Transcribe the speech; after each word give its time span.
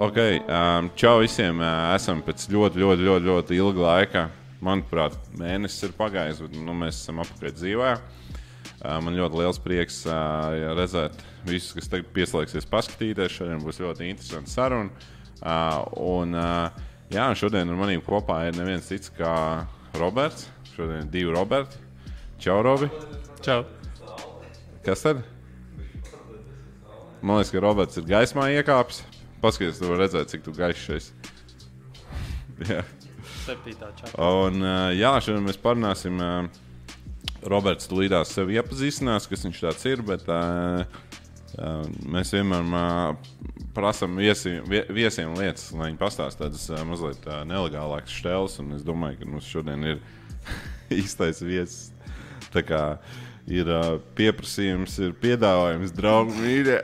Ok, 0.00 0.16
um, 0.48 0.88
čau 0.96 1.20
visiem. 1.20 1.60
Uh, 1.62 1.92
esam 1.94 2.22
pēc 2.26 2.48
ļoti, 2.50 2.80
ļoti, 2.82 3.04
ļoti, 3.06 3.26
ļoti 3.28 3.58
ilga 3.60 3.82
laika. 3.84 4.22
Manuprāt, 4.64 5.14
mēnesis 5.38 5.86
ir 5.86 5.92
pagājis, 5.94 6.40
bet 6.42 6.56
nu, 6.58 6.74
mēs 6.74 6.98
esam 7.04 7.20
apkārt 7.22 7.60
dzīvē. 7.60 7.92
Uh, 7.94 8.96
man 9.04 9.14
ļoti 9.14 9.38
liels 9.38 9.60
prieks 9.62 10.00
uh, 10.08 10.74
redzēt 10.74 11.20
visus, 11.46 11.76
kas 11.76 11.92
tagad 11.92 12.10
pieslēgsies, 12.16 12.66
paskatīties. 12.72 13.36
Šodien 13.36 13.62
būs 13.62 13.78
ļoti 13.84 14.10
interesanta 14.10 14.50
saruna. 14.50 15.06
Uh, 15.38 15.84
un, 16.16 16.34
uh, 16.34 16.90
jā, 17.14 17.28
šodien 17.38 17.70
ar 17.70 17.78
maniem 17.78 18.02
kopā 18.02 18.42
ir 18.48 18.58
neviens 18.58 18.90
cits 18.90 19.14
kā 19.14 19.36
Roberts. 20.00 20.48
Šodien 20.74 21.04
ir 21.04 21.12
divi 21.12 21.36
Roberti. 21.36 21.86
Čau, 22.40 22.62
Robi! 22.64 22.88
Čau! 23.44 23.62
Kas 24.84 25.04
tad? 25.04 25.20
Man 27.20 27.36
liekas, 27.36 27.52
ka 27.52 27.60
Roberts 27.60 28.00
ir 28.00 28.06
gaismā 28.08 28.46
iekāpis. 28.56 29.02
Paskaties, 29.42 29.80
tu 29.80 29.88
vari 29.90 30.06
redzēt, 30.06 30.32
cik 30.32 30.44
tu 30.44 30.54
gaišs 30.56 31.10
jā. 32.68 32.82
Un, 34.20 34.60
uh, 34.60 34.90
jā, 34.92 35.14
šodien 35.24 35.46
mēs 35.46 35.60
parunāsim. 35.60 36.20
Uh, 36.20 37.46
Roberts 37.48 37.88
līdās 37.88 38.34
sevi 38.36 38.58
iepazīstinās, 38.60 39.28
kas 39.30 39.46
viņš 39.46 39.60
tāds 39.62 39.86
ir. 39.88 40.02
Bet, 40.04 40.26
uh, 40.28 40.84
uh, 41.56 41.86
mēs 42.12 42.34
vienmēr 42.36 42.68
uh, 42.76 43.62
prasām 43.76 44.20
viesiem, 44.20 44.64
vie, 44.68 44.82
viesiem 44.92 45.32
lietas, 45.38 45.70
lai 45.72 45.90
viņi 45.90 46.00
pastāstītu 46.00 46.44
tādas 46.44 46.66
uh, 46.72 46.82
mazliet 46.88 47.24
uh, 47.28 47.40
nelegālākas 47.48 48.20
stēles. 48.20 48.58
Es 48.76 48.84
domāju, 48.86 49.22
ka 49.22 49.32
mums 49.32 49.48
šodien 49.48 49.88
ir 49.94 50.04
īstais 51.00 51.40
viesis. 51.44 51.90
Tā 52.50 52.64
kā 52.66 52.82
ir 53.50 53.70
uh, 53.70 53.98
pieprasījums, 54.18 54.96
ir 55.02 55.14
piedāvājums, 55.20 55.94
draugi 55.96 56.36
mīļie. 56.38 56.78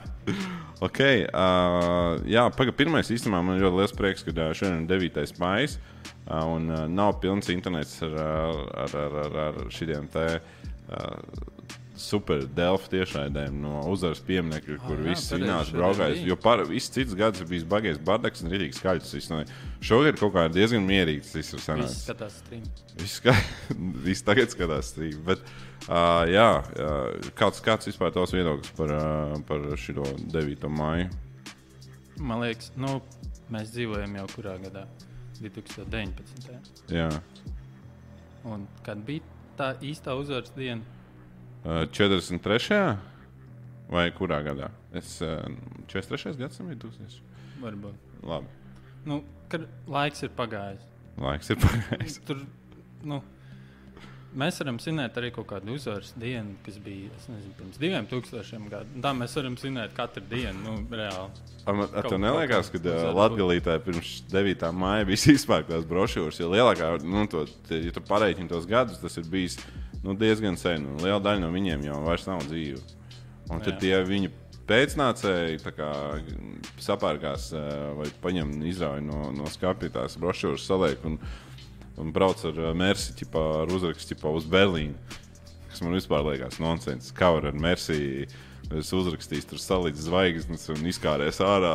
ok, 0.86 1.00
uh, 1.00 2.22
jā, 2.28 2.46
pagaidi, 2.56 2.78
pirmais 2.82 3.12
īstenībā 3.12 3.42
man 3.44 3.60
ļoti 3.62 3.80
liels 3.82 3.96
prieks, 3.96 4.24
ka 4.26 4.34
uh, 4.34 4.52
šodien 4.56 4.84
ir 4.84 5.10
9. 5.12 5.34
maija. 5.42 5.74
Uh, 6.24 6.40
un 6.54 6.70
uh, 6.72 6.84
nav 6.88 7.18
pilns 7.20 7.50
internets 7.52 7.98
ar, 8.04 8.14
ar, 8.16 8.94
ar, 8.96 9.18
ar, 9.26 9.40
ar 9.50 9.58
šiem 9.72 10.06
te 10.12 10.24
uh, 10.38 11.42
super 11.98 12.42
delfu 12.56 12.90
tiešraidēm 12.92 13.56
no 13.62 13.82
uzvaras 13.90 14.22
pieminiekļa, 14.26 14.78
kur 14.82 14.98
jā, 14.98 15.04
viss 15.08 15.30
šodien 15.30 15.52
braukājis. 15.74 16.22
Jo 16.26 16.36
par 16.40 16.64
visu 16.68 16.92
citus 16.96 17.16
gadus 17.18 17.44
ir 17.44 17.50
bijis 17.50 17.66
bagāts 17.70 18.00
bardaks 18.04 18.42
un 18.42 18.52
rītīgs 18.52 18.80
skaļs. 18.82 19.12
viss 19.14 19.32
Šogad 19.84 20.18
kaut 20.18 20.34
kā 20.34 20.46
ir 20.48 20.56
diezgan 20.56 20.86
mierīgs. 20.88 21.32
Tas 21.34 21.52
ir 21.54 21.62
sanācis. 21.62 22.02
skatās 22.06 22.40
stream. 22.40 22.64
Viss, 22.98 23.20
ska... 23.20 23.36
Viss 24.06 24.26
tagad 24.26 24.52
skatās 24.54 24.90
strīdu. 24.94 25.22
Bet, 25.28 25.44
uh, 25.88 26.24
jā, 26.30 26.48
uh, 26.60 27.30
kāds, 27.38 27.60
kāds 27.64 27.88
vispār 27.90 28.12
tavs 28.14 28.32
viedoklis 28.34 28.72
par, 28.78 28.92
uh, 28.94 29.34
par 29.48 29.64
šo 29.80 30.04
9. 30.32 30.68
maiju? 30.70 31.10
Man 32.22 32.40
liekas, 32.44 32.70
nu, 32.78 33.00
mēs 33.52 33.72
dzīvojam 33.74 34.14
jau 34.20 34.26
kurā 34.36 34.56
gadā? 34.62 34.86
2019. 35.42 36.46
Jā, 36.94 37.08
Un 38.44 38.66
kad 38.84 39.00
bija 39.06 39.24
tā 39.58 39.70
īstā 39.80 40.12
uzvaras 40.20 40.52
diena? 40.54 40.82
uh, 41.64 41.84
43. 41.90 42.98
vai 43.90 44.06
kurā 44.12 44.42
gadā? 44.44 44.68
Es 44.92 45.16
uh, 45.24 45.40
43. 45.90 46.36
gadsimta 46.38 46.70
vidus. 46.74 47.20
Varbūt. 47.62 47.96
Labi, 48.24 48.46
Nu, 49.04 49.18
kad 49.52 49.64
laiks 49.88 50.22
ir 50.24 50.30
pagājis. 50.36 50.84
laiks 51.20 51.50
ir 51.52 51.58
pagājis. 51.60 52.20
Tur, 52.24 52.38
nu, 53.04 53.18
mēs 54.38 54.58
varam 54.60 54.78
zināt 54.82 55.16
arī 55.20 55.30
kaut 55.34 55.46
kādu 55.50 55.74
uzvaras 55.76 56.12
dienu, 56.20 56.56
kas 56.66 56.76
bija 56.82 57.10
nezinu, 57.30 57.54
pirms 57.58 57.80
diviem 57.80 58.08
tūkstošiem 58.10 58.66
gadiem. 58.72 59.00
Tā 59.04 59.12
mēs 59.16 59.36
varam 59.38 59.56
zināt 59.60 59.94
katru 59.96 60.24
dienu, 60.30 60.56
nu, 60.64 60.74
reāli. 60.90 61.44
Kaut- 61.64 61.96
tev 62.08 62.18
neliekas, 62.20 62.70
ka 62.74 62.94
Latvijā 63.14 63.78
pirms 63.84 64.12
9. 64.32 64.66
maija 64.76 65.08
bija 65.08 65.32
izspēktas 65.36 65.88
brošūras, 65.90 66.40
jo 66.42 66.50
lielākā, 66.52 66.92
nu, 67.06 67.26
to, 67.30 67.46
ja 67.70 67.94
tu 67.94 68.04
pareiķini 68.04 68.50
tos 68.50 68.68
gadus, 68.70 69.00
tas 69.02 69.18
ir 69.20 69.28
bijis 69.30 69.58
nu, 70.04 70.16
diezgan 70.18 70.58
sen. 70.60 70.86
Liela 71.02 71.22
daļa 71.22 71.46
no 71.46 71.52
viņiem 71.54 71.86
jau 71.88 72.00
vairs 72.04 72.26
nav 72.28 72.44
dzīva. 72.48 72.82
Un 73.52 73.60
tad 73.60 73.76
tie 73.82 73.96
viņu 74.08 74.30
pēcnācēji 74.68 75.60
kā, 75.76 75.90
sapērkās 76.80 77.50
vai 77.98 78.06
paņem 78.22 78.54
izrauj 78.70 79.02
no, 79.04 79.26
no 79.36 79.48
skāpja 79.52 79.92
tās 79.98 80.16
brošūras, 80.20 80.64
saliek 80.64 81.04
un, 81.04 81.18
un 82.00 82.14
brauc 82.14 82.42
ar 82.48 82.58
uh, 82.60 82.72
Mersi 82.76 83.14
ar 83.40 83.70
uzrakstu 83.74 84.16
uz 84.32 84.48
Berlīnu. 84.50 85.20
Kas 85.70 85.82
man 85.82 85.96
vispār 85.96 86.22
liekas 86.28 86.60
nonsens. 86.62 87.10
Kā 87.14 87.32
var 87.34 87.50
ar 87.50 87.56
Mersi 87.58 88.26
Es 88.72 88.88
uzrakstīju, 88.96 89.44
tur 89.50 89.60
salīdzinu 89.60 90.06
zvaigznes 90.06 90.64
un 90.72 90.86
izkārēs 90.88 91.40
ārā. 91.44 91.72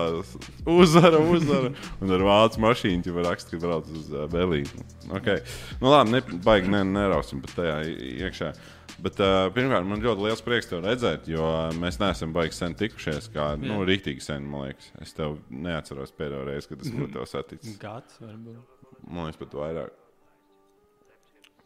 Uzvara, 0.69 1.19
uzvara. 1.21 1.69
Un 2.01 2.15
ar 2.15 2.23
vācu 2.25 2.63
mašīnu 2.63 3.11
jau 3.11 3.25
raksta, 3.27 3.53
ka 3.53 3.61
brauc 3.61 3.91
uz 3.93 4.09
uh, 4.13 4.25
Berlīnu. 4.31 4.85
Okay. 5.19 5.43
Nu, 5.83 5.91
labi, 5.93 6.15
ne, 6.15 6.23
baigi 6.45 6.71
ne, 6.73 6.81
nerausim 6.89 7.43
pat 7.45 7.55
tajā 7.59 7.77
iekšā. 8.25 8.51
Bet, 8.99 9.21
uh, 9.23 9.45
pirmkārt, 9.55 9.87
man 9.87 10.01
ļoti 10.03 10.25
liels 10.25 10.43
prieks 10.43 10.67
te 10.71 10.81
redzēt, 10.83 11.29
jo 11.31 11.45
uh, 11.45 11.69
mēs 11.79 12.01
neesam 12.01 12.33
baigi 12.35 12.57
sen 12.57 12.75
tikušies. 12.79 13.29
Kā, 13.35 13.53
nu, 13.61 13.77
Jā. 13.77 13.87
rīktīgi 13.93 14.25
sen, 14.25 14.49
man 14.49 14.67
liekas. 14.67 14.89
Es 15.05 15.15
tev 15.15 15.37
neatceros 15.53 16.15
pēdējo 16.17 16.43
reizi, 16.49 16.73
kad 16.73 16.83
tas 16.83 16.93
būtu 16.97 17.13
tev 17.19 17.29
saticis. 17.29 17.79
Gads 17.79 18.19
varbūt. 18.25 18.77
Man 19.05 19.29
liekas, 19.29 19.43
pat 19.45 19.59
vairāk. 19.61 19.98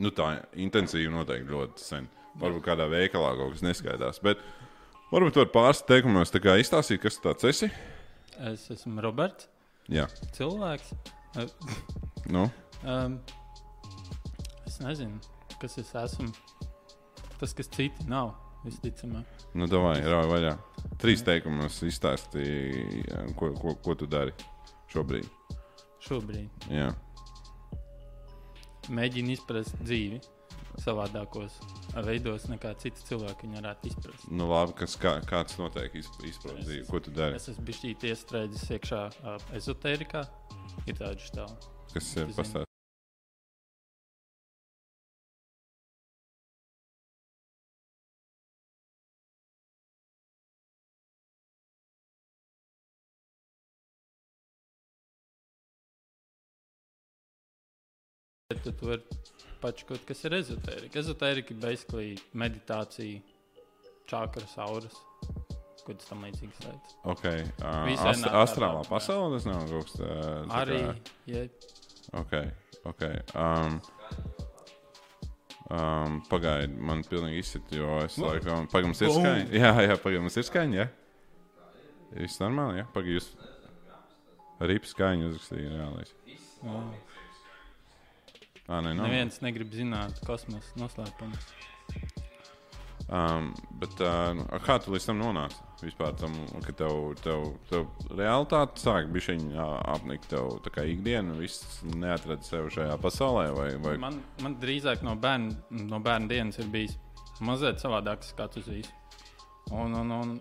Nu, 0.01 0.09
tā 0.15 0.29
intensīvi 0.57 1.11
noteikti 1.13 1.51
ļoti 1.53 1.83
sen. 1.83 2.07
Varbūt 2.41 2.65
kādā 2.65 2.87
veikalā 2.89 3.35
kaut 3.37 3.53
kas 3.53 3.61
neskaidrs. 3.65 4.21
Bet 4.25 4.41
varbūt 5.11 5.35
tur 5.37 5.49
pāris 5.53 5.83
teikumos 5.85 6.33
izstāstīt, 6.33 7.01
kas 7.03 7.19
tāds 7.21 7.45
esi. 7.45 7.69
Es 8.49 8.65
esmu 8.73 9.01
Roberts, 9.05 9.49
Jā, 9.91 10.07
cilvēks. 10.33 10.93
Nu, 12.31 12.49
Um, 12.83 13.13
es 14.67 14.75
nezinu, 14.83 15.15
kas 15.61 15.77
es 15.79 15.93
esmu. 15.95 16.33
Tas, 17.39 17.53
kas 17.55 17.69
citi 17.71 18.03
nav, 18.11 18.33
visticamāk. 18.65 19.23
nu 19.55 19.67
davai, 19.71 20.01
rauj 20.03 20.27
vaļā. 20.27 20.51
Trīs 20.99 21.23
teikumos 21.23 21.77
izstāstīji, 21.87 23.05
ko, 23.39 23.53
ko, 23.55 23.75
ko 23.85 23.95
tu 23.95 24.07
dari 24.07 24.33
šobrīd. 24.91 25.29
Šobrīd 26.03 26.67
Jā, 26.75 26.89
mēģinu 28.91 29.35
izprast 29.37 29.77
dzīvi 29.83 30.19
savādākos 30.81 31.59
veidos, 32.07 32.47
nekā 32.49 32.73
citi 32.81 33.05
cilvēki 33.07 33.47
viņu 33.47 33.59
varētu 33.59 33.91
izprast. 33.91 34.25
nu 34.33 34.49
labi, 34.49 34.73
kas, 34.81 34.97
kā, 34.99 35.15
kāds 35.29 35.59
noteikti 35.61 36.01
izpratīs 36.01 36.65
dzīvi. 36.65 36.87
Ko 36.89 37.03
tu 37.03 37.13
dari? 37.13 37.37
Es 37.37 37.49
esmu 37.53 37.67
bijis 37.69 38.09
iestrēdzis 38.09 38.67
iekšā 38.79 39.05
uh, 39.21 39.49
ezotērijā. 39.59 40.25
Ir 40.89 40.97
tāda 40.97 41.19
stāva. 41.21 41.73
Kas 41.93 42.15
ir 42.17 42.31
pastāstījis? 42.33 42.72
Bet 58.53 58.77
tu 58.79 58.89
vari 58.89 59.21
pačkot, 59.63 60.03
kas 60.05 60.23
ir 60.27 60.37
ezotērija. 60.37 60.91
Ezotērija 61.01 61.49
ir 61.49 61.59
basically 61.63 62.11
meditācija, 62.37 63.21
čakras, 64.09 64.53
auras. 64.61 64.99
Ko 65.83 65.91
tas 65.97 66.07
tam 66.07 66.21
līdzīgs 66.23 66.59
teica? 66.63 66.97
Okay. 67.11 67.43
Uh, 67.59 67.89
ast 68.07 68.27
astrālā 68.29 68.85
pasaulē 68.87 69.33
tas 69.35 69.47
nav 69.49 69.65
kaut 69.67 69.89
kas 69.89 69.97
tāds. 69.99 70.53
Arī, 70.61 70.79
ja 71.27 71.47
Ok, 72.13 72.33
ok. 72.85 73.03
Um, 73.35 73.79
um, 75.71 76.19
Pagaidiet, 76.29 76.75
man 76.77 77.01
pilnīgi 77.07 77.41
izsita, 77.41 77.75
jo 77.77 77.97
es 78.03 78.17
Nu. 78.19 78.29
laikam, 78.29 78.67
pagaidām, 78.69 78.91
mums 78.91 79.01
ir 79.01 79.15
skaņa. 79.15 79.47
Jā, 79.49 79.71
jā, 79.87 79.97
pagaidām, 80.03 80.27
mums 80.27 80.37
ir 80.37 80.47
skaņa. 80.47 80.77
Jā, 80.83 80.87
viss 82.19 82.43
normāli. 82.43 82.83
Jā, 82.83 82.85
pagaidām, 82.93 83.17
jūs 83.17 83.31
arī 84.63 84.77
skaņu 84.91 85.31
uzrakstījāt. 85.31 85.73
Reālais. 85.79 86.13
nu, 86.63 86.83
Nē, 88.63 88.93
nav. 88.93 89.05
neviens 89.05 89.41
negrib 89.43 89.73
zināt 89.75 90.21
kosmosa 90.27 90.79
noslēpumus. 90.79 91.49
Um, 93.13 93.49
bet 93.81 93.99
uh, 93.99 94.39
kā 94.63 94.77
tu 94.79 94.93
līdz 94.93 95.09
tam 95.09 95.19
nonāci? 95.19 95.59
Vispār 95.83 96.13
tam, 96.15 96.37
ka 96.63 96.71
tev, 96.79 97.11
tev, 97.19 97.49
tev 97.67 98.13
realitāte 98.15 98.79
sāk 98.79 99.11
šī 99.11 99.35
apnikt 99.59 100.29
tev 100.31 100.61
tā 100.63 100.71
kā 100.71 100.85
ikdiena, 100.87 101.35
viss 101.35 101.81
neatrada 101.83 102.47
sevi 102.47 102.71
šajā 102.71 102.95
pasaulē, 103.03 103.49
vai, 103.57 103.69
vai 103.83 103.97
Man, 103.99 104.21
man 104.39 104.55
drīzāk 104.61 105.03
no 105.03 105.17
bērna, 105.19 105.51
no 105.83 105.99
bērna 105.99 106.31
dienas 106.31 106.61
ir 106.63 106.71
bijis 106.71 106.95
mazliet 107.43 107.83
savādāks 107.83 108.31
skats 108.31 108.61
uz 108.61 108.69
visu. 108.71 108.93
Un, 109.73 109.95
un, 109.99 110.11
un, 110.15 110.33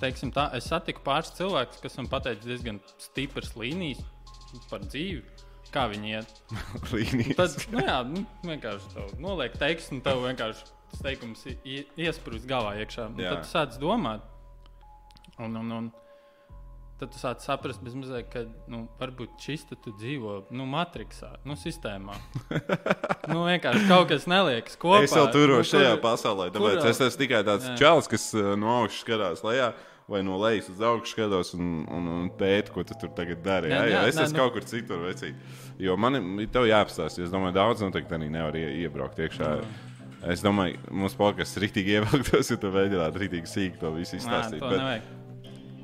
teiksim 0.00 0.32
tā, 0.34 0.50
es 0.58 0.68
satiku 0.68 1.04
pāris 1.06 1.32
cilvēkus, 1.38 1.80
kas 1.82 1.96
man 2.00 2.10
pateica 2.12 2.44
diezgan 2.44 2.80
stipras 3.00 3.54
līnijas 3.56 4.04
par 4.70 4.84
dzīvi. 4.84 5.22
Kā 5.74 5.88
viņi 5.90 6.14
iet? 6.14 6.36
līnijas? 6.94 7.34
Tad, 7.40 7.56
nu 7.74 7.82
jā, 7.82 7.98
nu, 8.06 8.22
vienkārši 8.46 8.94
tā 8.94 9.08
noliek 9.22 9.56
tekstu, 9.58 9.96
un 9.96 10.04
tev 10.06 10.22
vienkārši 10.22 10.70
tas 10.94 11.02
teikums 11.02 11.42
iesprūst 11.66 12.46
galvā 12.46 12.76
iekšā. 12.84 13.10
Tad 13.18 13.42
tu 13.42 13.50
sāc 13.50 13.78
domāt, 13.82 14.22
un, 15.42 15.56
un, 15.58 15.72
un 15.80 15.92
tad 17.00 17.10
tu 17.10 17.18
sāc 17.18 17.42
saprast, 17.42 17.82
bezmazliet, 17.84 18.28
ka 18.30 18.44
nu, 18.70 18.84
varbūt 19.00 19.34
šis 19.42 19.66
tu, 19.72 19.78
dzīvo 19.90 20.44
nu, 20.54 20.66
matricā, 20.70 21.32
nu, 21.48 21.56
sistēmā. 21.58 22.14
nu, 23.32 23.42
vienkārši 23.48 23.88
kaut 23.90 24.12
kas 24.12 24.28
neliekas 24.30 24.78
kopā. 24.80 25.02
Es 25.08 25.16
jau 25.16 25.26
turos 25.34 25.66
nu, 25.66 25.70
šajā 25.72 25.96
kur- 25.96 26.04
pasaulē, 26.06 26.52
tāpēc 26.54 26.78
vēl? 26.78 26.92
es 26.92 27.02
esmu 27.08 27.24
tikai 27.24 27.42
tāds 27.46 27.66
Jā. 27.72 27.74
čels, 27.82 28.10
kas 28.14 28.28
uh, 28.38 28.54
no 28.60 28.70
augšas 28.78 29.02
skatās 29.02 29.42
lejā. 29.46 29.72
Vai 30.08 30.20
no 30.22 30.36
lejas 30.36 30.66
uz 30.68 30.80
augšu 30.84 31.14
skatos 31.14 31.54
un, 31.56 31.86
un, 31.88 32.08
un 32.12 32.26
pēta, 32.36 32.68
ko 32.74 32.82
tu 32.84 32.92
tur 33.00 33.08
tagad 33.16 33.40
dari. 33.44 33.70
Jā, 33.72 33.78
Jā, 33.78 33.84
jā, 33.88 34.00
jā, 34.02 34.08
es 34.10 34.18
esmu 34.20 34.36
nu- 34.36 34.42
kaut 34.42 34.52
kur 34.58 34.66
citur. 34.68 34.98
Vecīt. 35.06 35.38
Jo 35.80 35.94
man 35.96 36.18
ir 36.44 36.50
tev 36.52 36.66
jāapstāsta. 36.68 37.24
Es 37.24 37.32
domāju, 37.32 37.54
daudz 37.56 37.80
noteikti 37.86 38.12
arī 38.18 38.28
nevar 38.34 38.58
ie, 38.60 38.66
iebraukt 38.84 39.16
iekšā. 39.24 39.54
Es 40.28 40.42
domāju, 40.44 40.76
mums 40.92 41.16
podkāsts 41.16 41.56
rītīgi 41.60 41.96
ievilktos, 41.98 42.50
ja 42.52 42.56
tu 42.60 42.68
mēģinātu 42.72 43.22
rītīgi 43.24 43.48
sīk 43.48 43.80
to 43.80 43.94
visu 43.96 44.16
izstāstīt. 44.20 44.60
to 44.60 44.68
Bet, 44.68 44.78
nevajag. 44.80 45.08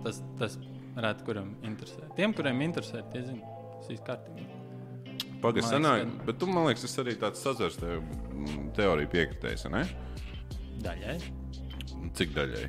Tas, 0.05 0.21
tas 0.41 0.59
rēt, 1.01 1.25
kuram 1.25 1.51
interesē. 1.65 2.05
Tiem, 2.17 2.33
kuriem 2.37 2.61
interesē, 2.65 3.03
tie 3.13 3.25
zina, 3.25 3.57
tas 3.79 3.89
ir 3.93 4.01
kārtībā. 4.05 4.47
Pagaidzi, 5.41 5.69
sanāk, 5.73 6.09
bet 6.29 6.37
tu 6.41 6.49
man 6.49 6.67
liekas, 6.69 6.85
tas 6.85 6.99
arī 7.01 7.17
tāds 7.21 7.41
sazars 7.41 7.77
te, 7.81 7.97
teorija 8.77 9.09
piekritējis, 9.17 9.67
ne? 9.73 9.87
Daļai. 10.85 11.19
Cik 12.17 12.33
daļai? 12.37 12.65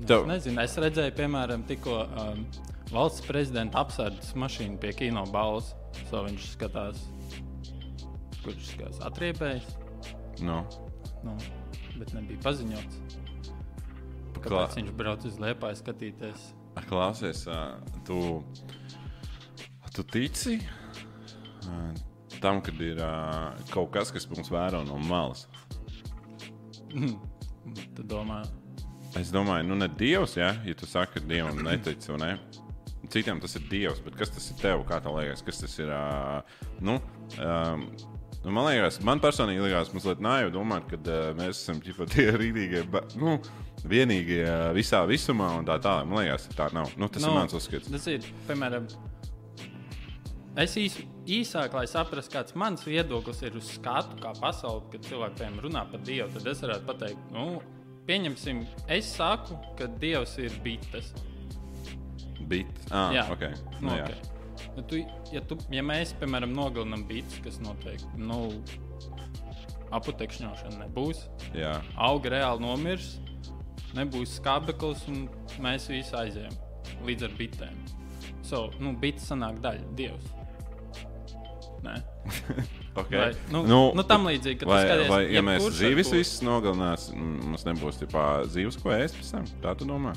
Nu, 0.00 0.06
Tev- 0.08 0.22
Es 0.24 0.30
nezinu, 0.30 0.60
es 0.64 0.76
redzēju, 0.80 1.12
piemēram, 1.18 1.62
tikko 1.68 1.96
um, 2.06 2.44
valsts 2.90 3.24
prezidenta 3.26 3.82
apsardzes 3.84 4.32
mašīnu 4.38 4.78
pie 4.80 4.92
kino 4.96 5.24
balvas. 5.30 5.74
So 6.08 6.22
viņš 6.24 6.46
skatās, 6.54 7.00
kurš 8.44 8.70
skatās 8.74 9.00
atriebējis, 9.10 9.66
No. 10.46 10.62
nu, 11.26 11.34
bet 11.98 12.14
nebija 12.16 12.40
paziņots. 12.46 13.00
Klā, 14.40 14.62
Kāpēc 14.64 14.76
viņš 14.78 14.92
brauc 14.96 15.24
uz 15.28 15.36
Liepāju 15.42 15.76
skatīties? 15.82 16.46
klausies, 16.88 17.42
tu, 18.08 18.16
tu 19.92 20.02
tici 20.08 20.54
tam, 22.40 22.62
kad 22.64 22.80
ir 22.80 22.96
kaut 23.68 23.90
kas, 23.92 24.08
kas 24.14 24.24
mums 24.30 24.48
vēro 24.48 24.80
no 24.88 24.96
malas. 25.10 25.42
Tu 26.90 28.02
domā, 28.08 28.40
Es 29.18 29.32
domāju, 29.34 29.66
nu, 29.66 29.74
ne 29.74 29.88
Dievs, 29.88 30.36
ja, 30.38 30.52
ja 30.64 30.74
tu 30.78 30.86
saki, 30.86 31.18
ka 31.18 31.26
Dievam 31.26 31.58
netici, 31.66 32.12
ne? 32.20 32.36
Citiem 33.10 33.40
tas 33.42 33.56
ir 33.58 33.64
Dievs, 33.70 33.98
bet 34.04 34.14
kas 34.20 34.30
tas 34.30 34.44
ir 34.52 34.58
tev? 34.60 34.84
Kā 34.86 35.00
tev 35.02 35.16
liekas, 35.18 35.42
kas 35.42 35.58
tas 35.64 35.74
ir? 35.82 35.88
ā, 35.90 36.42
Nu, 36.84 36.98
um, 37.42 37.86
man 38.44 38.68
liekas, 38.68 39.00
man 39.04 39.18
personīgi 39.20 39.64
liekas, 39.66 39.90
mazliet 39.96 40.22
naivi 40.22 40.52
domāt, 40.54 40.86
ka 40.92 41.00
uh, 41.00 41.32
mēs 41.38 41.58
esam 41.64 41.80
ģipa, 41.82 42.06
tie 42.12 42.28
rītīgie, 42.38 42.84
ba- 42.92 43.02
nu, 43.18 43.38
vienīgie 43.82 44.44
uh, 44.46 44.68
visā 44.76 45.02
visumā 45.10 45.50
un 45.58 45.66
tā 45.66 45.80
tālāk. 45.82 46.06
Man 46.06 46.22
liekas, 46.22 46.46
tā 46.54 46.70
nav. 46.76 46.92
Nu, 47.00 47.08
tas 47.10 47.24
Nu, 47.26 47.32
ir 47.32 47.40
mans 47.40 47.56
uzskats. 47.58 47.90
Tas 47.90 48.06
ir, 48.12 48.30
piemēram, 48.46 48.86
es 50.60 50.76
īs, 50.78 51.00
īsāk, 51.40 51.74
lai 51.74 51.86
saprastu, 51.90 52.36
kāds 52.36 52.54
mans 52.58 52.86
viedoklis 52.86 53.42
ir 53.48 53.58
uz 53.58 53.74
skatu, 53.74 54.20
kā 54.22 54.32
pasaule, 54.38 54.86
kad 54.94 55.04
cilvēki 55.08 55.40
piemēram, 55.42 55.60
runā 55.66 55.84
par 55.90 56.06
Dievu. 56.06 56.30
Tad 56.36 56.46
es 56.54 56.62
varētu 56.64 56.88
pateikt, 56.92 57.26
nu, 57.34 57.46
pieņemsim, 58.10 58.64
es 58.90 59.12
saku, 59.14 59.56
ka 59.78 59.86
Dievs 60.02 60.34
ir 60.42 60.54
bites. 60.64 61.12
Bet, 62.50 62.70
ah, 62.90 63.12
Jā. 63.14 63.28
ok. 63.30 63.46
Nu, 63.78 63.90
Nu, 63.90 63.96
jā. 64.00 64.08
okay. 64.08 64.30
Nu, 64.76 64.82
tu, 64.86 64.98
ja, 65.30 65.42
tu, 65.46 65.58
ja 65.70 65.82
mēs, 65.86 66.12
piemēram, 66.18 66.52
nogalinām 66.54 67.04
bites, 67.06 67.38
kas 67.44 67.60
noteikti 67.62 68.18
nu, 68.18 68.48
aputekšņošana 69.94 70.84
nebūs, 70.84 71.24
jā. 71.56 71.72
auga 71.98 72.34
reāli 72.36 72.62
nomirs, 72.62 73.16
nebūs 73.98 74.36
skābeklis 74.38 75.06
un 75.10 75.24
mēs 75.62 75.88
visi 75.90 76.14
aizējām 76.16 77.06
līdz 77.06 77.26
ar 77.26 77.38
bitēm. 77.38 77.80
So, 78.46 78.68
nu, 78.82 78.94
bites 78.98 79.26
sanāk 79.30 79.58
daļa, 79.62 79.90
Dievs. 79.98 80.30
Nē, 81.84 81.94
Okay. 83.00 83.16
vai, 83.16 83.28
nu, 83.54 83.62
nu, 83.64 83.76
nu, 83.96 84.02
tam 84.04 84.26
līdzīgi, 84.26 84.58
ka 84.60 84.66
vai, 84.68 84.80
skaties, 84.84 85.08
vai, 85.08 85.20
ja 85.32 85.40
mēs 85.46 85.62
zīves 85.78 86.10
visus 86.12 86.40
nogalināsim, 86.44 87.20
mums 87.46 87.62
nebūs 87.64 88.00
tipā 88.02 88.24
zīves, 88.50 88.76
ko 88.82 88.90
ēst 88.96 89.16
pēc 89.20 89.30
tam? 89.36 89.46
Tā 89.62 89.74
tu 89.78 89.86
domā? 89.88 90.12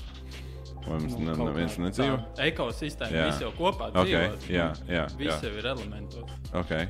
Vai 0.83 0.97
mums 0.97 1.13
Nu, 1.15 1.29
nu, 1.29 1.45
neviens 1.47 1.77
kā 1.77 1.83
nedzīvo? 1.85 2.17
Ekosistēma 2.43 3.27
viss 3.29 3.43
jau 3.45 3.51
kopā 3.55 3.91
Ok, 3.93 4.09
dzīvo. 4.09 4.41
jā, 4.51 4.65
jā, 4.89 5.05
Viss 5.21 5.37
jā. 5.37 5.37
jau 5.47 5.53
ir 5.61 5.69
elementos. 5.69 6.33
Okay. 6.63 6.89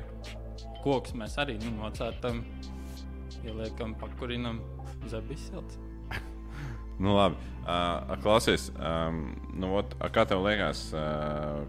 Koks 0.82 1.14
mēs 1.20 1.36
arī 1.38 1.58
nu, 1.62 1.76
nocērtam, 1.78 2.40
ieliekam, 3.44 3.94
pakurinam 4.00 4.58
zabis 5.12 5.46
silts. 5.52 5.78
Nu, 6.98 7.12
labi. 7.14 7.36
Uh, 7.64 8.16
klausies, 8.24 8.68
um, 8.78 9.22
nu, 9.54 9.72
ot, 9.78 9.94
kā 10.14 10.24
tev 10.30 10.42
liekas? 10.46 10.88
Uh, 10.96 11.62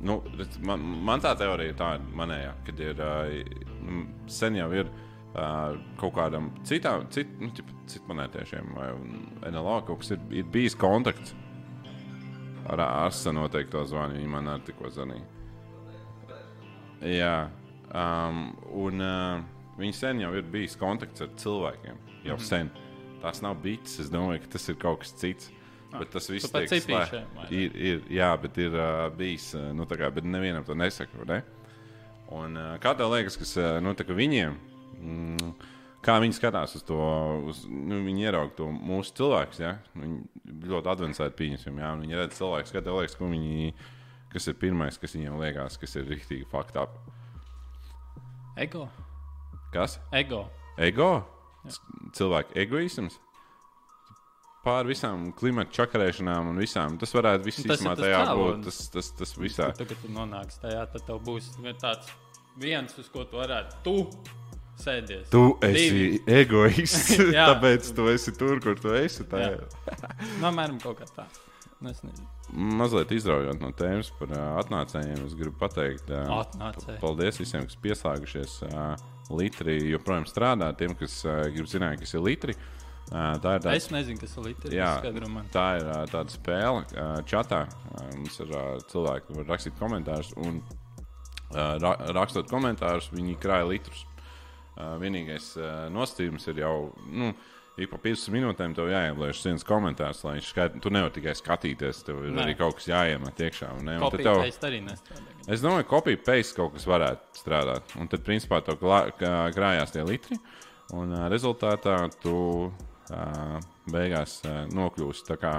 nu, 0.00 0.18
man, 0.66 0.86
man 1.08 1.22
tā 1.22 1.34
teorija 1.38 1.72
ir 1.72 1.78
tāda, 1.78 2.04
manējā, 2.18 2.54
kad 2.66 2.80
ir 2.82 3.02
uh, 3.02 4.08
sen 4.30 4.58
jau 4.58 4.68
ir 4.76 4.90
uh, 4.90 5.76
kaut 6.00 6.14
kādam 6.18 6.50
citam, 6.68 7.06
cit, 7.14 7.30
nu, 7.40 7.50
ķip, 7.54 7.72
citmonētiešiem 7.94 8.72
vai 8.76 8.92
NLO 9.50 9.80
kaut 9.88 10.02
kas 10.02 10.14
ir, 10.16 10.24
ir 10.42 10.48
bijis 10.52 10.78
kontakts. 10.78 11.34
Ar 12.68 12.82
ārstu 12.84 13.32
noteikti 13.32 13.72
to 13.72 13.84
zvanu. 13.88 14.18
Viņa 14.18 14.28
man 14.28 14.50
arī 14.52 14.66
tikko 14.66 14.90
zvanīja. 14.92 15.24
Jā, 17.08 17.36
um, 17.94 18.42
un 18.76 19.04
uh, 19.04 19.46
viņi 19.78 19.96
sen 19.96 20.20
jau 20.20 20.34
ir 20.36 20.50
bijis 20.52 20.76
kontakts 20.76 21.24
ar 21.24 21.30
cilvēkiem. 21.40 21.96
Jau 22.26 22.36
mm 22.36 22.42
-hmm. 22.42 22.48
sen. 22.48 22.70
Tas 23.22 23.40
nav 23.42 23.56
bijis. 23.62 23.98
Es 24.00 24.10
domāju, 24.10 24.42
ka 24.42 24.52
tas 24.52 24.68
ir 24.68 24.76
kaut 24.76 25.00
kas 25.00 25.14
cits. 25.14 25.52
Bet 25.94 26.10
tas 26.12 26.26
viss 26.28 26.50
tiek 26.68 26.84
slēgts. 26.84 27.14
Ir, 27.56 27.76
ir, 27.92 28.02
jā, 28.12 28.28
bet 28.42 28.58
ir 28.60 28.74
uh, 28.76 29.06
bijis. 29.16 29.52
Nu, 29.74 29.86
tā 29.88 29.96
kā, 30.00 30.10
bet 30.12 30.26
nevienam 30.28 30.66
to 30.66 30.76
nesaka. 30.76 31.16
vai 31.22 31.26
Ne? 31.38 31.38
Un, 32.36 32.56
uh, 32.60 32.74
kā 32.82 32.92
tev 32.98 33.08
liekas, 33.14 33.38
kas 33.40 33.54
uh, 33.56 33.78
nu, 33.80 33.94
tā 33.96 34.04
kā 34.08 34.16
viņiem? 34.18 34.58
Mm, 35.00 35.52
Kā 35.98 36.14
viņi 36.22 36.36
skatās 36.36 36.76
uz 36.78 36.84
to, 36.86 36.96
uz, 37.50 37.64
nu, 37.68 37.96
viņi 38.06 38.28
ieraudzīja 38.28 38.56
to 38.60 38.68
mūsu 38.70 39.16
cilvēku. 39.18 39.56
Ja? 39.58 39.72
Viņi 39.98 40.68
ļoti 40.70 40.90
advancēti 40.92 41.34
pieņemsim, 41.40 41.80
ja 41.82 41.88
viņi 41.98 42.20
redz 42.20 42.36
cilvēku. 42.38 42.70
Kā 42.76 42.82
tev 42.86 43.00
liekas, 43.00 43.16
ko 43.18 43.26
viņi, 43.32 43.72
kas 44.30 44.46
ir 44.48 44.54
pirmais, 44.60 44.96
kas 45.02 45.16
viņiem 45.16 45.40
liekas, 45.42 45.76
kas 45.82 45.96
ir 45.98 46.06
rīktīgi 46.12 46.46
faktā? 46.52 46.84
Ego. 48.56 48.86
Kas? 49.74 49.98
Ego. 50.14 50.44
Ego? 50.78 51.10
C- 51.66 51.82
Cilvēku 52.16 52.54
egoisms? 52.62 53.18
Pār 54.66 54.88
visām 54.90 55.28
klimata 55.38 55.70
čakarēšanām 55.76 56.50
un 56.50 56.58
visām. 56.58 56.96
Tas 56.98 57.12
varētu 57.14 57.46
viss 57.46 57.62
Tas 57.62 57.78
tas 57.84 58.00
tajā 58.00 58.22
cēlonis. 58.26 58.56
būt. 58.58 58.64
Tas, 58.66 58.78
tas, 58.94 59.10
tas 59.20 59.34
visā. 59.38 59.68
Tagad 59.78 60.00
tu 60.02 60.10
nonāksi 60.12 60.62
tajā, 60.64 60.82
tad 60.94 61.04
tev 61.06 61.20
būs 61.24 61.52
tāds 61.80 62.10
viens, 62.58 62.94
uz 62.98 63.08
ko 63.12 63.22
tu 63.28 63.38
varētu 63.38 63.82
tu 63.86 63.94
sēdies. 64.82 65.28
Tu 65.30 65.42
esi 65.68 65.84
Divi. 65.84 66.08
egoists. 66.40 67.12
Tāpēc 67.50 67.92
tu 67.94 68.08
esi 68.10 68.34
tur, 68.38 68.58
kur 68.64 68.78
tu 68.78 68.94
esi. 68.98 69.26
Tā 69.30 69.44
ir. 69.52 69.62
Nu, 70.40 70.48
apmēram 70.50 70.80
kaut 70.82 70.98
kā 71.02 71.06
tā. 71.14 71.28
Nu. 71.78 71.92
Mazliet 72.80 73.12
izraujot 73.14 73.60
no 73.62 73.70
tēmas 73.78 74.08
par 74.18 74.32
uh, 74.34 74.56
atnācējiem, 74.58 75.20
es 75.28 75.36
gribu 75.38 75.54
pateikt, 75.60 76.08
uh, 76.10 76.42
paldies 76.98 77.38
visiem, 77.38 77.68
kas 77.68 77.78
pieslēgušies. 77.84 78.56
Uh, 78.66 78.96
litri 79.30 79.76
joprojām 79.92 80.26
strādā. 80.26 80.72
Tiem, 80.74 80.96
kas 80.98 81.20
uh, 81.28 81.44
grib 81.54 81.70
zināt, 81.70 82.00
kas 82.02 82.16
ir 82.18 82.24
litri, 82.24 82.56
uh, 82.56 82.77
tā 83.10 83.54
ir 83.56 83.62
tāda 83.64 83.74
Es 83.76 83.88
nezinu, 83.90 84.20
kas 84.20 84.36
ir 84.36 84.44
liters. 84.50 84.74
Jā, 84.74 84.90
tā 85.52 85.66
ir 85.78 85.86
tāda 86.12 86.28
spēle, 86.34 86.84
čatā. 87.30 87.62
Mums 88.14 88.40
ir 88.44 88.52
cilvēki, 88.92 89.26
kas 89.28 89.36
var 89.40 89.48
rakstīt 89.54 89.78
komentārus, 89.80 90.32
un 90.44 90.62
ra 91.54 91.94
rakstot 92.18 92.50
komentārus, 92.50 93.10
viņi 93.14 93.38
krāja 93.40 93.68
litrus. 93.70 94.04
Vienīgais 94.78 95.54
ā, 95.58 95.70
nostājums 95.90 96.44
ir 96.52 96.60
jau. 96.64 96.74
Nu, 97.10 97.32
Ik 97.78 97.92
pa 97.92 97.98
15 98.02 98.32
minūtēm 98.34 98.72
tev 98.74 98.88
jāiebliež 98.90 99.38
viens 99.46 99.62
komentārs, 99.62 100.24
lai 100.26 100.32
viņš 100.40 100.46
skaidrs. 100.50 100.80
Tu 100.82 100.90
nevari 100.90 101.12
tikai 101.14 101.34
skatīties, 101.38 102.00
tev 102.02 102.24
ir 102.26 102.32
Nē. 102.34 102.40
Arī 102.42 102.56
kaut 102.58 102.74
kas 102.74 102.88
jāiemet 102.90 103.38
iekšā. 103.38 103.68
un 103.78 103.84
ne? 103.86 103.94
Un 104.02 104.10
tad 104.10 104.18
tev- 104.26 104.66
arī 104.66 104.80
nestrādā. 104.82 105.36
Es 105.46 105.62
domāju, 105.62 105.84
ka 105.86 105.92
kopija 105.92 106.18
paste 106.26 106.56
kaut 106.58 106.72
kas 106.74 106.84
varētu 106.90 107.38
strādāt. 107.38 107.94
Un 108.02 108.08
tad, 108.10 108.24
principā, 108.26 108.58
tev 108.66 108.82
krājās 108.82 109.94
tie 109.94 110.02
litri. 110.02 110.40
Un 110.90 111.14
rezultātā 111.30 112.10
tu 112.18 112.72
beigās 113.92 114.38
kā 115.40 115.52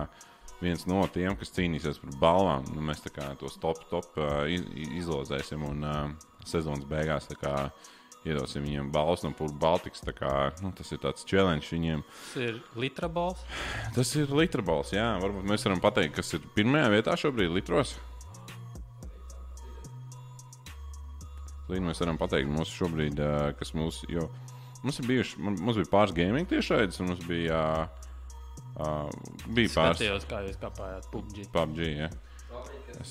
viens 0.62 0.84
no 0.90 1.04
tiem, 1.14 1.38
kas 1.40 1.54
cīnīsies 1.56 2.02
par 2.04 2.18
balvām. 2.22 2.66
Nu, 2.76 2.82
mēs 2.84 3.04
kā 3.16 3.30
tos 3.40 3.56
top, 3.62 3.84
top 3.92 4.18
iz- 4.52 4.68
izlozēsim 5.04 5.64
un 5.70 5.86
sezonas 6.46 6.84
beigās 6.90 7.30
kā 7.40 7.70
iedosim 8.28 8.66
viņiem 8.68 8.90
balvas 8.92 9.24
no 9.24 9.32
Pūles 9.32 9.56
Baltikas. 9.56 10.02
tā 10.04 10.12
Kā, 10.14 10.32
nu, 10.62 10.74
tas 10.76 10.92
ir 10.92 11.00
tāds 11.00 11.24
challenge 11.26 11.70
viņiem. 11.72 12.04
Tas 12.04 12.36
ir 12.44 12.62
litra 12.76 13.08
balss. 13.08 13.46
Tas 13.96 14.12
ir 14.20 14.28
litra 14.36 14.62
balss. 14.62 14.92
Jā, 14.92 15.14
varbūt 15.24 15.48
mēs 15.48 15.64
varam 15.66 15.80
pateikt, 15.80 16.16
kas 16.20 16.34
ir 16.36 16.44
pirmajā 16.58 16.90
vietā 16.98 17.16
šobrīd 17.16 17.56
litros. 17.56 17.96
Līdz 21.70 21.86
mēs 21.86 22.00
varam 22.02 22.18
pateikt, 22.18 22.50
mūsu 22.50 22.74
šobrīd, 22.82 23.20
kas 23.60 23.72
mūsu, 23.78 24.08
jo 24.10 24.24
Mums, 24.84 25.02
bijuši, 25.04 25.42
mums 25.44 25.76
bija 25.76 25.90
pāris 25.92 26.16
gaming 26.16 26.48
tiešraides, 26.48 27.02
un 27.04 27.12
mums 27.12 27.26
bija, 27.28 27.60
uh, 28.80 29.12
bija 29.52 29.74
pāris 29.74 30.00
Skatījos, 30.00 30.28
kā 30.30 30.42
jūs 30.46 30.60
kāpājāt 30.62 31.10
PUBG. 31.12 31.44
PUBG. 31.56 31.86
Ja? 31.98 32.10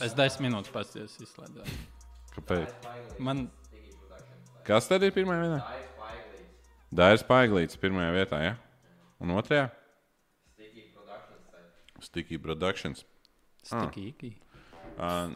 Es 0.04 0.16
desmit 0.16 0.48
minūtes 0.48 0.72
pastījos 0.72 1.18
izslēdzot. 1.24 1.70
Kāpēc? 2.38 2.88
Man 3.24 3.46
Kas 4.68 4.84
tad 4.84 5.00
ir 5.00 5.14
pirmajā 5.16 5.46
vietā? 5.46 5.58
Dairis 6.92 7.22
Paiglīts 7.24 7.78
pirmajā 7.80 8.10
vietā, 8.12 8.40
ja? 8.44 8.56
Un 9.24 9.32
otrajā? 9.32 9.70
Sticky 12.04 12.36
Productions. 12.42 13.06
stikīgi. 13.64 14.34
Uh, 14.98 15.32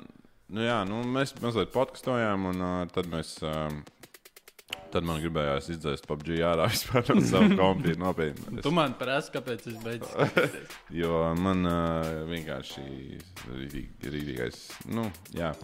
nu 0.52 0.66
jā, 0.66 0.76
nu 0.84 1.00
mēs 1.14 1.32
mazliet 1.40 1.72
podkastojām, 1.72 2.44
un 2.52 2.60
uh, 2.60 2.76
tad 2.92 3.08
mēs. 3.08 3.38
Uh, 3.40 3.80
Tad 4.92 5.06
man 5.08 5.22
gribējās 5.22 5.70
izdzēst 5.72 6.04
PUBG 6.08 6.42
ārā 6.44 6.66
vispār 6.75 7.06
no 7.08 7.22
sava 7.25 7.49
kompija 7.56 7.96
nopietni. 8.00 8.58
Es... 8.58 8.64
Tu 8.66 8.72
man 8.76 8.96
prasa, 9.00 9.32
kāpēc 9.38 9.64
es 9.70 9.78
beidzu. 9.80 10.26
jo 11.00 11.22
man 11.40 11.64
uh, 11.68 12.11
vienkārši 12.28 12.84
ir 13.16 13.25
rītīgais. 14.12 14.61
Nu, 14.92 15.06
jā. 15.37 15.54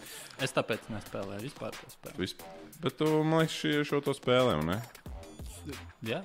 es 0.44 0.56
tāpēc 0.56 0.88
nespēlēju 0.94 1.44
vispār 1.44 1.76
to 1.76 1.92
spēli. 1.92 2.16
Visp... 2.24 2.46
Bet 2.78 2.96
tu 3.00 3.10
man 3.26 3.42
liekas, 3.42 3.58
šī, 3.58 3.74
šo 3.90 4.00
to 4.06 4.14
spēlē, 4.16 4.56
ne? 4.64 4.78
Jā. 6.06 6.22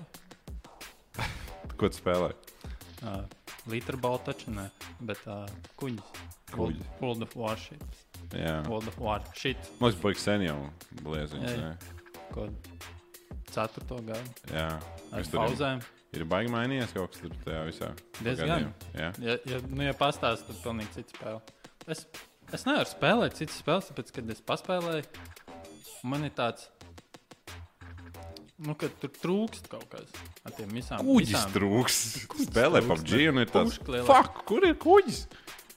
Ko 1.79 1.89
tu 1.89 1.99
spēlē? 1.99 2.31
Uh, 3.03 3.23
Lītra 3.71 3.99
balta 3.99 4.31
taču 4.31 4.51
ne, 4.55 4.69
bet 5.03 5.19
uh, 5.27 5.43
kuņas. 5.79 6.23
Kuļi. 6.53 6.87
World 7.01 7.25
of 7.25 7.35
Warships. 7.39 8.03
Jā. 8.35 8.59
World 8.69 8.87
of 8.91 8.99
Warships. 9.01 9.71
Mums 9.81 9.97
bija 9.99 10.19
sen 10.21 10.43
jau 10.45 10.57
blēziņas, 11.03 11.59
ne? 11.59 12.01
Kod... 12.33 12.75
4. 13.53 13.99
gadu. 14.09 14.35
Jā, 14.51 14.69
ar 15.13 15.29
pauzēm. 15.33 15.81
Ir, 16.13 16.21
ir 16.21 16.27
baigi 16.29 16.51
mainījies 16.53 16.93
kaut 16.95 17.13
kas 17.13 17.23
tur 17.23 17.33
tajā 17.45 17.63
visā. 17.69 17.89
Diezgan. 18.19 18.69
Jā, 18.93 19.09
ja, 19.21 19.37
ja, 19.49 19.61
nu, 19.69 19.81
ja 19.85 19.95
pastāstīs, 19.97 20.45
tad 20.49 20.61
pilnīgi 20.65 20.99
cita 20.99 21.17
spēle. 21.17 21.41
Es, 21.93 22.05
es 22.53 22.67
nevaru 22.69 22.91
spēlēt 22.91 23.39
citas 23.39 23.59
spēles, 23.61 23.89
tāpēc, 23.91 24.13
kad 24.17 24.35
es 24.35 24.43
paspēlēju, 24.51 25.25
man 26.09 26.27
ir 26.27 26.35
tāds. 26.37 26.69
Nu, 28.63 28.75
tur 28.77 29.09
trūkst 29.11 29.65
kaut 29.71 29.89
kas 29.91 30.11
no 30.45 30.51
tiem 30.55 30.69
visām. 30.77 31.01
Kuģis 31.03 31.33
visām. 31.33 31.55
trūkst. 31.55 32.19
Kuģis 32.31 32.47
Spēlē 32.51 32.83
PUBG 32.85 33.15
un 33.31 33.41
ir 33.41 33.49
tāds- 33.51 33.79
fuck, 34.11 34.45
kur 34.47 34.63
ir 34.63 34.77
kuģis? 34.79 35.25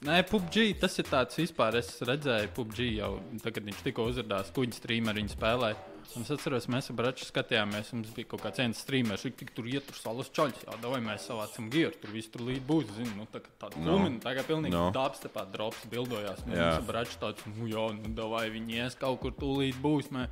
Nē, 0.07 0.21
PUBG 0.29 0.77
tas 0.79 0.93
ir 1.01 1.07
tāds 1.09 1.35
vispār. 1.41 1.75
Es 1.79 1.89
redzēju, 2.05 2.53
PUBG 2.53 2.83
jau 2.99 3.11
tagad 3.41 3.65
viņš 3.65 3.81
tikko 3.83 4.05
uzrādījās 4.11 4.53
kuģis 4.53 4.79
streamerī 4.79 5.25
spēlē. 5.31 5.73
Un 6.15 6.23
es 6.23 6.29
atceros, 6.31 6.65
mēs 6.71 6.87
ar 6.91 6.95
Braču 6.97 7.25
skatījāmies, 7.27 7.89
mums 7.93 8.11
bija 8.15 8.29
kaut 8.31 8.41
kāds 8.45 8.61
viens 8.61 8.79
streamers, 8.81 9.25
kurš 9.27 9.35
tik 9.37 9.51
tur 9.57 9.65
iet, 9.67 9.85
tur 9.89 9.97
salas 9.99 10.29
čaļus. 10.33 10.63
Jā, 10.65 10.77
vai 10.93 10.99
mēs 11.03 11.25
savācam 11.27 11.67
gieru, 11.73 11.93
tur 12.01 12.13
viss 12.15 12.31
tur 12.33 12.45
līdz 12.47 12.63
būs. 12.69 12.93
Zinu, 12.95 13.15
nu, 13.19 13.25
tā, 13.33 13.41
kā 13.43 13.51
tāda 13.65 13.81
No. 13.83 13.97
no. 13.99 14.09
tā 14.23 14.33
kā 14.37 14.43
pilnīgi 14.47 14.71
No. 14.73 14.85
kā 14.95 15.43
drops 15.51 15.85
bildojās. 15.91 16.39
Jā. 16.47 16.53
mums 16.53 16.77
ar 16.79 16.85
Braču 16.87 17.19
tāds, 17.19 17.45
nu 17.51 17.67
jā, 17.67 17.85
nu 17.99 18.13
davai 18.15 18.49
viņi 18.55 18.79
ies 18.85 18.95
kaut 18.95 19.19
kur 19.21 19.31
tūlīt 19.31 19.75
būs. 19.83 20.09
Mē. 20.15 20.29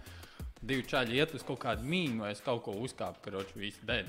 Divi 0.65 0.84
čaļi 0.84 1.20
iet 1.20 1.34
uz 1.36 1.44
kaut 1.44 1.60
kādu 1.60 1.84
mīnu, 1.84 2.22
vai 2.24 2.32
es 2.32 2.41
kaut 2.41 2.63
ko 2.63 2.72
uzkāpu, 2.72 3.22
karoči 3.22 3.53
visi 3.60 3.84
dēļ. 3.86 4.05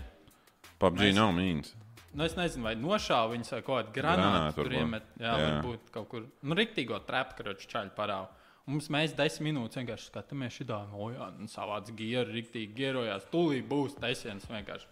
PUBG 0.78 1.12
nav 1.14 1.32
mīns. 1.36 1.74
Nu, 2.16 2.24
es 2.24 2.32
nezinu, 2.38 2.62
vai 2.64 2.74
nošāva 2.80 3.34
viņus 3.34 3.50
vai 3.52 3.60
kaut 3.62 3.76
kādu 3.82 3.92
Granātu 4.00 4.54
tur 4.56 4.72
iemet. 4.72 5.02
Jā, 5.20 5.34
Jā. 5.36 5.60
varbūt 5.60 5.90
kaut 5.92 6.08
kur. 6.08 6.22
Nu, 6.42 6.54
riktīgo 6.56 6.96
trepu, 7.04 7.36
karoči 7.42 7.68
čaļi 7.68 7.92
parāva. 7.96 8.28
Mums 8.66 8.88
mēs 8.90 9.12
desmit 9.14 9.52
minūtes 9.52 9.78
vienkārši 9.78 10.08
skatāmies 10.08 10.56
šādā 10.56 10.80
nojā, 10.90 11.28
un 11.38 11.46
savāds 11.46 11.92
gieru, 11.94 12.32
rīktīgi 12.34 12.74
gierojās. 12.74 13.28
Tūlīt 13.30 13.68
būs 13.70 13.94
taisiens 14.02 14.48
vienkārši. 14.50 14.88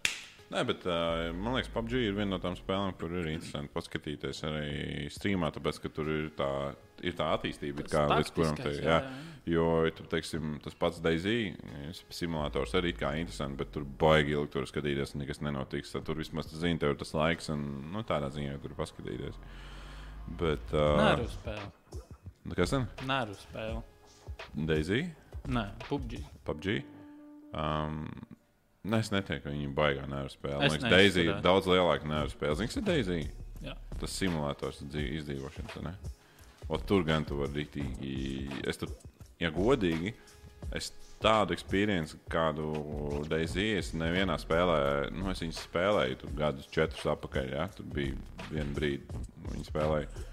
Nē, 0.52 0.62
bet 0.68 0.84
uh, 0.86 1.32
man 1.34 1.56
liekas, 1.56 1.72
PUBG 1.74 1.96
ir 1.98 2.14
viena 2.14 2.36
no 2.36 2.38
tām 2.38 2.54
spēlēm, 2.54 2.94
kur 3.00 3.10
ir 3.18 3.32
interesanti 3.32 3.74
paskatīties 3.74 4.44
arī 4.46 5.08
streamā, 5.10 5.50
tāpēc, 5.56 5.82
ka 5.82 5.90
tur 5.96 6.12
ir 6.12 6.30
tā, 6.38 6.48
ir 7.02 7.18
tā 7.18 7.32
attīstība, 7.34 7.82
it 7.82 7.90
kā 7.90 8.06
līdz 8.12 8.32
kuram 8.36 8.60
te 8.60 8.76
ir. 8.76 9.10
Jo, 9.50 9.66
tur, 9.96 10.06
teiksim, 10.12 10.54
tas 10.62 10.78
pats 10.78 11.02
Daisy 11.04 11.50
simulators 12.14 12.78
arī 12.78 12.94
kā 12.94 13.10
interesanti, 13.18 13.58
bet 13.64 13.74
tur 13.74 13.82
baigi 13.84 14.38
ilgi 14.38 14.54
tur 14.54 14.70
skatīties, 14.70 15.16
un 15.16 15.24
nekas 15.24 15.42
nenotiks. 15.42 15.96
Tad 15.96 16.06
tur 16.06 16.22
vismaz 16.22 16.46
tu 16.52 16.62
zini, 16.62 16.78
tev 16.78 16.94
ir 16.94 17.02
tas 17.02 17.10
laiks, 17.16 17.50
un 17.52 17.66
nu, 17.90 18.06
tādā 18.06 18.30
ziņā 18.38 18.60
tur 18.62 18.78
paskatīties. 18.78 19.42
Bet, 20.38 20.70
Nē, 20.70 21.16
uh, 21.16 21.24
uz 21.26 21.34
spēli. 21.40 21.72
Kas 22.52 22.74
tad? 22.74 23.04
Nē, 23.08 23.18
uz 23.32 23.40
spēli. 23.46 23.82
Daisy, 24.68 25.02
Nē, 25.48 25.64
PUBG. 25.88 26.18
PUBG. 26.44 26.66
Um, 27.54 27.98
ne, 28.84 28.98
es 29.00 29.10
neteiktu, 29.12 29.44
ka 29.44 29.52
viņi 29.52 29.70
baigā 29.76 30.06
nevar 30.08 30.30
spēlēt. 30.32 30.62
Man 30.64 30.72
liekas, 30.72 30.90
Daisy 30.92 31.24
ir 31.28 31.40
daudz 31.44 31.68
lielāka 31.68 32.08
nevar 32.08 32.32
spēlēt. 32.32 32.60
Zini, 32.60 32.70
kas 32.72 32.80
ir 32.80 32.86
Daisy? 32.88 33.18
Jā. 33.64 33.74
tas 34.00 34.12
simulators 34.20 34.82
dzīv, 34.84 35.06
izdzīvošanas. 35.20 35.76
ne? 35.84 35.94
O, 36.68 36.76
tur 36.80 37.04
gan 37.04 37.24
tu 37.28 37.38
vari 37.38 37.62
rītīgi. 37.62 38.60
Es 38.68 38.80
tur, 38.80 38.92
ja 39.40 39.48
godīgi, 39.52 40.12
es 40.76 40.90
tādu 41.24 41.56
pieredzi, 41.70 42.18
kādu 42.32 42.72
Daisy 43.28 43.70
es 43.78 43.92
nevienā 43.96 44.36
spēlē, 44.40 44.78
nu, 45.12 45.30
es 45.32 45.40
viņas 45.44 45.62
spēlēju 45.68 46.20
tur 46.20 46.34
gadus, 46.36 46.68
četrus 46.72 47.04
atpakaļ. 47.14 47.52
Ja? 47.56 47.68
Tur 47.76 47.88
bija 47.92 48.16
viena 48.50 48.72
brīdi, 48.76 49.04
kad 49.12 49.52
viņi 49.52 49.68
spēlēja. 49.68 50.24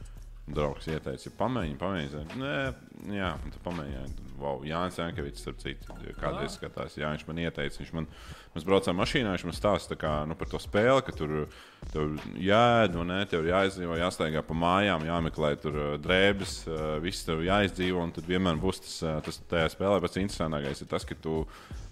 Draugs 0.55 0.88
ieteica, 0.91 1.31
pamēģini, 1.39 1.77
pamēģini. 1.79 2.39
Nē, 2.41 3.15
jā, 3.15 3.31
tu 3.53 3.62
pamēģini. 3.65 4.29
Wow, 4.41 4.63
Jānis 4.65 4.98
Jankovics, 4.98 5.43
starp 5.43 5.60
citu, 5.62 5.93
kādreiz 6.17 6.55
skatās. 6.58 6.96
Jā, 6.98 7.12
viņš 7.13 7.27
man 7.27 7.41
ieteica. 7.43 7.77
Viņš 7.77 7.91
man, 7.93 8.08
mēs 8.55 8.65
braucām 8.65 8.98
mašīnā, 8.98 9.36
viņš 9.36 9.46
man 9.46 9.55
stāsta 9.58 9.98
kā, 10.01 10.13
nu, 10.29 10.38
par 10.38 10.50
to 10.50 10.58
spēli, 10.62 11.03
ka 11.05 11.13
tur, 11.13 11.36
tur 11.93 12.15
jāēd, 12.41 12.98
un 12.98 13.13
ne, 13.13 13.20
tev 13.29 13.46
ir 13.46 13.51
jāizdzīvo, 13.51 14.00
jāstaigā 14.01 14.41
pa 14.48 14.58
mājām, 14.58 15.05
jāmeklē 15.05 15.53
tur 15.62 15.77
ā, 15.77 15.88
drēbes, 16.01 16.55
ā, 16.65 16.79
viss 17.05 17.27
tev 17.27 17.46
jāizdzīvo, 17.46 18.01
un 18.01 18.15
tad 18.17 18.29
vienmēr 18.29 18.58
būs 18.62 18.81
tas, 18.81 18.98
ā, 19.05 19.15
tas 19.27 19.38
tajā 19.51 19.70
spēlē 19.75 20.01
pats 20.01 20.22
interesantākais 20.24 20.81
ir 20.81 20.89
tas, 20.89 21.05
ka 21.05 21.17
tu 21.22 21.43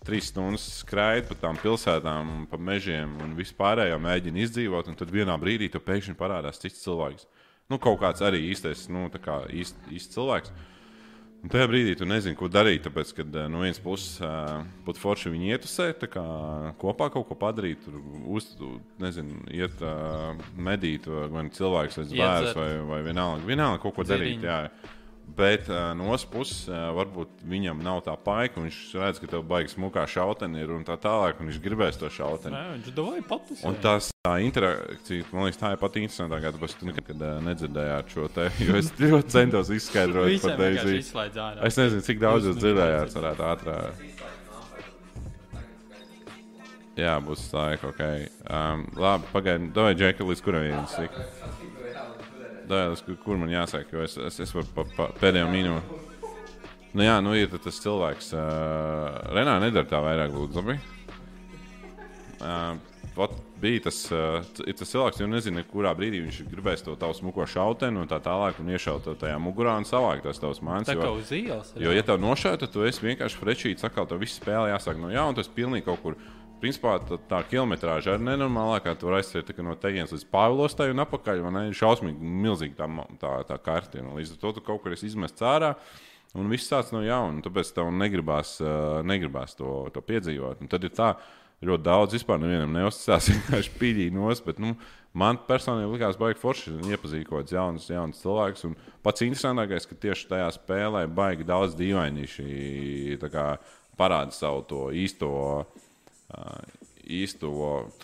trīs 0.08 0.32
stundas 0.34 0.66
skraidi 0.82 1.30
pa 1.30 1.38
tām 1.46 1.60
pilsētām, 1.62 2.48
pa 2.50 2.58
mežiem 2.58 3.14
un 3.22 3.38
vispārējo 3.38 4.02
mēģini 4.02 4.48
izdzīvot, 4.48 4.90
un 4.90 4.98
tad 4.98 5.14
vienā 5.14 5.38
brīdī 5.38 5.70
tev 5.70 5.86
pēkšņi 5.86 6.18
parādās 6.18 6.62
cits 6.64 6.82
cilvēks. 6.82 7.30
Nu, 7.70 7.78
kaut 7.78 8.00
kāds 8.02 8.24
arī 8.26 8.42
īstais, 8.50 8.88
nu, 8.90 9.06
tā 9.14 9.22
kā 9.22 9.44
īst, 9.54 9.78
īsts 9.94 10.16
cilvēks. 10.16 10.54
Un 11.40 11.52
tajā 11.54 11.68
brīdī 11.72 11.94
tu 11.96 12.08
nezini, 12.10 12.36
ko 12.36 12.50
darīt. 12.52 12.82
Tāpēc, 12.88 13.12
kad 13.16 13.36
eh, 13.40 13.46
no 13.52 13.62
vienas 13.62 13.80
puses 13.80 14.18
būtu 14.88 15.00
forši 15.00 15.32
viņi 15.32 15.54
ietusēt, 15.54 16.02
tā 16.02 16.10
kā 16.12 16.24
kopā 16.82 17.08
kaut 17.14 17.30
ko 17.30 17.38
padarīt, 17.40 17.86
tur 17.86 18.02
uz, 18.28 18.50
nezinu, 19.00 19.38
iet 19.56 19.80
uh, 19.86 20.34
medīt, 20.58 21.08
vai 21.08 21.46
nu 21.48 21.54
cilvēks 21.56 22.02
vai 22.02 22.08
zvērs, 22.10 22.50
Iedzert. 22.50 22.60
vai, 22.60 22.72
vai 22.90 23.00
vienalga, 23.08 23.48
vienalga 23.48 23.84
kaut 23.86 23.96
ko 23.96 24.08
darīt. 24.10 24.42
Dziriņu. 24.42 24.50
Jā. 24.50 24.98
Bet 25.36 25.70
uh, 25.70 25.94
no 25.98 26.08
otras 26.10 26.26
puses, 26.26 26.64
uh, 26.72 26.90
varbūt 26.96 27.44
viņam 27.48 27.82
nav 27.84 28.00
tā 28.06 28.16
paika, 28.18 28.62
viņš 28.64 28.78
redz, 28.98 29.20
ka 29.22 29.28
tev 29.30 29.44
baigs 29.50 29.76
smukā 29.76 30.06
šauteni 30.10 30.64
ir 30.64 30.72
un 30.74 30.86
tā 30.88 30.96
tālāk, 31.00 31.38
un 31.40 31.52
viņš 31.52 31.60
gribēs 31.64 32.00
to 32.02 32.10
šauteni. 32.14 32.56
Nē, 32.56 32.64
viņš 32.78 32.96
domāja 32.98 33.26
patus. 33.30 33.62
Un 33.68 33.78
tas 33.84 34.10
tā 34.26 34.34
interakcija, 34.46 35.28
man 35.36 35.46
liekas, 35.46 35.62
tā 35.62 35.74
ir 35.76 35.82
pati 35.84 36.04
interesantākā. 36.06 36.54
Tāpēc 36.56 36.76
tu 36.80 36.90
nekad 36.90 37.14
uh, 37.22 37.36
nedzirdējāt 37.46 38.16
šo 38.16 38.30
te, 38.34 38.50
jo 38.66 38.80
es 38.80 38.92
ļoti 38.98 39.36
centos 39.36 39.74
izskaidrot 39.76 40.48
par 40.48 40.66
ārā. 40.66 41.60
Es 41.70 41.78
nezinu, 41.80 42.06
cik 42.10 42.24
daudz 42.24 42.50
Jūs 42.50 42.62
dzirdējāt, 42.64 43.16
varētu 43.20 43.50
ātrāk. 43.52 44.06
Jā, 47.00 47.16
būs 47.24 47.46
laika, 47.54 47.94
ok. 47.94 48.02
Um, 48.50 48.88
labi, 49.00 49.30
pagaidi, 49.32 49.70
dod 49.76 49.94
džekli, 49.96 50.34
līdz 50.34 50.44
kuram 50.44 50.66
ir. 50.68 50.80
Dod, 50.98 51.69
kur, 52.70 53.18
kur 53.24 53.42
man 53.42 53.52
jāsaka, 53.54 53.98
jo 53.98 54.06
es, 54.06 54.16
es, 54.30 54.40
es 54.46 54.54
varu 54.56 54.70
pa, 54.76 54.86
pa 54.96 55.10
pēdējo 55.20 55.50
minūti. 55.52 56.06
Nu 56.98 57.06
jā, 57.06 57.20
nu 57.22 57.36
ir 57.38 57.52
tas 57.54 57.82
cilvēks. 57.84 58.32
Uh, 58.34 59.34
Renā 59.36 59.60
nedara 59.62 59.86
tā 59.90 60.00
vairāk, 60.02 60.34
lūdzu. 60.34 60.64
Labi? 60.64 60.80
Uh, 62.40 63.30
bija 63.60 63.84
tas, 63.90 64.00
uh, 64.14 64.40
tas 64.56 64.90
cilvēks, 64.90 65.20
kurš 65.20 65.30
nezina, 65.30 65.64
kurā 65.68 65.92
brīdī 65.98 66.24
viņš 66.24 66.40
gribēs 66.50 66.84
to 66.86 66.96
tavu 67.00 67.18
smuko 67.18 67.46
šauteni 67.50 68.00
un 68.02 68.10
tā 68.10 68.22
tālāk, 68.24 68.62
un 68.64 68.72
iešaut 68.74 69.06
to 69.06 69.14
tajā 69.20 69.38
mugurā 69.44 69.76
un 69.78 69.86
savākt 69.86 70.26
tās 70.26 70.42
tavas 70.42 70.64
mājas. 70.66 70.90
Tā 70.90 70.98
kā 70.98 71.12
uz 71.14 71.30
ielas. 71.36 71.74
Jo, 71.78 71.94
ja 71.94 72.06
tev 72.06 72.22
nošauja, 72.24 72.62
tad 72.64 72.74
tu 72.74 72.86
esi 72.88 73.06
vienkārši 73.06 73.42
frečīts, 73.42 73.86
atkal 73.86 74.08
tev 74.10 74.24
viss 74.24 74.40
spēle 74.40 74.72
jāsāk 74.72 75.02
no 75.02 75.12
jauna. 75.14 75.38
Tas 75.38 75.52
pilnīgi 75.52 75.86
kaut 75.90 76.02
kur. 76.06 76.20
Principā 76.60 76.98
tā, 77.08 77.18
tā 77.30 77.40
kilometrāža 77.48 78.18
ir 78.18 78.24
nenormālākā. 78.26 78.94
Tur 79.00 79.16
aizsver 79.16 79.48
no 79.64 79.78
teģenes 79.80 80.14
līdz 80.16 80.28
Pāvilostai 80.34 80.90
un 80.94 81.04
atpakaļ. 81.06 81.42
man 81.46 81.62
ir 81.64 81.78
Šausmīgi, 81.78 82.20
milzīgi 82.20 82.76
tā, 82.76 82.88
tā, 83.22 83.34
tā. 83.48 83.58
Un 84.04 84.16
Līdz 84.18 84.36
ar 84.36 84.42
to 84.44 84.54
tu 84.58 84.64
kaut 84.66 84.84
kur 84.84 84.96
esi 84.96 85.08
izmests 85.08 85.42
ārā. 85.46 85.76
Un 86.38 86.50
viss 86.52 86.70
sācis 86.70 86.94
no 86.94 87.02
jauna. 87.02 87.42
Tāpēc 87.46 87.72
tev 87.74 87.92
negribās, 87.96 88.58
negribās 89.08 89.56
to, 89.58 89.88
to 89.94 90.04
piedzīvot. 90.06 90.62
Un 90.62 90.72
tad 90.72 90.84
ir 90.84 90.94
tā, 90.94 91.14
ļoti 91.66 91.86
daudz 91.88 92.16
vispār 92.20 92.40
nevienam 92.44 92.76
neuzticās. 92.76 93.30
Vienkārši 93.34 93.76
pīļīgi 93.80 94.16
nos. 94.16 94.44
Bet, 94.46 94.62
nu, 94.62 94.76
man 95.18 95.40
personīgi 95.48 95.96
likās, 95.96 96.20
baigi 96.20 96.42
forši 96.44 96.76
iepazīt 96.92 97.28
kaut 97.28 97.42
kādus 97.42 97.56
jaunus, 97.56 97.90
jaunus 97.90 98.24
cilvēkus. 98.24 98.68
Un 98.70 98.78
pats 99.06 99.26
interesantākais, 99.26 99.90
ka 99.90 99.98
tieši 100.08 100.30
tajā 100.32 100.54
spēlē 100.60 101.08
baigi 101.08 101.48
daudz 101.48 101.78
dīvainīši 101.80 103.20
parāda 104.00 104.36
savu 104.36 104.66
to 104.70 104.88
īsto. 104.96 105.32
Uh, 106.30 106.60
īsto, 107.10 107.50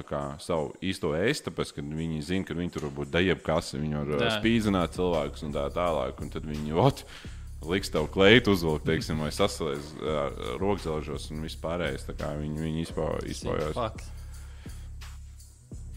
kā, 0.08 0.22
savu 0.42 0.72
īsto 0.84 1.14
ēstu, 1.18 1.52
tāpēc, 1.52 1.76
ka 1.76 1.84
viņi 1.86 2.24
zina, 2.26 2.48
ka 2.48 2.58
viņi 2.58 2.74
tur 2.74 2.88
var 2.88 2.96
būt 3.00 3.14
dejebkas, 3.14 3.76
viņi 3.78 4.00
var 4.00 4.14
uh, 4.18 4.28
spīdzināt 4.40 4.98
cilvēkus 4.98 5.46
un 5.46 5.54
tā 5.56 5.68
tālāk. 5.76 6.22
Un 6.26 6.34
tad 6.34 6.48
viņi 6.50 6.74
ot, 6.82 7.06
liks 7.70 7.94
tev 7.94 8.10
kleitu 8.14 8.56
uzvilkt, 8.56 8.88
teiksim, 8.90 9.22
vai 9.22 9.32
sasalēs 9.36 9.94
uh, 10.00 10.58
rokzelžos 10.62 11.30
un 11.36 11.46
vispārējais. 11.46 12.08
Tā 12.10 12.18
kā 12.18 12.34
viņi, 12.40 12.62
viņi 12.66 12.86
izpaujas. 12.88 13.78
Faks. 13.78 14.12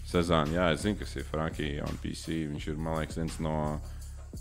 Sezāna, 0.08 0.54
jā, 0.56 0.66
es 0.72 0.84
zinu, 0.86 0.96
kas 1.00 1.10
ir 1.20 1.26
Frankija 1.28 1.88
un 1.88 1.98
PC. 2.00 2.44
Viņš 2.52 2.70
ir, 2.70 2.76
man 2.80 3.00
liekas, 3.00 3.18
viens 3.20 3.34
no, 3.44 3.56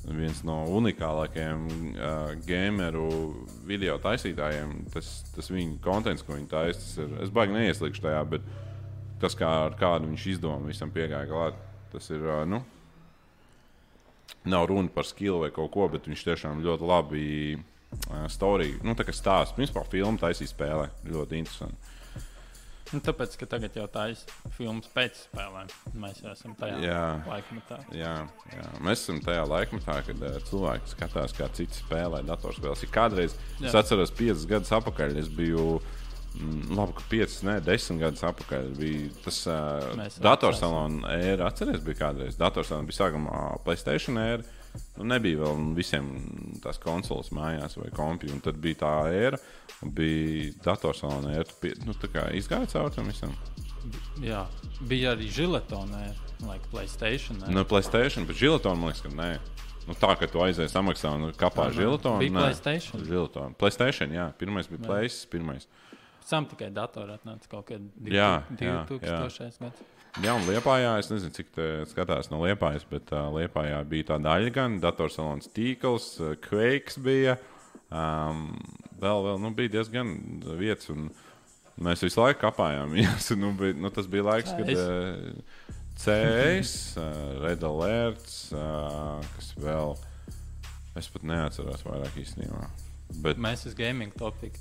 viens 0.05 0.39
no 0.47 0.61
unikālākajiem 0.77 1.65
uh, 1.67 2.31
gameru 2.47 3.07
video 3.67 3.97
taisītājiem. 4.03 4.73
Tas, 4.93 5.09
tas 5.35 5.51
viņa 5.51 5.79
kontents, 5.83 6.23
ko 6.25 6.37
viņi 6.37 6.49
taisa, 6.51 6.79
tas 6.79 6.95
ir. 7.03 7.13
Es 7.25 7.33
baigi 7.33 7.55
neieslīgšu 7.57 8.05
tajā, 8.05 8.23
bet 8.35 8.45
tas, 9.21 9.35
kā 9.37 9.49
ar 9.65 9.77
kādu 9.79 10.11
viņš 10.11 10.27
izdomā, 10.35 10.69
visam 10.69 10.93
piegāja 10.93 11.29
klāt. 11.29 11.59
Tas 11.91 12.09
ir, 12.13 12.23
uh, 12.23 12.45
nu, 12.47 12.61
nav 14.47 14.67
runa 14.71 14.91
par 14.93 15.07
skilu 15.07 15.41
vai 15.43 15.51
kaut 15.55 15.73
ko, 15.73 15.89
bet 15.91 16.07
viņš 16.07 16.25
tiešām 16.29 16.63
ļoti 16.63 16.87
labi 16.87 17.27
uh, 17.57 18.25
storiju, 18.31 18.81
nu, 18.87 18.95
tā 18.97 19.07
kā 19.07 19.15
stāsta. 19.15 19.57
Principā 19.59 19.83
filmu 19.91 20.21
taisīja 20.21 20.53
spēlē. 20.53 20.89
Ļoti 21.07 21.41
interesanti. 21.43 21.95
Nu, 22.93 23.01
tāpēc, 23.03 23.33
ka 23.41 23.45
tagad 23.51 23.75
jau 23.75 23.83
tā 23.91 24.05
ir 24.13 24.19
filmas 24.55 24.87
pēc 24.95 25.17
spēlēm. 25.25 25.71
Mēs 25.99 26.21
jau 26.23 26.31
esam 26.31 26.53
tajā 26.55 26.77
Jā. 26.85 27.01
laikmetā. 27.27 27.79
Jā, 27.91 28.13
jā, 28.53 28.67
mēs 28.85 29.03
esam 29.03 29.19
tajā 29.25 29.43
laikmetā, 29.51 29.97
kad 30.07 30.23
uh, 30.23 30.37
cilvēki 30.47 30.93
skatās, 30.93 31.35
kā 31.35 31.49
citi 31.57 31.81
spēlē 31.81 32.21
datorspēles. 32.29 32.85
Ja 32.87 32.91
kādreiz, 32.95 33.35
jā. 33.59 33.67
es 33.67 33.75
atceros, 33.75 34.13
piecus 34.15 34.47
gadus 34.47 34.71
atpakaļ, 34.79 35.17
es 35.19 35.27
biju. 35.27 35.81
mm, 36.37 36.71
Labi, 36.77 36.95
ka 36.99 37.03
piecus, 37.11 37.41
ne 37.43 37.57
desmit 37.65 37.99
gadus 38.05 38.23
atpakaļ 38.29 38.71
bija 38.79 39.09
tas 39.25 39.41
uh, 39.51 39.91
Mēs 39.99 40.19
datorsalona 40.23 41.17
ēra. 41.17 41.51
Atcerieties, 41.51 41.83
bija 41.87 42.01
kādreiz. 42.05 42.39
Datorsalona 42.39 42.87
bija 42.87 43.01
sākumā 43.03 43.41
Playstation 43.67 44.21
ēra. 44.23 44.47
Nu, 44.97 45.07
nebija 45.13 45.41
vēl 45.43 45.73
visiem 45.77 46.09
tās 46.63 46.79
konsoles 46.81 47.31
mājās 47.35 47.77
vai 47.79 47.89
kompī. 47.95 48.31
un 48.33 48.41
Tad 48.43 48.59
bija 48.61 48.81
tā 48.83 48.93
un 49.83 49.93
bija 49.93 50.53
datorsalona 50.65 51.43
Pie, 51.61 51.73
nu, 51.85 51.95
tā 51.97 52.09
kā 52.13 52.27
izgāja 52.37 52.69
cauri 52.73 52.95
tam 52.95 53.11
visam. 53.11 53.35
Jā, 54.21 54.45
bija 54.89 55.13
arī 55.15 55.29
žiletonē, 55.31 56.07
like 56.47 56.67
Playstation. 56.71 57.39
No 57.53 57.63
Playstation, 57.63 58.25
bet 58.27 58.39
Gilatona 58.39 58.75
man 58.79 58.91
liekas, 58.91 59.05
ka 59.05 59.13
nē. 59.13 59.31
Nu, 59.87 59.95
tā 59.95 60.11
kā 60.19 60.27
tu 60.27 60.41
aizēji 60.43 60.73
samaksā 60.73 61.13
un 61.15 61.29
kapā 61.39 61.69
Aha. 61.69 61.75
Gilatonu. 61.77 62.19
Bija 62.19 62.41
PlayStation? 62.41 63.03
Gilatonu. 63.07 63.55
Playstation, 63.59 64.11
jā. 64.11 64.27
Pirmais 64.39 64.67
bija 64.67 64.83
Plays, 64.83 65.21
pirmais. 65.31 65.69
Sam 66.27 66.43
tikai 66.49 66.73
datorā 66.75 67.15
atnāca 67.15 67.47
kaut 67.53 67.69
jā, 68.11 68.33
2000. 68.51 69.61
gads. 69.63 69.85
Jā, 70.17 70.33
un 70.33 70.47
Liepājā, 70.49 70.95
es 70.97 71.11
nezinu, 71.11 71.29
cik 71.35 71.51
tā 71.53 71.65
skatās 71.91 72.31
no 72.31 72.39
Liepājas, 72.41 72.81
bet 72.89 73.11
uh, 73.13 73.27
Liepājā 73.35 73.77
bija 73.85 74.07
tāda 74.11 74.31
daļa 74.31 74.53
gan 74.55 74.77
datorsalons 74.81 75.51
tīkls, 75.53 76.07
uh, 76.23 76.31
Quakes 76.41 76.97
bija. 77.05 77.35
Um, 77.93 78.47
vēl, 78.97 79.21
vēl 79.27 79.37
nu, 79.43 79.51
bija 79.59 79.75
diezgan 79.75 80.15
vietas, 80.57 80.89
un 80.89 81.11
mēs 81.77 82.01
visu 82.01 82.23
laiku 82.23 82.41
kapājām. 82.47 82.91
viņas, 82.97 83.29
nu, 83.37 83.53
bija, 83.59 83.77
nu, 83.77 83.93
tas 83.93 84.09
bija 84.09 84.25
laiks, 84.31 84.55
kad 84.57 84.71
CS. 84.73 84.87
uh, 84.89 85.77
CS, 86.01 86.73
uh, 86.97 87.21
Red 87.45 87.67
Alert, 87.69 88.25
uh, 88.57 89.21
kas 89.35 89.53
vēl. 89.61 89.93
Es 90.97 91.13
pat 91.13 91.29
neatceros 91.29 91.85
vairāk 91.85 92.17
īstenībā. 92.23 92.65
Bet 93.21 93.37
Mēs 93.37 93.67
esam 93.69 93.77
gaming 93.83 94.17
topik. 94.17 94.57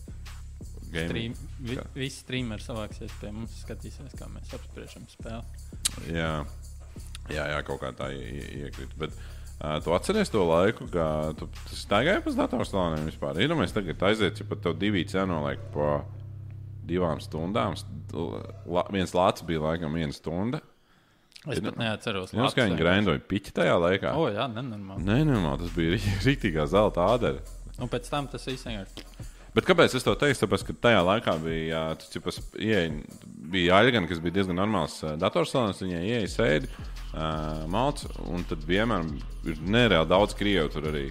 Stream, 0.87 1.33
vi, 1.61 1.79
visi 1.97 2.21
streameri 2.23 2.63
savāksies 2.63 3.13
pie 3.21 3.31
mums, 3.35 3.57
skatīsies, 3.65 4.13
kā 4.17 4.29
mēs 4.31 4.53
apspriežam 4.57 5.07
spēli. 5.11 5.65
Jā, 6.15 6.31
jā, 7.33 7.47
jā 7.53 7.63
kaut 7.67 7.81
kā 7.83 7.91
tā 7.99 8.13
ie- 8.15 8.29
ie- 8.39 8.61
iekrita. 8.67 8.95
Bet 9.03 9.17
uh, 9.17 9.81
tu 9.85 9.93
atceries 9.97 10.31
to 10.33 10.45
laiku, 10.47 10.87
kad 10.93 11.37
tu, 11.41 11.49
staigāji 11.75 12.23
pa 12.25 12.37
datorslāniem 12.45 13.09
vispār. 13.11 13.41
Iedomājies, 13.43 13.75
tagad 13.77 14.07
aiziet, 14.09 14.41
ja 14.41 14.47
pat 14.49 14.63
tev 14.65 14.79
divi 14.81 15.03
cenu 15.11 15.43
laik 15.45 15.67
pa 15.75 15.99
divām 16.87 17.21
stundām. 17.25 17.77
St- 17.77 17.93
La, 18.17 18.85
viens 18.95 19.11
lācis 19.13 19.45
bija 19.45 19.61
laikam 19.61 19.93
viena 19.99 20.15
stunda. 20.15 20.61
Es 21.51 21.59
pat 21.61 21.77
neatceros. 21.77 22.31
Jūs 22.33 22.55
kā 22.57 22.65
viņi 22.69 22.79
grindoja 22.79 23.21
piķi 23.29 23.53
tajā 23.59 23.75
laikā? 23.83 24.13
O, 24.17 24.29
jā, 24.33 24.47
nenormāli. 24.49 25.03
Nē, 25.05 25.19
tas 25.61 25.75
bija 25.75 25.99
rīktīgā 26.27 26.65
zelta 26.71 27.05
ādara. 27.13 27.43
Un 27.83 27.91
pēc 27.93 28.07
tam 28.09 28.31
tas 28.33 28.47
vienkārši. 28.47 29.05
Bet 29.57 29.65
kāpēc 29.65 29.95
es 29.97 30.05
to 30.05 30.13
teicu? 30.21 30.43
Tāpēc, 30.43 30.67
ka 30.69 30.75
tajā 30.85 30.99
laikā 31.01 31.33
bija, 31.41 31.87
cipas, 32.13 32.43
ieeja, 32.61 32.91
bija 33.53 33.79
Aļgan, 33.79 34.05
kas 34.11 34.21
bija 34.21 34.37
diezgan 34.39 34.59
normāls 34.61 34.99
datorsalons. 35.17 35.81
Viņai 35.81 36.03
ieeja 36.05 36.29
sēdi, 36.29 36.69
uh, 36.69 37.63
malts, 37.73 38.05
un 38.29 38.45
tad 38.51 38.67
vienmēr 38.69 39.07
ir 39.49 39.63
nereāli 39.65 40.11
daudz 40.13 40.37
krievu 40.37 40.69
tur 40.75 40.91
arī. 40.93 41.07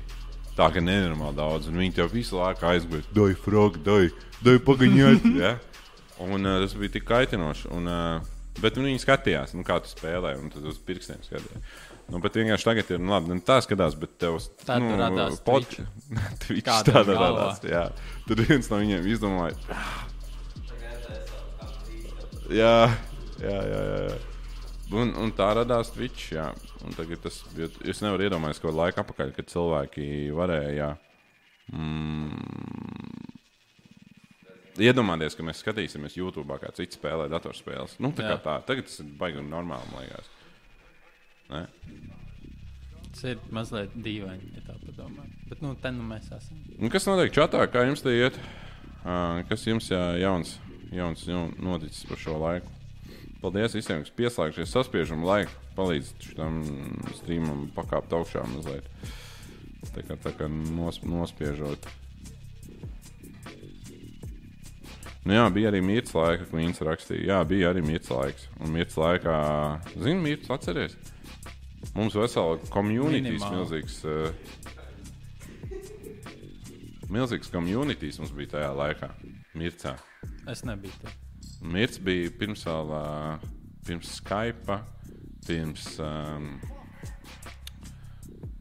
Tā 0.56 0.70
kā 0.72 0.80
nenormāli 0.80 1.36
daudz, 1.36 1.68
un 1.68 1.82
viņi 1.82 1.98
tev 1.98 2.14
visu 2.14 2.38
laiku 2.38 2.70
aizgāja. 2.70 3.04
Dai, 3.18 3.32
frog, 3.36 3.82
dai, 3.84 4.06
dai, 4.46 4.60
pagaņot. 4.64 5.26
ja? 5.42 5.56
Un 6.24 6.46
uh, 6.46 6.62
tas 6.62 6.78
bija 6.78 6.94
tik 7.00 7.10
kaitinoši. 7.10 7.68
Un, 7.76 7.90
uh, 7.90 8.62
bet 8.62 8.78
viņi 8.78 9.02
skatījās, 9.02 9.58
nu, 9.58 9.66
kā 9.68 9.82
tu 9.82 9.90
spēlē, 9.90 10.38
un 10.40 10.54
tad 10.54 10.70
uz 10.70 10.78
pirkstiem 10.86 11.26
skatījās. 11.26 11.82
Nu, 12.14 12.20
bet 12.22 12.36
vienkārši 12.38 12.68
tagad 12.68 12.90
ir, 12.94 13.00
nu, 13.02 13.10
labi, 13.16 13.34
ne 13.34 13.42
tā 13.42 13.58
skatās, 13.66 13.96
bet 13.98 14.12
tev 14.22 14.36
Tad 14.62 14.84
nu, 14.84 14.94
radās 15.00 15.40
pod- 15.46 15.66
Twitch. 16.46 16.68
Tādā 16.86 17.02
galvā. 17.08 17.30
radās. 17.32 17.64
Jā. 17.66 17.88
Tad 18.30 18.44
viens 18.46 18.70
no 18.70 18.78
viņiem 18.84 19.08
izdomāja, 19.10 19.58
jā, 22.54 22.76
jā, 23.42 23.58
jā. 23.72 23.82
jā. 24.06 24.18
Un, 24.96 25.16
un 25.18 25.32
tā 25.34 25.48
radās 25.58 25.90
Twitch. 25.96 26.30
Jā. 26.36 26.52
Un 26.86 26.94
tagad 26.94 27.24
tas. 27.26 27.40
Es 27.90 28.04
nevaru 28.06 28.28
iedomāties, 28.28 28.62
ko 28.62 28.70
laika 28.70 29.02
apakaļ, 29.02 29.32
kad 29.34 29.50
cilvēki 29.50 30.10
varēja. 30.38 30.92
Mm, 31.74 32.38
Iedomājieties, 34.76 35.38
ka 35.40 35.44
mēs 35.48 35.62
skatīsimies 35.64 36.18
YouTube, 36.20 36.58
kā 36.60 36.70
citi 36.76 36.98
spēlē 37.00 37.30
datorspēles. 37.32 37.96
Nu, 38.04 38.12
tā 38.14 38.26
kā 38.28 38.34
Jā. 38.36 38.42
tā. 38.44 38.56
Tagad 38.68 38.90
tas 38.90 39.00
ir 39.02 39.08
baigi 39.18 39.40
un 39.40 39.48
normāli, 39.50 39.88
man 39.94 40.04
liekas. 40.04 40.28
Ne? 41.52 41.66
Tas 43.16 43.24
ir 43.32 43.42
mazliet 43.56 43.94
dīvaini, 43.96 44.52
ja 44.58 44.64
tā 44.68 44.76
padomā. 44.82 45.24
Bet 45.50 45.62
nu, 45.64 45.74
te 45.80 45.92
nu 45.96 46.06
mēs 46.08 46.28
esam. 46.36 46.60
Un 46.76 46.92
kas 46.92 47.08
notiek 47.08 47.32
čatā? 47.36 47.64
Kā 47.72 47.86
jums 47.88 48.04
te 48.04 48.12
iet? 48.12 48.40
Uh, 49.06 49.44
kas 49.48 49.64
jums 49.68 49.88
jā, 49.92 50.02
jauns, 50.20 50.58
jauns 50.92 51.28
noticis 51.62 52.04
par 52.10 52.20
šo 52.20 52.40
laiku? 52.42 52.74
Paldies 53.44 53.78
visiem, 53.78 54.02
kas 54.02 54.16
pieslēgšies. 54.18 54.72
Saspiežam 54.74 55.24
laiku, 55.28 55.54
palīdz 55.78 56.34
tam 56.34 56.64
streamam 57.20 57.68
pakāpt 57.76 58.16
augšā 58.18 58.44
mazliet. 58.50 58.90
Tā 59.94 60.02
kā, 60.04 60.18
tā 60.20 60.34
kā 60.36 60.50
nos, 60.50 60.98
nospiežot. 61.06 61.86
Nu 65.26 65.34
jā, 65.34 65.46
bija 65.54 65.72
arī 65.72 65.80
mīts 65.86 66.14
laika, 66.14 66.46
ko 66.50 66.60
viņš 66.60 66.82
rakstīja. 66.86 67.28
Jā, 67.32 67.38
bija 67.48 67.72
arī 67.72 67.82
mīts 67.86 68.12
laiks. 68.14 68.50
Un 68.60 68.76
mīts 68.76 68.98
laikā, 69.00 69.38
zinu, 69.94 70.20
mīts 70.26 70.52
atceries. 70.54 70.98
Mums 71.94 72.16
vesela 72.18 72.58
komunitīs 72.74 73.46
milzīgs. 73.52 74.00
Uh, 74.08 74.32
milzīgs 77.12 77.52
komunitīs 77.54 78.20
mums 78.20 78.34
bija 78.36 78.56
tajā 78.58 78.72
laikā. 78.76 79.12
Mircā. 79.56 79.96
Es 80.52 80.66
nebiju 80.68 80.94
tur. 81.02 81.14
Mirts 81.66 82.00
bija 82.04 82.32
pirms, 82.38 82.66
vēl, 82.68 82.92
ā, 82.94 83.04
pirms 83.88 84.12
Skype, 84.20 84.78
pirms, 85.48 85.86
um, 86.04 86.50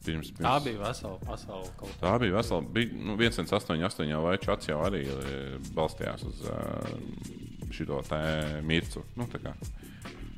pirms, 0.05 0.31
pirms. 0.31 0.45
Tā 0.45 0.55
bija 0.65 0.81
vesela 0.85 1.19
pasaule. 1.25 1.73
Tā 2.01 2.15
bija 2.23 2.37
vesela. 2.39 2.63
Bija 2.77 2.95
nu, 2.95 3.19
1,88 3.19 4.09
jau 4.13 4.23
vai 4.25 4.37
čats 4.43 4.71
jau 4.71 4.81
arī 4.87 5.03
e, 5.11 5.41
balstījās 5.77 6.25
uz 6.31 6.45
uh, 6.49 6.55
šo 7.75 8.01
te 8.07 8.23
mircu. 8.65 9.05
Nu. 9.19 9.29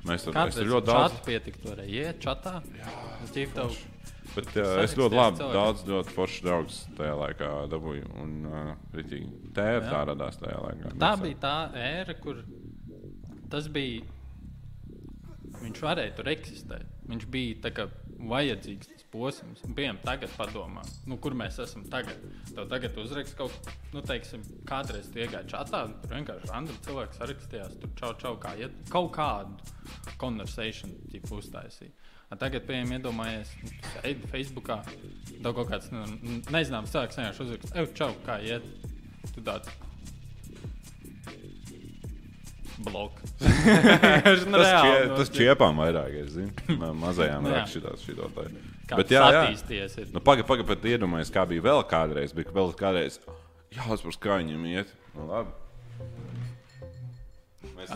Mēs 0.07 0.25
tur 0.27 0.37
mēs 0.39 0.57
tur 0.57 0.71
ļoti 0.71 0.91
daudz. 0.91 1.21
pietiktu, 1.27 1.71
varēja 1.73 2.09
iet 2.11 2.23
čatā. 2.23 2.59
Tev 3.35 3.77
Bet, 4.37 4.51
uh, 4.59 4.75
es 4.83 4.93
ļoti 4.99 5.17
labi, 5.17 5.47
daudz 5.55 5.85
ļoti 5.89 6.13
foršs 6.13 6.43
draugs 6.45 6.81
tajā 6.99 7.15
laikā 7.17 7.51
dabūju. 7.73 8.09
Un 8.21 8.35
uh, 8.51 8.73
rītīgi 8.97 9.53
tēra 9.57 9.79
Jā. 9.79 9.87
tā 9.89 10.03
radās 10.11 10.37
tajā 10.43 10.59
laikā. 10.61 10.93
Tā 11.01 11.13
bija 11.23 11.39
tā 11.47 11.55
ēra, 11.81 12.17
kur 12.21 12.43
tas 13.53 13.71
bija. 13.73 14.05
Viņš 15.63 15.81
varēja 15.81 16.13
tur 16.19 16.29
eksistēt. 16.29 16.91
Viņš 17.09 17.29
bija 17.33 17.63
tā 17.65 17.73
kā 17.79 17.89
vajadzīgs 18.29 18.93
posms. 19.13 19.63
Un, 19.67 19.75
Piemēram, 19.77 19.99
tagad 20.05 20.33
padomā, 20.37 20.83
nu, 21.11 21.17
kur 21.23 21.37
mēs 21.39 21.59
esam 21.63 21.85
tagad. 21.93 22.19
Tev 22.53 22.67
tagad 22.73 22.99
uzrakst 23.03 23.37
kaut 23.39 23.55
ko, 23.65 23.75
nu, 23.95 24.03
teiksim, 24.07 24.43
kādreiz 24.69 25.09
tu 25.13 25.23
iegāji 25.23 25.51
čatā, 25.53 25.85
un 25.89 25.95
tur 26.03 26.17
vienkārši 26.19 26.51
random 26.53 26.81
cilvēks 26.87 27.21
sarakstījās, 27.23 27.79
tur 27.83 27.95
čau, 28.01 28.13
čau, 28.23 28.35
kā 28.43 28.55
iet. 28.61 28.75
Kaut 28.93 29.13
kādu 29.17 29.57
conversation 30.21 30.93
tipu 31.13 31.39
uztaisīja. 31.41 31.93
A 32.27 32.35
Tagad, 32.35 32.65
piemēram, 32.67 32.97
iedomājies, 32.99 33.53
nu, 33.63 33.73
sēdi 33.95 34.31
Facebookā, 34.33 34.81
tev 35.39 35.53
kaut 35.55 35.69
kāds 35.71 35.93
nu, 35.95 36.03
nezināms 36.51 36.91
cilvēks 36.95 37.21
vienkārši 37.21 37.45
uzrakst, 37.47 37.75
ej, 37.79 37.91
čau, 37.99 38.13
kā 38.27 38.41
iet. 38.43 38.67
Tu 39.35 39.43
tāds 39.47 39.71
bloku. 42.83 43.23
Tas, 44.27 44.43
čie, 44.45 44.97
tas 45.17 45.31
čiepām 45.33 45.79
vairāk, 45.81 46.13
es 46.25 46.35
zinu. 46.35 46.53
Ma- 46.81 46.93
Mazajām 47.07 47.47
Jā. 47.49 47.63
rakstīt 47.63 47.87
Bet 48.95 49.11
jā, 49.11 49.23
jā. 49.35 49.45
Nu, 50.15 50.23
Pagaid, 50.23 50.47
pagaid, 50.47 50.67
pat 50.69 50.85
iedomājies, 50.87 51.33
kā 51.35 51.43
bija 51.49 51.65
vēl 51.65 51.83
kādreiz. 51.91 52.35
Bija 52.37 52.55
vēl 52.55 52.75
kādreiz 52.79 53.19
jāuzpūs, 53.75 54.19
kā 54.23 54.39
viņam 54.41 54.67
iet. 54.71 54.93
Nu, 55.17 55.27
labi. 55.31 55.55
Mēs 57.77 57.91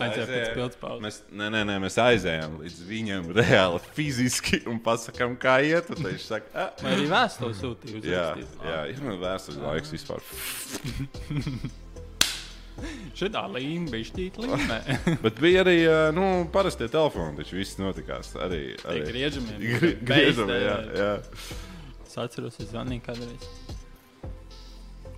pildspaudes. 0.55 1.01
Mēs, 1.03 1.17
nē, 1.35 1.47
nē, 1.51 1.61
nē, 1.67 1.75
mēs 1.83 1.97
aizējām 1.99 2.59
līdz 2.61 2.81
viņam 2.87 3.29
reāli 3.39 3.81
fiziski 3.95 4.61
un 4.69 4.79
pasakām, 4.83 5.35
kā 5.39 5.57
iet. 5.67 5.89
Tad 5.89 6.03
viņš 6.05 6.27
saka, 6.27 6.51
ah, 6.55 6.73
Vai 6.83 6.95
arī 6.95 7.07
vēstuli 7.11 7.57
sūtīja 7.59 8.03
jā, 8.07 8.25
jā, 8.67 8.81
ir 8.93 9.03
man 9.03 9.19
vēstures 9.23 9.59
laiks 9.63 9.95
vispār. 9.95 10.23
Šitā 13.17 13.43
līnija 13.53 13.91
bija 13.93 14.07
šķīta 14.09 14.43
līnija. 14.45 14.97
Bet 15.25 15.39
bija 15.43 15.63
arī 15.65 15.75
ā, 15.85 15.97
nu, 16.15 16.27
parastie 16.53 16.87
telefoni, 16.91 17.37
taču 17.41 17.59
viss 17.59 17.77
notikās. 17.81 18.33
Arī, 18.41 18.61
arī. 18.87 19.03
griežamie. 19.09 19.57
Gri- 19.61 19.93
Griežami, 20.09 20.57
jā, 20.63 20.77
jā. 20.97 21.11
Es 22.05 22.17
atceros, 22.19 22.57
es 22.63 22.71
zvanīju 22.73 23.05
kādreiz. 23.05 23.49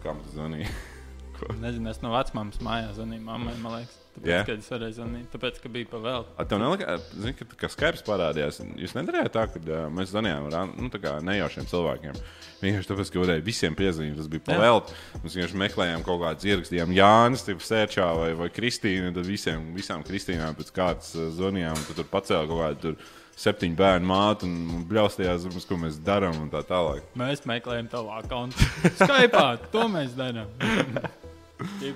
Kam 0.04 0.20
tu 0.26 0.36
zvanīji? 0.36 0.70
Nezinu, 1.64 1.90
es 1.92 2.00
no 2.04 2.12
vecmāmas 2.14 2.60
mājās 2.64 2.98
zvanīju 3.00 3.26
mammai, 3.28 3.56
man 3.64 3.80
liekas. 3.80 4.00
Tāpēc, 4.14 4.30
yeah. 4.30 4.44
kad 4.46 4.60
es 4.62 4.70
varēju 4.70 4.94
zvanīt, 4.94 5.26
tāpēc, 5.34 5.56
ka 5.64 5.70
bija 5.74 5.88
pa 5.90 6.00
vēl. 6.04 6.26
A, 6.38 6.44
tev 6.46 6.60
nelika, 6.62 6.98
zini, 7.16 7.34
ka, 7.34 7.48
ka 7.58 7.70
Skype 7.74 8.04
parādījās. 8.06 8.60
Jūs 8.78 8.94
nedarījāt 8.94 9.34
tā, 9.34 9.48
ka 9.50 9.62
uh, 9.64 9.88
mēs 9.90 10.12
zvanījām 10.12 10.46
ar 10.52 10.68
nu, 10.70 10.92
nejaušiem 11.30 11.66
cilvēkiem. 11.72 12.20
Vienkārši 12.62 12.92
tāpēc, 12.92 13.10
ka 13.10 13.24
varēja 13.24 13.46
visiem 13.48 13.78
piezvanīt, 13.80 14.14
tas 14.20 14.30
bija 14.30 14.44
Jā. 14.44 14.52
pavēlts. 14.52 15.00
Mēs 15.24 15.40
vienkārši 15.40 15.60
meklējām 15.64 16.06
kaut 16.06 16.22
kādas 16.22 16.46
ierakstījām 16.52 16.94
Jānis, 16.94 17.48
Sērčā 17.66 18.12
vai, 18.20 18.30
vai 18.38 18.52
Kristīnu. 18.54 19.10
Tad 19.18 19.28
visiem, 19.28 19.66
visām 19.74 20.06
Kristīnām 20.06 20.62
pēc 20.62 20.70
kārtas 20.78 21.18
zvanījām. 21.40 21.82
Tad 21.90 22.00
tur 22.04 22.10
pacēla 22.14 22.48
kaut 22.52 22.64
kādu 22.68 22.82
tur 22.86 23.12
septiņu 23.44 23.80
bērnu 23.82 24.10
mātu 24.14 24.46
un 24.46 24.86
bļaustījās, 24.90 25.50
uz 25.50 25.66
ko 25.66 25.82
mēs 25.82 25.98
darām 26.06 26.38
un 26.46 26.54
tā 26.54 26.62
tālāk. 26.70 27.10
Mēs 27.18 27.48
meklējam 27.50 27.90
tavu 27.92 28.22
kontu. 28.30 28.72
Skype, 29.02 29.44
to 29.74 29.90
mēs 29.90 30.14
darām. 30.20 30.54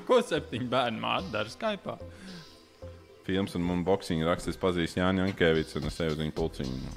Ko 0.08 0.22
septiņu 0.24 0.68
bērnu 0.72 1.02
māte 1.04 1.32
dara 1.34 1.50
Skype? 1.52 1.98
Films 3.28 3.56
un 3.60 3.66
man 3.68 3.82
boxing 3.84 4.24
rakstīs 4.24 4.56
pazīst 4.60 4.96
Jānis 5.00 5.26
Jankēvits 5.26 5.76
un 5.80 5.90
es 5.90 5.98
eju 6.00 6.14
uz 6.16 6.22
viņu 6.22 6.36
pulciņu 6.38 6.94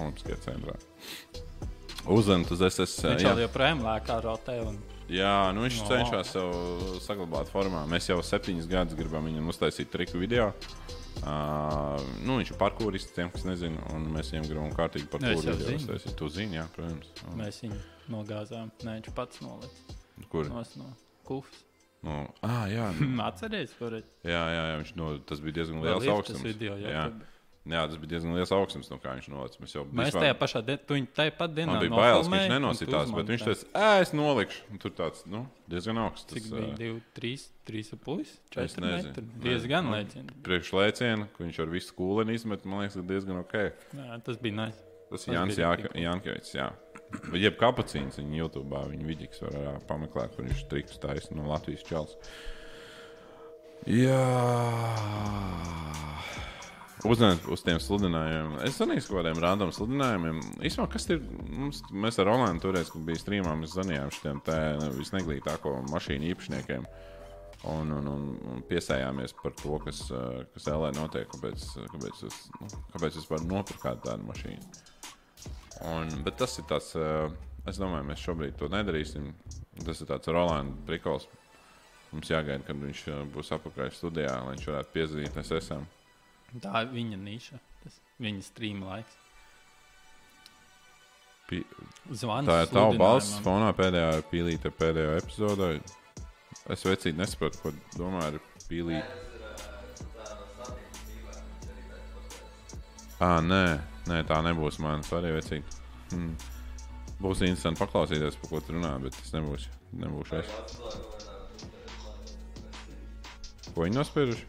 Olimpiskajā 0.00 0.38
centrā. 0.46 0.76
Uzvarat 2.10 2.50
uz 2.50 2.62
SS. 2.66 2.96
Viņš 3.12 3.26
jā. 3.26 3.34
joprojām 3.44 3.82
lēkā 3.84 4.16
rotē. 4.24 4.56
Un... 4.66 4.78
Jā, 5.12 5.52
nu 5.54 5.62
viņš 5.66 5.76
No. 5.82 5.88
cenšas 5.90 6.32
sev 6.34 6.48
saglabāt 7.04 7.50
formā. 7.52 7.84
Mēs 7.90 8.08
jau 8.08 8.16
septiņus 8.24 8.66
gadus 8.70 8.96
gribam 8.98 9.28
viņam 9.28 9.50
uztaisīt 9.52 9.90
triku 9.92 10.18
video. 10.22 10.48
Uh, 11.22 12.00
nu, 12.24 12.38
viņš 12.40 12.54
ir 12.54 12.58
parkūrists, 12.58 13.12
tiem, 13.14 13.28
kas 13.30 13.44
nezina, 13.46 13.78
un 13.94 14.08
mēs 14.14 14.32
viņam 14.32 14.46
gribam 14.48 14.72
kārtīgi 14.74 15.04
es 15.20 15.44
jau 15.44 15.52
video 15.52 15.68
zinu. 15.68 15.82
uztaisīt. 15.84 16.16
Tu 16.18 16.28
zini, 16.32 16.56
jā, 16.56 16.64
protams. 16.74 17.12
Un 17.28 17.36
Mēs 17.38 17.60
viņu 17.62 17.78
nogāzām. 18.16 18.72
Nē, 18.82 18.96
viņš 18.98 19.12
pats 19.14 19.42
nolika 19.44 20.00
Kur? 20.32 20.48
nos 20.50 20.72
no 20.80 20.88
kufas. 21.28 21.60
Nu, 22.02 22.26
ah, 22.42 22.64
jā, 22.66 22.88
nu, 22.98 23.22
Atcerieties, 23.22 23.76
kur 23.78 23.94
ir 24.00 24.02
jā, 24.26 24.40
jā, 24.50 24.62
jā, 24.72 24.78
viņš 24.82 24.96
no, 24.98 25.12
tas 25.28 25.38
bija 25.44 25.60
diezgan 25.60 25.84
liels 25.84 26.08
augstums. 26.10 26.42
video. 26.42 26.74
Jā, 26.80 26.88
jā, 26.90 27.04
jā. 27.06 27.28
jā, 27.76 27.82
tas 27.92 28.00
bija 28.02 28.10
diezgan 28.16 28.34
liels 28.34 28.50
augstums, 28.56 28.88
no 28.90 28.98
kā 28.98 29.12
viņš 29.14 29.28
nolicis. 29.30 29.60
Mēs 29.62 29.74
jau 29.76 29.84
Mēs 29.86 30.08
vispār- 30.10 30.24
tajā 30.26 30.34
pašā 30.40 30.62
dienā, 30.66 30.82
tu 30.88 30.96
viņu 30.98 31.10
tajā 31.14 31.34
pat 31.38 31.54
dienā 31.54 31.76
Man 31.76 31.84
bija 31.84 31.94
bail, 31.94 32.18
ka 32.26 32.32
viņš 32.34 32.48
nenositās, 32.56 33.14
bet 33.14 33.30
viņš 33.30 33.44
teica, 33.46 33.70
ē, 33.78 33.92
es 34.02 34.12
nolikšu. 34.18 34.62
Un 34.74 34.82
Tur 34.82 34.90
tāds 34.98 35.22
nu, 35.30 35.44
diezgan 35.70 36.02
augsts. 36.02 36.26
Cik 36.34 36.50
bija 36.50 36.66
ā, 36.66 36.76
2, 36.82 37.00
3, 37.20 37.46
3,5, 37.70 38.20
Es 38.26 38.74
4 38.74 38.82
nezinu. 38.82 39.12
metri. 39.12 39.26
Diezgan 39.46 39.86
Nu, 39.86 39.94
lēciens. 39.94 40.34
priekšlēcienu, 40.42 41.28
ka 41.36 41.44
viņš 41.46 41.62
ar 41.62 41.70
visu 41.78 41.94
kūleni 42.02 42.34
izmet, 42.34 42.66
man 42.66 42.82
liekas, 42.82 42.98
ka 42.98 43.06
diezgan 43.14 43.38
ok. 43.46 43.54
Jā, 43.94 44.18
tas 44.26 44.42
bija 44.42 44.58
nice. 44.58 44.82
Tas 45.12 45.28
ir 45.28 45.34
Jānis 45.38 45.58
Jankevits. 45.94 46.50
Jā. 46.58 46.72
Vai 47.28 47.42
Jeb 47.42 47.58
kapacīns 47.60 48.18
viņa 48.20 48.38
YouTube, 48.38 48.82
viņa 48.92 49.08
vidīgs 49.08 49.42
var 49.44 49.56
ā, 49.58 49.76
pameklēt, 49.88 50.36
kur 50.36 50.48
viņš 50.48 50.66
triks 50.70 51.00
taisa 51.02 51.36
no 51.36 51.48
Latvijas 51.50 51.84
čels. 51.88 52.16
Jā. 53.90 54.22
Uzzināt 57.02 57.42
uz 57.50 57.64
tiem 57.66 57.80
sludinājumiem. 57.82 58.60
Es 58.62 58.76
zvanīju 58.78 59.02
kaut 59.08 59.16
kādiem 59.18 59.40
random 59.42 59.72
sludinājumiem. 59.74 60.38
Īsumā, 60.62 60.86
kas 60.92 61.08
ir? 61.10 61.24
Mums, 61.50 61.80
mēs 61.90 62.20
ar 62.22 62.30
Rolandu 62.30 62.68
toreiz, 62.68 62.92
kad 62.92 63.02
bija 63.08 63.18
strīmā, 63.18 63.56
mēs 63.58 63.74
zvanījām 63.74 64.12
šiem 64.14 64.42
te 64.46 64.58
visneglītāko 65.00 65.74
mašīnu 65.90 66.30
īpašniekiem. 66.30 66.86
Un, 67.72 67.90
un, 67.94 68.06
un, 68.10 68.22
un 68.52 68.62
piesājāmies 68.66 69.34
par 69.38 69.54
to, 69.58 69.76
kas, 69.82 70.04
kas 70.54 70.70
LA 70.70 70.92
notiek, 70.94 71.28
kāpēc, 71.30 71.66
kāpēc, 71.90 72.24
es, 72.30 72.38
nu, 72.58 72.70
kāpēc 72.94 73.18
vispār 73.18 73.44
nopirkāt 73.50 74.02
tādu 74.06 74.26
mašīnu. 74.30 74.91
Un, 75.90 76.10
bet 76.22 76.36
tas 76.38 76.54
ir 76.60 76.66
tāds, 76.70 76.92
ā, 76.94 77.26
es 77.66 77.78
domāju, 77.80 78.06
mēs 78.06 78.22
šobrīd 78.22 78.58
to 78.58 78.68
nedarīsim. 78.70 79.32
Tas 79.82 80.02
ir 80.02 80.10
tāds 80.10 80.30
Rolands 80.30 80.78
Brīsīs. 80.86 81.26
Mums 82.12 82.28
jāgaida, 82.28 82.60
kad 82.66 82.76
viņš 82.76 83.02
ā, 83.08 83.18
būs 83.32 83.50
apakaļ 83.56 83.90
studijā, 83.96 84.34
lai 84.44 84.54
viņš 84.54 84.68
varētu 84.68 84.94
piezvanīt. 84.94 85.36
Mēs 85.38 85.52
esam. 85.56 85.88
Tā 86.60 86.84
ir 86.84 86.92
viņa 86.92 87.18
niša. 87.22 87.60
Tas 87.82 87.98
viņa 88.22 88.46
stream 88.46 88.84
laiks. 88.84 89.18
Pi... 91.48 91.62
Zvans. 92.12 92.48
Tā 92.48 92.60
ir 92.62 92.70
tava 92.72 92.94
balss 93.00 93.40
fonā 93.44 93.72
pēdējā 93.76 94.22
pīlīte, 94.30 94.72
pēdējā 94.76 95.18
epizodē. 95.22 95.72
Es 96.70 96.84
vecīgi 96.86 97.18
nesaprotu, 97.18 97.58
ko 97.64 97.72
domā 97.96 98.28
ar 98.28 98.38
pīlīti. 98.68 99.30
Ah, 103.22 103.38
nē, 103.38 103.64
nē, 104.10 104.22
tā 104.28 104.40
nebūs 104.44 104.80
manas 104.82 105.12
arī 105.14 105.34
vecīgi. 105.36 105.78
Hmm. 106.12 106.34
Būs 107.22 107.42
interesanti 107.46 107.78
paklausīties, 107.84 108.38
par 108.40 108.50
ko 108.50 108.60
tu 108.64 108.74
runā, 108.74 108.96
bet 109.02 109.14
tas 109.14 109.34
nebūs. 109.36 109.68
Nebūšu 110.02 110.38
es. 110.40 110.48
Ko 113.72 113.84
viņi 113.84 113.98
nospieduši? 113.98 114.48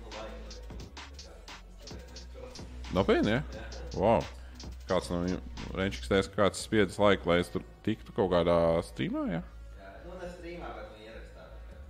Nopietni, 2.94 3.38
ja? 3.38 3.42
Wow. 3.98 4.26
Kāds 4.88 5.10
no 5.10 5.22
viņiem, 5.24 5.42
Renčiks 5.78 6.10
teica, 6.12 6.30
ka 6.30 6.40
kāds 6.44 6.64
spiedis 6.66 7.00
laiku, 7.02 7.30
lai 7.32 7.40
es 7.42 7.50
tur 7.54 7.64
tiktu 7.86 8.14
kaut 8.16 8.32
kādā 8.34 8.58
streamā, 8.86 9.24
ja? 9.32 9.42
Nu, 10.04 10.18
ne 10.20 10.30
streamā, 10.30 10.70
bet 10.76 10.92
viņa 10.98 11.08
ierakstā. 11.10 11.48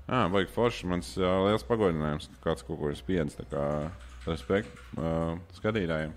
Ah, 0.08 0.28
baigi 0.32 0.54
forši. 0.54 0.88
Mans 0.91 1.10
uh, 1.19 1.30
liels 1.47 1.65
pagodinājums, 1.67 2.30
ka 2.36 2.49
kāds 2.49 2.65
kaut 2.67 2.80
ko 2.82 2.91
ir 2.93 2.99
spiedis. 2.99 3.36
Tā 3.39 3.47
kā 3.52 3.65
respekt 4.28 4.71
uh, 4.97 5.36
skatītājiem. 5.58 6.13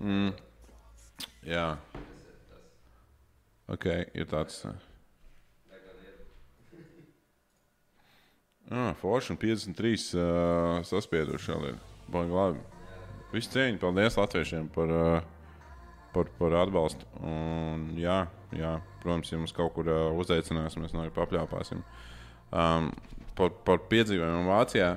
Mm. 0.00 0.32
Jā. 1.46 1.68
Ok, 3.70 3.86
ir 4.12 4.26
tāds. 4.28 4.64
Uh... 4.68 4.74
Ah, 8.72 8.94
forši 8.96 9.34
un 9.34 9.38
53 9.38 10.14
uh, 10.16 10.80
saspieduši 10.88 11.52
vēl 11.52 11.66
ir. 11.68 11.80
Baigi 12.12 12.34
labi. 12.34 12.62
Visu 13.34 13.52
cieņu, 13.52 13.80
paldies 13.82 14.16
latviešiem 14.16 14.70
par, 14.72 14.92
uh, 14.94 15.58
par, 16.14 16.30
par 16.38 16.56
atbalstu. 16.62 17.06
Un, 17.20 17.90
jā, 18.00 18.22
jā, 18.56 18.76
protams, 19.02 19.32
ja 19.32 19.40
mums 19.40 19.54
kaut 19.56 19.74
kur 19.76 19.90
uh, 19.90 20.06
uzaicinās, 20.20 20.78
mēs 20.80 20.94
viņa 20.96 21.12
papļāpāsim. 21.16 21.82
Um, 22.54 22.90
par, 23.36 23.52
par 23.66 23.84
piedzīvojumiem 23.90 24.48
Vācijā. 24.48 24.94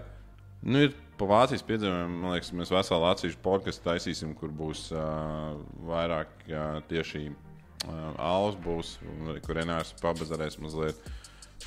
Nu, 0.63 0.87
ir 0.87 0.95
par 1.17 1.29
Vācijas 1.31 1.65
piedzīvojumiem, 1.67 2.15
man 2.21 2.35
liekas, 2.35 2.53
mēs 2.55 2.71
veselu 2.73 3.03
Vācijas 3.03 3.37
podkāstu 3.43 3.85
taisīsim, 3.87 4.33
kur 4.37 4.53
būs 4.53 4.87
uh, 4.93 5.57
vairāk 5.89 6.31
uh, 6.49 6.79
tieši 6.89 7.27
uh, 7.29 8.11
alus, 8.21 8.57
būs, 8.63 8.97
kur 9.45 9.59
Renārs 9.59 9.95
pabazarēs 10.01 10.59
mazliet. 10.63 11.01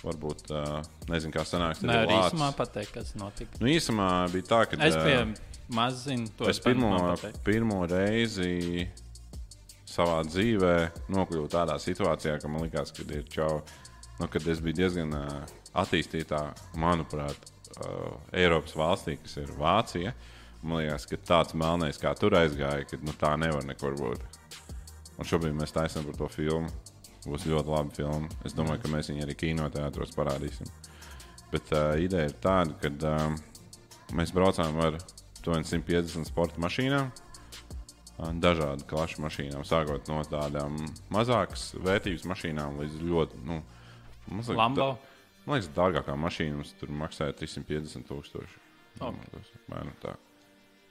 Varbūt, 0.00 0.52
uh, 0.54 0.78
nezinu, 1.10 1.34
kā 1.34 1.42
sanāks. 1.44 1.82
Nē, 1.82 1.96
arī 2.06 2.14
īsumā 2.14 2.52
pateikt, 2.56 2.92
kas 2.94 3.10
notika. 3.18 3.58
Nu, 3.60 3.68
īsumā 3.68 4.08
bija 4.32 4.46
tā, 4.46 4.60
ka. 4.70 4.78
Es 4.86 4.94
pie 4.96 5.16
maz 5.74 6.04
zinu, 6.06 6.30
to 6.38 6.46
Es 6.48 6.62
pirmo, 6.62 6.94
pirmo 7.44 7.82
reizi 7.90 8.86
savā 9.90 10.20
dzīvē 10.28 10.74
nokļuvu 11.10 11.50
tādā 11.50 11.76
situācijā, 11.82 12.38
ka 12.40 12.48
man 12.48 12.64
liekas, 12.68 12.94
ka 12.94 13.04
ir 13.10 13.26
čau. 13.34 13.60
Nu, 14.20 14.28
kad 14.30 14.46
es 14.52 14.62
biju 14.62 14.78
diezgan 14.78 15.16
uh, 15.16 15.58
attīstītā, 15.82 16.44
manuprāt, 16.78 17.49
uh, 17.78 18.18
Eiropas 18.36 18.76
valstī, 18.78 19.16
kas 19.22 19.38
ir 19.42 19.52
Vācija. 19.58 20.14
Man 20.62 20.82
liekas, 20.82 21.06
ka 21.08 21.16
tāds 21.24 21.56
melnais, 21.56 22.00
kā 22.00 22.12
tur 22.18 22.36
aizgāja, 22.36 22.84
ka 22.88 22.98
nu, 23.00 23.14
tā 23.16 23.32
nevar 23.40 23.64
nekur 23.68 23.96
būt. 23.96 24.24
Un 25.20 25.28
šobrīd 25.28 25.56
mēs 25.56 25.72
taisām 25.76 26.04
par 26.08 26.18
to 26.18 26.28
filmu. 26.32 26.68
Būs 27.26 27.46
ļoti 27.48 27.72
labi 27.72 27.96
filma. 27.96 28.28
Es 28.48 28.56
domāju, 28.56 28.82
ka 28.82 28.92
mēs 28.92 29.10
viņu 29.12 29.24
arī 29.26 29.36
kinoteātros 29.40 30.14
parādīsim. 30.16 30.68
Bet 31.52 31.72
uh, 31.72 31.94
ideja 32.00 32.28
ir 32.30 32.36
tāda, 32.40 32.76
ka 32.80 32.92
uh, 32.92 34.14
mēs 34.16 34.32
braucām 34.36 34.78
ar 34.84 35.00
150 35.44 36.28
sporta 36.28 36.60
mašīnām, 36.60 37.10
dažādu 38.40 38.84
klašu 38.88 39.22
mašīnām, 39.24 39.64
sākot 39.64 40.08
no 40.10 40.20
tādām 40.28 40.76
mazākas 41.12 41.70
vērtības 41.80 42.26
mašīnām 42.28 42.80
līdz 42.82 42.98
ļoti. 43.06 43.40
Nu, 43.48 43.60
Lambo. 44.52 44.92
Man 45.46 45.56
liekas, 45.56 45.70
dārgākā 45.76 46.16
mašīna 46.20 46.58
mums 46.58 46.74
tur 46.78 46.92
maksāja 46.94 47.34
350 47.38 48.06
tūkstoši. 48.08 48.60
Ok. 49.00 49.16
Nu, 49.16 49.30
Tas, 49.32 49.52
vai 49.70 49.84
nu 49.88 49.94
tā. 50.02 50.14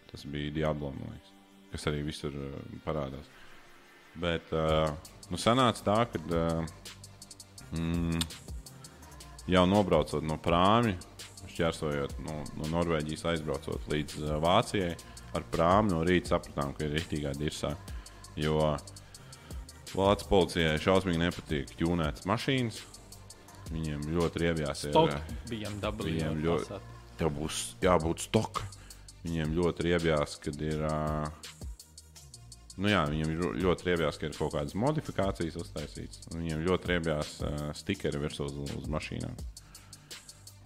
tas 0.10 0.26
bija 0.26 0.54
Diablo, 0.56 0.92
man 0.96 1.14
liekas, 1.14 1.34
kas 1.74 1.88
arī 1.92 2.02
visur 2.08 2.34
uh, 2.34 2.56
parādās. 2.86 3.30
Bet 4.20 4.50
uh, 4.56 4.90
nu, 5.30 5.38
sanāca 5.38 5.86
tā, 5.86 5.98
ka 6.10 6.22
uh, 6.34 6.90
mm, 7.78 8.20
jau 9.54 9.66
nobraucot 9.70 10.26
no 10.26 10.40
prāmi, 10.42 10.96
šķērsojot 11.50 12.18
no, 12.26 12.40
no 12.58 12.72
Norvēģijas, 12.74 13.28
aizbraucot 13.34 13.90
līdz 13.92 14.22
uh, 14.24 14.38
Vācijai, 14.44 14.96
ar 15.38 15.46
prāmi 15.54 15.94
no 15.94 16.02
rīta 16.08 16.34
sapratām, 16.34 16.74
ka 16.74 16.88
ir 16.88 16.98
rīktīgā 16.98 17.36
dirsā. 17.38 17.76
Jo 18.40 18.74
Vācijas 19.94 20.30
policijai 20.30 20.78
šausmīgi 20.82 21.22
nepatīk 21.22 21.78
jūnētas 21.82 22.26
mašīnas. 22.30 22.82
Viņiem 23.70 24.08
ļoti 24.16 24.42
riebjās 24.46 24.88
ir. 24.90 24.98
Viņiem 25.50 25.80
var 25.84 26.42
ļoti-. 26.46 26.82
Tev 27.20 27.34
būs 27.36 27.62
jābūt 27.84 28.26
stokam. 28.26 28.76
Viņiem 29.26 29.54
ļoti 29.58 29.86
riebjās, 29.90 30.38
kad 30.44 30.62
ir. 30.64 30.84
Nu 32.80 32.88
jā, 32.88 33.02
viņiem 33.12 33.32
ir 33.34 33.42
ļoti 33.60 33.90
riebjās, 33.90 34.18
ka 34.18 34.30
ir 34.30 34.38
kaut 34.40 34.54
kādas 34.56 34.76
modifikācijas 34.80 35.58
uztaisītas. 35.60 36.30
Viņiem 36.32 36.62
ļoti 36.64 36.94
riebjās 36.94 37.34
uh, 37.44 37.58
stikeri 37.76 38.22
virsū 38.22 38.48
uz, 38.48 38.56
uz 38.78 38.86
mašīnām. 38.88 39.36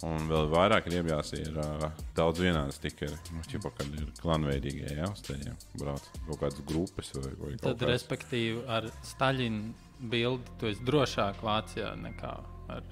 Un 0.06 0.28
vēl 0.30 0.46
vairāk 0.52 0.86
riebjās 0.92 1.32
ir 1.34 1.58
uh, 1.58 1.88
daudz 2.14 2.44
vienādi 2.44 2.76
stikeri. 2.76 3.18
Nu, 3.34 3.42
ķipa, 3.50 3.74
kad 3.80 3.98
ir 3.98 4.06
klanveidīgie 4.20 4.94
ja, 4.94 5.10
uz 5.10 5.24
ceļiem, 5.26 5.58
brauc 5.80 6.06
kaut 6.28 6.38
kādas 6.44 6.62
grupas 6.70 7.10
vai, 7.16 7.32
vai 7.32 7.52
kaut 7.56 7.66
Tad, 7.66 7.80
kādas. 7.82 7.90
respektīvi, 7.96 8.62
ar 8.70 8.86
Staļina 9.10 10.06
bildi 10.14 10.58
tu 10.60 10.70
esi 10.70 10.86
drošāk 10.86 11.42
Vācijā 11.42 11.96
nekā 11.98 12.36
ar, 12.72 12.82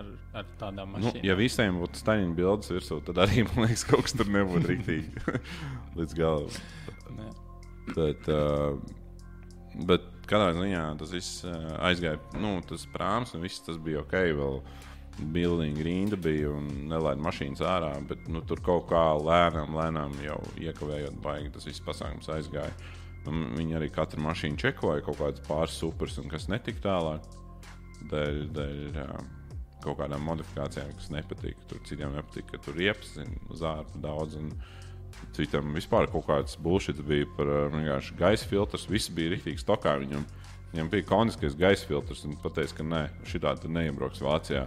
ar, 0.00 0.10
ar 0.40 0.46
tādām 0.60 0.92
Nu, 0.94 0.98
mašīnām. 0.98 1.24
ja 1.26 1.36
visiem 1.38 1.80
būtu 1.82 2.00
staļņa 2.02 2.34
bildes 2.38 2.72
virsū, 2.72 3.00
tad 3.06 3.20
arī 3.26 3.44
man 3.48 3.66
liekas, 3.66 3.84
kaut 3.88 4.06
kas 4.06 4.16
tur 4.18 4.30
nebūtu 4.32 4.72
rīktīgi 4.72 5.40
līdz 5.98 6.16
galam. 6.18 6.60
Tad, 7.92 8.28
uh, 8.30 8.78
bet 9.88 10.06
katrā 10.30 10.52
ziņā 10.56 10.84
tas 11.00 11.12
viss 11.12 11.42
uh, 11.44 11.58
aizgāja. 11.88 12.20
Nu, 12.40 12.56
tas 12.66 12.86
prāms 12.94 13.34
un 13.36 13.42
viss 13.44 13.64
tas 13.66 13.80
bija 13.82 14.04
ok. 14.04 14.16
Vēl 14.38 14.62
Bildiņa 15.34 15.82
rinda 15.84 16.16
bija 16.16 16.54
un 16.56 16.70
nelaida 16.88 17.20
mašīnas 17.20 17.60
ārā, 17.68 17.90
bet 18.08 18.22
nu, 18.32 18.40
tur 18.48 18.62
kaut 18.64 18.86
kā 18.88 19.02
lēnām, 19.20 19.74
lēnām 19.76 20.14
jau 20.24 20.38
iekavējot, 20.62 21.18
baigi 21.20 21.50
tas 21.52 21.66
viss 21.68 21.84
pasākums 21.84 22.30
aizgāja. 22.32 22.72
Un 23.28 23.42
viņi 23.58 23.76
arī 23.78 23.90
katru 23.92 24.22
mašīnu 24.24 24.56
čekoja, 24.58 25.02
kaut 25.04 25.20
kādas 25.20 25.44
pāris 25.46 25.76
supers 25.78 26.16
un 26.22 26.32
kas 26.32 26.48
netika 26.50 26.80
tālāk. 26.88 27.28
Dēļ, 28.10 28.38
dēļ 28.56 29.00
kaut 29.82 29.98
kādām 29.98 30.22
modifikācijām, 30.26 30.92
kas 30.98 31.10
nepatīk. 31.14 31.58
Tur 31.70 31.82
citiem 31.88 32.14
nepatīk, 32.16 32.48
ka 32.52 32.60
tur 32.62 32.78
iepazina 32.80 33.42
uz 33.52 33.64
ārpu 33.66 34.02
daudz. 34.02 34.38
Un, 34.40 34.54
Citam 35.36 35.70
vispār 35.76 36.08
kaut 36.10 36.26
kāds 36.26 36.56
bullshit 36.60 36.98
bija 37.06 37.28
par 37.36 37.48
uh, 37.48 37.66
vienkārši 37.72 38.16
gaisa 38.18 38.48
filtrs. 38.48 38.88
Viss 38.90 39.10
bija 39.12 39.34
rīktīgi 39.34 39.60
stokā. 39.60 39.94
Viņam, 40.02 40.24
viņam 40.72 40.90
bija 40.92 41.06
koniskais 41.08 41.56
gaisa 41.58 41.86
filtrs. 41.88 42.24
Viņš 42.26 42.40
teica, 42.56 42.78
ka 42.78 42.86
nē, 42.88 43.02
šī 43.30 43.42
tāda 43.44 43.70
neiebrauks 43.70 44.22
Vācijā. 44.24 44.66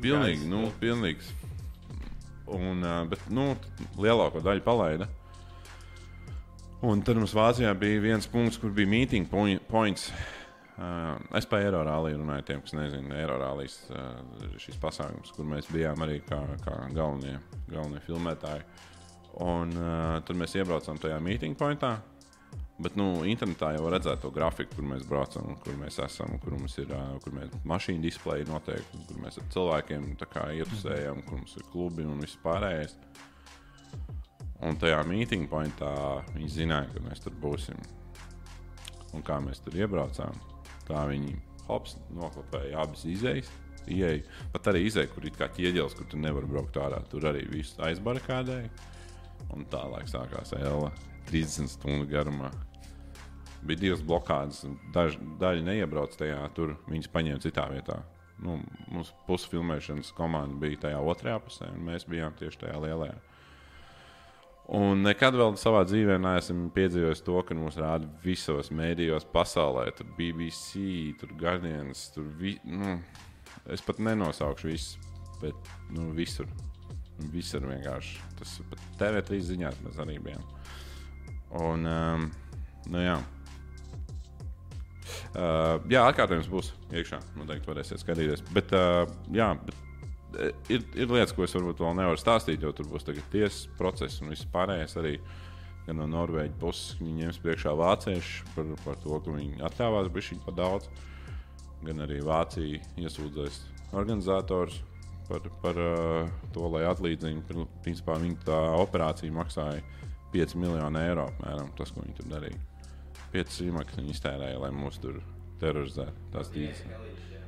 Pilnīgi, 0.00 0.40
Gaisa 0.40 0.50
nu, 0.50 0.62
pilnīgs. 0.80 1.28
Un, 2.54 2.82
uh, 2.84 3.02
bet, 3.08 3.22
nu, 3.32 3.52
lielāko 4.00 4.42
daļu 4.44 4.64
palaida. 4.66 5.08
Un 6.84 7.00
tad 7.04 7.16
mums 7.16 7.32
Vācijā 7.36 7.70
bija 7.80 8.02
viens 8.02 8.26
punkts, 8.28 8.58
kur 8.60 8.72
bija 8.74 8.90
meeting 8.90 9.28
point- 9.30 9.62
points. 9.70 10.10
Uh, 10.74 11.20
es 11.38 11.46
par 11.46 11.62
Eirorāliju 11.62 12.18
runāju 12.18 12.48
tiem, 12.48 12.62
kas 12.64 12.72
nezina, 12.74 13.14
Eirorālijas 13.20 13.76
uh, 13.94 14.16
ir 14.42 14.56
šis 14.58 14.74
pasākums, 14.82 15.30
kur 15.36 15.46
mēs 15.46 15.68
bijām 15.70 16.00
arī 16.02 16.16
kā, 16.26 16.40
kā 16.64 16.74
galvenie, 16.96 17.36
galvenie 17.68 18.00
filmētāji. 18.02 18.64
Un 19.44 19.70
uh, 19.78 20.16
tad 20.26 20.34
mēs 20.38 20.56
iebraucām 20.58 20.98
tajā 20.98 21.20
meeting 21.22 21.54
pointā. 21.58 21.92
Bet, 22.82 22.96
nu, 22.98 23.20
internetā 23.30 23.68
jau 23.76 23.86
redzēt 23.86 24.18
to 24.24 24.32
grafiku, 24.34 24.80
kur 24.80 24.88
mēs 24.90 25.04
braucam, 25.06 25.52
kur 25.62 25.76
mēs 25.78 26.00
esam, 26.02 26.32
kur 26.42 26.56
mums 26.56 26.74
ir 26.82 26.90
uh, 26.90 27.12
kur 27.22 27.36
mēs 27.36 27.52
mašīnu 27.70 28.02
displeja 28.02 28.48
noteikti, 28.48 29.02
kur 29.06 29.20
mēs 29.22 29.38
ar 29.38 29.46
cilvēkiem 29.54 30.08
ietusējam, 30.10 31.20
kur 31.28 31.38
mums 31.38 31.54
ir 31.54 31.68
klubi 31.70 32.02
un 32.02 32.18
viss 32.24 32.40
pārējais. 32.42 32.96
Un 34.66 34.74
tajā 34.82 34.98
meeting 35.06 35.46
pointā 35.46 35.92
viņi 36.32 36.50
zināja, 36.50 36.90
ka 36.96 37.04
mēs 37.06 37.22
tur 37.22 37.38
būsim. 37.38 37.78
Un 39.14 39.22
kā 39.22 39.38
mēs 39.38 39.62
tur 39.62 39.78
iebraucām, 39.78 40.34
tā 40.88 41.04
viņi 41.10 41.36
hops 41.68 41.96
noklapēja 42.14 42.82
abas 42.84 43.04
izējas. 43.08 43.50
Ieja, 43.84 44.22
pat 44.54 44.70
arī 44.72 44.86
izēja, 44.88 45.10
kur 45.12 45.26
ir 45.28 45.34
kā 45.36 45.50
ķieģelis, 45.52 45.96
kur 45.98 46.06
tu 46.08 46.20
nevari 46.20 46.48
braukt 46.48 46.78
ārā. 46.80 47.02
Tur 47.10 47.26
arī 47.28 47.44
viss 47.50 47.76
aizbarikādēja. 47.84 48.70
Un 49.52 49.66
tālāk 49.68 50.08
sākās 50.08 50.54
ēla 50.56 50.88
30 51.28 51.68
stundu 51.74 52.08
garumā. 52.08 52.48
Bija 53.64 53.80
divas 53.80 54.02
blokādes, 54.04 54.62
daž, 54.92 55.18
daļa 55.40 55.64
neiebrauc 55.68 56.16
tajā, 56.20 56.40
tur 56.56 56.74
viņas 56.88 57.12
paņēma 57.12 57.44
citā 57.44 57.64
vietā. 57.72 58.00
Nu, 58.44 58.58
mums 58.92 59.12
pusfilmēšanas 59.28 60.10
komanda 60.16 60.58
bija 60.60 60.80
tajā 60.88 60.98
otrajā 61.00 61.38
pusē, 61.44 61.70
un 61.72 61.86
mēs 61.86 62.08
bijām 62.08 62.34
tieši 62.40 62.64
tajā 62.64 62.80
lielajā. 62.82 63.14
Un 64.72 65.02
nekad 65.04 65.36
vēl 65.36 65.58
savā 65.60 65.82
dzīvē 65.84 66.16
neesmu 66.24 66.70
piedzīvojis 66.72 67.20
to, 67.26 67.36
ka 67.44 67.56
mums 67.56 67.76
rāda 67.76 68.08
visos 68.24 68.70
mēdījos 68.72 69.26
pasaulē. 69.34 69.90
Tur 69.98 70.08
BBC, 70.16 70.86
tur 71.20 71.34
Guardians, 71.40 72.06
tur 72.14 72.30
vi, 72.40 72.54
nu, 72.64 72.96
es 73.68 73.84
pat 73.84 74.00
nenosaukšu 74.00 74.70
visu, 74.70 75.04
bet 75.42 75.68
nu, 75.92 76.08
visur. 76.16 76.48
Visur 77.30 77.68
vienkārši. 77.68 78.16
Tas 78.40 78.56
pat 78.70 78.80
TV3 78.98 79.42
ziņās 79.52 79.84
mēs 79.84 80.00
arī 80.02 80.16
bijām. 80.24 80.48
Un, 81.60 81.84
um, 81.86 82.26
nu 82.90 83.04
jā. 83.04 83.20
Uh, 85.34 85.76
jā, 85.92 86.00
atkārtojums 86.08 86.48
būs 86.50 86.72
iekšā. 86.94 87.20
Noteikti 87.36 87.68
varēsiet 87.68 88.00
skatīties. 88.00 88.42
Bet, 88.56 88.72
uh, 88.74 89.04
jā, 89.34 89.52
bet 89.60 89.83
ir, 90.72 90.84
ir 90.94 91.10
lietas, 91.10 91.34
ko 91.36 91.44
es 91.46 91.54
varbūt 91.56 91.82
vēl 91.82 91.96
nevaru 91.98 92.20
stāstīt, 92.20 92.62
jo 92.62 92.72
tur 92.76 92.88
būs 92.90 93.06
tagad 93.06 93.26
tiesas 93.32 93.64
process 93.78 94.22
un 94.22 94.32
viss 94.34 94.48
pārējais 94.54 94.96
arī. 95.00 95.18
Gan 95.84 95.98
no 96.00 96.06
Norvēģijas 96.08 96.60
puses 96.62 96.94
viņi 96.96 97.26
ņems 97.26 97.38
priekšā 97.44 97.74
vācieši 97.76 98.46
par, 98.54 98.70
par 98.86 98.94
to, 99.02 99.18
ka 99.20 99.34
viņi 99.34 99.60
atļāvās 99.68 100.08
bišķiņu 100.14 100.44
par 100.46 100.56
daudz. 100.56 100.88
Gan 101.84 102.00
arī 102.00 102.22
Vācija 102.24 102.80
iesūdzēs 103.04 103.58
organizatorus 103.92 104.78
par, 105.28 105.44
par 105.60 105.80
uh, 105.80 106.30
to, 106.56 106.64
lai 106.72 106.86
atlīdzinātu. 106.88 107.66
Principā 107.84 108.16
viņa 108.22 108.46
tā 108.48 108.60
operācija 108.80 109.36
maksāja 109.36 109.84
5 110.32 110.56
miljonu 110.62 111.02
eiro 111.04 111.28
apmēram 111.28 111.68
tas, 111.78 111.92
ko 111.92 112.06
viņi 112.06 112.16
tur 112.18 112.32
darīja. 112.32 112.62
5 113.34 113.60
īmakas 113.68 114.00
viņi 114.00 114.16
iztērēja, 114.16 114.62
lai 114.64 114.72
mūs 114.74 115.00
tur 115.02 115.20
terorizētu. 115.60 116.30
Tās 116.32 116.50
tīras 116.54 116.80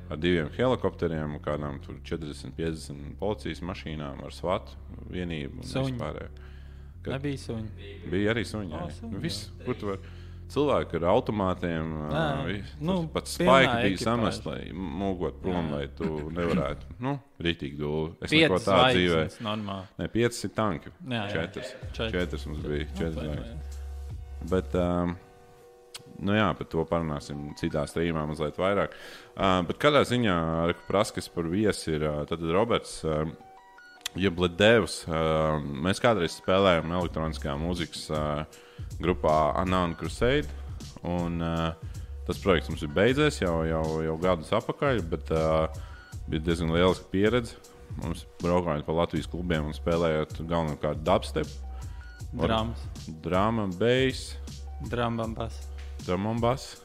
ar 0.09 0.17
diviem 0.17 0.49
helikopteriem, 0.57 1.39
kādām 1.43 1.79
tur 1.83 1.95
40, 2.03 2.53
50 2.57 3.15
policijas 3.19 3.61
mašīnām 3.61 4.23
ar 4.23 4.31
svatu 4.35 4.77
vienību 5.11 5.61
un 5.63 5.67
Suņi. 5.67 5.91
vispārējo. 5.97 6.29
Ka- 7.03 7.11
Nebija 7.17 7.37
suņi. 7.37 7.89
Bija 8.11 8.33
arī 8.33 8.43
suņi. 8.45 8.71
O, 8.73 8.77
jā. 8.87 8.93
suņi, 9.01 9.11
Nu, 9.13 9.19
viss, 9.19 9.49
kur 9.65 9.75
tu 9.75 9.87
vari. 9.93 9.99
Cilvēki 10.47 10.95
ar 10.95 11.03
automātiem, 11.11 11.89
uh, 12.07 12.67
nu, 12.79 12.93
pat 13.11 13.25
spēki 13.27 13.81
bija 13.83 13.97
samest, 13.99 14.45
lai 14.47 14.69
mūgot 14.71 15.41
prom, 15.41 15.71
lai 15.73 15.89
tu 15.97 16.05
nevarētu. 16.37 16.85
Nu, 17.03 17.17
rītīgi 17.43 17.75
dūli. 17.81 18.13
Es 18.23 18.31
neko 18.31 18.55
tādu 18.63 18.95
dzīvē. 18.95 19.25
normāli. 19.43 19.87
Ne, 19.99 20.07
piecas 20.07 20.39
ir 20.47 20.53
tanki. 20.55 20.93
Jā, 21.03 21.25
jā. 21.25 21.33
Četras. 21.33 21.73
Četras. 21.91 22.11
Četras 22.15 22.45
mums 22.47 22.63
bija. 22.63 22.87
Četras 22.95 23.27
Nu. 23.27 24.47
Bet, 24.49 24.75
um, 24.79 25.17
nu 26.19 26.37
jā, 26.37 26.47
par 26.57 26.69
to 26.71 26.85
parunāsim 26.89 27.49
citā 27.59 27.85
strīmā 27.89 28.25
mazliet 28.29 28.57
vairāk. 28.59 28.95
Uh, 29.35 29.61
bet 29.67 29.81
kādā 29.81 30.03
ziņā 30.07 30.37
Praskas 30.87 31.29
par 31.33 31.49
viesi 31.51 31.93
ir 31.97 32.07
uh, 32.07 32.23
tad 32.29 32.45
Roberts. 32.45 33.01
Uh, 33.05 33.27
Ja 34.17 34.31
Bledevs, 34.33 35.03
uh, 35.05 35.59
mēs 35.61 35.99
kādreiz 36.01 36.39
spēlējām 36.39 36.93
elektroniskā 36.95 37.53
mūzikas 37.59 38.07
uh, 38.09 38.61
grupā 39.03 39.33
Anon 39.61 39.93
Crusade. 39.99 40.47
Un, 41.05 41.37
uh, 41.43 41.75
tas 42.25 42.41
projekts 42.41 42.71
mums 42.71 42.81
ir 42.87 42.91
beidzies 42.95 43.41
jau, 43.43 43.59
jau, 43.67 43.83
jau 44.07 44.15
gadus 44.23 44.49
atpakaļ, 44.57 45.03
bet 45.11 45.29
uh, 45.35 45.67
bija 46.31 46.47
diezgan 46.49 46.73
liela 46.73 46.95
pieredze. 47.11 47.59
Mums 48.01 48.25
braukājot 48.41 48.85
pa 48.87 48.97
Latvijas 48.97 49.29
klubiem 49.31 49.69
un 49.69 49.77
spēlējot 49.77 50.41
galvenokārt 50.43 51.05
dubstep, 51.05 51.49
Drāmas. 52.33 52.83
drāma, 53.23 53.69
bass, 53.79 54.35
Drāmas. 54.91 55.76
Dramambas. 56.05 56.75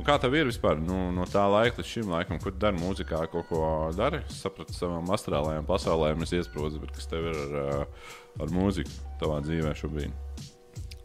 Un 0.00 0.06
kā 0.06 0.14
tev 0.16 0.32
ir 0.38 0.48
vispār 0.48 0.78
nu, 0.80 1.10
no 1.12 1.26
tā 1.28 1.42
laika 1.50 1.80
līdz 1.80 1.88
šim 1.90 2.12
laikam, 2.12 2.38
kur 2.40 2.54
dari 2.56 2.78
mūzikā, 2.80 3.18
kaut 3.32 3.50
ko 3.50 3.62
dari? 3.92 4.22
Es 4.30 4.38
sapratu, 4.44 4.72
savām 4.72 5.10
astrālajām 5.12 5.66
pasaulēm 5.68 6.24
es 6.24 6.32
iesprūdu, 6.38 6.80
bet 6.80 6.94
kas 6.96 7.10
tev 7.10 7.28
ir 7.28 7.40
ar, 7.42 7.56
uh, 7.60 8.12
ar 8.40 8.54
mūziku 8.54 8.94
tavā 9.20 9.42
dzīvē 9.44 9.74
šobrīd? 9.76 10.46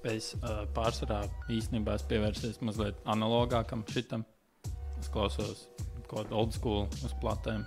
Es 0.07 0.31
uh, 0.37 0.63
pārsvarā 0.77 1.23
īstenībā 1.51 1.97
esmu 1.97 2.11
pievērsies 2.13 2.61
mazliet 2.63 2.99
analogākam 3.09 3.83
šitam. 3.89 4.23
Es 5.01 5.09
klausos 5.11 5.65
kaut 6.05 6.29
kādu 6.29 6.39
old 6.39 6.55
school 6.55 6.85
uz 7.03 7.15
platēm. 7.19 7.65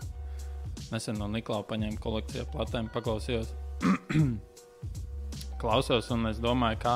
Nesen 0.92 1.18
no 1.20 1.26
Niklaus 1.28 1.66
paņēmu 1.68 2.00
kolekcijā 2.00 2.46
platēm, 2.52 2.88
paklausījos. 2.94 3.52
Klausos, 5.60 6.08
un 6.14 6.30
es 6.30 6.38
domāju, 6.40 6.78
kā, 6.84 6.94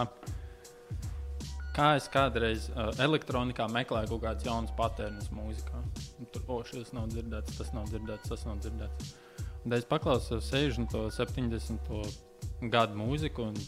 kā 1.77 1.93
es 1.99 2.09
kādreiz 2.13 2.69
uh, 2.73 2.91
elektronikā 3.03 3.67
meklēju 3.73 4.13
kaut 4.13 4.23
kādas 4.27 4.47
jaunas 4.47 4.75
patērnes 4.79 5.31
mūzikā. 5.35 5.83
Un 6.21 6.31
Tur 6.35 6.49
oh, 6.49 6.65
šis 6.69 6.93
nav 6.97 7.09
dzirdēts, 7.13 7.59
tas 7.59 7.73
nav 7.77 7.89
dzirdēts, 7.91 8.33
tas 8.33 8.45
nav 8.49 8.61
dzirdēts. 8.65 9.15
Un 9.63 9.77
es 9.77 9.87
paklausos 9.87 10.51
60, 10.51 10.97
70 11.15 12.69
gadu 12.73 12.99
mūziku, 12.99 13.51
un 13.53 13.59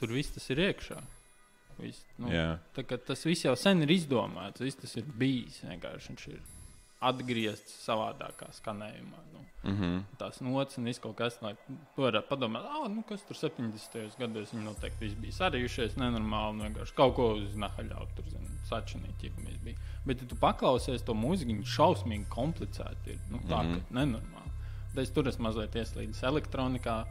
tur 0.00 0.12
viss 0.16 0.34
tas 0.34 0.46
ir 0.52 0.62
iekšā. 0.68 1.00
Viss, 1.80 2.04
nu, 2.20 2.28
tas 3.08 3.22
viss 3.24 3.46
jau 3.46 3.54
sen 3.56 3.86
ir 3.86 3.94
izdomāts, 3.94 4.60
viss 4.60 4.78
tas 4.80 4.98
ir 5.00 5.06
bijis. 5.16 5.62
Vienkārši 5.64 6.34
ir 6.34 6.42
atgriezts 7.00 7.72
savādākā 7.86 8.50
skanējumā. 8.52 9.20
Nu. 9.32 9.40
Mm 9.62 9.76
-hmm. 9.76 10.02
Tās 10.18 10.40
nots 10.40 10.78
un 10.78 10.84
viss 10.84 10.98
kaut 11.00 11.16
kas 11.16 11.38
tāds. 11.40 11.58
Tu 11.96 12.02
vari 12.02 12.20
padomāt, 12.28 12.64
ah, 12.64 12.88
nu, 12.88 13.02
kas 13.08 13.22
tur 13.28 13.36
70. 13.36 14.18
gados 14.18 14.52
viņi 14.54 14.64
noteikti 14.64 15.00
viss 15.00 15.14
bija 15.20 15.32
sarījušies 15.32 15.96
nenormāli. 15.96 16.56
Nu, 16.56 16.64
vienkārši 16.64 16.94
kaut 16.94 17.14
ko 17.14 17.32
uz 17.34 17.54
nahaļā 17.56 18.06
tur 18.16 18.24
sačinīt, 18.70 19.22
ja 19.22 19.30
mēs 19.36 19.58
bijām. 19.64 19.78
Bet, 20.06 20.22
ja 20.22 20.28
tu 20.28 20.34
paklausies 20.36 21.02
to 21.02 21.12
mūziku, 21.14 21.50
viņa 21.50 21.64
šausmīgi 21.76 22.26
komplicēta 22.28 23.06
ir. 23.06 23.18
Nu, 23.30 23.38
tā 23.38 23.62
Mhm. 23.62 23.68
mm 23.70 23.74
-hmm. 23.74 23.82
nenormāli. 23.90 24.50
Tad 24.94 25.02
es 25.02 25.10
tur 25.10 25.28
esmu 25.28 25.42
mazliet 25.42 25.74
ieslīdis 25.74 26.22
elektronikā. 26.22 27.04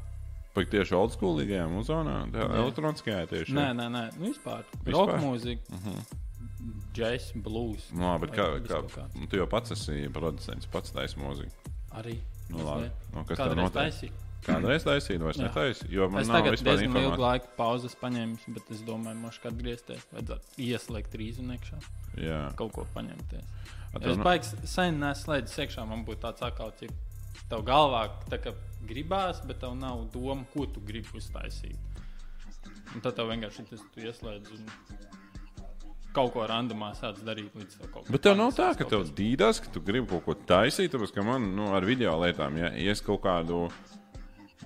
Pat 0.54 0.70
tieši 0.70 0.96
oldschoolīgajā 0.96 1.68
muzonā, 1.70 2.32
tā 2.32 2.38
Jā. 2.42 2.56
elektroniskajā 2.56 3.28
tieši. 3.28 3.54
Nē, 3.54 3.74
nē, 3.74 3.90
nē, 3.90 4.18
nu, 4.20 4.26
vispār. 4.26 4.64
Vispār? 4.86 4.92
Roka 4.92 5.18
mūzika, 5.18 5.62
Mm 5.70 5.78
-hmm. 5.78 6.18
Džeks, 6.94 7.32
blues. 7.44 7.90
Nu, 7.92 8.04
labi, 8.06 8.28
bet 8.28 8.36
kā, 8.36 8.48
kā, 8.66 8.82
kāds. 8.88 9.16
nu, 9.16 9.28
tu 9.32 9.38
jau 9.40 9.48
pats 9.48 9.72
esi 9.76 10.10
producents, 10.14 10.66
pats 10.72 10.92
taisi 10.96 11.20
mūziku. 11.22 11.76
Arī. 12.00 12.18
Nu, 12.50 12.64
labi. 12.66 12.90
Nu, 13.14 13.24
kas 13.30 13.38
tev 13.38 13.56
notiek? 13.56 13.78
taisīju. 13.78 14.12
Kādreiz 14.40 14.86
taisīt, 14.88 15.20
vai 15.20 15.34
es 15.34 15.38
Jā. 15.38 15.50
netaisu? 15.50 15.86
Jo 15.92 16.06
man 16.10 16.22
Es 16.22 16.30
nav 16.30 16.40
tagad 16.40 16.54
vispār 16.56 16.78
diezgan 16.80 17.04
ilgu 17.04 17.20
laiku 17.22 17.50
pauzes 17.58 17.96
paņēmu, 18.00 18.38
bet 18.56 18.70
es 18.72 18.82
domāju, 18.88 19.20
ka 19.26 19.32
kad 19.44 19.52
atgriezties, 19.54 20.06
vajadzētu 20.14 20.64
ieslēgt 20.64 21.18
rīzu 21.20 21.44
iekšā, 21.44 21.80
Jā, 22.24 22.40
kaut 22.56 22.72
ko 22.74 22.86
paņemties. 22.96 23.44
A, 23.94 23.98
Es 23.98 24.02
tev 24.02 24.18
nu- 24.18 24.24
baigs 24.24 24.56
sen 24.64 25.00
neslēdzu 25.02 25.60
iekšā, 25.66 25.86
man 25.88 26.06
būtu 26.06 26.22
tāds 26.24 26.42
atkal, 26.42 26.72
ja 26.82 26.88
tev 27.50 27.64
galvā 27.68 28.10
tā 28.30 28.40
kā 28.42 28.54
gribās, 28.88 29.46
bet 29.46 29.60
tev 29.60 29.76
nav 29.76 30.08
doma, 30.14 30.46
ko 30.54 30.66
tu 30.66 30.80
gribi 30.80 31.10
uztaisīt. 31.20 31.76
Un 32.96 33.02
tad 33.02 33.16
tev 33.18 33.28
vienkārši 33.28 33.70
tas 33.70 33.82
ieslēdz 33.98 34.52
un 34.56 34.66
kaut 36.16 36.34
ko 36.34 36.46
randomā 36.50 36.92
sāc 36.98 37.20
darīt. 37.26 37.54
Bet 38.10 38.24
tev 38.26 38.38
nav 38.40 38.54
tā, 38.58 38.72
ka 38.78 38.88
tev 38.90 39.06
dīdās, 39.16 39.62
ka 39.64 39.72
tu 39.74 39.84
gribi 39.86 40.10
kaut 40.10 40.26
ko 40.26 40.36
taisīt, 40.50 40.92
tāpēc 40.94 41.14
ka 41.16 41.26
man 41.26 41.52
nu, 41.58 41.72
ar 41.78 41.88
video 41.88 42.16
lietām, 42.24 42.58
ja, 42.60 42.72
es 42.92 43.04
kaut 43.06 43.24
kādu 43.26 43.68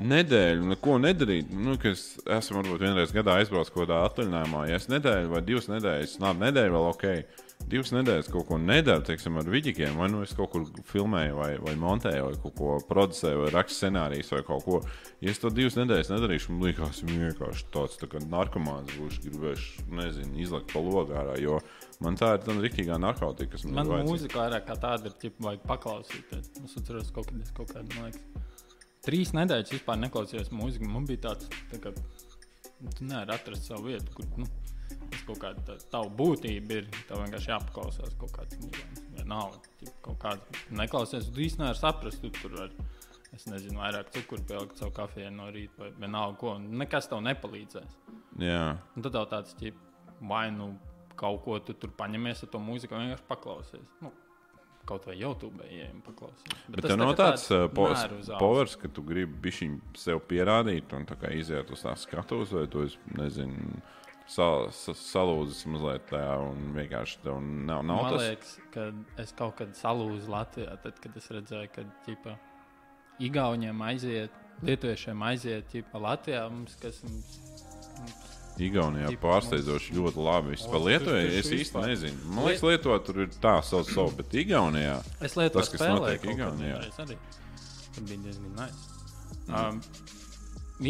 nedēļu 0.02 0.72
neko 0.72 0.98
nedarītu, 1.04 1.58
nu, 1.66 1.76
es 1.90 2.06
esmu 2.40 2.62
varbūt 2.62 2.82
vienreiz 2.82 3.14
gadā 3.14 3.38
aizbraucis 3.42 3.74
kaut 3.74 3.86
kādā 3.86 4.02
atvaļinājumā, 4.08 4.66
ja 4.72 4.80
es 4.80 4.90
nedēļu 4.90 5.34
vai 5.36 5.44
divas 5.46 5.70
nedēļas, 5.70 6.16
labi, 6.24 6.46
nedēļu 6.48 6.78
vēl 6.78 6.88
ok. 6.90 7.06
Divas 7.72 7.90
nedēļas 7.96 8.28
kaut 8.30 8.46
ko 8.50 8.58
nedaru, 8.62 9.02
teiksim, 9.08 9.38
ar 9.40 9.48
vidikiem, 9.50 9.96
vai 9.98 10.10
nu 10.12 10.20
es 10.26 10.34
kaut 10.38 10.52
kur 10.54 10.66
filmēju, 10.90 11.36
vai, 11.38 11.50
vai 11.64 11.74
montēju, 11.80 12.26
vai 12.28 12.36
kaut 12.44 12.56
ko 12.60 12.74
producēju, 12.90 13.40
vai 13.46 13.54
rakstu 13.56 13.80
scenārijus, 13.80 14.30
vai 14.36 14.42
kaut 14.46 14.66
ko. 14.68 14.82
Ja 15.24 15.32
es 15.32 15.40
to 15.42 15.50
divas 15.54 15.78
nedēļas 15.80 16.12
nedarīšu, 16.14 16.52
man 16.54 16.68
liekas, 16.68 17.02
vienkārši 17.08 17.66
tāds 17.74 17.98
tā 18.02 18.22
narkomāns 18.28 18.94
būšu, 19.00 19.24
gribēšu, 19.26 19.88
nezinu, 20.00 20.36
izlikt 20.44 20.74
pa 20.74 20.84
logā 20.86 21.22
ārā, 21.24 21.38
jo 21.42 21.58
man 22.04 22.20
tā 22.20 22.34
ir 22.36 22.44
tāda 22.46 22.60
rīkīgā 22.68 23.00
narkotika, 23.02 23.56
kas 23.56 23.66
man, 23.66 23.80
Man 23.80 23.88
ir 23.88 23.94
vajadzīga. 23.96 24.12
mūzika 24.12 24.42
vairāk 24.44 24.68
kā 24.70 24.78
tāda 24.84 25.10
ir, 25.10 25.16
tipa, 25.24 25.48
vajag 25.48 25.66
paklausīties. 25.72 26.52
Es 26.66 26.78
atceros, 26.82 27.14
kaut 27.16 27.32
kad 27.32 27.42
es 27.42 27.56
kaut 27.58 27.72
kādā, 27.74 27.88
man 27.96 28.12
liekas, 28.12 28.52
trīs 29.08 29.34
nedēļas 29.40 29.74
vispār 29.78 30.04
neklausījos 30.04 30.52
mūziku. 30.54 30.92
Man 30.94 31.08
bija 31.10 31.30
tāds, 31.30 31.50
tā 31.72 31.80
kā, 31.84 31.96
tu 32.98 33.08
nevari 33.08 33.34
atrast 33.34 33.72
savu 33.72 33.90
vietu, 33.90 34.14
kur, 34.20 34.28
nu, 34.44 34.50
tas 35.12 35.24
kaut 35.28 35.40
kāda 35.44 35.64
tā, 35.68 35.78
tava 35.92 36.10
būtība 36.22 36.80
ir. 36.80 36.90
Tev 37.10 37.22
vienkārši 37.24 37.52
jāpaklausās 37.54 38.16
kaut 38.20 38.34
kāds 38.36 38.60
tipa, 38.60 39.94
kaut 40.04 40.20
kāda 40.22 40.64
neklausies, 40.76 41.30
tu 41.34 41.44
īsti 41.44 41.62
nevari 41.64 41.80
saprast, 41.80 42.22
tu 42.24 42.32
tur 42.42 42.58
vari. 42.60 42.88
Es 43.34 43.48
nezinu, 43.50 43.80
vairāk 43.82 44.12
cukuru 44.14 44.44
pielikt 44.46 44.78
savu 44.78 44.94
kafiju 44.94 45.32
no 45.34 45.48
rīta, 45.50 45.80
vai 45.80 45.88
vienalga, 45.98 46.38
ko. 46.38 46.58
Nekas 46.62 47.08
tev 47.10 47.24
nepalīdzēs. 47.26 47.96
Jā, 48.44 48.76
Un 48.94 49.06
tad 49.06 49.16
tev 49.16 49.26
tāds, 49.32 49.56
ķip, 49.58 49.80
vai 50.30 50.52
nu 50.54 50.76
kaut 51.18 51.42
ko 51.46 51.58
tu 51.66 51.74
tur 51.74 51.90
paņemies 51.98 52.46
ar 52.46 52.52
to 52.54 52.62
mūziku, 52.62 52.94
vienkārši 53.00 53.26
paklausies. 53.30 53.88
Nu, 54.06 54.12
kaut 54.86 55.08
vai 55.10 55.16
YouTube 55.18 55.66
ieejam, 55.66 56.04
paklausies. 56.06 56.46
bet 56.68 56.84
tas 56.84 56.92
tev 56.92 57.00
nav 57.02 57.14
tā 57.14 57.18
kā 57.18 57.32
tāds 57.32 57.48
uz 58.20 58.30
āles. 58.30 58.40
povers, 58.40 58.78
ka 58.84 58.92
tu 58.94 59.04
gribi 59.08 59.40
bišķiņ 59.48 59.76
sev 60.04 60.22
pierādīt 60.30 60.94
un 60.94 61.06
tā 61.10 61.18
kā 61.18 61.34
iziet 61.34 61.72
uz 61.74 61.86
tās 61.86 62.06
skatuves, 62.06 62.54
vai 62.54 62.68
tu 62.68 62.86
esi, 62.86 63.00
nezinu, 63.18 63.82
sal, 64.30 64.70
sa, 64.72 64.94
salūzis 64.98 65.66
mazliet 65.70 66.06
tajā 66.10 66.36
un 66.48 66.74
vienkārši 66.78 67.20
tev 67.24 67.42
nav, 67.42 67.84
nav 67.86 68.04
Man 68.04 68.14
tas. 68.14 68.22
liekas, 68.28 68.54
ka 68.74 68.88
es 69.24 69.34
kaut 69.38 69.58
kad 69.60 69.76
salūzu 69.78 70.32
Latvijā, 70.32 70.78
tad, 70.84 71.00
kad 71.04 71.18
es 71.20 71.30
redzēju, 71.34 71.72
ka 71.76 71.86
ģipa, 72.08 72.38
Igauniem 73.24 73.82
aiziet, 73.86 74.34
Lietuviešiem 74.66 75.22
aiziet, 75.28 75.68
ģipa, 75.74 76.00
Latvijā 76.02 76.48
mums, 76.50 76.78
kas 76.82 77.04
mums. 77.06 77.36
Igaunijā 78.62 79.10
Tipa 79.10 79.24
pārsteidzoši 79.28 79.96
ļoti 79.98 80.22
labi. 80.22 80.56
Lietuvu 80.58 81.06
tur 81.08 81.16
es 81.18 81.48
īsti 81.48 81.58
vispār. 81.58 81.88
nezinu. 81.90 82.20
Man 82.30 82.46
liekas, 82.46 82.66
Lietuvā 82.68 82.98
tur 83.06 83.24
ir 83.26 83.32
tā 83.42 83.56
savs 83.66 83.90
savu, 83.94 84.14
bet 84.20 84.34
Igaunijā. 84.38 85.00
Es 85.26 85.38
lietu 85.40 85.58
Tas, 85.58 85.72
kas 85.74 85.82
notiek 85.90 86.28
Igaunijā. 86.36 86.82
Tas 86.94 87.14
bija 87.98 88.20
diezgan 88.28 88.54
nice. 88.60 88.78
Um, 89.50 89.82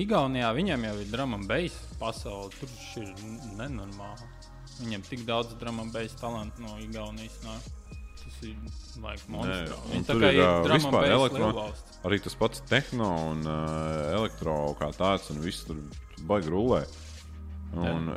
Igaunijā 0.04 0.52
viņiem 0.56 0.86
jau 0.90 0.96
ir 1.06 1.12
drama 1.12 1.40
un 1.40 1.48
pasaule. 2.04 2.52
Tur 2.60 2.74
šis 2.76 3.00
ir 3.02 3.56
nenormāli. 3.60 4.28
Viņiem 4.82 5.04
tik 5.08 5.24
daudz 5.30 5.56
drama 5.62 5.86
un 5.86 5.92
beigts 5.94 6.20
talantu 6.20 6.66
no 6.66 6.76
Igaunijas 6.82 7.40
nāk. 7.46 7.72
Tas 8.24 8.38
ir 8.48 8.56
laikam 9.04 9.36
monstrāli. 9.36 9.80
un 9.84 9.92
Viņi 9.94 10.06
tā 10.08 10.16
kā 10.20 10.30
ir, 10.32 10.42
ir 10.44 10.76
vispār 10.78 11.00
beigts 11.04 11.18
elektro- 11.18 11.48
lielvalsts. 11.50 11.98
Arī 12.08 12.20
tas 12.24 12.38
pats 12.40 12.62
tehno 12.70 13.10
un 13.32 13.44
uh, 13.48 14.14
elektro 14.16 14.56
kā 14.80 14.90
tāds, 14.96 15.28
un 15.34 15.42
viss 15.44 15.66
tur 15.68 15.80
baigi 16.30 16.52
rulē. 16.54 16.84
Un 17.74 18.14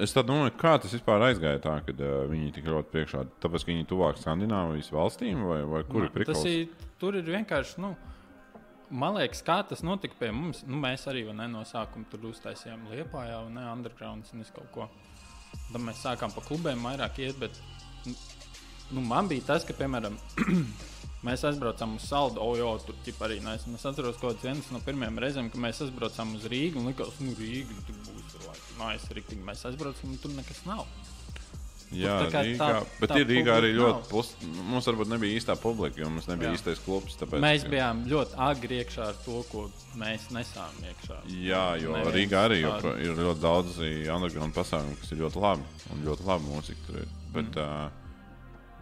es 0.00 0.14
tā 0.16 0.22
domāju, 0.24 0.54
kā 0.60 0.76
tas 0.80 0.92
vispār 0.94 1.24
aizgāja 1.28 1.60
tā, 1.64 1.74
kad 1.86 2.00
uh, 2.00 2.22
viņi 2.30 2.54
tik 2.56 2.68
ļoti 2.72 2.92
priekšā. 2.94 3.24
Tāpēc, 3.42 3.66
ka 3.66 3.72
viņi 3.74 3.88
tuvāk 3.90 4.20
Skandināvijas 4.22 4.92
valstīm, 4.94 5.42
vai, 5.50 5.60
vai 5.68 5.82
kur 5.88 6.06
ir 6.06 6.14
ir, 6.48 6.70
tur 7.02 7.18
ir 7.20 7.26
vienkārši. 7.26 7.82
Nu, 7.84 7.94
Man 8.90 9.14
liekas, 9.14 9.44
kā 9.46 9.60
tas 9.70 9.84
notika 9.86 10.16
pie 10.18 10.32
mums. 10.34 10.64
Nu, 10.66 10.78
mēs 10.82 11.06
arī 11.10 11.22
ne, 11.30 11.46
no 11.52 11.62
sākuma 11.68 12.08
tur 12.10 12.24
uztaisījām 12.32 12.88
liepā, 12.90 13.28
jau 13.30 13.44
ne 13.52 13.62
undergrounds 13.70 14.34
un 14.34 14.42
kaut 14.54 14.70
ko. 14.74 14.88
Tad 15.70 15.78
mēs 15.82 16.02
sākām 16.02 16.34
pa 16.34 16.42
klubiem 16.42 16.82
vairāk 16.82 17.20
iet, 17.22 17.38
bet 17.38 17.60
nu, 18.90 19.04
man 19.06 19.30
bija 19.30 19.46
tas, 19.52 19.66
ka, 19.66 19.76
piemēram, 19.78 20.18
mēs 21.26 21.46
aizbraucām 21.46 21.94
uz 22.00 22.08
saldu, 22.10 22.42
o, 22.42 22.56
jo 22.58 22.72
tur 22.82 22.98
ķip 23.06 23.22
arī 23.26 23.38
nes. 23.44 23.68
Es 23.78 23.86
atceros, 23.86 24.18
ka 24.18 24.34
viens 24.42 24.72
no 24.74 24.82
pirmajām 24.82 25.22
reizēm, 25.22 25.52
kad 25.54 25.62
mēs 25.62 25.84
aizbraucām 25.86 26.34
uz 26.38 26.50
Rīgu, 26.50 26.82
un 26.82 26.90
likās, 26.90 27.22
nu, 27.22 27.36
Rīga 27.38 27.78
tur 27.86 28.02
būs 28.08 28.34
tur 28.34 28.48
laikam. 28.48 28.76
Nā, 28.82 28.92
es 28.98 29.06
arī 29.14 29.26
mēs 29.38 29.66
aizbraucām, 29.70 30.16
un 30.16 30.22
tur 30.22 30.34
nekas 30.34 30.64
nav. 30.66 30.86
Jā, 31.90 32.16
tā 32.30 32.40
Rīgā, 32.46 32.56
tā- 32.58 32.86
bet 33.00 33.10
tā 33.10 33.16
ir 33.20 33.26
Rīgā 33.26 33.54
arī 33.58 33.70
ļoti 33.74 34.08
plus. 34.08 34.28
Mums 34.70 34.86
varbūt 34.86 35.08
nebija 35.10 35.40
īstā 35.40 35.56
publika, 35.58 35.98
jo 35.98 36.08
mums 36.08 36.28
nebija 36.30 36.52
Jā. 36.52 36.58
īstais 36.58 36.78
klubs. 36.84 37.16
Tāpēc, 37.18 37.40
Mēs 37.42 37.64
bijām 37.68 38.04
ļoti 38.06 38.34
agri 38.38 38.78
iekšā 38.84 39.06
ar 39.08 39.14
to, 39.24 39.42
ko 39.50 39.64
mēs 39.98 40.28
nesām 40.30 40.70
iekšā. 40.86 41.16
Jā, 41.26 41.64
jo 41.82 41.92
Neviens 41.96 42.14
Rīgā 42.14 42.44
arī 42.46 42.60
tādu. 42.62 42.82
jopra- 42.82 43.00
ir 43.02 43.16
ļoti 43.16 43.40
daudz 43.40 43.78
underground 44.14 44.54
pasākumu, 44.54 44.98
kas 45.00 45.10
ir 45.12 45.18
ļoti 45.18 45.40
labi. 45.42 45.62
Un 45.90 46.04
ļoti 46.06 46.26
labi 46.26 46.44
mūzika 46.52 46.86
tur 46.86 46.96
ir. 47.02 47.08
Bet 47.32 47.50
Mm. 47.50 47.58
uh, 47.58 47.90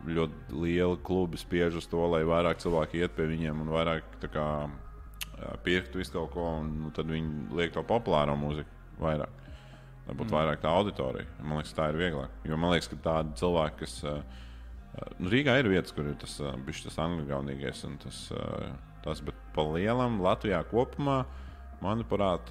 ļoti 0.07 0.33
liela 0.53 0.97
klubi 1.03 1.37
spiež 1.37 1.77
uz 1.77 1.87
to, 1.87 1.97
lai 2.11 2.21
vairāk 2.23 2.61
cilvēki 2.61 3.01
iet 3.01 3.17
pie 3.17 3.25
viņiem 3.27 3.61
un 3.63 3.69
vairāk 3.69 4.03
kā, 4.33 4.71
pirktu 5.65 5.97
visu 5.97 6.13
kaut 6.13 6.33
ko. 6.33 6.41
Un, 6.61 6.83
nu, 6.85 6.91
tad 6.91 7.07
viņi 7.07 7.51
liek 7.57 7.73
to 7.73 7.83
populāro 7.83 8.37
mūziku 8.37 8.67
vairāk. 9.01 9.29
Lai 10.09 10.17
būtu 10.17 10.31
mm. 10.31 10.37
vairāk 10.39 10.63
tā 10.63 10.73
auditorija. 10.73 11.29
Man 11.43 11.61
liekas, 11.61 11.75
tā 11.77 11.91
ir 11.93 11.99
vieglāk. 12.01 12.37
Jo 12.49 12.57
man 12.61 12.73
liekas, 12.73 12.89
ka 12.89 13.01
tādi 13.05 13.35
cilvēki, 13.41 13.81
kas. 13.83 13.99
Nu, 15.21 15.29
Rīgā 15.31 15.59
ir 15.61 15.69
vietas, 15.71 15.93
kur 15.95 16.09
ir 16.11 16.17
tas 16.19 16.39
bijis 16.67 16.87
tas 16.89 16.97
angļuiskais 17.05 17.85
un 17.87 17.99
tas, 18.03 18.23
tas, 19.05 19.21
bet 19.23 19.37
pa 19.55 19.63
lielam 19.69 20.17
Latvijā 20.25 20.59
kopumā, 20.73 21.21
manuprāt, 21.85 22.49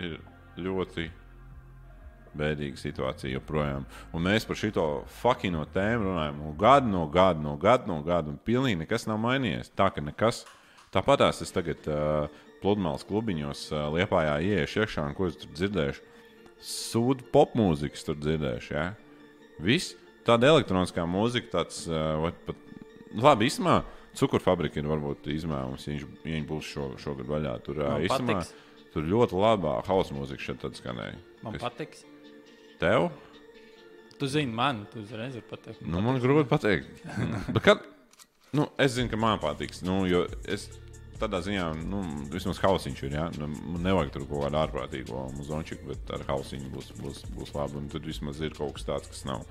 ir 0.00 0.16
ļoti 0.56 1.10
bēdīga 2.38 2.80
situācija 2.80 3.34
joprojām. 3.34 3.84
Un 4.14 4.24
mēs 4.24 4.46
par 4.48 4.58
šo 4.58 4.86
fucking 5.20 5.58
tēmu 5.74 6.08
runājam 6.08 6.40
no 6.40 6.54
gada, 6.58 6.88
no 6.88 7.04
gada, 7.06 7.40
no 7.42 7.56
gada, 7.60 7.88
no 7.90 8.00
gada, 8.06 8.32
un 8.32 8.40
pilnīgi 8.40 8.82
nekas 8.84 9.06
nav 9.10 9.20
mainījies. 9.22 9.72
Tā 9.76 9.90
ka 9.92 10.04
nekas. 10.04 10.44
Tāpatās 10.92 11.40
es 11.44 11.52
tagad 11.52 11.84
uh, 11.88 12.32
pludmales 12.62 13.04
klubiņos 13.08 13.66
uh, 13.72 13.86
liepājā 13.96 14.38
ieiešu 14.44 14.82
iekšā, 14.82 15.06
un 15.08 15.16
ko 15.16 15.28
es 15.30 15.38
tur 15.40 15.52
dzirdēšu? 15.56 16.11
Sūdu 16.62 17.26
popmūzikas 17.34 18.04
tur 18.06 18.18
dzirdēšu. 18.20 18.74
Ja? 18.76 18.84
Viss 19.62 19.96
tāda 20.26 20.52
elektroniskā 20.52 21.04
mūzika, 21.10 21.50
tāds 21.56 21.82
uh, 21.90 22.22
pat 22.46 22.58
labi 23.18 23.48
izsmā. 23.50 23.80
Cukurfabrika 24.12 24.76
ir 24.76 24.86
varbūt 24.90 25.26
izmērs, 25.32 25.86
ja 25.88 25.94
ja 26.04 26.34
viņš 26.36 26.46
būs 26.50 26.66
šo, 26.68 26.86
šogad 27.00 27.30
vaļā. 27.32 27.54
Tur, 27.64 27.78
ā, 27.80 27.94
Man 27.94 28.02
īstenībā, 28.04 28.42
patiks. 28.42 28.90
tur 28.92 29.06
ļoti 29.08 29.38
labā 29.40 29.78
hausa 29.88 30.12
mūzika 30.14 30.44
šeit 30.50 30.66
skanēja. 30.76 31.16
Man 31.42 31.56
Kas- 31.56 31.64
patiks. 31.64 32.02
Tev? 32.82 33.08
Tu 34.20 34.28
zini, 34.28 34.52
man 34.54 34.84
tu 34.92 35.00
uzreiz 35.00 35.32
vari 35.34 35.48
pateikt. 35.48 35.80
Nu, 35.88 36.02
man 36.04 36.20
grūti 36.22 36.46
pateikt. 36.50 37.00
Kad, 37.66 37.86
nu, 38.52 38.68
es 38.78 38.92
zinu, 38.98 39.08
ka 39.10 39.18
man 39.18 39.40
patiks. 39.42 39.80
Nu, 39.82 40.02
jo 40.06 40.26
es 40.44 40.68
tādā 41.20 41.40
ziņā, 41.44 41.66
nu, 41.88 42.00
vismaz 42.32 42.60
hausiņš 42.62 43.04
ir. 43.06 43.16
Ja? 43.18 43.28
Nu, 43.38 43.48
nevajag 43.82 44.12
tur 44.14 44.26
kaut 44.30 44.46
kādu 44.46 44.60
ārprātīgu 44.62 45.22
muzončiku, 45.36 45.92
bet 45.92 46.12
ar 46.16 46.26
hausiņu 46.28 46.72
būs, 46.72 46.90
būs, 46.98 47.22
būs 47.36 47.54
labi. 47.56 47.80
Un 47.82 47.88
tad 47.92 48.06
vismaz 48.08 48.40
ir 48.42 48.56
kaut 48.56 48.76
kas 48.78 48.88
tāds, 48.88 49.10
kas 49.12 49.24
nav, 49.28 49.46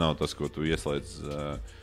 nav 0.00 0.16
tas, 0.20 0.34
ko 0.36 0.50
tu 0.52 0.66
ieslēdz 0.68 1.16
uh, 1.26 1.76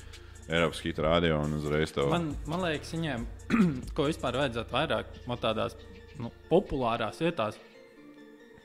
Eiropas 0.50 0.82
hita 0.84 1.06
radio 1.06 1.40
un 1.44 1.56
uzreiz 1.60 1.94
to. 1.96 2.08
Man, 2.12 2.34
man 2.52 2.66
liekas, 2.66 2.92
viņiem, 2.96 3.28
ko 3.96 4.10
vispār 4.10 4.42
vajadzētu 4.42 4.76
vairāk 4.76 5.22
no 5.30 5.40
tādās 5.40 5.78
nu, 6.20 6.34
populārās 6.50 7.22
vietās, 7.24 7.60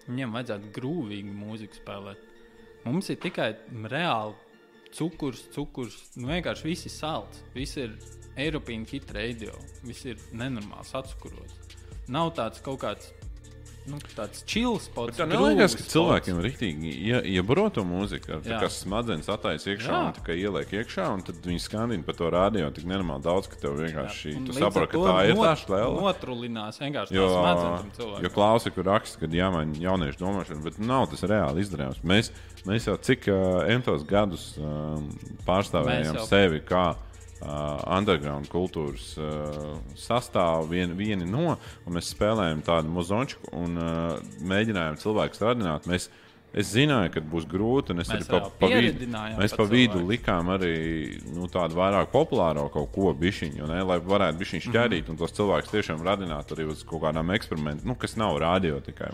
viņiem 0.09 0.34
vajadzētu 0.34 0.72
grūvīgu 0.74 1.36
mūziku 1.36 1.78
spēlēt. 1.78 2.24
Mums 2.88 3.11
ir 3.12 3.18
tikai 3.22 3.52
reāli 3.92 4.34
cukurs, 4.97 5.45
cukurs, 5.55 5.97
nu 6.16 6.30
vienkārši 6.30 6.68
viss 6.68 6.89
ir 6.89 6.95
salds. 6.95 7.43
Viss 7.55 7.78
ir 7.80 7.95
Eiropas 8.39 8.93
hit 8.93 9.11
radio, 9.16 9.55
viss 9.82 10.07
ir 10.07 10.20
nenormāls 10.32 10.95
atsukurots. 10.95 11.57
Nav 12.09 12.32
tāds 12.39 12.62
kaut 12.64 12.80
kāds. 12.84 13.11
Nu, 13.89 13.99
tāds 14.12 14.43
čils 14.49 14.84
spots. 14.89 15.16
Tā 15.16 15.24
neliekas, 15.28 15.74
ka 15.78 15.84
cilvēkiem 15.89 16.41
rīktīgi 16.45 16.91
ja, 17.09 17.20
ieburo 17.24 17.68
to 17.72 17.84
mūziku, 17.89 18.39
Jā. 18.45 18.59
kā 18.61 18.68
smadzenes 18.72 19.30
attaisno 19.32 19.72
iekšā 19.72 19.93
Jā. 19.95 20.01
un 20.09 20.12
tā 20.18 20.24
kā 20.26 20.36
ieliek 20.36 20.74
iekšā, 20.80 21.07
un 21.14 21.24
tad 21.24 21.41
viņi 21.49 21.62
skandina 21.64 22.05
par 22.05 22.18
to 22.18 22.28
rādio 22.34 22.68
tik 22.74 22.84
nenormāli 22.91 23.24
daudz, 23.24 23.49
ka 23.49 23.61
tev 23.62 23.78
vienkārši 23.80 24.34
ar 24.82 24.89
ka 24.93 25.03
tā 25.07 25.16
ir 25.30 25.41
tā 25.41 25.55
šķēle. 25.62 26.03
Notrulinās 26.05 26.82
vienkārši 26.84 27.16
Jo, 27.16 27.26
smadzenes 27.32 28.22
jo 28.26 28.32
kur 28.76 28.89
raksta, 28.91 29.22
ka 29.24 29.32
jāmaina 29.41 29.80
jauniešu 29.89 30.20
domāšana, 30.20 30.64
bet 30.68 30.78
nav 30.82 31.09
tas 31.14 31.24
reāli 31.24 31.64
izdarāms. 31.64 32.05
Mēs, 32.05 32.32
mēs 32.68 32.91
jau 32.91 32.97
cik 33.01 33.30
uh, 33.32 33.64
entos 33.72 34.05
gadus 34.09 34.51
um, 34.61 35.09
pārstāvējām 35.49 36.12
Mēs 36.12 36.20
jau- 36.22 36.28
sevi 36.28 36.61
kā 36.68 36.91
underground 37.43 38.49
kultūras 38.51 39.12
uh, 39.18 39.76
sastāvu, 39.95 40.68
vien, 40.72 40.97
vieni 40.99 41.24
no, 41.28 41.57
un 41.86 41.93
mēs 41.95 42.11
spēlējām 42.14 42.62
tādu 42.66 42.89
muzončiku 42.91 43.53
un 43.53 43.76
uh, 43.78 44.16
mēģinājām 44.43 44.99
cilvēkus 45.05 45.45
radināt. 45.45 45.86
Mēs, 45.86 46.11
Es 46.59 46.70
zināju, 46.72 47.11
ka 47.12 47.20
būs 47.20 47.45
grūti, 47.45 47.93
un 47.93 48.01
es 48.01 48.09
Mēs 48.09 48.24
arī 48.24 48.41
pa, 48.41 48.49
pa 48.59 48.68
vidu, 48.72 49.07
mēs 49.36 49.53
pa 49.53 49.64
vidu 49.68 49.99
cilvēku. 49.99 50.09
likām 50.09 50.49
arī 50.55 50.70
nu, 51.36 51.45
tādu 51.53 51.76
vairāk 51.76 52.09
populāru 52.11 52.62
kaut 52.72 52.89
ko 52.95 53.12
bišķiņu, 53.12 53.66
ne, 53.68 53.82
lai 53.84 53.99
varētu 54.01 54.41
bišķiņu 54.41 54.62
Mhm. 54.62 54.70
šķērīt 54.72 55.03
mm 55.03 55.05
-hmm. 55.05 55.11
un 55.11 55.16
tos 55.20 55.36
cilvēkus 55.36 55.70
tiešām 55.74 56.01
radināt 56.03 56.49
arī 56.57 56.64
uz 56.72 56.82
kaut 56.89 57.03
kādām 57.03 57.34
eksperimentiem, 57.36 57.86
nu, 57.86 57.95
kas 57.95 58.16
nav 58.16 58.39
rādio 58.41 58.80
tikai. 58.80 59.11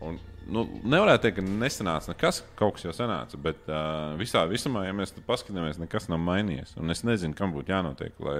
Un, 0.00 0.18
nu, 0.50 0.64
nevarētu 0.84 1.26
teikt, 1.26 1.36
ka 1.40 1.44
nesanāca 1.46 2.12
nekas, 2.14 2.42
kaut 2.58 2.76
kas 2.78 2.86
jau 2.88 2.94
sanāca, 2.96 3.38
bet 3.42 3.66
uh, 3.68 4.14
visā 4.20 4.46
visumā, 4.50 4.86
ja 4.88 4.94
mēs 4.96 5.14
paskatāmies, 5.26 5.78
nekas 5.82 6.08
nav 6.12 6.22
mainījies. 6.24 6.76
Un 6.80 6.90
es 6.94 7.02
nezinu, 7.06 7.34
kam 7.38 7.52
būtu 7.56 7.72
jānotiek. 7.74 8.12
Lai, 8.26 8.38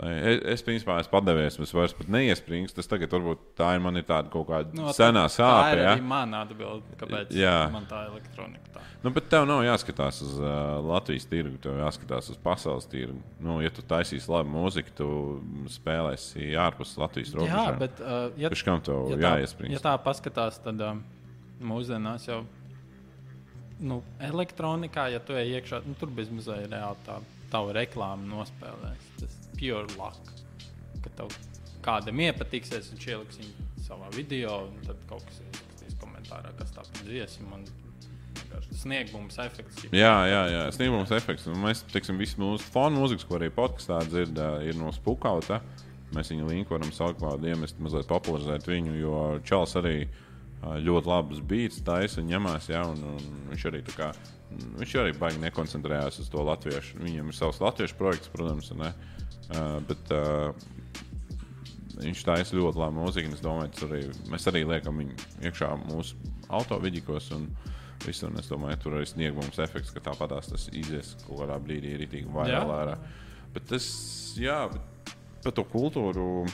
lai 0.00 0.10
es, 0.32 0.40
es, 0.56 0.62
principā, 0.66 0.98
esmu 1.00 1.14
padevies, 1.14 1.56
es 1.64 1.70
vairs 1.72 1.94
neiespringstu. 2.12 2.76
Tas 2.82 2.90
tagad 2.90 3.14
varbūt 3.16 3.46
tā 3.56 3.70
ir 3.78 3.80
man 3.84 3.96
ir 3.96 4.04
tāda 4.08 4.28
kaut 4.32 4.48
kāda 4.50 4.74
Nu, 4.76 4.82
no, 4.84 4.90
tā- 4.92 5.06
senā 5.08 5.22
Tā 5.28 5.32
sāpe. 5.38 5.72
ir 5.78 5.84
Ja? 5.86 5.94
mana 6.04 6.42
atbilde, 6.44 6.98
kāpēc 7.00 7.32
Jā. 7.32 7.54
man 7.72 7.86
tā 7.88 8.02
elektronika 8.10 8.74
tā. 8.74 8.82
Nu, 9.04 9.12
bet 9.14 9.28
tev 9.30 9.44
nav 9.46 9.60
jāskatās 9.62 10.18
uz 10.24 10.34
uh, 10.40 10.80
Latvijas 10.82 11.24
tirgu, 11.30 11.56
tev 11.62 11.76
jāskatās 11.78 12.28
uz 12.32 12.36
pasaules 12.42 12.88
tirgu. 12.90 13.20
Nu, 13.40 13.60
ja 13.62 13.70
tu 13.70 13.80
taisīsi 13.86 14.28
labu 14.32 14.50
mūziku, 14.50 14.92
tu 14.98 15.08
spēlēsi 15.70 16.52
ārpus 16.58 16.96
Latvijas 16.98 17.30
Jā, 17.32 17.38
robežām. 17.38 17.78
bet 17.80 18.00
uh, 18.02 18.16
ja, 18.40 18.50
Pēc 18.52 18.64
kam 18.66 18.80
tev 18.84 19.04
ja, 19.12 19.18
tā, 19.20 19.32
jāiespringst? 19.36 19.76
ja 19.76 19.82
tā 19.84 19.94
paskatās, 20.02 20.58
tad 20.64 20.80
um, 20.82 21.04
mūsdienās 21.60 22.26
jau 22.28 22.42
nu, 23.80 24.02
elektronikā, 24.24 25.08
ja 25.12 25.20
tu 25.20 25.36
ej 25.36 25.58
iekšā, 25.58 25.82
nu, 25.86 25.94
tur 26.00 26.08
bez 26.16 26.30
mazliet 26.32 26.70
reāli 26.72 26.96
tā 27.06 27.18
tava 27.52 27.72
reklāma 27.76 28.24
nospēlēs. 28.30 29.10
Tas 29.20 29.36
pure 29.58 29.86
luck. 29.96 30.32
Ka 31.04 31.12
tev 31.20 31.34
kādam 31.84 32.18
iepatiksies, 32.24 32.88
viņš 32.94 33.08
ieliks 33.12 33.40
viņu 33.42 33.66
savā 33.86 34.08
video, 34.16 34.66
un 34.70 34.80
tad 34.86 34.96
kaut 35.08 35.22
kas 35.28 35.42
ierakstīs 35.44 35.98
komentārā, 36.02 36.50
kas 36.58 36.72
tā 36.74 36.82
par 36.86 37.04
dziesmu. 37.06 37.60
Sniegums 38.72 39.36
efekts. 39.38 39.84
ir- 39.84 39.90
Jā, 39.92 40.14
jā, 40.26 40.42
jā. 40.48 40.62
sniegums 40.72 41.10
efekts. 41.12 41.46
Un 41.46 41.56
mēs, 41.60 41.82
teiksim, 41.92 42.16
visu 42.16 42.36
mūsu 42.40 42.60
fonu 42.72 43.02
mūziku, 43.02 43.26
ko 43.28 43.38
arī 43.38 43.50
podkāstā 43.50 44.00
dzird, 44.08 44.34
ā, 44.34 44.62
ir 44.66 44.74
no 44.74 44.90
spukauta. 44.92 45.60
Mēs 46.14 46.30
viņu 46.32 46.48
linku 46.48 46.70
varam 46.72 46.90
saukt, 46.92 47.20
iemest, 47.44 47.78
mazliet 47.78 48.06
popularizēt 48.06 48.64
viņu, 48.66 48.94
jo 49.00 49.40
Čels 49.44 49.74
arī 49.76 50.06
ā, 50.06 50.08
ļoti 50.62 51.10
labus 51.10 51.42
beats 51.44 51.82
taisa 51.86 52.22
un 52.22 52.30
ņemās, 52.30 52.70
jā, 52.72 52.82
un, 52.88 53.02
un 53.16 53.44
viņš 53.52 53.66
arī 53.70 53.82
tā 53.86 53.94
kā, 53.96 54.08
viņš 54.80 54.94
arī 55.02 55.12
baigi 55.18 55.42
nekoncentrējās 55.42 56.20
uz 56.22 56.30
to 56.32 56.42
latviešu. 56.46 57.02
Viņam 57.02 57.30
ir 57.30 57.36
savs 57.36 57.60
latviešu 57.62 57.98
projekts, 57.98 58.32
protams, 58.32 58.72
ne? 58.78 58.92
Uh, 59.46 59.76
bet 59.86 60.10
uh, 60.14 60.50
viņš 62.00 62.24
taisa 62.26 62.58
ļoti 62.58 62.82
labu 62.82 63.04
mūziku, 63.04 63.32
es 63.36 63.44
domāju, 63.44 63.72
tas 63.76 63.86
arī, 63.86 64.02
mēs 64.32 64.48
arī 64.50 64.64
liekam 64.66 64.98
viņu 65.02 65.16
iekšā 65.46 65.72
mūsu 65.86 66.18
autovidikos. 66.48 67.32
Un, 67.36 67.50
Visu, 68.04 68.26
un 68.28 68.36
es 68.36 68.46
domāju, 68.46 68.76
tur 68.82 68.94
arī 68.98 69.06
sniegums 69.08 69.56
efekts, 69.64 69.88
ka 69.90 70.02
tāpatās 70.04 70.50
tas 70.50 70.66
izies 70.76 71.14
kaut 71.22 71.40
kādā 71.40 71.56
brīdī 71.64 71.94
rītīgi 71.96 72.28
Jā. 72.28 72.34
vairāk 72.34 72.72
ārā. 72.74 72.96
Bet 73.54 73.64
tas, 73.70 73.86
jā, 74.36 74.58
bet 74.68 75.14
par 75.46 75.54
to 75.56 75.64
kultūru. 75.70 76.44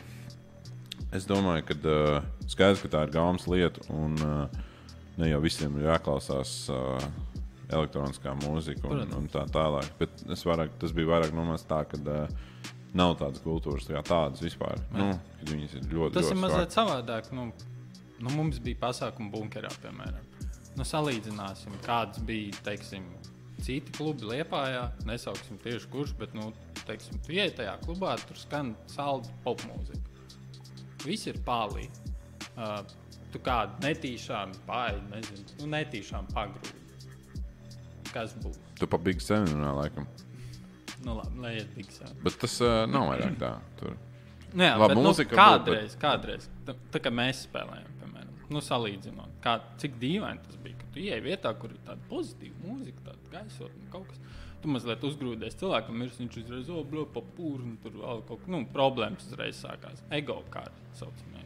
Es 1.12 1.26
domāju, 1.28 1.66
ka 1.68 1.76
uh, 1.84 2.22
skaidrs, 2.48 2.80
ka 2.80 2.88
tā 2.94 3.02
ir 3.06 3.12
gaumas 3.12 3.44
lieta, 3.50 3.84
un 3.92 4.14
uh, 4.24 4.62
ne 5.20 5.28
jau 5.28 5.42
visiem 5.44 5.74
ir 5.76 5.90
jāklausās 5.90 6.54
uh, 6.72 7.04
elektroniskā 7.72 8.32
mūzika 8.40 8.86
un, 8.86 9.02
Protams. 9.02 9.18
un 9.18 9.28
tā 9.32 9.42
tālāk. 9.52 9.90
Bet 9.98 10.24
vairāk, 10.48 10.72
tas 10.80 10.94
bija 10.96 11.10
vairāk 11.10 11.34
no 11.36 11.44
manis 11.48 11.66
tā, 11.68 11.82
ka 11.88 12.00
uh, 12.00 12.40
nav 12.96 13.16
tādas 13.20 13.42
kultūras 13.44 13.88
kā 13.88 14.00
tādas 14.08 14.40
vispār. 14.44 14.80
Nu, 14.92 15.10
kad 15.40 15.52
viņas 15.52 15.76
ir 15.78 15.88
ļoti, 15.90 16.14
Tas 16.16 16.28
ļoti 16.28 16.36
ir 16.36 16.40
mazliet 16.46 16.76
savādāk. 16.76 17.28
Nu, 17.36 17.48
nu, 18.20 18.32
mums 18.32 18.60
bija 18.64 18.80
pasākuma 18.86 19.32
bunkerā, 19.32 19.72
piemēram. 19.84 20.30
Nu, 20.78 20.86
salīdzināsim, 20.88 21.76
kāds 21.84 22.22
bija 22.24 22.56
teiksim, 22.64 23.04
citi 23.60 23.92
klubi 23.96 24.30
Lietpājā. 24.30 24.86
Nesauksim 25.08 25.60
tieši 25.60 25.92
kurš, 25.92 26.16
bet 26.20 26.32
nu, 26.36 26.54
teiksim, 26.86 27.20
tajā 27.28 27.76
klubā, 27.84 28.16
tur 28.24 28.40
skan 28.40 28.72
salda 28.90 29.28
popmūzika. 29.44 30.11
Viss 31.06 31.28
ir 31.30 31.38
pālī. 31.46 31.88
Uh, 32.52 32.82
tu 33.32 33.40
kādu 33.42 33.80
netīšām 33.86 34.52
pāri, 34.66 35.00
nezinu, 35.10 35.46
nu, 35.62 35.70
netīšām 35.72 36.28
pagrūdi. 36.34 36.80
Kas 38.12 38.34
būs? 38.42 38.58
Tu 38.78 38.88
pa 38.90 39.00
big 39.00 39.22
seminārā 39.24 39.72
laikam. 39.78 40.08
Nu, 41.02 41.16
labi, 41.18 41.40
lai 41.42 41.52
iet 41.58 41.70
biksē. 41.74 42.12
Bet 42.22 42.36
tas 42.42 42.58
uh, 42.62 42.84
nav 42.90 43.08
vairāk 43.10 43.38
tā. 43.40 43.54
Tur. 43.80 43.96
Nu, 44.52 44.66
jā, 44.66 44.74
Labi, 44.76 44.92
bet, 44.92 45.00
mūzika 45.00 45.32
nu, 45.32 45.38
kādreiz, 45.38 45.94
kādreiz, 46.00 46.48
tā, 46.66 46.74
tā 46.92 47.00
kā 47.00 47.10
mēs 47.14 47.46
spēlējām, 47.46 47.94
piemēram, 48.02 48.34
nu, 48.52 48.60
salīdzinot, 48.62 49.38
kā, 49.44 49.56
cik 49.80 49.96
dīvaini 50.02 50.44
tas 50.44 50.58
bija. 50.60 50.76
Kad 50.82 50.90
tu 50.92 51.00
ieej 51.00 51.22
vietā, 51.24 51.54
kur 51.56 51.72
ir 51.72 51.80
tāda 51.86 52.04
pozitīva 52.10 52.66
mūzika, 52.66 53.06
tāda 53.08 53.32
gaisotne, 53.32 53.86
kaut 53.94 54.10
kas. 54.10 54.20
Tu 54.62 54.70
mazliet 54.70 55.02
uzgrūdies 55.02 55.56
cilvēkam, 55.58 56.02
ir 56.04 56.12
viņš 56.14 56.36
uzreiz 56.44 56.68
oblo, 56.70 57.02
papūri, 57.10 57.64
un 57.66 57.76
tur 57.82 57.96
vēl 57.98 58.20
kaut 58.28 58.44
kas, 58.44 58.50
nu, 58.54 58.60
problēmas 58.72 59.26
uzreiz 59.26 59.58
sākās. 59.58 60.02
Ego 60.14 60.38
kārta 60.54 60.96
saucamē. 61.00 61.40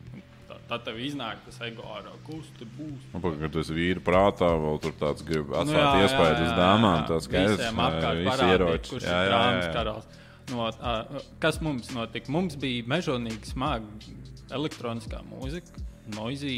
Tā, 0.47 0.55
tā 0.71 0.77
tev 0.87 0.99
iznāk 1.03 1.41
tas 1.43 1.57
ego 1.67 1.83
ārā, 1.91 2.12
kurš 2.23 2.53
tur 2.59 2.69
būs. 2.77 3.07
Nu, 3.14 3.19
pagaid, 3.25 3.41
kad 3.43 3.55
tu 3.57 3.62
esi 3.64 3.75
vīri 3.75 4.03
prātā, 4.05 4.47
vēl 4.62 4.77
tur 4.85 4.93
tāds 5.01 5.25
grib 5.27 5.49
Nu, 5.51 5.57
atstāt 5.62 5.81
jā, 5.81 5.89
jā, 5.97 6.05
iespēju 6.05 6.37
uz 6.37 6.45
jā, 6.53 6.59
dāmām. 6.61 6.99
jā. 7.01 7.07
Tas 7.09 7.27
skaidrs, 7.27 7.57
Visiem 7.57 7.81
jā, 7.81 7.87
apkārt 7.89 8.21
visi 8.21 8.47
ieroči. 8.53 8.93
Kurš 8.93 9.09
Jā, 9.09 9.17
ir 9.17 9.27
jā, 9.27 9.33
drāmas 9.33 9.64
jā. 9.67 9.73
karalis. 9.75 10.21
No, 10.53 10.69
uh, 10.71 11.25
kas 11.43 11.59
mums 11.67 11.91
notika? 11.97 12.31
Mums 12.37 12.55
bija 12.62 12.87
mežonīgi 12.95 13.51
smaga 13.51 14.14
elektroniskā 14.55 15.25
mūzika, 15.27 15.83
noizī, 16.14 16.55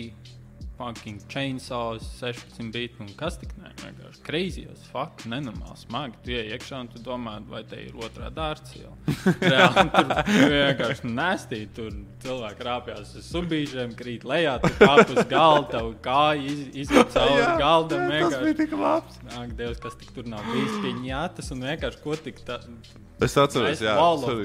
fucking 0.79 1.21
chainsaws, 1.29 2.07
16 2.21 2.71
biti 2.73 3.03
un 3.03 3.11
kas 3.19 3.39
tik 3.41 3.51
ne. 3.59 3.73
Vienkārši 3.83 4.23
kreizījos, 4.27 4.85
fuck, 4.93 5.25
nenormāli 5.29 5.79
smagi. 5.81 6.21
Tu 6.25 6.35
ienāc 6.37 6.53
iekšā 6.55 6.83
un 6.85 6.91
tu 6.93 7.03
domā, 7.03 7.39
vai 7.51 7.65
te 7.69 7.81
ir 7.83 7.97
otrā 7.99 8.31
dārza 8.35 8.79
iela. 8.79 8.95
Reāli, 9.43 9.85
tur 9.97 10.13
vienkārši 10.55 11.11
nestī, 11.11 11.61
tur 11.75 11.91
cilvēki 12.23 12.69
rāpjas 12.69 13.17
uz 13.19 13.27
subīžiem, 13.33 13.97
krīt 13.99 14.27
lejā, 14.29 14.59
tu 14.63 14.71
kāp 14.79 15.15
uz 15.15 15.21
galda, 15.31 15.83
kāja 16.05 16.47
iz, 16.47 16.63
izjūt 16.85 17.13
cauri 17.17 17.43
Jā, 17.43 17.51
galdam. 17.61 18.07
Tas 18.07 18.15
vienkārši. 18.15 18.47
bija 18.47 18.61
tik 18.63 18.79
labs. 18.79 19.21
Ak, 19.35 19.53
Dievs, 19.59 19.83
kas 19.83 19.99
tik 19.99 20.15
tur 20.15 20.31
nav 20.31 20.47
bijis 20.53 20.81
pieņemts 20.85 21.53
un 21.55 21.69
vienkārši 21.69 22.03
ko 22.07 22.19
tik 22.23 22.43
tā. 22.47 22.63
Es 23.19 23.35
atceros, 23.35 23.81
jā. 23.83 23.97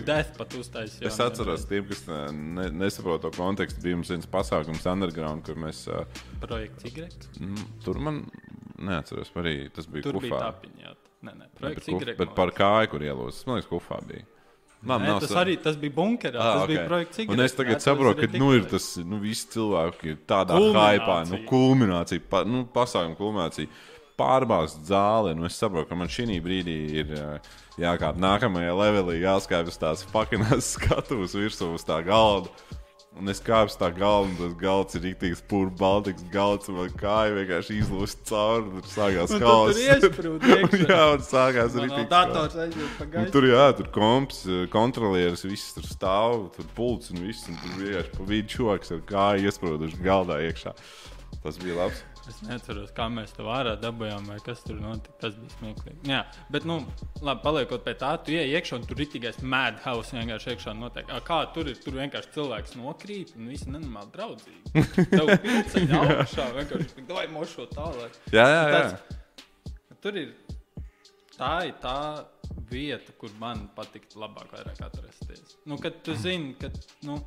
Death 0.06 0.34
pat 0.40 0.54
uztaisīju. 0.58 1.06
Es 1.06 1.20
atceros, 1.22 1.68
tiem, 1.70 1.86
kas 1.86 2.08
ne, 2.10 2.72
nesaprot 2.74 3.22
to 3.22 3.30
kontekstu, 3.36 3.84
bija 3.86 4.00
mums 4.00 4.10
viens 4.10 4.30
pasākums 4.30 4.88
underground, 4.90 5.46
kur 5.46 5.60
mēs 5.62 5.84
uh, 5.94 6.23
Projekts 6.44 6.86
Y. 6.90 7.08
mm, 7.40 7.66
tur 7.86 8.00
man 8.04 8.24
neatceros, 8.84 9.32
arī 9.40 9.70
tas 9.74 9.88
bija 9.88 10.04
Tur 10.10 10.20
bija 10.20 10.34
kufā. 10.34 10.52
tapiņā. 10.52 10.94
Nē, 11.24 11.34
nē, 11.40 11.50
projekts 11.56 11.88
kuf, 11.88 12.02
Y. 12.04 12.16
bet 12.20 12.34
par 12.36 12.52
kāju, 12.52 12.90
kur 12.92 13.06
ielūzis, 13.06 13.46
man 13.48 13.60
liekas, 13.62 13.70
kufā 13.72 14.00
bija. 14.08 14.26
Man 14.84 15.00
Nē, 15.06 15.14
tas 15.24 15.32
arī 15.40 15.56
tas 15.64 15.78
bija 15.80 15.96
bunkerā. 15.96 16.36
Ah, 16.36 16.58
tas 16.58 16.66
okay. 16.66 16.74
bija 16.74 16.88
projekts. 16.90 17.20
Un 17.32 17.40
es 17.40 17.54
tagad 17.56 17.80
saprotu, 17.80 18.28
ka 18.28 18.38
nu, 18.38 18.50
ir 18.58 18.66
tas, 18.68 18.98
nu, 19.00 19.22
visi 19.24 19.48
cilvēki 19.54 20.10
ir 20.12 20.18
tādā 20.28 20.58
hypā, 20.60 21.22
nu, 21.30 21.40
Kulminācija. 21.48 22.20
pa, 22.30 22.44
nu, 22.44 22.66
pasākuma 22.68 23.16
kulminācija. 23.16 23.72
Pārbāzt 24.20 24.84
zāli, 24.86 25.32
nu 25.40 25.48
es 25.48 25.56
saprotu, 25.58 25.88
ka 25.90 25.96
man 25.96 26.12
šī 26.12 26.36
brīdī 26.44 26.76
ir 27.00 27.16
ā, 27.16 27.40
jākāp 27.82 28.20
nākamajā 28.22 28.76
levelī, 28.78 29.16
jāskāpj 29.24 29.72
uz 29.72 29.80
tās 29.82 30.04
pakinās 30.12 30.68
skatuves 30.76 31.34
virsū 31.40 31.72
uz 31.74 31.88
tā 31.88 32.04
galda. 32.06 32.52
Un 33.14 33.30
es 33.30 33.38
kāpu 33.46 33.70
tā 33.78 33.92
galda, 33.94 34.26
un 34.28 34.36
tas 34.40 34.54
galds 34.58 34.96
ir 34.98 35.04
rīktīgs, 35.06 35.44
pūlis, 35.48 35.76
baltīgs 35.78 36.24
galds, 36.34 36.68
un 36.72 36.80
man 36.80 36.96
kāja 36.98 37.36
vienkārši 37.38 37.76
izlūst 37.84 38.24
cauri. 38.26 38.72
Tur 38.74 38.90
sākās 38.90 39.36
Un 39.38 39.44
kausa. 39.44 39.76
tur 39.78 39.84
iesprūd 40.10 40.48
iekšā. 40.56 40.80
Jā, 40.90 41.04
un 41.14 41.22
sākās 41.28 41.78
arī 41.78 42.08
dators 42.10 42.58
aiziet 42.66 42.96
pa 42.98 43.06
gaisu. 43.14 43.32
tur 43.36 43.48
jā, 43.52 43.68
tur 43.78 43.92
komps, 43.94 44.42
eh, 44.50 44.64
kontrolieris, 44.74 45.46
viss 45.46 45.76
tur 45.78 45.86
stāv, 45.88 46.48
tur 46.58 46.66
pults 46.76 47.14
un 47.14 47.22
viss. 47.28 47.46
Un 47.54 47.62
tur 47.62 47.78
vienkārši 47.84 48.16
pa 48.18 48.28
vidu 48.34 48.54
čoks 48.58 48.92
ar 48.98 49.06
kāju 49.14 49.46
iesprūduši 49.52 50.02
galdā 50.10 50.42
iekšā. 50.50 50.74
Tas 51.46 51.62
bija 51.62 51.78
labs. 51.84 52.02
Es 52.30 52.38
neatceros, 52.46 52.92
kā 52.96 53.10
mēs 53.12 53.34
to 53.36 53.44
ārā 53.52 53.74
dabūjām, 53.82 54.30
vai 54.32 54.38
kas 54.46 54.62
tur 54.64 54.78
notika. 54.80 55.16
Tas 55.26 55.34
bija 55.36 55.52
smieklīgi. 55.58 56.08
Jā, 56.08 56.22
bet, 56.56 56.64
nu, 56.70 56.78
labi, 57.20 57.42
paliekot 57.44 57.84
pie 57.84 57.94
tā, 58.00 58.14
tu 58.24 58.32
ienāc 58.32 58.54
iekšā 58.62 58.78
un 58.80 58.86
tur 58.88 59.02
ir 59.04 59.10
tikai 59.12 59.34
madhouse 59.54 60.16
vienkārši 60.16 60.54
iekšā 60.54 60.76
notiek. 60.80 61.12
Ā, 61.12 61.20
Kā 61.28 61.42
tur 61.56 61.68
ir? 61.68 61.76
Tur 61.84 61.98
vienkārši 62.00 62.32
cilvēks 62.38 62.78
nokrīt 62.80 63.34
un 63.36 63.50
viss 63.52 63.68
nenormāli 63.68 64.14
draudzīgi. 64.16 64.86
Tev 65.12 65.34
pilceļ 65.48 65.98
augšā 66.00 66.48
vienkārši 66.62 67.06
doj 67.12 67.28
mošo 67.36 67.68
tālāk. 67.76 68.16
Jā, 68.32 68.48
jā, 68.48 68.64
jā. 68.64 68.80
Tāds- 68.80 69.20
Tur 70.04 70.18
ir 70.20 70.32
tā, 71.38 71.52
ir 71.68 71.76
tā 71.84 71.98
vieta, 72.72 73.14
kur 73.20 73.32
man 73.40 73.68
patīk 73.76 74.08
labāk 74.20 74.50
vairāk 74.56 74.80
atrasties. 74.88 75.58
Nu, 75.68 75.78
kad 75.80 76.00
tu 76.08 76.16
zini, 76.26 76.56
ka 76.60 76.72
nu, 77.08 77.20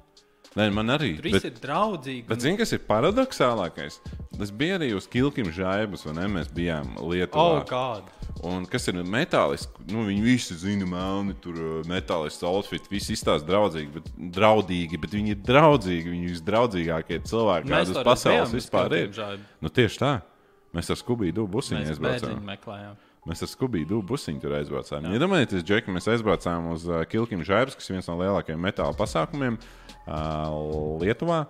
Nē, 0.57 0.71
man 0.73 0.89
arī. 0.95 1.13
tur 1.19 1.27
viss 1.29 1.45
ir 1.45 1.57
draudzīgi. 1.61 2.25
bet 2.31 2.41
zini, 2.41 2.57
kas 2.57 2.73
ir 2.73 2.81
paradoxālākais? 2.89 3.99
Tas 4.37 4.53
bija 4.53 4.79
arī 4.79 4.95
uz 4.97 5.09
Kilkim 5.09 5.51
žaibas, 5.53 6.05
vai 6.09 6.15
ne? 6.17 6.29
Mēs 6.39 6.49
bijām 6.53 6.95
Lietuvā. 6.97 7.61
Oh, 7.61 7.67
kāda? 7.69 8.13
Un 8.47 8.65
kas 8.69 8.89
ir 8.89 8.99
metālisks? 9.05 9.69
Nu, 9.89 10.05
viņi 10.09 10.25
visi 10.25 10.57
zina, 10.61 10.89
melni, 10.89 11.37
tur 11.45 11.61
uh, 11.61 11.77
metālisks 11.89 12.45
outfit, 12.45 12.89
visi 12.93 13.15
izstāsta 13.17 13.49
draudzīgi, 13.49 13.93
bet, 13.99 14.09
draudīgi, 14.37 15.01
bet 15.01 15.17
viņi 15.17 15.35
ir 15.37 15.43
draudzīgi. 15.45 16.13
Viņi 16.13 16.29
ir 16.29 16.35
visdraudzīgākie 16.37 17.21
cilvēki, 17.29 17.73
kādi 17.73 17.97
uz 17.97 18.01
pasaules 18.09 18.57
vispār 18.57 18.97
ir. 18.97 19.13
Nu, 19.61 19.73
tieši 19.73 20.03
tā. 20.03 20.15
Mēs 20.77 20.93
ar 20.93 21.01
Skubiju 21.01 21.37
bērniņu 22.05 22.49
meklējām. 22.49 22.97
Mēs 23.27 23.43
ar 23.43 23.51
Skubiju 23.51 24.03
busiņu 24.07 24.43
tur 24.43 24.55
aizbraucām. 24.61 25.09
Iedomājieties, 25.11 25.65
ja 25.65 25.67
Džeki, 25.67 25.91
mēs 25.95 26.07
aizbraucām 26.13 26.71
uz 26.71 26.85
uh, 26.87 27.01
Kilkim 27.11 27.43
Žaibas, 27.47 27.75
kas 27.75 27.89
ir 27.91 27.97
viens 27.97 28.11
no 28.11 28.15
lielākajiem 28.21 28.61
metāla 28.63 28.95
pasākumiem 28.95 29.59
uh, 29.59 31.01
Lietuvā. 31.03 31.47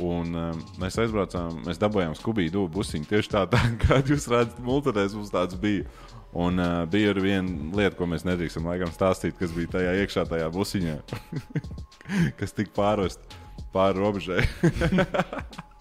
Un 0.00 0.32
um, 0.32 0.60
mēs 0.80 0.96
aizbraucām, 1.02 1.58
mēs 1.66 1.80
dabūjām 1.80 2.14
Skubiju 2.16 2.64
busiņu 2.72 3.10
tieši 3.10 3.32
tā, 3.34 3.42
tā 3.52 3.60
kā 3.82 4.00
jūs 4.08 4.24
redzat, 4.32 4.62
multinēs 4.64 5.16
mums 5.18 5.32
tāds 5.34 5.58
bija. 5.60 5.84
Un 6.32 6.56
uh, 6.64 6.86
bija 6.88 7.10
arī 7.12 7.26
viena 7.26 7.76
lieta, 7.76 7.92
ko 7.98 8.08
mēs 8.08 8.24
nedrīkstam 8.24 8.70
laikam 8.70 8.94
stāstīt, 8.94 9.36
kas 9.36 9.52
bija 9.52 9.74
tajā 9.74 9.92
iekšā, 10.00 10.24
tajā 10.30 10.48
busiņā, 10.54 10.96
kas 12.40 12.56
tika 12.56 12.72
pārvest 12.78 13.36
pāri 13.76 14.00
robežai. 14.00 14.40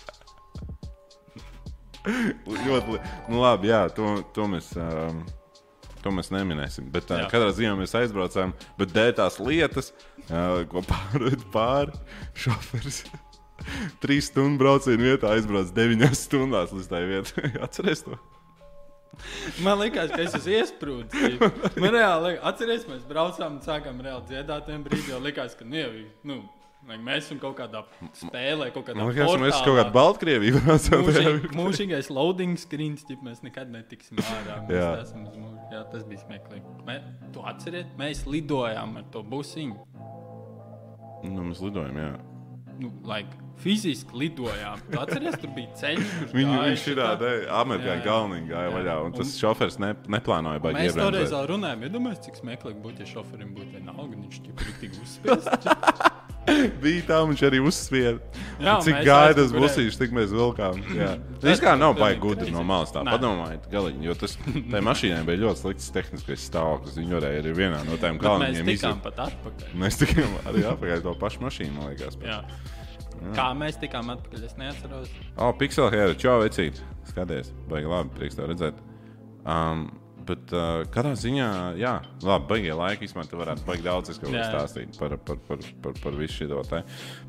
Ļoti, 2.67 2.95
li- 2.95 3.03
nu 3.29 3.43
labi, 3.43 3.69
jā, 3.71 3.83
to, 3.95 4.17
to 4.35 4.49
mēs. 4.51 4.73
Um, 4.79 5.23
To 6.01 6.09
mēs 6.09 6.31
neminēsim. 6.33 6.87
Bet 6.89 7.11
uh, 7.13 7.19
Jā. 7.21 7.27
katrā 7.29 7.51
ziņā 7.53 7.75
mēs 7.77 7.91
aizbraucām. 7.93 8.55
Bet 8.73 8.89
dēļ 8.89 9.11
tās 9.19 9.35
lietas, 9.37 9.91
uh, 10.31 10.63
ko 10.65 10.81
pārved 10.89 11.43
pāri 11.53 11.93
šoferis. 12.41 13.03
Trīs 14.01 14.31
stundu 14.31 14.57
braucienu 14.63 15.11
vietā 15.11 15.35
aizbrauc 15.35 15.69
deviņās 15.77 16.23
stundās 16.25 16.73
līdz 16.73 16.89
tai 16.89 17.03
vietai. 17.05 17.51
Atcerieties 17.67 18.01
to! 18.07 18.17
Man 19.61 19.77
liekas, 19.83 20.09
ka 20.15 20.23
es 20.25 20.33
esmu 20.39 20.55
iesprūdis. 20.57 21.37
Man 21.77 21.93
reāli, 21.93 22.33
atceries, 22.49 22.87
mēs 22.89 23.05
braucām 23.05 23.59
un 23.59 23.61
sākām 23.61 24.01
reāli 24.01 24.25
dziedāt. 24.31 24.65
Tajā 24.71 24.81
brīdī 24.87 25.13
jau 25.13 25.21
likās, 25.21 25.53
ka 25.59 25.67
nu, 25.69 25.77
jau, 25.77 25.91
nu, 26.31 26.39
mēs 26.89 27.27
esam 27.27 27.39
kaut 27.41 27.57
kādā 27.59 27.83
spēlē, 28.17 28.71
kaut 28.75 28.87
kādā 28.89 29.05
liekas, 29.05 29.35
mēs 29.41 29.57
kaut 29.61 29.77
kādā 29.77 29.93
Baltkrievijā 29.95 30.77
mūžīgais 31.59 32.09
loading 32.13 32.57
screens, 32.59 33.05
ja 33.09 33.19
mēs 33.25 33.43
nekad 33.45 33.71
netiksim 33.73 34.21
ārā. 34.21 34.57
Jā. 34.71 34.89
esam 35.03 35.27
mūžu. 35.27 35.53
Jā, 35.71 35.85
tas 35.91 36.03
bija 36.07 36.23
smieklīgi. 36.25 36.75
Mē, 36.87 36.97
tu 37.35 37.45
atceries, 37.47 37.87
mēs 37.99 38.25
lidojām 38.27 38.97
ar 38.99 39.07
to 39.13 39.23
busiņu. 39.23 39.77
Nu, 41.29 41.45
mēs 41.51 41.61
lidojam, 41.63 42.01
jā. 42.01 42.11
Nu, 42.81 42.89
like, 43.05 43.37
fiziski 43.61 44.17
lidojām. 44.23 44.81
Tu 44.91 44.99
atceries, 45.01 45.37
tur 45.41 45.53
bija 45.55 45.75
ceļš. 45.81 46.13
kur 46.17 46.39
Viņu, 46.39 46.57
viņš 46.65 46.85
ir 46.91 47.01
tādā 47.01 47.33
amerikāņu 47.61 48.05
galvenā 48.07 48.41
gāja 48.49 48.73
vaļā. 48.77 48.97
Un 49.05 49.15
tas 49.17 49.27
Un- 49.27 49.37
šoferis 49.37 49.79
ne, 49.81 49.93
neplānoja 50.17 50.63
baigi 50.63 50.81
Mēs 50.81 50.97
toreiz 50.97 51.35
runājām, 51.53 51.85
iedomājieties, 51.89 52.25
cik 52.29 52.41
smieklīgi 52.41 52.81
būtu, 52.83 53.05
ja 53.05 53.11
šoferim 53.13 53.53
būtu 53.57 53.83
un 54.01 54.25
viņš 54.25 54.41
bija 54.49 54.79
tik 54.81 54.97
uzspiests. 55.01 56.19
Bija 56.81 57.03
tā, 57.05 57.19
viņš 57.29 57.41
arī 57.45 57.59
uzspieda. 57.61 58.17
Jā, 58.61 58.73
Cik 58.81 58.95
mēs 58.95 59.05
gāja 59.05 59.35
tas 59.37 59.51
busīšs, 59.53 59.99
tik 60.01 60.15
mēs 60.17 60.33
vilkām. 60.33 60.81
Tas 61.43 61.61
kā 61.61 61.75
nav 61.77 61.93
baigi 61.99 62.19
gudri 62.23 62.49
no 62.53 62.63
malas 62.65 62.91
tā. 62.93 63.03
Nē. 63.05 63.13
Padomājiet, 63.13 63.67
galiņi, 63.71 64.07
jo 64.09 64.15
tas 64.17 64.35
tai 64.41 64.81
mašīnai 64.85 65.21
bija 65.27 65.43
ļoti 65.45 65.61
slikts 65.61 65.93
tehniskais 65.93 66.47
stāvoklis. 66.49 66.97
Viņa 66.97 67.17
varēja 67.19 67.43
arī 67.45 67.55
vienā 67.61 67.83
no 67.85 67.97
tām 68.01 68.17
Bet 68.17 68.25
Mēs 68.25 68.27
galvenajām 68.27 68.71
tikām 68.73 69.01
pat 69.05 69.23
atpakaļ. 69.29 69.73
Mēs 69.85 70.01
tikām 70.01 70.37
arī 70.49 70.65
apakaļ 70.73 71.05
to 71.05 71.15
pašu 71.21 71.45
mašīnu, 71.45 71.77
man 71.77 71.93
liekas. 71.93 72.17
Jā. 72.25 72.41
Kā 73.37 73.51
mēs 73.57 73.77
tikām 73.81 74.09
atpakaļ, 74.15 74.45
es 74.47 74.57
neatceros. 74.59 75.11
O, 75.37 75.51
Pixel 75.57 75.91
Hair, 75.93 76.15
čau, 76.19 76.39
vecīt. 76.41 76.81
Skaties, 77.09 77.51
baigi 77.69 77.89
labi, 77.91 78.13
prieks 78.17 78.37
tev 78.37 78.49
redzēt. 78.51 78.79
Um, 79.41 79.89
Bet 80.27 80.51
uh, 80.53 80.83
katrā 80.93 81.13
ziņā, 81.17 81.47
jā, 81.81 81.93
labi, 82.25 82.47
baigie 82.49 82.73
laiki. 82.77 83.07
Īsumā, 83.07 83.23
tu 83.29 83.39
varētu 83.39 83.65
baigt 83.65 83.85
daudz 83.85 84.11
es 84.13 84.19
kaut 84.21 84.29
ko 84.29 84.37
Jā. 84.37 84.49
stāstīt 84.51 84.97
par, 84.99 85.15
par, 85.25 85.39
par, 85.47 85.63
par, 85.83 85.95
par 86.03 86.17
visu 86.19 86.45
šo 86.45 86.61
te. 86.67 86.81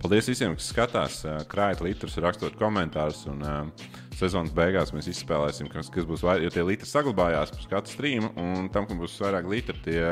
Paldies 0.03 0.28
visiem, 0.28 0.57
kas 0.59 0.68
skatās, 0.74 1.16
uh, 1.26 1.38
krājat 1.49 1.82
litrus, 1.84 2.18
rakstot 2.22 2.59
komentārus. 2.61 3.24
Un 3.32 3.40
uh, 3.47 3.88
sezonas 4.18 4.53
beigās 4.57 4.93
mēs 4.95 5.09
izspēlēsim, 5.14 5.70
kas, 5.72 5.88
kas 5.93 6.09
būs 6.09 6.24
vairāk, 6.26 6.45
jo 6.47 6.53
tie 6.55 6.66
litri 6.68 6.90
saglabājās 6.90 7.55
pēc 7.57 7.70
katra 7.70 7.95
streama. 7.95 8.32
Un 8.43 8.68
tam, 8.74 8.88
kam 8.90 9.01
būs 9.03 9.16
vairāk 9.24 9.49
litri, 9.51 9.78
tie 9.86 10.05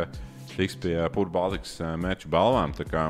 tiks 0.57 0.79
pie 0.81 0.97
Pūra 1.15 1.35
Baltikas 1.37 1.77
uh, 1.85 1.95
mērķu 2.01 2.33
balvām. 2.33 2.75
Tā 2.79 2.89
kā, 2.89 3.07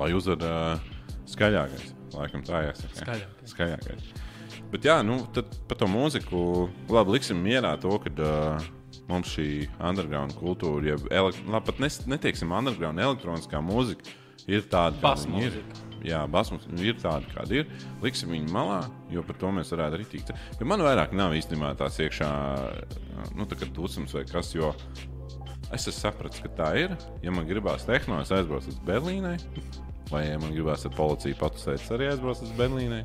lai 0.00 0.12
uzvar 0.16 0.48
uh, 0.48 0.93
skaļākais, 1.30 1.90
laikam 2.14 2.44
tā 2.46 2.66
jāsaka. 2.68 3.00
Skaļākais. 3.00 3.54
skaļākais. 3.54 4.12
Bet 4.74 4.86
jā, 4.88 4.98
nu, 5.06 5.20
tad 5.34 5.52
par 5.68 5.78
to 5.78 5.86
mūziku 5.90 6.38
labi 6.90 7.16
liksim 7.16 7.38
mierā 7.44 7.76
to, 7.80 7.94
ka 8.02 8.10
uh, 8.18 8.66
mums 9.10 9.30
šī 9.36 9.48
underground 9.78 10.34
kultūra, 10.38 10.98
elekt... 11.14 11.40
labi, 11.46 11.66
pat 11.68 11.80
nes, 11.84 12.00
neteiksim 12.10 12.54
underground, 12.54 13.02
elektroniskā 13.02 13.60
mūzika 13.62 14.14
ir 14.50 14.66
tāda, 14.70 14.98
kāda 15.00 15.28
viņa 15.28 15.44
ir. 15.48 15.58
Jā, 16.04 16.18
basmūzika 16.28 16.82
ir 16.84 16.98
tāda, 17.00 17.30
kāda 17.32 17.62
ir. 17.62 17.70
Liksim 18.02 18.34
viņu 18.34 18.52
malā, 18.52 18.82
jo 19.12 19.22
par 19.24 19.38
to 19.40 19.52
mēs 19.56 19.72
varētu 19.72 19.96
arī 19.96 20.08
tikt. 20.10 20.34
Jo 20.60 20.68
man 20.68 20.84
vairāk 20.84 21.14
nav 21.16 21.32
īstenībā 21.38 21.72
tās 21.80 21.96
iekšā, 22.04 22.28
nu, 23.38 23.46
tā 23.48 23.56
kā 23.60 23.70
dusmas 23.72 24.12
vai 24.12 24.26
kas, 24.28 24.52
jo 24.52 24.74
es 25.72 25.86
esmu 25.86 25.96
sapratis, 25.96 26.44
ka 26.44 26.52
tā 26.60 26.74
ir. 26.82 26.98
Ja 27.24 27.32
man 27.32 27.48
gribās 27.48 27.88
tehno, 27.88 28.20
es 28.20 28.34
aizbraucu 28.34 28.74
uz 28.74 28.82
Berlīnai. 28.84 29.38
Vai, 30.10 30.26
ja 30.28 30.40
man 30.40 30.52
gribās 30.52 30.84
ar 30.84 30.92
policiju 30.94 31.38
patusēt, 31.40 31.86
arī 31.94 32.10
aizbraucu 32.10 32.44
uz 32.44 32.52
Berlīnai 32.58 33.04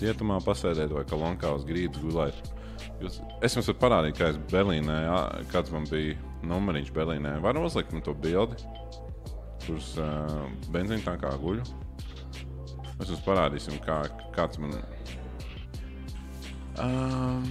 cietumā 0.00 0.40
pasēdēt 0.44 0.94
vai 0.94 1.04
kolonkā 1.08 1.52
uz 1.56 1.66
grīdas 1.68 2.00
gulēt. 2.02 2.38
Jūs, 3.00 3.20
es 3.44 3.56
jums 3.56 3.68
varu 3.70 3.80
parādīt, 3.80 4.16
kā 4.18 4.30
es 4.32 4.40
Berlīnē, 4.52 4.96
ā, 5.08 5.20
kāds 5.52 5.72
man 5.74 5.86
bija 5.88 6.16
numuriņš 6.48 6.92
Berlīnē. 6.96 7.36
Var 7.44 7.60
uzlikt 7.60 7.94
man 7.96 8.04
to 8.04 8.14
bildi, 8.16 8.58
kurš 9.66 9.92
uh, 10.00 10.48
benzīna 10.72 11.04
tā 11.06 11.16
kā 11.20 11.32
guļu. 11.40 11.64
Mēs 12.98 13.12
jums 13.12 13.24
parādīsim, 13.24 13.80
kā, 13.84 14.02
kāds 14.36 14.60
man. 14.60 14.76
Um, 16.80 17.48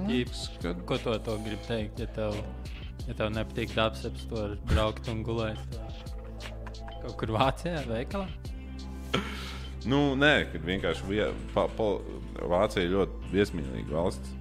Ķips, 0.00 0.46
kad... 0.62 0.80
Ko 0.88 0.96
to, 1.00 1.16
to 1.24 1.36
grib 1.44 1.60
teikt? 1.68 2.00
Ja 2.00 2.08
tev, 2.16 2.40
ja 3.08 3.16
tev 3.16 3.32
nepatīk 3.36 3.76
tad 3.76 4.00
var 4.32 4.56
braukt 4.72 5.08
un 5.12 5.24
gulēt 5.24 5.79
kaut 7.10 7.18
kur 7.24 7.34
Vācijā, 7.34 7.82
veikalā. 7.88 8.28
Nu, 9.88 10.14
nē, 10.18 10.34
kad 10.52 10.64
vienkārši 10.66 11.06
vie, 11.08 11.24
pa, 11.54 11.66
pa, 11.76 11.88
Vācija 12.50 12.84
ir 12.84 12.94
ļoti 12.94 13.32
viesmīlīga 13.32 13.96
valsts. 13.96 14.36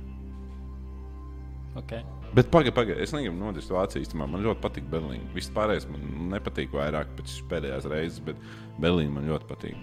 Okay. 1.79 2.03
Bet 2.35 2.51
pagaidi, 2.53 2.73
pagaidi. 2.75 2.99
Es 3.01 3.13
negribu 3.15 3.39
nodist 3.39 3.71
Vāciju. 3.73 4.03
īstenībā. 4.03 4.27
Man 4.29 4.43
ļoti 4.45 4.61
patīk 4.61 4.89
Berlīna. 4.91 5.31
Viss 5.33 5.49
pārējais 5.55 5.87
man 5.89 6.03
nepatīk 6.35 6.75
vairāk 6.75 7.15
pēc 7.17 7.39
pēdējās 7.49 7.87
reizes, 7.89 8.21
bet 8.25 8.37
Berlīna 8.81 9.15
man 9.15 9.29
ļoti 9.31 9.49
patīk. 9.49 9.79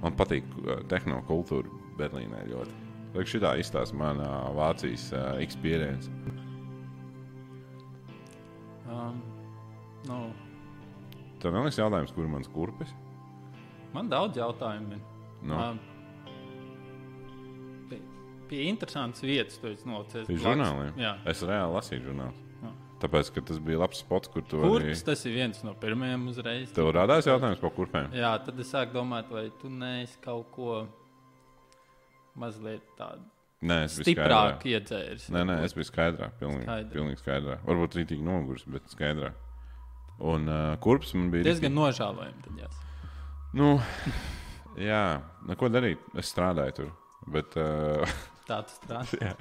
Man 0.00 0.16
patīk 0.16 0.48
uh, 0.62 0.80
tehnokultūra 0.88 1.68
Berlīnē 1.98 2.46
ļoti. 2.52 2.82
Lai 3.16 3.24
šī 3.28 3.42
tā 3.42 3.56
izstāsta 3.60 3.96
manā 3.96 4.30
Vācijas 4.56 5.10
uh, 5.12 5.34
experience. 5.42 6.12
Um, 8.86 9.18
Nu, 10.06 10.30
Tev 11.42 11.52
neliekas 11.54 11.78
jautājums, 11.80 12.14
kur 12.16 12.24
ir 12.26 12.32
mans 12.32 12.48
kurpes? 12.52 12.94
man 13.96 14.08
daudz 14.12 14.36
jautājumu. 14.36 14.96
ir. 14.96 15.04
Nu, 15.42 15.54
Man 15.56 15.78
Pie, 17.88 18.00
pie 18.50 18.64
interesantas 18.68 19.22
vietas 19.24 19.56
tu 19.60 19.70
esi 19.70 19.88
nolicies. 19.88 20.26
Pie 20.28 20.36
žurnāliem? 20.42 20.92
Jā. 21.00 21.14
Es 21.28 21.40
reāli 21.46 21.76
lasīju 21.78 22.10
žurnālus. 22.10 22.42
Tāpēc, 22.96 23.28
ka 23.34 23.42
tas 23.44 23.58
bija 23.60 23.82
labs 23.82 23.98
spots, 24.00 24.28
kur 24.32 24.44
tu 24.48 24.56
vari. 24.62 24.86
Kurps 24.88 25.02
tas 25.04 25.22
ir 25.28 25.34
viens 25.36 25.58
no 25.66 25.74
pirmajiem 25.76 26.22
uzreiz? 26.32 26.70
Tev 26.76 26.88
radās 26.96 27.28
jautājums 27.28 27.60
par 27.60 27.72
kurpēm? 27.76 28.14
Jā, 28.16 28.30
tad 28.44 28.60
es 28.62 28.70
sāku 28.72 28.96
domāt, 28.96 29.28
vai 29.32 29.50
tu 29.60 29.68
neesi 29.68 30.16
kaut 30.24 30.48
ko 30.54 30.78
mazliet 32.40 32.84
tādu 32.96 33.24
Nē, 33.66 33.76
es 33.86 33.94
biju 33.96 34.04
stiprāku 34.12 34.68
iedzēris. 34.68 35.30
Nē, 35.32 35.42
nē, 35.48 35.54
es 35.64 35.72
biju 35.76 35.88
skaidrā. 35.88 36.26
Pilnīgi, 36.40 36.66
Skaidrā. 36.66 36.90
pilnīgi 36.92 37.20
skaidrā. 37.22 37.54
Varbūt 37.64 37.96
rītīgi 37.96 38.24
noguris, 38.26 38.66
bet 38.68 38.90
skaidrā. 38.92 39.30
Un 40.18 40.48
uh, 40.48 40.76
kurps 40.80 41.12
man 41.16 41.30
bija. 41.32 41.44
Diezgan 41.50 41.74
nožēlojami. 41.76 42.44
Tad, 42.46 42.60
jā. 42.62 42.70
Nu, 43.56 43.74
jā, 44.90 45.04
neko 45.48 45.70
darīt. 45.72 46.02
Es 46.16 46.32
strādāju 46.32 46.76
tur. 46.80 46.92
Bet, 47.32 47.56
uh, 47.60 48.18
Tā 48.48 48.62
tas 48.62 48.78
strādā. 48.78 49.34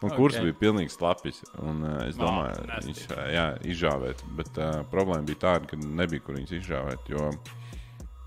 Un 0.00 0.10
Ok. 0.10 0.16
kurs 0.16 0.36
bija 0.42 0.56
pilnīgi 0.58 0.92
slapjš. 0.92 1.42
Uh, 1.56 1.84
es 2.06 2.18
domāju, 2.20 2.66
nasty. 2.68 2.92
viņš 2.92 3.30
jā, 3.32 3.46
izžāvēt. 3.74 4.24
Bet 4.38 4.58
uh, 4.60 4.82
problēma 4.92 5.24
bija 5.28 5.44
tāda, 5.46 5.70
ka 5.70 5.78
nebija 5.80 6.24
kur 6.24 6.36
viņus 6.40 6.58
izžāvēt. 6.58 7.12
Jo 7.14 7.30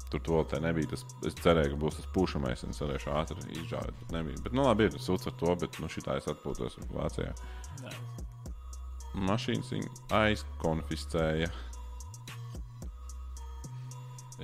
tur 0.10 0.22
to 0.26 0.40
tā 0.50 0.60
nebija. 0.64 0.94
Tas, 0.94 1.06
es 1.28 1.38
cerēju, 1.44 1.76
ka 1.76 1.82
būs 1.84 2.00
tas 2.00 2.10
pušamais 2.16 2.66
un 2.66 2.74
es 2.74 2.82
varēšu 2.82 3.14
ātri 3.14 3.60
izžāvēt. 3.62 4.00
Bet 4.02 4.16
nebija. 4.18 4.42
Bet, 4.46 4.56
nu, 4.58 4.66
labi, 4.66 4.90
ir 4.90 5.04
sūds 5.04 5.30
ar 5.30 5.36
to, 5.40 5.54
bet 5.62 5.78
nu, 5.82 5.92
šitā 5.92 6.18
es 6.20 6.30
atpūtos 6.32 6.80
Vācijā. 6.94 7.34
Jā. 7.84 7.94
Mašīnas 9.18 9.72
viņa 9.74 9.94
aizkonfiscēja. 10.20 11.50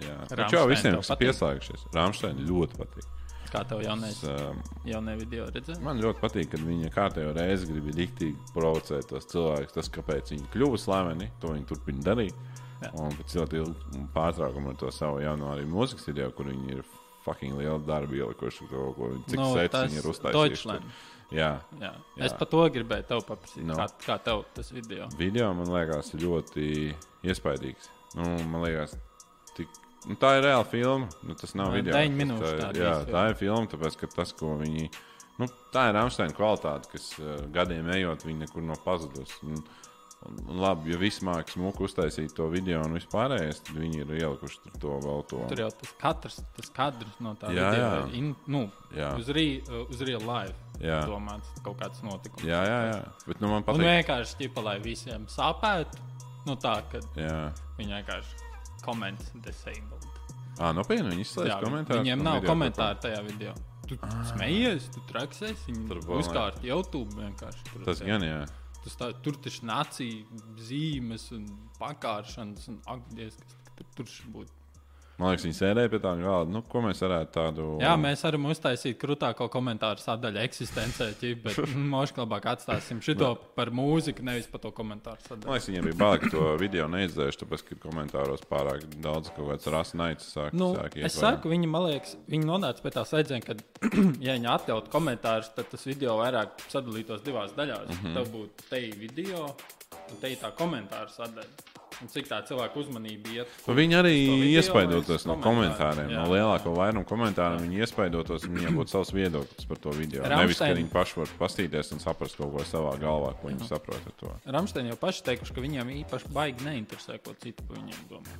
Jā, 0.03 0.16
viņš 0.28 0.55
jau 0.57 0.63
visiem 0.68 0.95
ir 0.97 1.03
patīk? 1.03 1.22
pieslēgšies. 1.22 1.86
Rāmsteina 1.95 2.47
ļoti 2.49 2.80
patīk. 2.82 3.11
Kā 3.53 3.61
tev 3.70 3.80
jaunais, 3.86 4.18
um, 4.28 4.57
jaunie 4.84 5.13
video 5.20 5.45
redzēji? 5.53 5.80
Man 5.86 6.01
ļoti 6.03 6.20
patīk, 6.20 6.49
kad 6.51 6.63
viņa 6.66 6.89
kārtējo 6.91 7.32
reizi 7.38 7.70
grib 7.70 7.88
rīktīgi 7.93 8.51
provocēt 8.55 9.07
tos 9.11 9.30
cilvēkus. 9.32 9.76
Tas, 9.78 9.91
kāpēc 9.95 10.34
viņi 10.34 10.49
kļuva 10.51 10.82
slaveni, 10.82 11.30
to 11.39 11.53
viņi 11.53 11.68
turpina 11.70 12.03
darīt. 12.09 12.36
Jā. 12.84 12.91
Un 12.99 13.16
pēc 13.16 13.38
ļoti 13.39 13.61
ilga 13.61 14.03
pārtraukuma 14.18 14.74
ar 14.74 14.80
to 14.82 14.91
savu 14.91 15.22
jauno 15.24 15.53
arī 15.53 15.63
mūzikas 15.70 16.09
video, 16.09 16.28
kur 16.36 16.49
viņi 16.51 16.76
ir 16.76 16.84
fucking 17.26 17.55
lielu 17.57 17.80
darbu 17.88 18.20
ielikuši 18.20 18.68
to, 18.70 18.88
ko 18.97 19.11
viņi, 19.13 19.24
cik 19.30 19.39
Nu, 19.39 19.45
no, 19.45 19.53
sets 19.55 19.74
tas 19.74 19.88
viņi 19.88 20.01
ir 20.01 20.09
uztaisījuši. 20.11 20.51
Deutschland. 20.51 20.97
Jā, 21.36 21.49
Jā. 21.81 21.91
Jā. 22.17 22.25
Es 22.29 22.33
par 22.39 22.47
to 22.51 22.63
gribēju 22.71 23.07
tev 23.09 23.23
paprasīt. 23.27 23.63
Nu. 23.67 23.75
Kā, 23.79 23.88
kā 24.05 24.17
tev 24.23 24.43
tas 24.55 24.69
video? 24.71 25.07
video 25.19 25.49
man 25.57 25.67
liekas 25.73 26.13
ļoti 26.15 26.67
iespaidīgs. 27.27 27.89
Nu, 28.15 28.29
man 28.47 28.63
liekas, 28.63 28.93
tik, 29.57 29.67
nu, 30.07 30.15
tā 30.21 30.38
ir 30.39 30.45
reāla 30.47 30.65
filma. 30.69 31.09
Nu, 31.27 31.36
tas 31.36 31.55
nav 31.59 31.73
Nu, 31.73 31.81
video. 31.81 31.93
minūšu 31.93 32.41
tā 32.45 32.53
ir- 32.53 32.61
tāda 32.63 32.86
Jā, 32.86 32.93
tā 33.11 33.25
ir 33.29 33.36
filma, 33.36 33.67
tāpēc 33.67 33.97
ka 33.99 34.07
tas, 34.15 34.31
ko 34.33 34.55
viņi. 34.61 34.89
Nu, 35.38 35.49
tā 35.73 35.89
ir 35.89 35.97
Amsteina 35.99 36.31
kvalitāte, 36.31 36.88
kas 36.93 37.09
uh, 37.19 37.41
gadiem 37.51 37.89
ejot, 37.91 38.23
viņi 38.23 38.45
nekur 38.47 38.63
nav 38.63 38.77
pazudus. 38.86 39.33
Un, 39.43 39.57
un, 39.57 39.63
un 39.63 39.84
labi, 40.47 40.91
ja 40.93 40.97
viss 41.01 41.21
mākslinieks 41.26 41.53
smuku 41.57 41.86
uztaisīt 41.88 42.34
to 42.38 42.47
video 42.49 42.82
un 42.86 42.95
vispārējais, 42.97 43.59
tad 43.67 43.76
viņi 43.78 44.01
ir 44.03 44.13
ielikuši 44.19 44.59
tur 44.63 44.78
to 44.82 44.93
vēl 45.05 45.23
to. 45.32 45.41
Tur 45.51 45.61
jau 45.65 45.69
tas 45.82 45.91
katrs, 46.01 46.38
tas 46.57 46.71
kadrs 46.76 47.19
no 47.23 47.36
tā 47.39 47.51
Jā, 47.53 47.69
video 47.71 47.91
jā. 47.99 48.07
in, 48.19 48.32
nu, 48.47 48.63
Jā. 48.95 49.11
uz, 49.19 49.30
re, 49.36 49.45
uz 49.89 50.01
real 50.07 50.23
life 50.26 50.55
Jā. 50.82 51.01
domāts 51.09 51.51
kaut 51.65 51.78
kāds 51.82 52.01
notikums. 52.05 52.43
Jā, 52.47 52.63
jā, 52.67 52.80
jā. 52.93 52.97
Bet 53.28 53.39
nu, 53.43 53.47
man 53.53 53.61
Un 53.61 53.67
patīk. 53.69 53.86
vienkārši 53.86 54.39
ķipa, 54.41 54.63
lai 54.65 54.78
visiem 54.84 55.28
sāpētu, 55.32 56.01
nu 56.49 56.57
tā, 56.57 56.76
ka 56.91 56.99
Jā, 57.19 57.38
viņi 57.78 57.95
vienkārši 57.99 58.43
comments 58.86 59.32
disabled. 59.45 60.09
ah, 60.59 60.73
nopietni 60.73 61.09
viņi 61.13 61.26
izslēdz 61.26 61.49
Jā, 61.53 61.61
komentārus. 61.63 62.03
Viņiem 62.03 62.21
nav 62.26 62.41
komentāru 62.45 62.99
tajā 63.05 63.21
video. 63.30 63.53
Tu 63.86 63.93
smējies, 64.32 64.88
tu 64.95 65.01
traksies, 65.11 65.59
Tur 65.67 65.99
viņi 66.01 66.07
vēl 66.09 66.21
uzkārt 66.23 66.63
YouTube 66.65 67.11
vienkārši. 67.19 67.65
Tur, 67.71 67.84
Tas 67.86 67.99
gan, 68.01 68.23
jā. 68.26 68.39
Tas 68.86 68.99
tā, 68.99 69.09
tur 69.25 69.39
taču 69.41 69.65
nācija 69.65 70.41
zīmes 70.67 71.31
un 71.33 71.47
pakāršanas 71.79 72.69
un 72.69 72.77
akdies, 72.93 73.39
kas 73.73 73.95
tur, 73.97 74.11
būtu. 74.36 74.64
Man 75.16 75.32
liekas, 75.32 75.45
viņi 75.47 75.55
sēdēja 75.55 75.89
pie 75.93 75.99
tā 76.03 76.11
galda. 76.20 76.51
Nu, 76.51 76.59
ko 76.68 76.82
mēs 76.84 76.99
varētu 76.99 77.32
tādu. 77.32 77.66
Jā, 77.80 77.93
mēs 77.99 78.24
varam 78.26 78.47
uztaisīt 78.51 78.97
krūtāko 78.99 79.47
komentāru 79.51 80.01
sadaļu 80.03 80.41
eksistencē, 80.43 81.07
ķip, 81.22 81.45
bet 81.45 81.59
mūžā 81.93 82.20
labāk 82.20 82.49
atstāsim 82.51 82.99
šo 83.05 83.32
par 83.55 83.72
mūziku, 83.76 84.26
nevis 84.28 84.49
par 84.51 84.63
to 84.66 84.74
komentāru 84.76 85.22
Man 85.22 85.30
sadaļu. 85.30 85.53
liekas, 85.53 85.70
viņiem 85.72 85.88
bija 85.88 85.99
bail, 86.01 86.18
ka 86.20 86.32
to 86.34 86.49
video 86.59 86.88
neizdzēš, 86.91 87.39
tāpēc, 87.41 87.63
ka 87.70 87.78
komentāros 87.86 88.43
pārāk 88.49 88.84
daudz 89.03 89.32
kaut 89.38 89.53
kāds 89.53 89.72
rasnaicis 89.72 90.36
sāk. 90.36 90.57
Nu, 90.57 90.74
sāk 90.76 90.99
iet 90.99 91.07
es 91.07 91.16
saku, 91.22 91.53
viņi, 91.53 91.72
man 91.72 91.88
liekas, 91.88 92.18
viņi 92.32 92.49
nonāca 92.51 92.84
pie 92.84 92.91
tā 92.97 93.05
secinājuma, 93.07 93.47
ka, 93.47 93.88
ja 94.28 94.36
viņi 94.36 94.51
atļautu 94.51 94.91
komentārus, 94.91 95.53
tad 95.55 95.72
tas 95.72 95.88
video 95.88 96.20
vairāk 96.20 96.59
sadalītos 96.68 97.24
divās 97.24 97.55
daļās. 97.55 97.88
Mm. 97.88 98.03
-hmm. 98.03 98.20
Tev 98.20 98.36
būtu 98.36 98.68
te 98.68 98.84
video, 98.99 99.47
un 100.09 100.20
te 100.20 100.36
tā 100.43 100.51
komentāru 100.59 101.16
sadaļa. 101.16 101.76
Un 102.03 102.09
cik 102.11 102.27
tā 102.27 102.41
cilvēku 102.43 102.81
uzmanība 102.83 103.29
iet? 103.31 103.47
Nu, 103.67 103.73
Viņi 103.77 103.95
arī 103.95 104.13
iespaidotos 104.51 105.23
no 105.29 105.37
komentāriem, 105.39 105.75
komentāriem, 105.77 106.09
jā. 106.11 106.23
no 106.23 106.33
lielākā 106.33 106.73
vairuma 106.75 107.05
komentāru. 107.07 107.59
Viņi 107.63 107.79
iespaidotos, 107.85 108.43
viņiem 108.51 108.75
būtu 108.81 108.91
savs 108.91 109.13
viedoklis 109.15 109.65
par 109.69 109.77
to 109.77 109.89
video. 109.95 110.23
Rammstein- 110.23 110.43
Nevis, 110.43 110.59
ka 110.59 110.73
viņi 110.75 110.91
paši 110.91 111.15
var 111.21 111.27
pastīties 111.39 111.91
un 111.95 111.99
saprast 112.03 112.35
kaut 112.37 112.51
ko 112.51 112.63
savā 112.67 112.97
galvā, 112.99 113.31
ko 113.39 113.47
viņi 113.47 113.67
saprot 113.69 114.01
ar 114.11 114.15
to. 114.19 114.31
Ramsteini 114.45 114.89
jau 114.91 114.97
paši 114.99 115.23
teikuši, 115.23 115.53
ka 115.55 115.61
viņiem 115.61 115.93
īpaši 116.03 116.33
baigi 116.35 116.65
neinteresē, 116.67 117.19
ko 117.23 117.33
citu 117.39 117.63
par 117.67 117.77
viņiem 117.77 118.01
domā. 118.11 118.35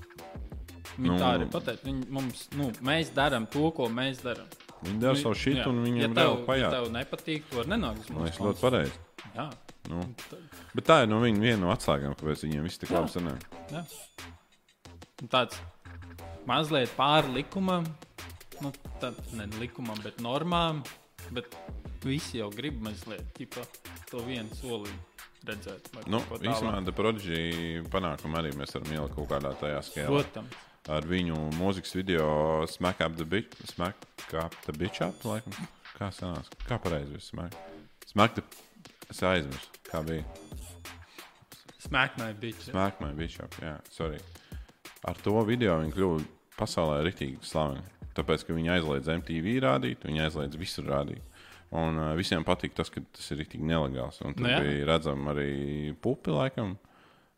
Viņi 0.98 1.08
Nu. 1.08 1.14
nu, 1.14 1.20
tā 1.20 1.32
arī 1.40 1.50
pateica. 1.52 1.96
Nu, 2.56 2.72
mēs 2.82 3.10
darām 3.16 3.48
to, 3.50 3.72
ko 3.72 3.88
mēs 3.88 4.20
darām. 4.24 4.48
Viņi 4.84 5.00
dara 5.00 5.16
savu 5.16 5.34
šitu, 5.36 5.68
un 5.70 5.84
viņiem 5.84 6.02
ja 6.02 6.08
tev, 6.08 6.16
vēl 6.16 6.40
ja 6.40 6.46
pajāt. 6.46 6.72
tev 6.72 6.92
nepatīk, 6.92 7.44
to 7.50 7.58
var 7.58 7.66
nenākt 7.66 8.00
uz 8.04 8.10
Man 8.10 8.20
mums. 8.20 8.30
liekas, 8.30 8.40
ļoti 8.46 8.62
pareizi. 8.62 8.92
Nu. 9.92 10.04
Bet 10.76 10.88
tā 10.88 11.02
ir 11.04 11.10
no 11.12 11.22
viņa 11.24 11.42
viena 11.44 11.62
no 11.64 11.72
atslēgām, 11.74 12.16
kāpēc 12.20 12.46
viņiem 12.48 12.68
viss 12.68 12.82
tik 12.82 12.94
labi 12.96 13.12
sanāk. 13.14 13.46
Un 15.22 15.32
tāds 15.32 15.60
mazliet 16.50 16.92
pāri 16.98 17.40
likumam, 17.40 17.88
nu, 18.64 18.72
tad 19.02 19.18
ne 19.38 19.48
likumam, 19.62 20.00
bet 20.04 20.22
normām. 20.24 20.84
Bet 21.34 21.50
visi 22.06 22.40
jau 22.42 22.52
grib 22.54 22.78
mazliet 22.86 23.26
ķipa, 23.38 23.64
to 24.12 24.22
vienu 24.28 24.54
soli 24.60 24.92
redzēt. 25.46 25.90
Nu, 26.10 26.22
īstenībā, 26.38 26.82
The 26.86 26.94
Prodigy 26.96 27.84
panākumu 27.94 28.40
arī 28.42 28.54
mēs 28.58 28.76
varam 28.78 28.94
ielikt 28.94 29.18
kaut 29.18 29.30
kādā 29.32 29.54
tajā 29.62 29.82
skēlē. 29.90 30.12
Protams. 30.14 30.62
ar 30.92 31.08
viņu 31.10 31.38
mūzikas 31.58 31.96
video 31.98 32.28
Smack 32.70 33.02
Up 33.06 33.18
the 33.18 33.26
Bitch. 33.26 33.58
Smack 33.72 34.06
Up 34.34 34.58
the 34.68 34.76
Bitch 34.76 35.02
Up, 35.06 35.26
laikam. 35.26 35.56
Kā 35.96 36.12
sanās? 36.14 36.50
Kā 36.68 36.78
pareizi 36.82 37.16
viss 37.16 37.32
smack? 37.32 37.56
Smack 38.10 38.38
the... 38.38 38.44
Es 39.10 39.22
aizmirsu, 39.22 39.70
kā 39.90 40.02
bija. 40.06 40.26
Smack 41.86 42.18
my 42.18 42.32
bitch. 42.34 42.64
Smack 42.72 43.02
my 43.02 43.12
Bitch 43.14 43.38
Up, 43.44 43.54
jā, 43.62 43.76
sorry. 43.94 44.18
Ar 45.06 45.18
to 45.22 45.36
video 45.46 45.76
viņi 45.84 45.94
kļuva 45.94 46.24
pasaulē 46.58 47.04
rītīgi 47.06 47.38
slaveni. 47.46 47.84
Tāpēc, 48.18 48.46
ka 48.48 48.56
viņi 48.56 48.72
aizliedz 48.78 49.12
MTV 49.12 49.58
rādīt, 49.62 50.06
viņi 50.08 50.24
aizliedz 50.24 50.58
visur 50.58 50.88
rādīt. 50.90 51.22
Un 51.76 52.00
uh, 52.00 52.14
visiem 52.18 52.46
patīk 52.48 52.74
tas, 52.78 52.90
ka 52.90 53.04
tas 53.14 53.28
ir 53.34 53.42
rītīgi 53.44 53.68
nelegāls. 53.70 54.22
Un 54.26 54.34
tur 54.34 54.48
Nu 54.48 54.54
jā. 54.54 54.62
bija 54.64 54.88
redzama 54.90 55.34
arī 55.36 55.94
pupi, 56.02 56.34
laikam, 56.34 56.78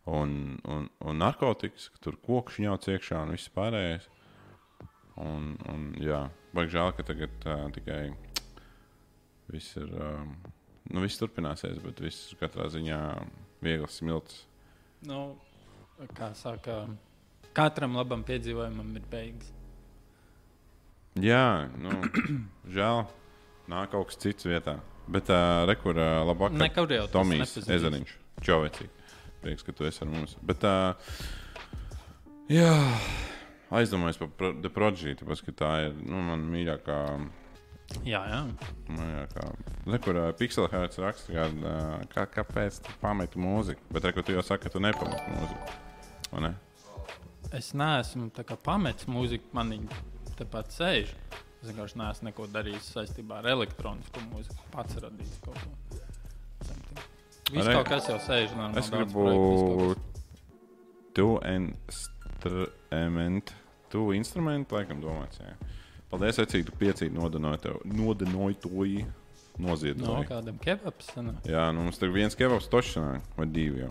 un, 0.08 0.36
un, 0.70 0.88
un 1.04 1.20
narkotikas, 1.20 1.90
ka 1.96 2.04
tur 2.08 2.20
koks 2.24 2.62
ņauts 2.64 2.94
iekšā 2.94 3.24
un 3.26 3.34
viss 3.36 3.52
pārējais. 3.56 4.08
Un, 5.18 5.56
un 5.74 5.90
jā, 6.00 6.28
baigi 6.56 6.78
žēl, 6.78 6.94
ka 6.96 7.08
tagad 7.10 7.50
uh, 7.50 7.66
tikai 7.76 8.04
viss 9.52 9.76
ir. 9.82 9.92
Um, 9.98 10.38
nu, 10.92 11.04
viss 11.04 11.20
turpināsies, 11.20 11.80
bet 11.84 12.02
viss 12.04 12.34
katrā 12.40 12.68
ziņā 12.74 13.02
viegls 13.64 14.00
smilts. 14.00 14.44
Nu, 15.08 15.38
kā 16.18 16.32
saka, 16.38 16.84
katram 17.58 17.98
labam 17.98 18.24
piedzīvojumam 18.28 18.96
ir 19.00 19.08
beigas. 19.12 19.54
Jā, 21.18 21.70
nu, 21.82 21.94
žēl. 22.78 23.08
Nāk 23.68 23.92
kaut 23.92 24.12
kas 24.12 24.20
cits 24.22 24.48
vietā. 24.48 24.78
Bet 25.12 25.32
uh, 25.32 25.66
rekur 25.68 25.98
uh, 26.00 26.22
labāk. 26.28 26.54
Nekur 26.56 26.92
jau 26.92 27.08
Tomijs. 27.12 27.58
Ezeriņš. 27.64 28.14
Čovecī. 28.44 28.88
Prieks, 29.42 29.66
ka 29.66 29.74
tu 29.76 29.88
esi 29.88 30.04
ar 30.04 30.12
mums. 30.12 30.36
Bet, 30.46 30.64
uh, 30.68 30.96
jā, 32.52 32.72
aizdomājos 33.76 34.20
par 34.22 34.32
pro 34.40 34.54
The 34.56 34.72
Prodigy, 34.74 35.16
tāpēc, 35.20 35.44
ka 35.48 35.56
tā 35.64 35.72
ir 35.88 36.00
nu, 36.00 36.22
man 36.30 36.46
mīļākā. 36.52 37.00
Jā, 38.08 38.20
jā. 38.28 38.42
mīļākā. 38.92 39.42
Rekur 39.88 40.16
uh, 40.20 40.26
Pixelhārds 40.38 40.98
raksta, 41.00 41.32
ka, 41.34 41.44
uh, 41.48 41.52
kā, 42.12 42.24
kāpēc 42.38 42.74
tu 42.84 42.90
pameti 43.02 43.40
mūziku. 43.40 43.82
Bet 43.96 44.02
rekur 44.10 44.24
tu 44.28 44.32
jau 44.36 44.44
saki, 44.44 44.64
ka 44.68 44.72
tu 44.76 44.80
nepameti 44.84 45.28
mūziku. 45.36 45.64
Vai 46.34 46.40
Ne? 46.48 46.52
Es 47.56 47.68
neesmu 47.80 48.24
kā 48.36 48.56
pametis 48.60 49.08
mūziku, 49.08 49.46
man 49.56 49.68
viņa 49.72 49.88
tepat 50.40 50.68
sēž. 50.76 51.08
Es 51.62 51.66
vienkārši 51.72 51.98
neesmu 52.02 52.24
neko 52.28 52.44
darījis 52.52 52.92
saistībā 52.98 53.34
ar 53.40 53.46
elektronisku 53.56 54.18
mūziku. 54.28 54.62
Pats 54.74 54.94
radījis 55.02 55.38
kaut 55.46 55.60
ko. 55.64 55.70
Viss 57.48 57.64
kaut 57.72 57.88
kas 57.88 58.10
jau 58.12 58.20
sēž. 58.20 58.52
normāli, 58.52 58.78
Es 58.84 58.90
daudz 58.92 58.98
gribu 58.98 59.12
projektu, 59.24 59.48
viss 59.54 59.64
kaut 59.64 59.80
kas. 59.88 59.96
tu 61.18 61.28
instrument, 61.54 63.46
tu 63.90 64.00
instrumentu, 64.20 64.76
laikam 64.76 65.00
domāts. 65.02 65.40
Jā. 65.40 65.56
Paldies, 66.12 66.38
Ecīt, 66.40 66.66
tu 66.70 66.76
piecīt 66.80 67.12
nodanoji 67.12 67.60
tev, 67.66 67.80
nodanoji 67.86 68.60
to 68.64 68.70
No 69.58 69.72
noziedojumu. 69.72 70.26
kādam 70.30 70.58
kebabs. 70.62 71.08
sanāk. 71.16 71.42
Jā, 71.50 71.72
nu 71.74 71.82
mums 71.88 71.98
tur 71.98 72.12
viens 72.14 72.36
kebabs 72.38 72.68
tošanā, 72.70 73.22
vai 73.36 73.46
divi 73.50 73.80
jau. 73.82 73.90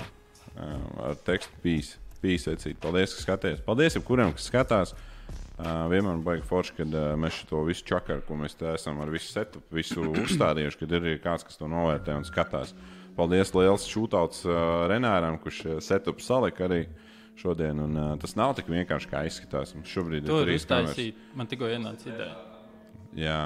Uh, 0.56 1.08
ar 1.10 1.16
tekstu 1.26 1.52
pīs, 1.64 1.96
pīs 2.22 2.46
ecīt. 2.46 2.78
Paldies, 2.80 3.12
ka 3.16 3.24
skaties. 3.26 3.60
Paldies 3.66 3.96
jebkuram, 3.98 4.30
kas 4.32 4.46
skatās. 4.48 4.94
Uh, 5.58 5.88
vienmēr 5.90 6.22
baigi 6.22 6.44
forši, 6.46 6.72
kad 6.76 6.94
uh, 6.94 7.16
mēs 7.18 7.42
šo 7.48 7.64
visu 7.66 7.82
čakaru, 7.88 8.22
ko 8.28 8.36
mēs 8.38 8.54
te 8.56 8.68
esam 8.76 9.00
ar 9.02 9.10
visu 9.10 9.26
setu, 9.32 9.60
visu 9.74 10.04
uzstādījuši, 10.12 10.78
kad 10.84 10.92
ir 10.92 11.18
kāds, 11.24 11.44
kas 11.48 11.56
to 11.58 11.66
novērtē 11.68 12.14
un 12.16 12.24
skatās. 12.28 12.72
Paldies 13.16 13.52
liels 13.56 13.88
šūtauts 13.90 14.44
uh, 14.46 14.86
Renāram, 14.92 15.38
kurš 15.42 15.60
uh, 15.66 15.76
setup 15.82 16.20
salika 16.20 16.68
arī 16.68 16.84
šodien. 17.40 17.80
Un, 17.84 17.96
uh, 17.96 18.12
tas 18.22 18.36
nav 18.38 18.54
tik 18.58 18.68
vienkārši, 18.72 19.10
kā 19.12 19.24
izskatās. 19.28 19.74
Mums 19.76 19.92
šobrīd 19.92 20.26
Tur 20.28 20.42
ir 20.44 20.52
trīs 20.54 20.66
kameras. 20.68 20.94
iztaisīt. 20.96 21.14
Man 21.36 21.50
tikko 21.50 21.68
ienāca 21.72 22.08
ideja. 22.12 22.36
Jā, 23.16 23.40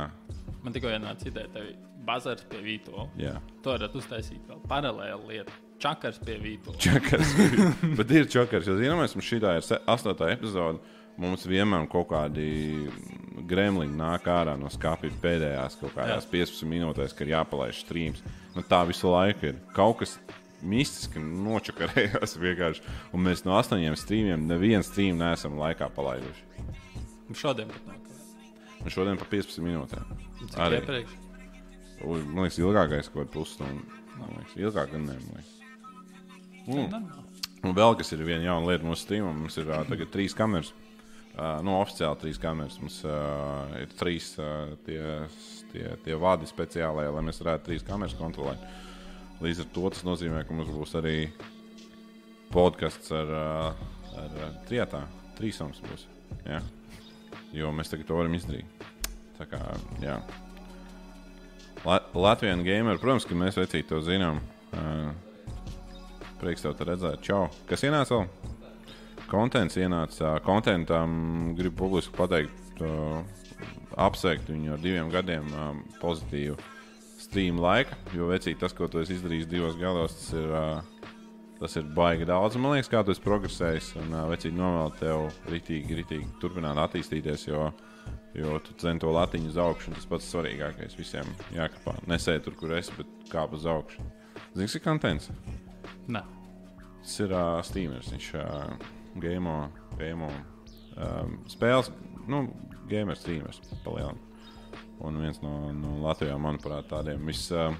Man 0.64 0.74
tikko 0.74 0.90
ienāca 0.92 1.28
ideja. 1.30 1.48
Tev 1.54 1.70
bazars 2.04 2.44
pie 2.50 2.58
Vītola. 2.64 3.08
jā. 3.20 3.36
To 3.64 3.74
varētu 3.76 4.00
uztaisīt 4.00 4.46
vēl 4.48 4.60
paralēli 4.68 5.28
lietu. 5.34 5.52
Čakars 5.80 6.18
pie 6.24 6.36
Vītola. 6.40 6.76
Čakars. 6.80 7.34
Bet 7.98 8.10
ir 8.12 8.26
čakars. 8.28 8.66
Jo, 8.68 8.74
zināmais, 8.76 9.14
mums 9.16 9.28
šī 9.28 9.38
ir 9.40 9.46
astotā 9.88 10.28
epizode. 10.34 10.80
Mums 11.20 11.44
vienmēr 11.48 11.86
kaut 11.92 12.08
kādi 12.12 12.88
gremliņi 13.50 13.96
nāk 13.96 14.28
ārā 14.30 14.54
no 14.60 14.68
skāpja 14.72 15.10
pēdējās 15.22 15.76
kaut 15.80 15.92
kādās 15.96 16.26
15 16.30 16.68
minūtēs, 16.70 17.14
kad 17.16 17.26
ir 17.26 17.34
jāpalaiž 17.34 17.80
streams. 17.84 18.22
Nu, 18.54 18.62
tā 18.66 18.82
visu 18.88 19.10
laiku 19.12 19.50
ir 19.50 19.58
kaut 19.76 20.00
kas 20.02 20.16
mistiski 20.62 21.22
nočakarējās 21.22 22.36
vienkārši. 22.40 22.84
Un 23.14 23.24
mēs 23.26 23.44
no 23.46 23.56
astoņiem 23.58 23.96
streamiem 23.98 24.46
nevienu 24.50 24.84
streamu 24.86 25.20
neesam 25.22 25.58
laikā 25.60 25.88
palaiduši. 25.96 26.66
Un 27.30 27.38
Šodien 27.38 27.70
pat 27.70 27.88
nāk. 27.88 27.96
Un 28.80 28.92
šodien 28.92 29.18
pa 29.20 29.26
15 29.28 29.60
minūtēm. 29.64 30.12
Cik 30.40 30.54
Arī. 30.64 30.78
iepriekš? 30.80 31.16
Ui, 32.00 32.20
Man 32.24 32.46
liekas, 32.46 32.58
ilgākais 32.62 33.10
kaut 33.12 33.26
kāds 33.26 33.34
pusstundu. 33.34 33.98
Man 34.16 34.30
liekas, 34.38 34.54
Ilgāk 34.56 34.92
gan 34.94 35.04
ne. 35.04 35.16
man 35.20 35.34
liekas. 35.36 35.56
Mm. 36.70 37.10
Un 37.68 37.74
vēl 37.76 37.96
kas 38.00 38.12
ir 38.16 38.22
viena 38.24 38.46
jauna 38.46 38.70
lieta 38.70 38.86
mūsu 38.88 39.04
streamam, 39.04 39.36
mums 39.42 39.58
ir 39.60 39.68
uh, 39.68 39.82
tagad 39.88 40.08
trīs 40.14 40.32
kameras. 40.36 40.72
Uh, 41.30 41.60
no 41.64 41.76
oficiāli 41.82 42.18
trīs 42.22 42.40
kameras. 42.40 42.78
Mums 42.80 43.02
uh, 43.04 43.68
ir 43.82 43.92
trīs 44.00 44.32
uh, 44.40 44.72
tie, 44.86 45.00
tie, 45.74 45.84
tie 46.04 46.16
vadi 46.20 46.48
speciālajie, 46.48 47.12
lai 47.14 47.24
mēs 47.28 47.40
varētu 47.44 47.68
trīs 47.68 47.84
kameras 47.86 48.16
kontrolēt. 48.18 48.64
Līdz 49.40 49.62
ar 49.62 49.68
to 49.72 49.88
tas 49.88 50.04
nozīmē, 50.04 50.42
ka 50.44 50.52
mums 50.52 50.68
būs 50.68 50.90
arī 51.00 51.14
podkāsts 52.52 53.12
ar, 53.16 53.30
uh, 53.32 54.18
ar 54.20 54.34
uh, 54.36 54.50
trietā. 54.68 55.06
Trīsams 55.38 55.80
būs. 55.86 56.04
Ja? 56.44 56.60
Jo 57.56 57.70
mēs 57.72 57.88
tagad 57.88 58.10
to 58.10 58.18
varam 58.18 58.34
izdarīt. 58.36 58.84
Tā 59.38 59.46
kā, 59.48 59.60
jā. 60.04 60.18
La 61.86 61.96
Latvijas 62.12 62.60
gamer, 62.66 63.00
protams, 63.00 63.24
ka 63.24 63.38
mēs 63.38 63.56
vecīgi 63.56 63.88
to 63.88 64.02
zinām. 64.04 64.42
Uh, 64.76 65.08
Prieks 66.40 66.64
tev 66.64 66.76
te 66.76 66.84
redzēt. 66.88 67.24
Čau. 67.24 67.46
Kas 67.68 67.84
ienāca 67.84 68.16
vēl? 68.16 68.28
Kontents 69.30 69.76
ienāca. 69.80 70.34
Kontentam 70.44 71.54
gribu 71.56 71.86
publiski 71.86 72.12
pateikt, 72.16 72.84
uh, 72.84 73.24
apsveikt 73.96 74.52
viņu 74.52 74.76
ar 74.76 74.84
diviem 74.84 75.08
gadiem 75.12 75.48
um, 75.52 75.82
pozitīvu 76.00 76.60
stream 77.30 77.60
laika. 77.62 77.96
Jo 78.16 78.28
vecīgi 78.30 78.58
tas, 78.60 78.74
ko 78.76 78.90
tu 78.90 79.00
esi 79.02 79.16
izdarījis 79.16 79.48
divos 79.50 79.78
gados, 79.78 80.16
tas 80.18 80.32
ir, 80.36 80.50
uh, 80.50 81.12
tas 81.60 81.76
ir 81.78 81.86
baigi 81.96 82.26
daudz. 82.28 82.58
Man 82.58 82.74
liekas, 82.74 82.90
kā 82.90 83.04
tu 83.06 83.14
esi 83.14 83.22
progresējis. 83.24 83.94
Un 84.02 84.16
uh, 84.16 84.26
vecīgi 84.32 84.58
novēlu 84.58 84.98
tev 84.98 85.28
ritīgi, 85.52 86.02
ritīgi 86.02 86.28
turpināt 86.42 86.82
attīstīties. 86.88 87.46
Jo, 87.50 87.70
Jo 88.34 88.60
tu 88.62 88.74
centi 88.78 89.02
to 89.02 89.10
latiņu 89.10 89.50
uz 89.50 89.56
augšu, 89.58 89.90
un 89.90 89.96
tas 89.98 90.06
pats 90.06 90.28
svarīgākais 90.30 90.94
visiem 90.98 91.26
jākāpā. 91.50 91.96
Nesēdi 92.10 92.44
tur, 92.44 92.54
kur 92.60 92.74
esi, 92.76 92.94
bet 92.94 93.30
kāp 93.32 93.56
uz 93.58 93.66
augšu. 93.66 94.04
Zini, 94.54 94.68
kas 94.68 94.76
ir 94.78 94.84
kontents? 94.84 95.30
Nē. 96.06 96.22
Tas 97.02 97.16
ir 97.24 97.34
uh, 97.34 97.58
Steamers. 97.66 98.12
Viņš 98.14 98.30
uh, 98.38 98.88
game, 99.18 99.56
game 99.98 100.30
um, 100.30 101.36
spēles, 101.50 101.90
nu, 102.30 102.44
gamer 102.90 103.18
streamers 103.18 103.62
palielināt. 103.84 104.29
Un 105.06 105.20
viens 105.22 105.38
no, 105.40 105.54
no 105.72 105.94
Latvijā, 106.04 106.34
manuprāt, 106.40 106.90
tādiem 106.90 107.22
vis, 107.30 107.46
uh, 107.54 107.70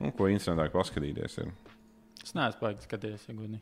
nu, 0.00 0.12
ko 0.16 0.30
interesantāk 0.30 0.72
paskatīties. 0.72 1.40
Ir. 1.42 1.50
Es 2.24 2.32
neesmu 2.36 2.64
baigts 2.64 2.88
skatīties, 2.88 3.26
ja 3.28 3.36
godīgi. 3.36 3.60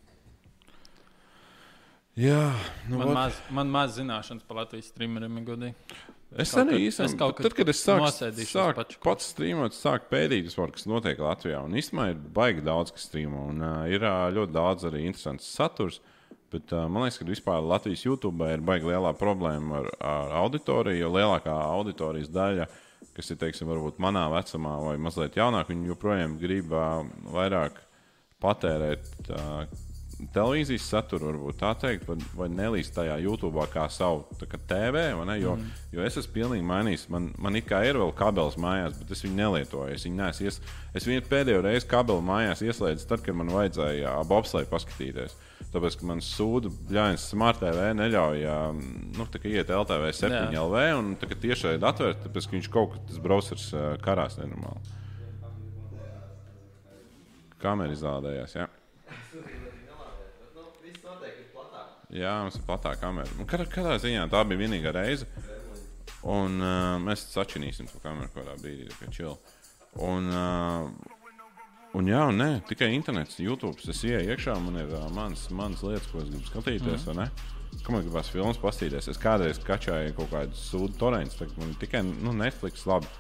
Jā, 2.19 2.45
nu, 2.91 2.99
Man 2.99 3.13
maz, 3.15 3.37
man 3.55 3.69
maz 3.71 3.93
zināšanas 3.95 4.47
par 4.47 4.65
Latvijas 4.65 4.89
streameriem, 4.91 5.37
ja 5.39 5.45
godīgi. 5.53 6.07
Es 6.37 6.51
kaut 6.53 6.67
arī 6.67 6.81
īstenībā, 6.89 7.29
kad 7.33 7.47
tad, 7.47 7.55
kad 7.57 7.71
es 7.73 7.79
sāku, 7.81 8.09
sāku 8.43 8.77
paču. 8.83 8.99
pats 9.07 9.31
strīmot, 9.33 9.77
sāku 9.77 10.11
pētīt, 10.11 10.49
vispār, 10.51 10.73
kas 10.75 10.85
notiek 10.91 11.21
Latvijā. 11.25 11.63
Un 11.65 11.77
īstenībā 11.79 12.11
ir 12.11 12.19
baigi 12.37 12.65
daudz, 12.67 12.93
kas 12.97 13.07
strīmo. 13.09 13.47
Un 13.53 13.63
uh, 13.65 13.79
ir 13.89 14.05
uh, 14.05 14.27
ļoti 14.35 14.53
daudz 14.53 14.85
arī 14.91 15.07
interesants 15.09 15.47
saturs. 15.49 16.03
Bet 16.53 16.73
uh, 16.73 16.87
man 16.89 17.05
liekas, 17.05 17.19
ka 17.21 17.29
vispār 17.29 17.65
Latvijas 17.65 18.07
YouTube 18.07 18.47
ir 18.49 18.63
baigi 18.65 18.89
lielā 18.89 19.13
problēma 19.19 19.83
ar, 19.83 19.91
ar 20.01 20.37
auditoriju. 20.45 21.03
Jo 21.03 21.11
lielākā 21.13 21.53
auditorijas 21.53 22.31
daļa, 22.33 22.69
kas 23.17 23.35
ir 23.35 23.41
teiksim, 23.41 23.69
varbūt 23.69 24.01
manā 24.01 24.25
vecumā 24.33 24.79
vai 24.87 24.97
mazliet 25.03 25.37
jaunāk, 25.37 25.69
viņi 25.69 25.93
joprojām 25.93 26.39
grib 26.41 26.73
uh, 26.73 27.03
vairāk 27.35 27.83
patērēt 28.41 29.31
uh, 29.35 29.67
televīzijas 30.35 30.87
saturu, 30.91 31.31
varbūt 31.31 31.59
tā 31.61 31.71
teikt, 31.79 32.07
vai, 32.09 32.17
vai 32.37 32.49
nelīst 32.51 32.95
tajā 32.97 33.19
YouTube 33.23 33.63
kā 33.73 33.87
savu 33.93 34.25
kā 34.51 34.59
TV. 34.59 35.05
vai 35.15 35.27
Ne? 35.29 35.37
Jo, 35.39 35.55
mm. 35.59 35.83
jo 35.95 36.07
es 36.07 36.19
esmu 36.19 36.35
pilnīgi 36.35 36.67
mainījis. 36.67 37.07
Man, 37.15 37.31
man 37.39 37.59
it 37.59 37.69
kā 37.69 37.85
ir 37.87 38.01
vēl 38.01 38.11
kabelis 38.19 38.59
mājās, 38.61 38.97
bet 38.99 39.13
es 39.15 39.23
viņu 39.25 39.39
nelietoju. 39.39 39.95
Es 39.95 40.07
viņu, 40.07 40.19
neesmu 40.19 40.49
ies... 40.49 40.61
es 40.99 41.07
viņu 41.07 41.27
pēdējo 41.31 41.63
reizi 41.67 41.91
kabeli 41.91 42.27
mājās 42.27 42.65
ieslēdzu, 42.67 43.07
tad, 43.11 43.23
kad 43.27 43.39
man 43.39 43.53
vajadzēja 43.55 44.17
bobslēju 44.29 44.71
paskatīties. 44.73 45.39
Tāpēc, 45.69 45.99
ka 46.01 46.09
man 46.09 46.23
sūda 46.25 46.71
bļāvis 46.89 47.29
Smart 47.31 47.61
TV 47.61 47.91
neļauj 47.99 48.47
nu, 49.19 49.27
tā 49.29 49.43
kā 49.43 49.51
iet 49.53 49.71
LTV 49.75 50.13
7 50.17 50.33
Jā. 50.55 50.63
LV 50.63 50.85
un 50.97 51.11
tā 51.21 51.29
kā 51.29 51.37
tiešai 51.43 51.77
atvērt, 51.77 52.23
tāpēc, 52.25 52.49
ka 52.49 52.57
viņš 52.57 52.71
kaut 52.73 52.95
kā 52.95 53.03
tas 53.11 53.21
browsers 53.23 53.69
karās 54.05 54.39
nenormāli. 54.41 54.97
Kamera 57.59 57.93
izlādējās. 57.93 58.55
Jā. 58.55 58.69
Bet, 60.39 60.55
nu, 60.55 60.63
viss 60.83 61.03
noteikti 61.05 61.43
ir 61.43 61.49
platāk. 61.53 61.98
Jā, 62.15 62.39
mums 62.41 62.57
ir 62.57 62.65
platāka 62.65 63.03
kamera. 63.03 63.29
Nu, 63.37 63.45
Katrā, 63.49 63.67
katrā 63.69 63.99
ziņā 64.01 64.25
tā 64.33 64.41
bija 64.49 64.63
vienīgā 64.63 64.95
reize. 64.97 65.29
Un 66.29 66.57
uh, 66.63 66.97
mēs 67.03 67.27
sačinīsim 67.35 67.89
to 67.91 68.01
kameru 68.03 68.33
kādā 68.35 68.57
brīdī, 68.59 68.89
kad 68.97 69.13
čil. 69.15 69.37
Un, 70.03 70.31
uh, 70.33 70.89
un 71.99 72.09
jā, 72.09 72.25
un 72.31 72.41
nē, 72.41 72.49
tikai 72.71 72.91
internets, 72.97 73.39
YouTube. 73.43 73.77
Es 73.93 74.03
ieeju 74.09 74.33
iekšā, 74.33 74.57
man 74.65 74.81
ir 74.81 74.91
uh, 74.97 75.07
manas, 75.15 75.47
manas 75.55 75.85
lietas, 75.85 76.09
ko 76.11 76.23
es 76.25 76.33
gribu 76.33 76.49
skatīties. 76.49 77.07
Mm. 77.13 77.47
Kā 77.85 77.93
man 77.93 78.03
gribās 78.07 78.33
filmas 78.33 78.59
paskatīties? 78.63 79.13
Es 79.13 79.21
kādreiz 79.21 79.61
kačāju 79.63 80.17
kaut 80.17 80.33
kādu 80.33 80.59
sūdu 80.59 80.97
torrentu, 80.99 81.37
tagad 81.43 81.61
man 81.61 81.77
tikai 81.79 82.03
nu, 82.09 82.33
Netflix. 82.33 82.89
Labi. 82.89 83.13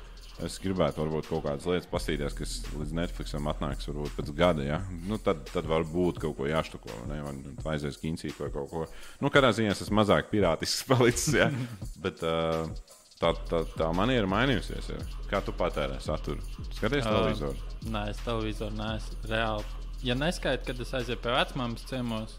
Es 0.47 0.61
gribētu 0.63 1.03
varbūt 1.03 1.27
kaut 1.27 1.43
kādas 1.49 1.67
lietas 1.67 1.89
paskatīties, 1.91 2.35
kas 2.39 2.53
līdz 2.79 2.93
Netflixam 2.95 3.49
atnāks 3.51 3.89
varbūt 3.91 4.13
pēc 4.15 4.29
gada. 4.39 4.63
Ja? 4.63 4.77
Nu, 5.09 5.19
tad, 5.23 5.41
tad 5.51 5.67
varbūt 5.67 6.21
kaut 6.23 6.37
ko 6.39 6.47
jāštuko, 6.47 6.93
vai? 7.11 7.19
Vai 7.65 7.75
aizies 7.75 7.99
kincīt 7.99 8.39
vai 8.39 8.53
kaut 8.55 8.71
ko. 8.71 8.85
Nu, 9.23 9.33
kādā 9.35 9.51
ziņā 9.57 9.73
es 9.75 9.83
esmu 9.83 9.99
mazāk 9.99 10.31
pirātisks 10.31 10.87
palicis. 10.91 11.35
Ja? 11.41 11.49
Bet 12.05 12.23
uh, 12.23 12.71
tā, 13.19 13.33
tā, 13.51 13.65
tā 13.75 13.91
maniera 13.99 14.31
mainījusies. 14.31 14.93
Ja? 14.95 15.01
Kā 15.33 15.43
tu 15.43 15.55
patērē 15.59 15.99
saturu? 16.05 16.45
Skaties 16.71 17.03
Ā, 17.03 17.11
televizoru. 17.11 17.67
Nē, 17.91 18.05
es 18.15 18.23
televizoru 18.23 18.79
neesmu 18.79 19.33
reāli. 19.33 19.75
Ja 20.07 20.15
neskaitu, 20.15 20.71
kad 20.71 20.87
es 20.87 20.95
aizēju 20.95 21.19
pie 21.25 21.35
vecmāmas 21.35 21.83
ciemos 21.91 22.39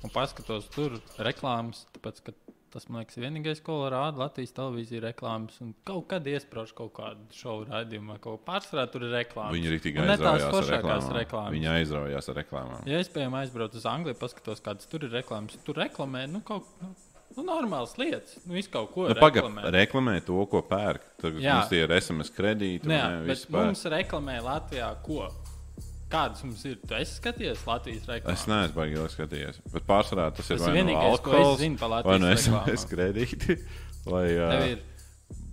un 0.00 0.12
paskatos 0.14 0.70
tur 0.72 0.96
reklāmas, 1.20 1.84
tāpēc, 1.92 2.22
ka 2.24 2.47
tas 2.72 2.86
man 2.88 3.02
liekas 3.02 3.18
vienīgais, 3.20 3.60
ko 3.64 3.76
rāda 3.92 4.20
Latvijas 4.22 4.52
televīzija 4.56 5.02
reklāmas. 5.08 5.56
Un 5.64 5.74
kaut 5.88 6.06
kad 6.10 6.26
iesprāž 6.28 6.74
kaut 6.76 6.92
kādu 6.98 7.26
šovu 7.34 7.66
raidījumu 7.70 8.18
kaut 8.18 8.38
ko 8.38 8.44
pārsvarā, 8.48 8.86
tur 8.92 9.06
ir 9.08 9.14
reklāmas. 9.16 9.56
Viņi 9.56 9.70
arī 9.72 9.80
tikai 9.84 10.06
ar 10.06 10.46
foršākās 10.52 11.10
reklāmas. 11.16 11.52
Viņi 11.56 11.70
aizraujās 11.74 12.30
ar 12.32 12.40
reklāmām. 12.42 12.86
Ja 12.90 13.02
es, 13.02 13.10
piemēram, 13.14 13.38
aizbraucu 13.42 13.80
uz 13.80 13.86
Angliju, 13.88 14.18
paskatos, 14.20 14.62
kādas 14.64 14.88
tur 14.90 15.08
ir 15.08 15.14
reklāmas, 15.18 15.58
tur 15.66 15.80
reklamē 15.80 16.26
nu, 16.30 16.40
kaut 16.46 16.68
nu, 16.82 16.92
nu, 17.36 17.44
normālas 17.48 17.96
lietas. 18.00 18.38
Nu, 18.44 18.54
visu 18.58 18.72
kaut 18.74 18.92
ko 18.94 19.08
Nu, 19.08 19.14
reklamē. 19.18 19.68
reklamē 19.74 20.18
to, 20.26 20.38
ko 20.50 20.62
pērk. 20.62 21.04
Tagad 21.22 21.42
Jā. 21.42 21.58
mums 21.58 21.70
tie 21.72 21.84
ir 21.84 21.94
SMS 22.00 22.32
kredīti. 22.34 22.88
Nē, 22.88 22.98
ne, 22.98 23.20
bet 23.24 23.32
viss 23.34 23.46
pērk. 23.48 23.70
mums 23.70 23.84
reklamē 23.96 24.40
Latvijā 24.44 24.90
ko? 25.06 25.28
Kādas 26.08 26.40
mums 26.44 26.62
ir? 26.64 26.78
Tu 26.88 26.94
esi 26.96 27.18
skatījies 27.18 27.66
Latvijas 27.68 28.06
reklāmas? 28.08 28.40
Es 28.40 28.46
neesmu 28.48 28.76
baigi 28.78 28.96
ilgi 28.96 29.12
skatījies. 29.12 29.58
Bet 29.74 29.84
pārsvarā 29.88 30.30
tas 30.36 30.46
ir 30.48 30.56
Tas 30.56 30.62
vai 30.64 30.70
ir 30.70 30.76
nu 30.76 30.78
vienīgais, 30.80 31.08
es 31.12 31.18
alkohols, 31.18 31.58
zinu 31.60 31.90
vai 32.08 32.18
nu. 32.22 32.30
SMS 32.36 32.86
kredīti. 32.88 33.58
Vai, 34.08 34.22
uh, 34.40 34.62
ir 34.72 34.78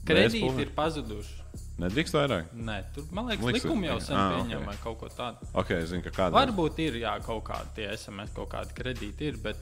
kredīti 0.07 0.61
ir 0.63 0.69
pazuduši. 0.77 1.41
Nedrīkst 1.83 2.15
vairāk. 2.15 2.53
Nē, 2.55 2.75
tur, 2.95 3.03
man 3.11 3.25
liekas, 3.27 3.43
Liks- 3.49 3.65
likumi 3.65 3.89
jau 3.89 3.97
sen 3.99 4.15
Ah, 4.15 4.29
pieņem 4.37 4.61
ok. 4.61 4.67
vai 4.69 4.75
kaut 4.79 4.97
ko 5.01 5.09
tādu. 5.11 5.49
Ok, 5.59 5.73
es 5.75 5.89
zinu, 5.91 6.05
ka 6.05 6.13
kāda 6.15 6.37
Varbūt 6.37 6.79
ir 6.85 6.95
jā, 7.01 7.17
kaut 7.25 7.43
kādi 7.49 7.73
tie 7.81 7.89
SMS, 7.97 8.31
kaut 8.37 8.47
kādi 8.53 8.71
kredīti 8.77 9.27
ir, 9.27 9.41
bet. 9.43 9.59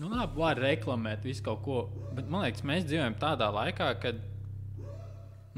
Nu, 0.00 0.08
labi, 0.08 0.38
var 0.40 0.56
reklamēt 0.56 1.26
visu 1.28 1.44
kaut 1.44 1.60
ko. 1.66 1.82
Bet 2.16 2.30
man 2.32 2.46
liekas, 2.46 2.64
mēs 2.64 2.86
dzīvojam 2.88 3.18
tādā 3.20 3.50
laikā, 3.52 3.90
kad 4.00 4.22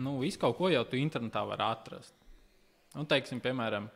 nu, 0.02 0.16
visu 0.24 0.40
kaut 0.42 0.58
ko 0.58 0.72
jau 0.74 0.82
tu 0.90 0.98
internetā 0.98 1.44
var 1.46 1.62
atrast. 1.70 2.16
Un, 2.92 3.08
teiksim, 3.08 3.40
piemēram, 3.40 3.88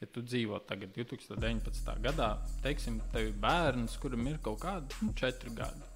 ja 0.00 0.08
tu 0.12 0.22
dzīvo 0.22 0.60
tagad 0.68 0.94
2019. 0.94 1.92
gadā, 2.04 2.32
teiksim, 2.62 3.00
tev 3.12 3.32
ir 3.32 3.38
bērns, 3.42 3.98
kuram 4.02 4.26
ir 4.30 4.38
kaut 4.44 4.60
kādi 4.62 5.02
nu, 5.02 5.14
četri 5.18 5.50
gadi. 5.56 5.94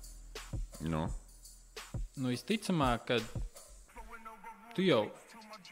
Nu, 0.86 1.06
Nu, 2.20 2.28
visticamāk, 2.30 3.06
ka 3.08 3.16
tu 4.76 4.84
jau 4.84 5.02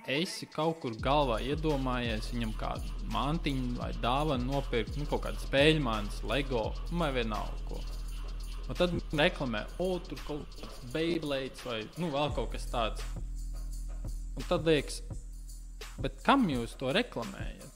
esi 0.09 0.49
kaut 0.51 0.79
kur 0.83 0.97
galvā 1.05 1.37
iedomājies 1.45 2.31
viņam 2.33 2.55
kādu 2.61 3.11
mantiņu 3.13 3.75
vai 3.77 3.91
dāvanu 4.03 4.49
nopirkt, 4.55 4.97
nu, 4.99 5.07
kaut 5.11 5.27
kādu 5.27 5.43
spēļu 5.45 5.85
mākslu, 5.85 6.31
LEGO 6.33 6.65
nu, 6.91 6.99
vai 7.03 7.11
vienalga 7.19 7.61
ko. 7.69 7.83
Un 8.69 8.77
tad 8.77 8.95
reklamē, 9.17 9.65
o, 9.81 9.91
tur 10.05 10.21
kaut 10.27 10.57
kāds 10.57 10.81
Beyblades 10.93 11.65
vai 11.69 11.79
nu, 12.01 12.11
vēl 12.15 12.35
kaut 12.37 12.53
kas 12.55 12.69
tāds. 12.73 13.05
Un 14.39 14.47
tad 14.49 14.69
liekas, 14.69 15.03
bet 16.03 16.21
kam 16.27 16.47
jūs 16.51 16.77
to 16.81 16.93
reklamējat? 16.95 17.67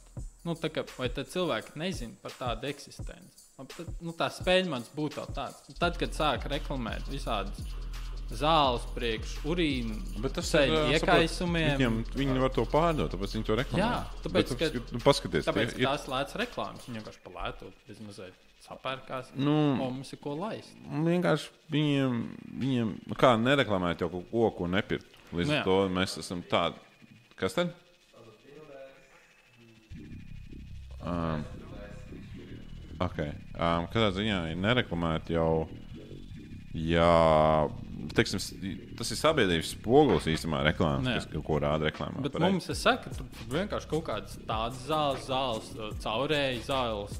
Nu, 0.45 0.57
tā 0.59 0.73
kā, 0.75 0.83
vai 0.99 1.07
tad 1.15 1.29
cilvēki 1.31 1.77
nezina 1.79 2.17
par 2.23 2.33
tādu 2.35 2.67
eksistenci? 2.67 3.45
Tad, 3.63 3.93
nu, 4.03 4.11
tā 4.19 4.27
spēļu 4.35 4.73
māksla 4.73 4.97
būtu 4.97 5.21
vēl 5.21 5.29
tāds. 5.37 5.77
Tad, 5.79 5.95
kad 6.01 6.17
sāk 6.17 6.49
reklamēt 6.51 7.07
visādas 7.13 7.61
zāles, 8.33 8.83
priekš, 8.97 9.35
urīnu, 9.47 9.99
bet 10.25 10.33
tas 10.39 10.49
ā, 10.57 10.63
iekaisumiem. 10.97 11.75
Viņiem, 11.77 11.99
viņi 12.17 12.41
var 12.43 12.53
to 12.57 12.65
pārdot, 12.73 13.13
tāpēc 13.13 13.35
viņi 13.37 13.47
to 13.47 13.57
reklamē. 13.61 13.83
Jā, 13.83 13.99
tāpēc, 14.25 14.55
Bet, 14.57 14.73
ka- 14.73 14.95
nu, 14.97 15.03
paskaties, 15.05 15.45
Tāpēc 15.47 15.75
tie 15.77 15.83
ir- 15.85 15.89
tās 15.91 16.07
lētas 16.09 16.39
reklāmas 16.41 16.87
viņa 16.89 17.03
vienkārši 17.03 17.23
palētot, 17.27 17.73
bez 17.87 18.01
mazliet 18.01 18.35
sapērkās. 18.67 19.31
Nu, 19.37 19.57
mums 19.77 20.13
ir 20.13 20.19
ko 20.25 20.35
laist. 20.39 20.73
Vienkārši 20.89 21.51
viņiem, 21.71 22.19
viņiem 22.63 22.93
nu 23.07 23.15
kā 23.21 23.35
nereklamēt 23.37 24.01
jau 24.01 24.09
kaut 24.11 24.31
ko, 24.33 24.51
ko 24.59 24.67
nepirkt. 24.67 25.07
Līdz 25.33 25.47
Nu 25.47 25.53
ar 25.53 25.61
jā. 25.61 25.65
to 25.65 25.79
mēs 26.01 26.19
esam 26.19 26.43
tādi. 26.43 26.75
Kas 27.37 27.55
tad? 27.55 27.75
Um, 31.03 31.45
okay. 33.03 33.33
um, 33.57 33.89
kādā 33.93 34.11
ziņā 34.17 34.43
ir 34.53 34.61
nereklamēt 34.63 35.33
jau. 35.35 35.69
Jā, 36.73 37.69
teiksim, 38.17 38.41
tas 38.97 39.11
ir 39.13 39.19
sabiedrības 39.21 39.75
spogulis 39.75 40.29
īstenībā 40.33 40.63
reklāmas, 40.71 41.27
kas 41.27 41.45
ko 41.45 41.59
rāda 41.61 41.91
reklāmā. 41.91 42.23
Bet 42.25 42.33
pareizi. 42.33 42.55
mums, 42.55 42.81
saku, 42.81 43.13
tur 43.13 43.29
tur 43.29 43.51
vienkārši 43.59 43.91
kaut 43.91 44.07
kādas 44.07 44.39
tādas 44.49 44.81
zāles, 44.87 45.27
zāles, 45.29 45.99
caurēji 46.01 46.63
zāles 46.65 47.19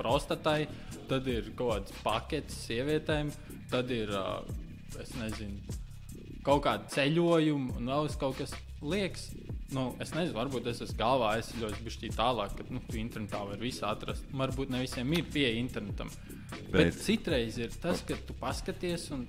prostatai, 0.00 0.64
tad 1.10 1.28
ir 1.30 1.52
kaut 1.58 1.76
kāds 1.76 2.02
pakets 2.02 2.58
sievietēm, 2.66 3.30
tad 3.70 3.94
ir, 3.94 4.10
ā, 4.10 4.40
es 5.02 5.14
nezinu, 5.20 5.78
kaut 6.46 6.64
kāda 6.66 6.90
ceļojuma 6.94 7.78
un 7.78 7.94
vēl 7.94 8.08
vis 8.08 8.18
kaut 8.20 8.38
kas 8.40 8.56
liekas. 8.82 9.30
Nu, 9.70 9.84
es 10.02 10.10
nezinu, 10.16 10.34
varbūt 10.34 10.66
es 10.72 10.80
esmu 10.82 10.98
galvā 10.98 11.34
aizsļojis 11.38 11.82
bišķī 11.86 12.12
tālāk, 12.16 12.56
ka 12.58 12.66
nu, 12.74 12.82
tu 12.88 12.98
internetā 12.98 13.42
var 13.46 13.60
visu 13.62 13.84
atrast. 13.86 14.26
Varbūt 14.34 14.72
ne 14.74 14.82
visiem 14.82 15.12
ir 15.14 15.28
pieeja 15.30 15.58
internetam. 15.60 16.10
Bet, 16.70 16.72
Bet- 16.72 17.02
citreiz 17.04 17.58
ir 17.60 17.74
tas, 17.82 18.02
ka 18.06 18.18
tu 18.26 18.34
paskaties 18.40 19.10
un 19.14 19.28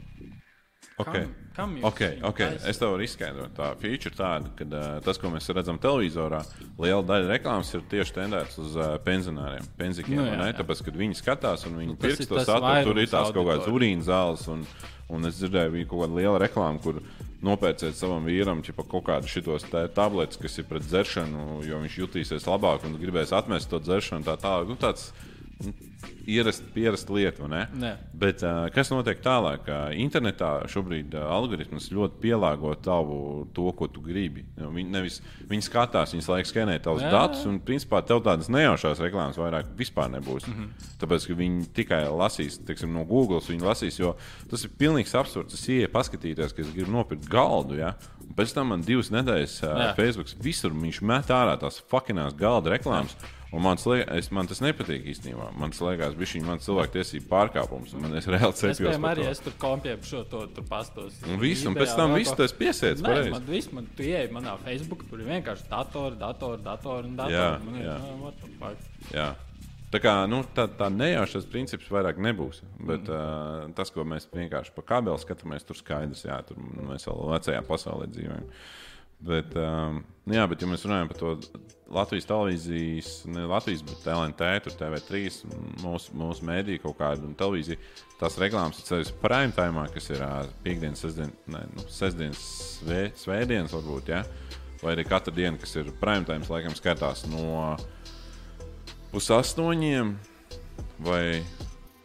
Okay. 0.97 1.25
Kam, 1.55 1.75
kam 1.79 1.85
Okay, 1.85 2.19
okay. 2.23 2.57
Es 2.67 2.77
tev 2.77 2.91
varu 2.93 3.05
izskaidrot. 3.05 3.53
Tā 3.57 3.71
feature 3.81 4.13
tāda, 4.15 4.51
ka 4.57 4.65
uh, 4.67 4.99
tas, 5.05 5.17
ko 5.21 5.31
mēs 5.33 5.47
redzam 5.55 5.79
televizorā, 5.81 6.41
liela 6.81 7.01
daļa 7.07 7.29
reklāmas 7.31 7.71
ir 7.73 7.85
tieši 7.89 8.15
tendēts 8.17 8.59
uz 8.61 8.75
uh, 8.77 8.95
pensionāriem, 9.05 9.65
pensikiem. 9.79 10.19
Nu, 10.19 10.27
Nu, 10.27 10.35
jā, 10.35 10.51
jā. 10.51 10.57
Tāpēc, 10.59 10.83
kad 10.85 10.99
viņi 11.01 11.17
skatās 11.17 11.65
un 11.69 11.79
viņi 11.81 11.95
ir 11.95 12.01
pirks 12.01 12.29
to 12.29 12.43
saturu, 12.43 12.91
tur 12.91 13.01
ir 13.01 13.09
tās 13.09 13.33
kaut 13.33 13.47
kādas 13.49 13.71
urīna 13.71 14.05
zāles. 14.05 14.45
Un, 14.51 14.65
un 15.09 15.29
es 15.31 15.39
dzirdēju, 15.39 15.73
bija 15.77 15.89
kaut 15.89 16.05
kāda 16.05 16.19
liela 16.19 16.41
reklāma, 16.43 16.81
kur 16.83 17.01
nopērciet 17.45 17.97
savam 17.97 18.25
vīram 18.29 18.61
ķipa, 18.65 18.85
kaut 18.89 19.07
kādus 19.09 19.33
šitos 19.33 19.65
te 19.69 19.83
tabletes, 19.95 20.39
kas 20.41 20.59
ir 20.61 20.67
pret 20.69 20.85
dzeršanu, 20.85 21.61
jo 21.65 21.81
viņš 21.83 21.97
jutīsies 22.03 22.47
labāk 22.49 22.85
un 22.87 22.99
gribēs 23.01 23.33
atmest 23.35 23.71
to 23.71 23.81
dzeršanu. 23.81 24.25
Tā 24.27 24.37
tālāk. 24.41 24.69
Nu, 24.69 24.77
tāds, 24.79 25.09
Ierast, 26.25 26.63
pierast 26.73 27.09
lietu, 27.09 27.43
vai 27.43 27.49
ne? 27.51 27.61
Nē. 27.81 27.91
Bet 28.17 28.43
uh, 28.45 28.67
kas 28.73 28.89
notiek 28.93 29.19
tālāk? 29.21 29.67
Internetā 29.97 30.51
šobrīd 30.69 31.15
uh, 31.17 31.25
algoritms 31.33 31.89
ļoti 31.93 32.19
pielāgo 32.21 32.73
tavu 32.81 33.17
to, 33.55 33.67
ko 33.77 33.89
tu 33.91 34.03
gribi. 34.05 34.45
Nu, 34.57 34.69
Viņi, 34.75 34.89
nevis, 34.93 35.19
viņi 35.49 35.65
skatās, 35.65 36.13
viņi 36.15 36.27
laikam 36.29 36.49
skenē 36.51 36.77
tavus 36.83 37.05
Jā, 37.05 37.11
datus, 37.13 37.43
jā. 37.43 37.51
un 37.51 37.59
principā 37.65 38.03
tev 38.05 38.21
tādas 38.25 38.49
nejaušās 38.53 39.01
reklāmas 39.03 39.39
vairāk 39.41 39.73
vispār 39.77 40.09
nebūs. 40.13 40.47
Mm. 40.47 40.55
-hmm. 40.57 40.87
Tāpēc, 41.01 41.27
ka 41.27 41.37
viņi 41.41 41.67
tikai 41.81 42.01
lasīs 42.09 42.61
teiksim, 42.65 42.93
no 42.93 43.05
Google, 43.05 43.41
viņi 43.41 43.65
lasīs, 43.65 43.99
jo 43.99 44.15
tas 44.49 44.63
ir 44.65 44.73
pilnīgs 44.77 45.17
absurds. 45.17 45.57
Es 45.57 45.67
ieeju 45.69 45.91
paskatīties, 45.91 46.53
ka 46.53 46.61
es 46.61 46.73
gribu 46.73 46.91
nopirkt 46.91 47.29
galdu. 47.29 47.77
Ja? 47.81 47.95
Pēc 48.37 48.53
tam 48.53 48.71
man 48.73 48.81
divas 48.85 49.11
nedēļas 49.11 49.59
uh, 49.63 49.69
Jā. 49.69 49.93
Facebook 49.97 50.33
visur 50.41 50.71
viņš 50.71 51.01
met 51.01 51.29
ārā 51.33 51.57
tās 51.59 51.81
fuckinās 51.91 52.37
galda 52.37 52.77
reklāmas. 52.77 53.17
Un 53.51 53.59
man, 53.65 53.75
es, 54.15 54.29
man 54.31 54.47
tas 54.47 54.61
nepatīk 54.63 55.03
īstenībā. 55.11 55.49
Man 55.59 55.73
liekas, 55.75 56.13
ka 56.15 56.27
šī 56.31 56.39
ir 56.39 56.61
cilvēku 56.63 56.93
tiesību 56.95 57.27
pārkāpums. 57.27 57.91
un 57.97 58.05
Man 58.05 58.15
es 58.15 58.29
reāli 58.31 58.55
Es 58.55 58.61
cepjos 58.61 58.79
piemēram 58.79 59.03
par 59.03 59.17
arī 59.17 59.25
es 59.27 59.43
tur 59.43 59.55
kompjēju 59.59 60.07
šo 60.07 60.21
to 60.31 60.45
tur 60.55 60.67
pastos. 60.69 61.17
Un 61.27 61.41
viss, 61.41 61.65
un 61.67 61.75
pēc 61.75 61.91
tam 61.99 62.15
viss 62.15 62.31
tas 62.39 62.55
piesiets. 62.55 63.03
Nē, 63.03 63.17
man 63.33 63.43
viss, 63.49 63.71
man 63.75 63.89
tu 63.97 64.07
ieeji 64.07 64.31
manā 64.31 64.55
Facebook, 64.63 65.03
tur 65.09 65.19
ir 65.19 65.27
vienkārši 65.33 65.67
datori, 65.67 66.15
datori, 66.21 66.63
datori 66.63 67.11
un 67.11 67.19
datori. 67.19 67.35
Jā, 67.35 67.49
ir, 67.75 67.89
jā. 67.89 67.97
nu? 68.07 68.71
Jā. 69.11 69.29
Tā 69.91 69.99
kā 69.99 70.13
nu, 70.31 70.39
tā, 70.55 70.69
tā 70.79 70.87
nejaušas 70.87 71.49
princips 71.51 71.91
vairāk 71.91 72.21
nebūs. 72.23 72.61
Bet 72.79 73.03
Mm. 73.03 73.67
uh, 73.67 73.75
tas, 73.75 73.91
ko 73.91 74.07
mēs 74.07 74.29
vienkārši 74.31 74.71
pa 74.77 74.85
kabeli 74.93 75.19
skatāmies, 75.19 75.67
tur 75.67 75.75
skaidrs, 75.75 76.23
jā, 76.23 76.39
tur 76.47 76.55
mēs 76.87 77.03
vēl 77.09 77.27
vecajā 77.35 77.61
pasaulē 77.67 78.07
dzīvojam. 78.15 78.47
Bet, 79.27 79.51
um, 79.59 80.05
nu 80.31 80.39
jā, 80.39 80.47
bet, 80.47 80.63
ja 80.63 80.69
mēs 80.71 80.85
runājam 80.87 81.09
par 81.11 81.19
to 81.19 81.31
Latvijas 81.91 82.27
televīzijas, 82.29 83.09
ne 83.27 83.43
Latvijas, 83.51 83.81
bet 83.83 84.05
LNT, 84.07 84.51
tur 84.63 84.77
TV3, 84.79 85.25
mūsu, 85.83 86.13
mūsu 86.15 86.47
mēdīju 86.47 86.85
kaut 86.85 86.95
kādu 87.01 87.27
un 87.27 87.35
televīziju, 87.35 87.79
tās 88.21 88.37
reklāmas 88.39 88.79
ir 88.79 88.87
ceļš 88.87 89.11
prime 89.19 89.51
time, 89.57 89.83
kas 89.91 90.07
ir 90.13 90.23
uh, 90.23 90.45
piekdienas, 90.63 91.03
sestdienas, 91.03 91.35
ne, 91.51 91.65
nu, 91.75 91.83
sestdienas, 91.91 92.45
svē, 92.77 93.01
svētdienas 93.19 93.75
varbūt, 93.75 94.13
ja? 94.13 94.23
vai 94.81 94.95
arī 94.95 95.05
katra 95.05 95.35
diena, 95.35 95.59
kas 95.61 95.75
ir 95.77 95.91
prime 95.99 96.25
time, 96.25 96.47
laikam 96.47 96.77
skatās 96.79 97.25
no 97.29 97.75
pusaustoņiem 99.11 100.15
vai 101.03 101.41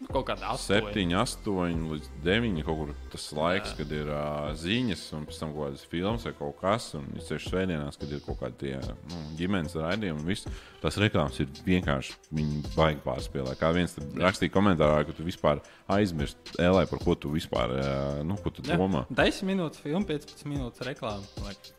Kaut 0.07 0.27
kāda 0.29 0.53
astoņi. 0.55 0.93
7, 0.95 1.15
8 1.19 1.81
līdz 1.91 2.11
9. 2.25 2.61
Kaut 2.67 2.79
kur 2.79 2.93
tas 3.13 3.25
laiks, 3.37 3.73
Jā. 3.73 3.77
kad 3.81 3.95
ir 3.97 4.11
uh, 4.13 4.53
ziņas, 4.57 5.03
un 5.19 5.27
pēc 5.29 5.41
tam 5.43 5.51
kaut 5.55 5.65
kādas 5.67 5.83
filmas 5.91 6.27
vai 6.29 6.33
kaut 6.39 6.57
kas. 6.61 6.87
Un 6.99 7.09
es 7.19 7.27
tieši 7.31 7.51
svētdienās, 7.51 7.99
kad 8.01 8.15
ir 8.15 8.23
kaut 8.25 8.39
kādi 8.41 8.59
tie, 8.63 8.95
nu, 9.11 9.21
ģimenes 9.41 9.75
raidījumi, 9.83 10.23
un 10.23 10.31
viss, 10.31 10.49
tas 10.83 10.99
reklāmas 11.03 11.41
ir 11.43 11.51
vienkārši 11.67 12.17
viņi 12.39 12.63
baigi 12.77 13.03
pārspēlē. 13.05 13.57
Kā 13.61 13.73
viens 13.77 13.99
rakstīja 14.23 14.55
komentārā, 14.55 15.03
ka 15.09 15.17
tu 15.19 15.27
vispār 15.27 15.61
aizmirsti, 15.99 16.57
Elē, 16.63 16.87
par 16.91 17.03
ko 17.03 17.19
tu 17.19 17.35
vispār 17.35 17.77
uh, 17.77 18.23
nu, 18.27 18.39
ko 18.41 18.55
tu 18.55 18.65
Jā, 18.67 18.79
domā. 18.79 19.05
10 19.11 19.51
minūtes 19.51 19.83
filma, 19.83 20.07
15 20.09 20.47
minūtes 20.49 20.87
reklāma. 20.87 21.27
man 21.43 21.51
liekas. 21.53 21.75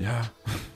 Jā. 0.00 0.20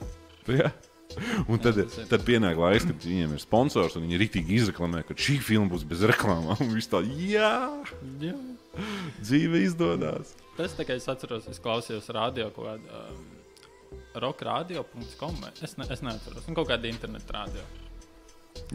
Jā. 0.63 0.73
Un 1.51 1.59
tad, 1.63 1.79
tad 2.11 2.25
pienāk 2.27 2.57
laiks, 2.61 2.87
kad 2.89 3.05
viņiem 3.07 3.35
ir 3.37 3.43
sponsors, 3.43 3.97
un 3.99 4.07
viņi 4.07 4.19
rītīgi 4.23 4.57
izreklamē, 4.61 5.03
ka 5.09 5.15
šī 5.19 5.39
filma 5.45 5.69
būs 5.73 5.85
bez 5.89 6.03
reklāmām. 6.13 6.57
Un 6.63 6.73
viss 6.75 6.89
tā, 6.93 7.01
jā, 7.05 7.53
Jā. 8.23 8.35
dzīve 9.21 9.63
izdodas. 9.67 10.35
Tas 10.57 10.75
tikai 10.79 10.97
es 11.01 11.09
atceros, 11.09 11.47
es 11.53 11.61
klausījos 11.63 12.09
radio 12.17 12.51
kaut 12.55 12.69
kādā 12.71 13.05
um, 13.13 13.23
rockradio.com. 14.27 15.37
Es, 15.63 15.77
ne, 15.81 15.87
es 15.93 16.03
neatceros, 16.05 16.47
un 16.49 16.57
kaut 16.59 16.69
kāda 16.71 16.89
interneta 16.91 17.37
radio. 17.41 17.65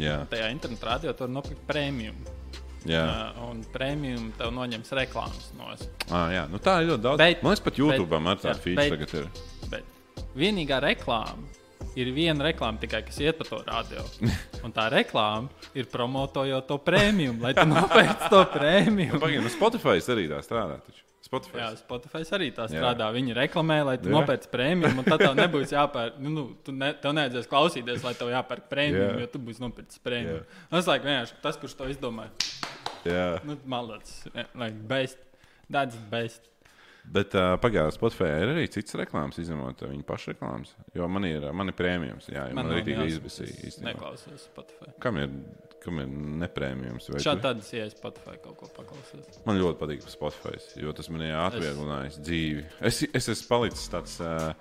Jā, 0.02 0.20
Tajā 0.30 0.50
interneta 0.54 0.88
radio 0.92 1.14
tur 1.18 1.30
nopirkt 1.30 1.62
prēmiju. 1.70 2.14
jā. 2.88 3.04
Uh, 3.04 3.50
un 3.52 3.62
prēmiju 3.74 4.32
tev 4.40 4.54
noņems 4.56 4.90
reklāmas 4.98 5.52
no 5.58 5.70
es. 5.74 5.84
Ah, 6.10 6.30
jā. 6.34 6.46
Nu, 6.50 6.58
tā 6.64 6.80
ir 6.84 6.92
ļoti 6.94 7.04
daudz. 7.04 7.18
Bet- 7.22 7.44
Man 7.44 7.54
liekas, 7.54 7.64
pat 7.66 7.78
YouTube 7.82 8.10
bet- 8.10 8.28
ar 8.32 8.42
tādu 8.46 8.64
feature 8.64 8.90
tagad 8.98 9.14
ir. 9.14 9.28
Bet 9.70 9.84
vienīgā 10.38 10.80
reklāma 10.82 11.46
ir 11.98 12.12
viena 12.16 12.46
reklāma 12.48 12.82
tikai, 12.82 13.02
kas 13.08 13.18
iet 13.24 13.40
pa 13.40 13.48
to 13.48 13.60
radio. 13.66 14.06
Un 14.66 14.74
tā 14.76 14.88
reklāma 14.94 15.50
ir 15.78 15.90
promotojot 15.92 16.70
to 16.70 16.78
prēmiju, 16.84 17.40
lai 17.44 17.56
tu 17.58 17.66
nopērci 17.70 18.32
to 18.34 18.46
prēmiju. 18.54 19.18
Pagaidām, 19.18 19.48
nu 19.48 19.54
Spotify 19.54 20.00
arī 20.00 20.30
tā 20.32 20.42
strādā. 20.46 20.80
Taču. 20.86 21.04
Spotify. 21.28 21.60
Jā, 21.60 21.70
Spotify 21.76 22.22
arī 22.38 22.48
tā 22.56 22.68
Jā. 22.68 22.78
strādā. 22.78 23.08
Viņi 23.12 23.36
reklamē, 23.36 23.82
lai 23.90 23.96
tu 24.00 24.08
Jā. 24.08 24.16
nopērci 24.16 24.52
prēmiju, 24.54 24.94
un 24.96 25.08
tad 25.08 25.24
tev 25.26 25.36
nebūs 25.42 25.74
jāpērk. 25.76 26.20
Nu, 26.24 26.32
nu, 26.32 26.44
tu 26.64 26.76
ne, 26.76 26.94
tev 27.02 27.16
nevajadzēs 27.18 27.50
klausīties, 27.52 28.06
lai 28.08 28.14
tev 28.16 28.32
jāpērk 28.32 28.70
prēmiju, 28.72 29.04
Jā. 29.04 29.24
jo 29.26 29.32
tu 29.34 29.42
būsi 29.44 29.64
nopircis 29.64 30.04
prēmiju. 30.06 30.40
Jā. 30.40 30.68
Tas 30.72 30.88
laikam 30.88 31.12
vienkārši 31.12 31.40
tas, 31.44 31.60
kurš 31.60 31.76
to 31.80 31.90
izdomāja. 31.92 32.32
Jā. 33.08 33.26
Nu, 33.48 33.58
Malacis, 33.68 34.28
like 34.56 34.78
best. 34.88 35.20
That's 35.68 36.00
best. 36.12 36.48
Bet 37.14 37.36
uh, 37.38 37.54
pagājās 37.64 37.96
Spotify 37.96 38.28
ir 38.42 38.52
arī 38.52 38.66
cits 38.72 38.98
reklāmas, 39.00 39.38
izņemot 39.40 39.86
viņu 39.86 40.04
pašu 40.08 40.34
reklāmas. 40.34 40.74
Jo 40.96 41.08
man 41.12 41.28
ir, 41.28 41.46
man 41.56 41.72
ir 41.72 41.78
prēmijums, 41.78 42.28
jā, 42.34 42.50
man, 42.52 42.68
man 42.68 42.76
arī 42.76 42.98
es 43.06 43.40
īstenībā. 43.46 43.94
Neklausos 43.94 44.44
Spotify. 44.50 44.92
Kam 45.04 45.20
ir, 45.22 45.32
kam 45.84 46.02
ir 46.04 46.12
neprēmijums? 46.44 47.08
vai 47.14 47.22
Šādi 47.24 47.46
tādas, 47.46 47.72
ja 47.76 47.86
es 47.88 47.96
Spotify 47.96 48.36
kaut 48.44 48.60
ko 48.60 48.72
paklausos. 48.76 49.40
Man 49.48 49.62
ļoti 49.62 49.80
patīk 49.80 50.04
Spotify, 50.12 50.60
jo 50.84 50.96
tas 50.98 51.08
man 51.14 51.24
ir 51.30 51.38
atvieglinājis 51.40 52.20
dzīvi. 52.28 52.68
Es, 52.92 53.02
es 53.08 53.32
esmu 53.38 53.54
palicis 53.54 53.88
tāds, 53.94 54.20
uh, 54.20 54.52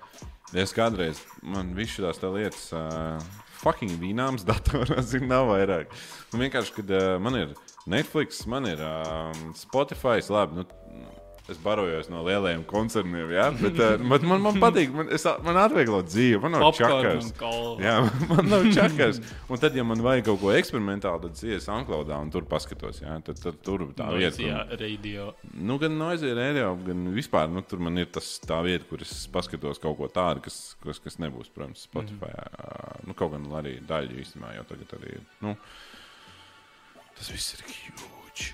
es 0.55 0.75
kādreiz 0.75 1.19
man 1.43 1.75
visu 1.75 2.05
tās 2.05 2.23
tā 2.23 2.31
lietas, 2.31 2.69
uh, 2.71 3.43
fucking 3.59 3.99
vīnāms 3.99 4.47
datorā, 4.49 5.01
zinu, 5.03 5.27
nav 5.33 5.51
vairāk. 5.51 5.91
Nu, 6.31 6.41
vienkārši, 6.45 6.79
kad 6.79 6.95
uh, 6.95 7.13
man 7.19 7.43
ir 7.43 7.55
Netflix, 7.87 8.45
man 8.47 8.71
ir 8.71 8.81
um, 8.83 9.51
Spotify, 9.55 10.19
labi. 10.31 10.61
Nu, 10.61 11.13
Es 11.47 11.55
barojos 11.63 12.09
no 12.11 12.25
lielajiem 12.27 12.63
koncerniem, 12.67 13.29
ja? 13.31 13.45
bet 13.55 13.77
uh, 13.79 13.93
man, 14.03 14.23
man, 14.27 14.41
man 14.43 14.57
patīk, 14.59 14.91
man, 14.91 15.07
es, 15.15 15.23
man 15.45 15.55
atvieglo 15.61 16.01
dzīvi. 16.03 16.41
Man 16.43 16.57
nav 16.57 16.73
čakars. 16.75 17.29
Jā, 17.79 17.93
man 18.33 18.49
nav 18.51 18.67
čakars. 18.75 19.21
Un 19.47 19.61
tad, 19.61 19.77
ja 19.79 19.85
man 19.87 20.03
vajag 20.03 20.27
kaut 20.27 20.41
ko 20.41 20.51
eksperimentālu, 20.51 21.21
tad 21.23 21.39
es 21.39 21.45
iesu 21.47 21.71
Anklaudā 21.71 22.19
un 22.19 22.33
tur 22.33 22.43
paskatos. 22.51 22.99
Jā? 22.99 23.15
Tad, 23.23 23.39
tad 23.39 23.61
tur 23.63 23.85
tā 23.95 24.09
vieta. 24.11 24.43
Jā, 24.43 24.59
kur- 24.67 24.83
radio. 24.83 25.29
Nu, 25.55 25.79
gan 25.79 25.95
Noizē, 25.95 26.33
radio, 26.35 26.73
gan 26.83 27.07
vispār. 27.15 27.47
Nu, 27.53 27.63
tur 27.63 27.79
man 27.87 28.03
ir 28.03 28.11
tas 28.11 28.33
tā 28.43 28.59
vieta, 28.67 28.83
kur 28.91 29.07
es 29.07 29.15
paskatos 29.31 29.79
kaut 29.83 29.95
ko 30.01 30.11
tādu, 30.11 30.43
kas, 30.49 30.75
kas, 30.83 30.99
kas 31.03 31.19
nebūs, 31.23 31.47
protams, 31.55 31.87
Spotify. 31.87 32.33
Mm 32.35 32.43
-hmm. 32.43 33.07
Nu, 33.07 33.15
kaut 33.15 33.37
gan 33.37 33.47
arī 33.63 33.77
daļa 33.87 34.19
īstenībā 34.19 34.55
jau 34.59 34.67
tagad 34.67 34.99
arī 34.99 35.15
ir. 35.15 35.23
Nu, 35.39 35.55
tas 37.15 37.31
viss 37.31 37.55
ir 37.55 37.63
huge. 37.71 38.51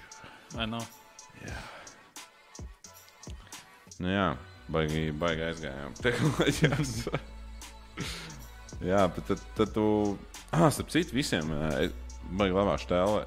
Vai 0.54 0.68
nav? 0.68 0.86
Nu, 4.02 4.10
jā, 4.10 4.28
baigi, 4.74 5.04
baigi 5.22 5.44
aizgājām. 5.50 5.94
Tehnoloģijās. 6.02 6.94
jā, 8.92 9.02
bet 9.16 9.28
tad, 9.32 9.44
tad 9.60 9.74
tu. 9.76 9.88
Ah, 10.54 10.68
starp 10.70 10.92
citu, 10.94 11.16
visiem. 11.18 11.48
es- 11.82 11.96
Baigi 12.24 12.54
labā 12.56 12.78
stēle, 12.80 13.24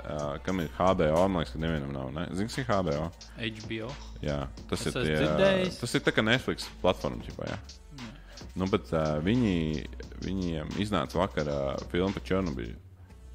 kam 0.47 0.61
ir 0.63 0.71
HBO. 0.79 1.25
Man 1.29 1.43
liekas, 1.43 1.53
ka 1.53 1.59
nevienam 1.61 1.91
nav. 1.93 2.07
Ne? 2.15 2.23
Zini, 2.39 2.47
kas 2.49 2.57
ir 2.63 2.65
HBO? 2.71 3.09
HBO. 3.37 3.89
Jā, 4.25 4.37
tas 4.71 4.81
Es 4.81 4.87
ir 4.89 4.95
tie, 4.97 5.17
dzirdējis. 5.21 5.77
tas 5.83 5.95
ir 5.99 6.05
tā 6.07 6.15
kā 6.17 6.25
Netflix 6.25 6.65
platforma. 6.81 7.19
Ģipā, 7.27 7.51
jā. 7.51 7.59
Nu, 8.57 8.65
bet 8.73 8.89
uh, 8.97 9.19
viņi, 9.27 9.53
viņiem 10.25 10.73
iznāca 10.81 11.19
vakarā 11.21 11.59
filma 11.93 12.15
par 12.17 12.25
Černobiļu. 12.31 12.79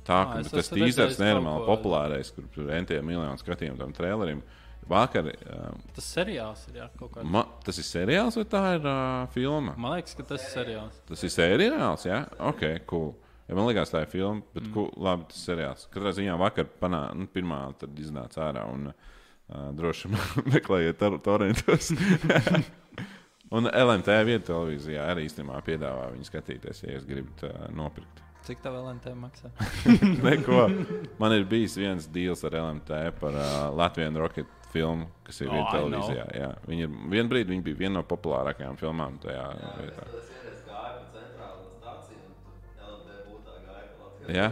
Tā 0.07 0.17
Ā, 0.17 0.23
ka 0.32 0.39
es 0.41 0.49
tas 0.55 0.71
redzējis 0.73 1.21
nenormāli 1.21 1.67
populārais, 1.69 2.32
kur 2.34 2.47
tur 2.55 2.71
entiem 2.79 3.05
miljonu 3.05 3.38
skatījumu 3.43 3.77
tam 3.84 3.93
trailerim. 3.93 4.41
Vakar, 4.92 5.32
uh, 5.32 5.72
Tas 5.96 6.08
seriāls 6.18 6.66
ir 6.70 6.82
jā, 6.82 6.88
kaut 7.00 7.14
kāds. 7.16 7.28
ma, 7.32 7.46
tas 7.66 7.80
ir 7.80 7.88
seriāls 7.88 8.38
vai 8.39 8.46
tā 8.52 8.64
ir 8.76 8.88
uh, 8.88 9.26
filma? 9.34 9.76
Man 9.80 9.96
liekas, 9.98 10.16
ka 10.20 10.26
tas 10.34 10.44
ir 10.44 10.54
seriāls. 10.54 11.02
Tas 11.08 11.24
ir 11.28 11.34
seriāls, 11.34 12.08
jā? 12.10 12.24
Ok, 12.52 12.66
cool. 12.92 13.14
Ja 13.52 13.58
man 13.58 13.68
liekas, 13.68 13.92
tā 13.92 14.06
ir 14.06 14.12
filma, 14.12 14.46
bet 14.56 14.64
mm. 14.64 14.74
cool, 14.76 14.92
labi, 14.96 15.26
tas 15.32 15.39
ir 15.42 15.50
seriāls. 15.50 15.88
Katrā 15.92 16.14
ziņā 16.16 16.38
vakar 16.39 16.70
panā, 16.80 17.02
nu, 17.18 17.28
pirmā 17.32 17.64
tad 17.80 17.98
iznāca 18.00 18.46
ārā 18.48 18.64
un 18.72 18.92
uh, 18.92 19.70
droši 19.76 20.12
meklējiet 20.54 21.00
tor 21.02 21.18
torrentos. 21.24 21.92
un 23.56 23.68
LMT 23.68 24.18
vieta 24.28 24.54
televīzijā 24.54 25.08
arī 25.12 25.28
īstenībā 25.28 25.60
piedāvā 25.68 26.12
viņu 26.14 26.30
skatīties, 26.30 26.86
ja 26.86 26.96
jūs 26.96 27.08
gribat 27.10 27.48
uh, 27.50 27.66
nopirkt. 27.76 28.24
Cik 28.48 28.64
tā 28.64 28.72
vēl 28.74 28.88
NT 28.96 29.12
maksā? 29.20 29.52
Neko. 30.26 30.64
Man 31.22 31.36
ir 31.36 31.44
bijis 31.50 31.76
viens 31.78 32.08
deals 32.10 32.42
ar 32.48 32.56
LMT 32.58 33.04
par 33.20 33.36
uh, 33.38 33.68
Latvijas 33.78 34.18
roketu 34.18 34.61
filmu, 34.74 35.07
kas 35.28 35.41
ir 35.43 35.49
Oh, 35.49 35.55
viena 35.55 35.72
televīzijā. 35.76 36.28
Jā. 36.39 36.51
Viņi 36.67 36.88
ir, 36.88 36.99
vien 37.13 37.32
brīdi 37.32 37.53
viņi 37.53 37.65
bija 37.69 37.82
viena 37.86 37.99
no 37.99 38.05
populārākajām 38.07 38.80
filmām 38.80 39.17
tajā 39.24 39.47
vietā. 39.80 40.05
Pa 40.05 40.28
Latvijas. 44.22 44.38
Jā, 44.38 44.47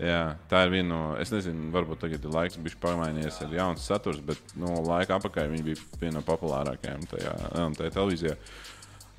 jā, 0.00 0.20
tā 0.48 0.64
ir 0.64 0.72
viena 0.72 0.88
no. 0.88 1.00
Es 1.20 1.32
nezinu, 1.32 1.68
varbūt 1.74 2.00
tagad 2.04 2.24
ir 2.24 2.34
laiks, 2.34 2.58
bija 2.62 2.80
pamainījies 2.80 3.40
ar 3.44 3.54
jaunu 3.54 3.82
saturu, 3.82 4.22
bet 4.32 4.54
no 4.58 4.80
laika 4.86 5.18
apakā 5.18 5.44
viņa 5.50 5.66
bija 5.66 5.76
viena 6.00 6.18
no 6.18 6.24
populārākajām 6.26 7.04
tajā 7.10 7.34
LMT 7.50 7.90
televīzijā. 7.92 8.36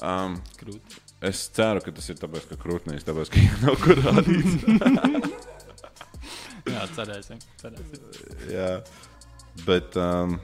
Um, 0.01 0.39
Krūti. 0.57 0.97
es 1.29 1.43
ceru, 1.53 1.83
ka 1.85 1.93
tas 1.93 2.09
ir 2.09 2.17
tāpēc, 2.17 2.47
ka 2.49 2.57
krūtnīs, 2.57 3.05
tāpēc, 3.05 3.29
ka 3.29 3.43
viņa 3.43 3.59
nav 3.67 3.75
kur 3.83 4.01
rādīts. 4.07 4.53
Jā, 6.71 6.85
cerēsim. 6.93 7.39
cerēsim. 7.57 8.01
jā, 8.53 8.67
bet. 9.65 9.97
Um, 9.99 10.39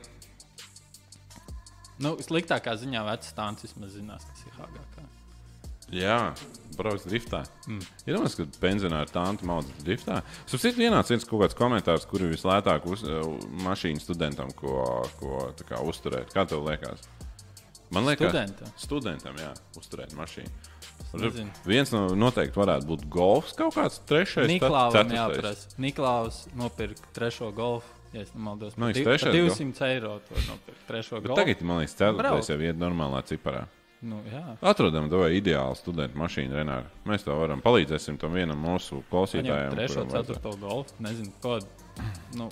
Nu, 1.97 2.11
sliktākā 2.21 2.75
ziņā 2.77 3.01
vecais 3.07 3.31
stāsts 3.33 3.65
vismaz 3.65 3.95
zinās, 3.97 4.21
kas 4.29 4.43
ir 4.45 4.57
Hāgākā. 4.59 5.05
Jā, 5.97 6.17
brauc 6.75 7.01
driftā. 7.07 7.39
Mm. 7.65 7.79
Ir 8.05 8.17
domāts, 8.17 8.35
ka 8.37 8.45
pensionāri 8.61 9.09
tādu 9.09 9.47
maudu 9.47 9.71
driftā. 9.81 10.19
Sapratu, 10.45 10.83
ienāca 10.83 11.13
viens 11.15 11.25
kaut 11.25 11.45
kāds 11.45 11.57
komentārs, 11.57 12.05
kur 12.09 12.25
ir 12.25 12.33
vislētāk 12.35 12.85
uz, 12.91 13.05
uh, 13.07 13.23
mašīnu 13.65 14.03
studentam, 14.03 14.51
ko, 14.59 14.75
ko 15.21 15.47
tā 15.57 15.65
kā, 15.71 15.79
uzturēt. 15.87 16.29
Kā 16.35 16.43
tev 16.49 16.67
liekas? 16.67 17.07
Man 17.89 18.03
liekas, 18.03 18.29
Studentam? 18.29 18.71
studentam, 18.75 19.37
jā, 19.39 19.53
uzturēt 19.79 20.13
mašīnu. 20.19 20.51
nezinu. 21.23 21.53
Viens 21.65 21.93
no 21.95 22.03
noteikti 22.19 22.59
varētu 22.59 22.89
būt 22.89 23.05
golfs, 23.09 23.55
kaut 23.55 23.77
kāds 23.77 24.01
trešais. 24.09 24.49
ceturtais. 24.91 25.15
jāprasa. 25.17 25.77
Niklaus 25.79 26.41
nopirka 26.59 27.13
trešo 27.15 27.53
golfu. 27.55 27.96
Ja 28.17 28.23
es 28.25 28.31
nemaldos, 28.33 28.73
Man 28.81 28.89
liekas, 28.89 29.03
div- 29.03 29.09
par 29.11 29.19
trešais 29.21 29.57
200 29.61 29.87
eiro 29.91 30.15
to 30.25 30.39
nopirkt. 30.47 30.79
Trešo 30.89 31.19
golfu. 31.21 31.35
tagad, 31.37 31.61
man 31.61 31.83
liekas, 31.83 31.93
ceturtais 31.99 32.49
jau 32.49 32.57
ir 32.65 32.73
normālā 32.81 33.21
ciparā. 33.29 33.67
Nu, 34.01 34.19
jā. 34.29 34.41
Atrodam 34.61 35.07
to 35.09 35.23
ideālu 35.33 35.73
studentu 35.77 36.17
mašīnu, 36.21 36.53
Renāri. 36.53 36.89
Mēs 37.09 37.23
to 37.25 37.33
varam. 37.37 37.61
Palīdzēsim 37.65 38.17
tam 38.21 38.33
vienam 38.37 38.57
mūsu 38.61 39.03
klausītājam. 39.11 39.73
trešo, 39.73 40.03
ceturto 40.11 40.51
golfu. 40.61 40.93
Nezinu, 41.01 41.31
ko. 41.41 41.59
Nu, 42.37 42.49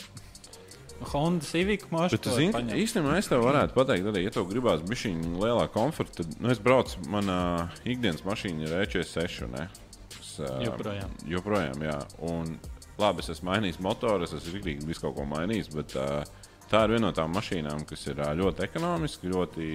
Honda 1.12 1.46
Civic 1.46 1.84
mašīna. 1.92 2.18
Bet, 2.18 2.30
zini, 2.38 2.78
īstenībā 2.86 3.18
es 3.20 3.28
tev 3.28 3.44
varētu 3.46 3.76
pateikt, 3.76 4.08
arī, 4.10 4.24
ja 4.26 4.32
tev 4.34 4.48
gribās 4.50 4.82
būt 4.86 5.04
lielāka 5.42 5.74
komforta, 5.76 6.24
tad 6.24 6.38
nu, 6.42 6.50
es 6.54 6.62
braucu, 6.64 7.02
manā 7.12 7.70
ikdienas 7.84 8.24
mašīna 8.26 8.64
ir 8.70 8.78
E 8.80 8.86
EC6. 8.86 9.50
Ne? 9.52 9.68
Es, 10.16 10.32
Joprojām. 10.40 11.12
Joprojām, 11.30 11.84
jā. 11.84 11.98
Un, 12.26 12.56
labi, 13.02 13.24
es 13.24 13.32
esmu 13.36 13.52
mainījis 13.52 13.82
motoru, 13.84 14.26
es 14.28 14.34
esmu 14.38 14.56
rīktīgi 14.58 14.88
visu 14.88 15.06
kaut 15.06 15.18
ko 15.18 15.28
mainījis, 15.30 15.72
bet 15.76 15.96
ā, 16.00 16.08
tā 16.72 16.86
ir 16.86 16.96
viena 16.96 17.10
no 17.10 17.14
tām 17.16 17.36
mašīnām, 17.36 17.86
kas 17.90 18.08
ir 18.12 18.22
ā, 18.24 18.32
ļoti 18.40 18.66
ekonomiski, 18.68 19.32
ļoti 19.34 19.70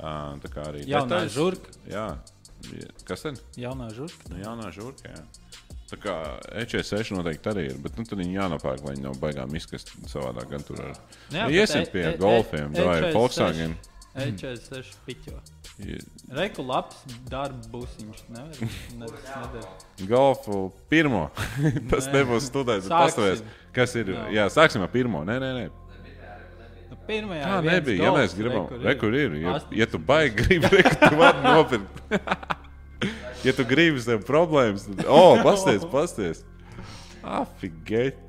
ā, 0.00 0.14
tā 0.44 0.52
kā 0.52 0.70
arī 0.70 0.86
Jaunā 0.88 1.24
žurka. 1.32 1.74
Jā, 1.90 2.08
kas 3.06 3.26
tad? 3.26 3.42
Jaunā 3.60 3.90
žurka. 3.94 4.30
Nu, 4.32 4.40
jaunā 4.42 4.70
žurka. 4.74 5.12
Jā. 5.12 5.24
Tā 5.86 5.98
kā 6.02 6.14
EC6 6.64 7.12
noteikti 7.14 7.50
arī 7.52 7.68
ir, 7.70 7.76
bet 7.82 7.94
nu, 7.98 8.04
tad 8.08 8.18
viņi 8.18 8.34
jānopērk, 8.40 8.82
lai 8.82 8.96
viņi 8.96 9.04
nav 9.04 9.18
baigām 9.22 9.52
izkast 9.54 9.92
savādāk. 10.10 10.48
Gan 10.50 10.64
tur 10.66 10.80
ar 10.82 10.88
Jā, 10.90 10.96
Nu, 11.30 11.36
bet 11.44 11.54
Iesim 11.60 11.84
pie 11.92 12.08
golfiem, 12.18 12.72
vai 12.74 12.96
E46 13.04 13.14
Volkswagen. 13.14 13.76
E46 14.16 14.94
piķo. 15.06 15.38
Ja- 15.84 15.98
Reku 16.38 16.62
labs. 16.64 16.96
Nevar, 17.30 17.52
nevar, 18.96 19.18
nevar. 19.28 19.66
Golfu 20.08 20.60
pirmo. 20.90 21.26
Tas 21.90 22.08
nebūs. 22.12 22.48
Sāksim. 22.48 22.88
Pastāvēs, 22.92 23.42
kas 23.76 23.96
ir. 24.00 24.14
Jā. 24.14 24.24
Jā, 24.38 24.46
sāksim 24.52 24.84
ar 24.86 24.92
pirmo. 24.92 25.20
Nē, 25.28 25.36
nē, 25.42 25.50
nē. 25.58 25.66
Nu, 26.90 26.96
ir 27.12 27.26
viens 27.28 27.66
nebija. 27.68 28.04
Ja 28.08 28.12
mēs 28.16 28.34
gribam, 28.38 28.66
re, 28.72 28.80
re, 28.82 28.94
kur 28.98 29.14
ir. 29.14 29.36
Ja, 29.42 29.58
18. 29.60 29.76
ja 29.78 29.86
tu 29.92 30.00
baigi 30.02 30.36
gribi, 30.42 30.70
re, 30.78 30.82
tu 30.96 31.12
vari 31.20 31.44
nopirkt. 31.44 32.02
ja 33.46 33.52
tu 33.54 33.66
gribi 33.68 34.02
sev 34.02 34.24
problēmas, 34.26 34.88
tad, 34.88 35.04
o, 35.06 35.20
pasties, 35.44 35.84
pasties. 35.92 36.42
Afigēt. 37.26 38.25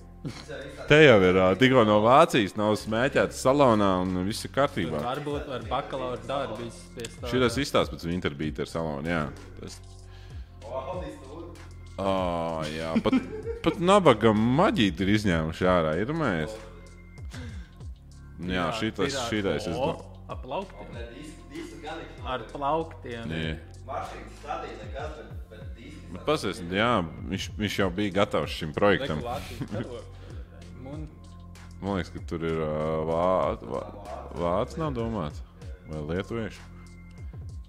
Te 0.88 1.02
jau 1.04 1.18
ir 1.26 1.40
tikko 1.60 1.84
no 1.88 2.00
Vācijas, 2.06 2.56
nav 2.60 2.76
smēķēts 2.80 3.44
salonā 3.44 3.92
un 4.04 4.24
viss 4.28 4.48
ir 4.48 4.54
kārtībā. 4.56 5.02
Varbūt 5.04 5.52
ar 5.58 5.68
bakalaura 5.70 6.22
darbu 6.28 6.68
izspiest. 6.68 7.22
Šis 7.32 7.62
izstāsta 7.66 7.96
pēc 7.96 8.08
Winterbīta 8.10 8.66
ar 8.66 8.72
salonu. 8.72 9.08
Jā, 9.12 9.26
tas 9.60 9.80
Oh, 11.98 12.62
jā, 12.70 12.92
pat, 13.02 13.16
pat 13.66 13.80
nabaga 13.82 14.30
maģīti 14.38 15.02
ir 15.02 15.14
izņēmuši 15.16 15.70
ārā. 15.72 15.96
Ir 15.98 16.12
mēs. 16.14 16.54
Jā, 18.46 18.68
šitas, 18.78 19.18
šitais 19.32 19.66
es 19.66 19.74
domāju. 19.74 20.04
Ar 20.28 20.38
plauktiem. 20.44 21.08
Ar 22.28 22.44
plauktiem. 22.52 23.32
Nē. 23.32 23.48
Mašīnas 23.88 24.38
stādīja 24.44 24.78
nekas, 24.84 25.16
bet, 25.18 25.32
bet. 25.50 25.96
Bet 26.12 26.28
pasies, 26.28 26.60
jā, 26.72 26.92
viņš, 27.32 27.48
viņš 27.58 27.80
jau 27.82 27.90
bija 27.98 28.14
gatavs 28.22 28.54
šim 28.60 28.76
projektam. 28.76 29.24
Un 30.88 31.08
Man 31.82 31.96
liekas, 31.96 32.10
ka 32.14 32.24
tur 32.26 32.42
ir 32.48 32.58
uh, 32.58 33.04
vācu 33.06 33.70
vā, 33.70 33.84
vāc 34.38 34.74
nav 34.82 34.96
domāts. 34.98 35.44
Vai 35.88 36.02
lietuvieši? 36.10 36.64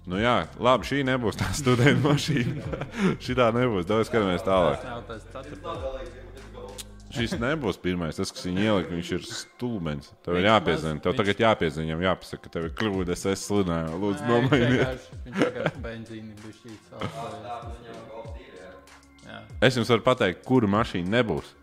Nu 0.09 0.17
jā, 0.17 0.47
labi, 0.57 0.87
šī 0.89 1.03
nebūs 1.05 1.37
tā 1.37 1.51
studenta 1.53 2.01
mašīna. 2.07 2.79
Šī 3.21 3.35
tā 3.37 3.51
nebūs. 3.53 3.85
Daudz 3.89 4.09
skatāmies 4.09 4.41
tālāk. 4.47 4.81
Šis 7.13 7.35
nebūs 7.41 7.77
pirmais, 7.81 8.17
tas, 8.17 8.33
kas 8.33 8.45
viņu 8.45 8.65
ielika, 8.65 8.93
viņš 8.93 9.11
ir 9.17 9.23
stulbens. 9.25 10.09
Tev 10.25 10.37
ir 10.37 10.49
jāpiezina, 10.49 11.01
tev 11.05 11.15
tagad 11.17 11.41
jāpiezina, 11.41 11.85
viņam 11.85 12.03
jāpasaka, 12.05 12.41
ka 12.43 12.53
tev 12.53 12.67
ir 12.67 12.75
kļūda, 12.81 13.13
es 13.13 13.25
esmu 13.25 13.45
sludināju. 13.45 14.01
Lūdzu, 14.03 14.27
nomainiet. 14.29 15.07
Viņš 15.25 15.39
vienkārši 15.43 15.85
benzīni 15.85 16.33
bija. 16.41 17.01
Jā. 19.29 19.41
Es 19.65 19.77
jums 19.77 19.89
varu 19.93 20.05
pateikt, 20.05 20.45
kura 20.45 20.69
mašīna 20.69 21.17
nebūs. 21.19 21.53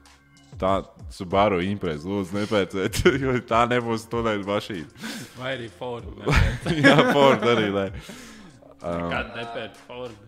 Tā 0.60 0.76
Subaru 1.12 1.60
impreza, 1.62 2.08
lūdzu, 2.08 2.34
nepēciet, 2.34 2.98
jo 3.22 3.34
tā 3.46 3.62
nebūs 3.70 4.06
studenta 4.08 4.48
mašīna. 4.48 5.10
Vai 5.38 5.52
arī 5.54 5.68
Ford. 5.70 6.08
Jā, 6.86 6.96
Ford 7.12 7.44
arī. 7.46 7.68
Lai. 7.74 7.90
Kad 8.80 9.36
nepērk 9.36 9.76
Ford. 9.86 10.22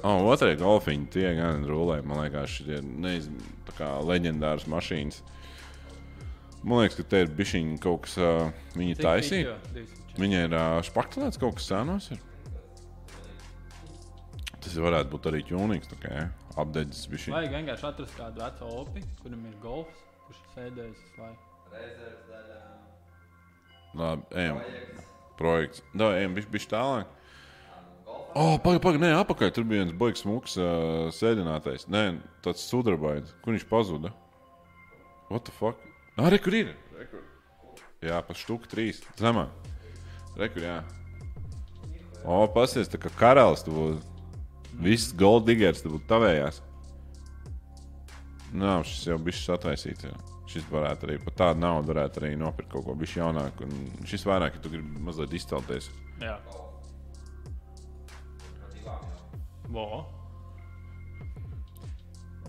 Oh, 0.00 0.24
otrais 0.32 0.56
golfiņš, 0.60 1.08
tie 1.12 1.34
gan 1.36 1.64
rulē. 1.68 1.98
Man 2.08 2.22
liekas, 2.22 2.56
šie 2.56 2.80
neiz, 2.80 3.28
kā 3.76 3.98
leģendāras 4.04 4.64
mašīnas. 4.70 5.20
Man 6.64 6.82
liekas, 6.82 6.98
ka 7.00 7.06
te 7.12 7.22
ir 7.24 7.32
bišķiņi 7.36 7.78
kaut 7.84 8.06
kas, 8.06 8.16
uh, 8.20 8.50
viņi 8.76 8.98
taisīja. 9.00 9.56
Viņa 10.20 10.44
ir 10.48 10.56
uh, 10.56 10.80
spaktelēts 10.84 11.40
kaut 11.40 11.60
kas 11.60 11.68
sēnos. 11.70 12.10
Ir. 12.12 12.20
Tas 14.60 14.76
varētu 14.76 15.12
būt 15.12 15.30
arī 15.30 15.44
ķūnīgs, 15.48 15.92
tā 15.92 16.28
kā 16.50 16.56
ja, 16.58 16.64
apdedzis 16.64 17.06
bišķiņi. 17.10 17.34
Vajag 17.36 17.54
vienkārši 17.56 17.88
atrast 17.90 18.18
kādu 18.18 18.42
vecu 18.42 18.72
opi, 18.80 19.04
kuram 19.22 19.46
ir 19.46 19.54
golfs, 19.62 20.02
kurš 20.26 20.42
ir 20.42 20.50
sēdējis 20.56 21.06
visu 21.06 21.22
laiku. 21.22 21.48
Reizēs 21.70 22.20
daļā. 22.30 22.58
Labi, 24.00 24.28
ejam. 24.42 24.60
Projekts. 24.60 25.08
Projekts. 25.40 25.82
Da, 25.94 26.12
ejam 26.18 26.36
bišķi, 26.36 26.52
bišķi 26.56 26.72
tālāk. 26.74 27.16
O, 28.30 28.42
oh, 28.44 28.56
pagaidi, 28.62 28.82
pagaidi, 28.84 29.02
nē, 29.02 29.14
apakaļ 29.24 29.50
tur 29.54 29.64
bija 29.66 29.82
viens 29.82 29.94
baigs 29.98 30.20
smūgs 30.22 30.52
uh, 30.60 31.08
sēdinātais. 31.14 31.88
Nē, 31.90 32.04
tāds 32.44 32.62
sudrabains. 32.62 33.32
Kur 33.42 33.56
viņš 33.56 33.64
pazuda? 33.66 34.12
What 35.30 35.48
the 35.48 35.54
fuck? 35.54 35.82
Ah, 36.14 36.28
re, 36.30 36.38
kur 36.42 36.54
ir? 36.54 36.70
Re, 36.94 37.08
kur? 37.10 37.24
Jā, 38.06 38.20
pa 38.26 38.36
štuku 38.38 38.70
trīs. 38.70 39.02
Zemā. 39.18 39.48
Re, 40.38 40.46
kur, 40.46 40.62
jā. 40.62 40.76
O, 42.22 42.44
pasies, 42.54 42.90
tā 42.92 43.00
kā 43.02 43.10
karalis 43.18 43.66
tu 43.66 43.74
būtu. 43.74 44.09
Viss 44.78 45.14
gold 45.16 45.48
diggers 45.48 45.82
tu 45.82 45.92
būtu 45.92 46.06
tavējās. 46.10 46.60
Nav, 48.56 48.84
šis 48.88 49.10
jau 49.10 49.18
bišķi 49.22 49.52
atvaisīts. 49.54 50.06
Jā. 50.08 50.14
Šis 50.50 50.64
varētu 50.66 51.06
arī 51.06 51.18
par 51.22 51.34
tādu 51.38 51.62
naudu 51.62 51.92
varētu 51.92 52.22
arī 52.22 52.30
nopirkt 52.38 52.72
kaut 52.72 52.86
ko 52.88 52.96
bišķi 52.98 53.20
jaunāku. 53.20 53.68
Un 53.68 54.08
šis 54.10 54.26
vairāk, 54.26 54.56
ja 54.56 54.62
tu 54.64 54.72
gribi 54.72 55.04
mazliet 55.06 55.36
izcelties. 55.38 55.90
Jā. 56.22 56.38
Vo. 59.70 59.86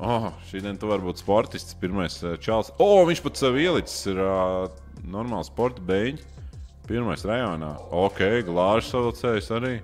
Oh, 0.02 0.32
šī 0.50 0.64
diena 0.64 0.80
tu 0.82 0.90
vari 0.90 1.06
būt 1.06 1.22
sportists. 1.22 1.78
Pirmais 1.78 2.16
uh, 2.26 2.34
čels. 2.42 2.72
O, 2.80 2.88
oh, 2.88 3.04
viņš 3.06 3.22
pat 3.22 3.38
sev 3.38 3.60
ielicis. 3.62 4.08
Ir 4.10 4.24
uh, 4.26 4.72
normāls 5.06 5.52
sporta 5.54 5.84
beigts. 5.86 6.26
Pirmais 6.90 7.22
rajonā. 7.28 7.76
Ok, 7.94 8.24
glāžs 8.48 8.90
savilcējs 8.90 9.52
arī. 9.54 9.76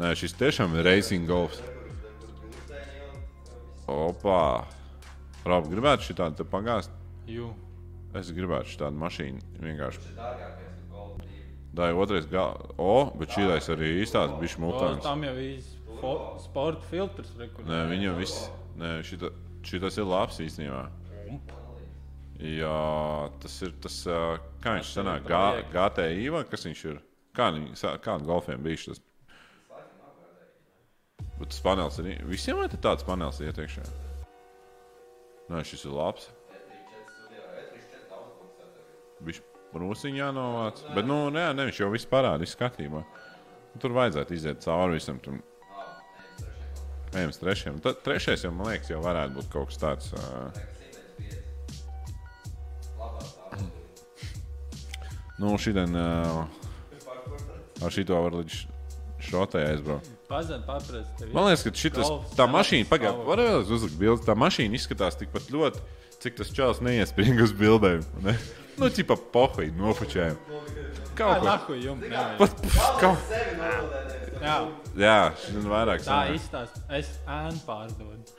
Nē, 0.00 0.10
šis 0.18 0.34
tiešām 0.38 0.74
ir 0.78 0.86
racing 0.88 1.28
golfs. 1.30 1.60
Opa! 3.90 4.64
Rob, 5.44 5.66
gribētu 5.68 6.06
šī 6.08 6.16
tādu 6.18 6.46
pagāzt? 6.48 6.90
Jū. 7.28 7.50
Es 8.16 8.30
gribētu 8.34 8.72
šī 8.72 8.80
tādu 8.80 8.98
mašīnu. 9.02 9.42
Vienkārši. 9.60 10.14
Tā 11.74 11.88
ir 11.90 11.98
otrais 11.98 12.26
gala. 12.30 12.68
O, 12.78 13.10
bet 13.18 13.32
šī 13.34 13.46
taisa 13.50 13.74
arī 13.74 13.92
īstās 14.04 14.34
bišķi 14.40 14.60
O, 14.60 14.64
mutāns. 14.64 15.02
Tam 15.04 15.22
jau 15.26 15.34
ir 15.42 15.62
sporta 16.42 16.82
filtrs. 16.90 17.32
re, 17.38 17.48
kur- 17.54 17.66
Nē, 17.66 17.80
viņam 17.90 18.18
viss. 18.18 18.48
Nē, 18.78 18.92
šita, 19.06 19.30
šitas 19.66 19.98
ir 19.98 20.04
labs 20.10 20.38
īstenībā. 20.42 20.84
Jā, 22.44 23.30
tas 23.40 23.62
ir 23.62 23.70
tas, 23.80 23.96
kā 24.60 24.72
viņš 24.78 24.88
sanāk, 24.90 25.28
GTI 25.72 26.30
vai 26.34 26.44
kas 26.50 26.64
viņš 26.66 26.84
ir? 26.90 26.98
Kā 27.34 27.50
kādu 28.02 28.26
golfiem 28.26 28.62
bija 28.62 28.76
šis? 28.76 29.00
Bet 31.38 31.50
tas 31.50 31.62
panels 31.64 31.98
ir, 31.98 32.12
visiem 32.30 32.60
te 32.70 32.78
tāds 32.80 33.06
panels 33.06 33.40
iet 33.42 33.58
iekšā? 33.58 33.84
Nē, 35.50 35.60
šis 35.66 35.84
ir 35.88 35.94
labs. 35.96 36.28
Viņš 39.24 39.40
prūsiņā 39.74 40.20
jānovāc. 40.20 40.84
Bet, 40.94 41.08
nu, 41.08 41.18
nē, 41.34 41.48
ne, 41.56 41.66
viņš 41.68 41.80
jau 41.82 41.90
viss 41.92 42.08
parāda, 42.08 42.42
viss 42.44 42.56
skatībā. 42.56 43.02
Nu, 43.02 43.82
Tur 43.82 43.96
vajadzētu 43.96 44.36
iziet 44.36 44.62
cauri 44.62 45.00
visam. 45.00 45.18
Tur 45.24 45.40
ejams 47.18 47.40
trešajam. 47.40 47.80
Tad 47.82 48.02
trešais 48.06 48.44
jau, 48.46 48.52
man 48.54 48.70
liekas, 48.70 48.90
jau 48.92 49.00
varētu 49.02 49.38
būt 49.38 49.50
kaut 49.52 49.72
kas 49.72 49.78
tāds. 49.82 50.06
Uh, 50.14 50.50
nu, 55.42 55.56
šodien 55.58 55.98
uh, 55.98 56.46
ar 57.82 57.94
šito 57.94 58.18
var 58.22 58.38
līdz 58.40 58.73
šotai 59.30 59.64
aizbraukt. 59.72 60.10
Man 61.34 61.46
liekas, 61.48 61.62
ka 61.66 61.72
šitas, 61.78 62.10
tā 62.38 62.46
mašīna, 62.50 62.88
pagaidi, 62.90 63.12
stāvoklis. 63.12 63.28
var 63.28 63.42
vēlreiz 63.44 63.72
uzlikt 63.76 63.98
bildi. 64.00 64.24
Tā 64.26 64.34
mašīna 64.38 64.78
izskatās 64.78 65.18
tikpat 65.20 65.50
ļoti, 65.54 65.82
cik 66.24 66.38
tas 66.40 66.52
čels 66.56 66.80
neiespringts 66.84 67.48
uz 67.48 67.52
bildēm. 67.58 68.04
Ne? 68.24 68.36
Nu, 68.80 68.88
tipā 68.90 69.14
pohai, 69.34 69.68
nofočējam. 69.78 70.38
Kā 71.14 71.28
Kaut 71.36 71.42
ko. 71.42 71.46
nahu 71.46 71.74
jums? 71.78 72.08
Pat, 72.40 72.64
kaut. 72.98 73.34
Jā, 74.44 74.56
Jā, 74.98 75.18
šodien 75.44 75.68
vairāk. 75.70 76.02
tā 76.04 76.16
izstāsta. 76.34 76.80
Es 76.98 77.12
ēnu 77.30 77.60
pārdodu. 77.64 78.32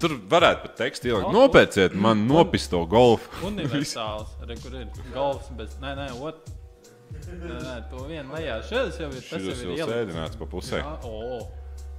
Tur 0.00 0.14
varētu 0.30 0.62
pat 0.64 0.76
tekstu 0.78 1.10
ielikt. 1.10 1.32
Nopērciet 1.34 1.96
man 1.98 2.22
nopisto 2.28 2.84
golfu. 2.88 3.28
Universāls. 3.48 4.30
Re, 4.48 4.54
kur 4.62 4.76
ir 4.78 4.86
golfs, 5.14 5.48
bet 5.58 5.72
nē, 5.82 5.96
nē, 5.98 6.06
ot. 6.24 6.46
Nē, 7.30 7.56
nē, 7.62 7.74
to 7.90 8.04
vien 8.08 8.30
lejā. 8.34 8.58
Šis 8.66 9.00
jau 9.00 9.08
ir. 9.10 9.22
Tas 9.22 9.42
Šis 9.44 9.62
ir 9.64 9.70
jau 9.70 9.74
ielikts. 9.76 9.92
sēdināts 9.94 10.38
pa 10.40 10.48
pusē. 10.50 10.80
Jā, 10.82 10.94
o, 11.06 11.40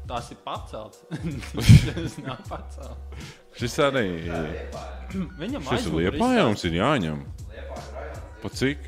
tas 0.09 0.31
ir 0.33 0.39
pacelts. 0.45 1.03
tas 1.87 2.17
nav 2.21 2.41
pacelts. 2.49 3.27
Šis 3.59 3.77
arī 3.83 4.05
Viņam 5.11 5.61
šis 5.65 5.71
ir 5.71 5.77
aizmugurē 5.77 6.13
liepājums, 6.15 6.65
ir 6.69 6.79
jāņem. 6.79 7.21
Pa 8.41 8.49
cik? 8.57 8.87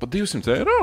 Pa 0.00 0.08
200 0.10 0.54
eiro? 0.58 0.78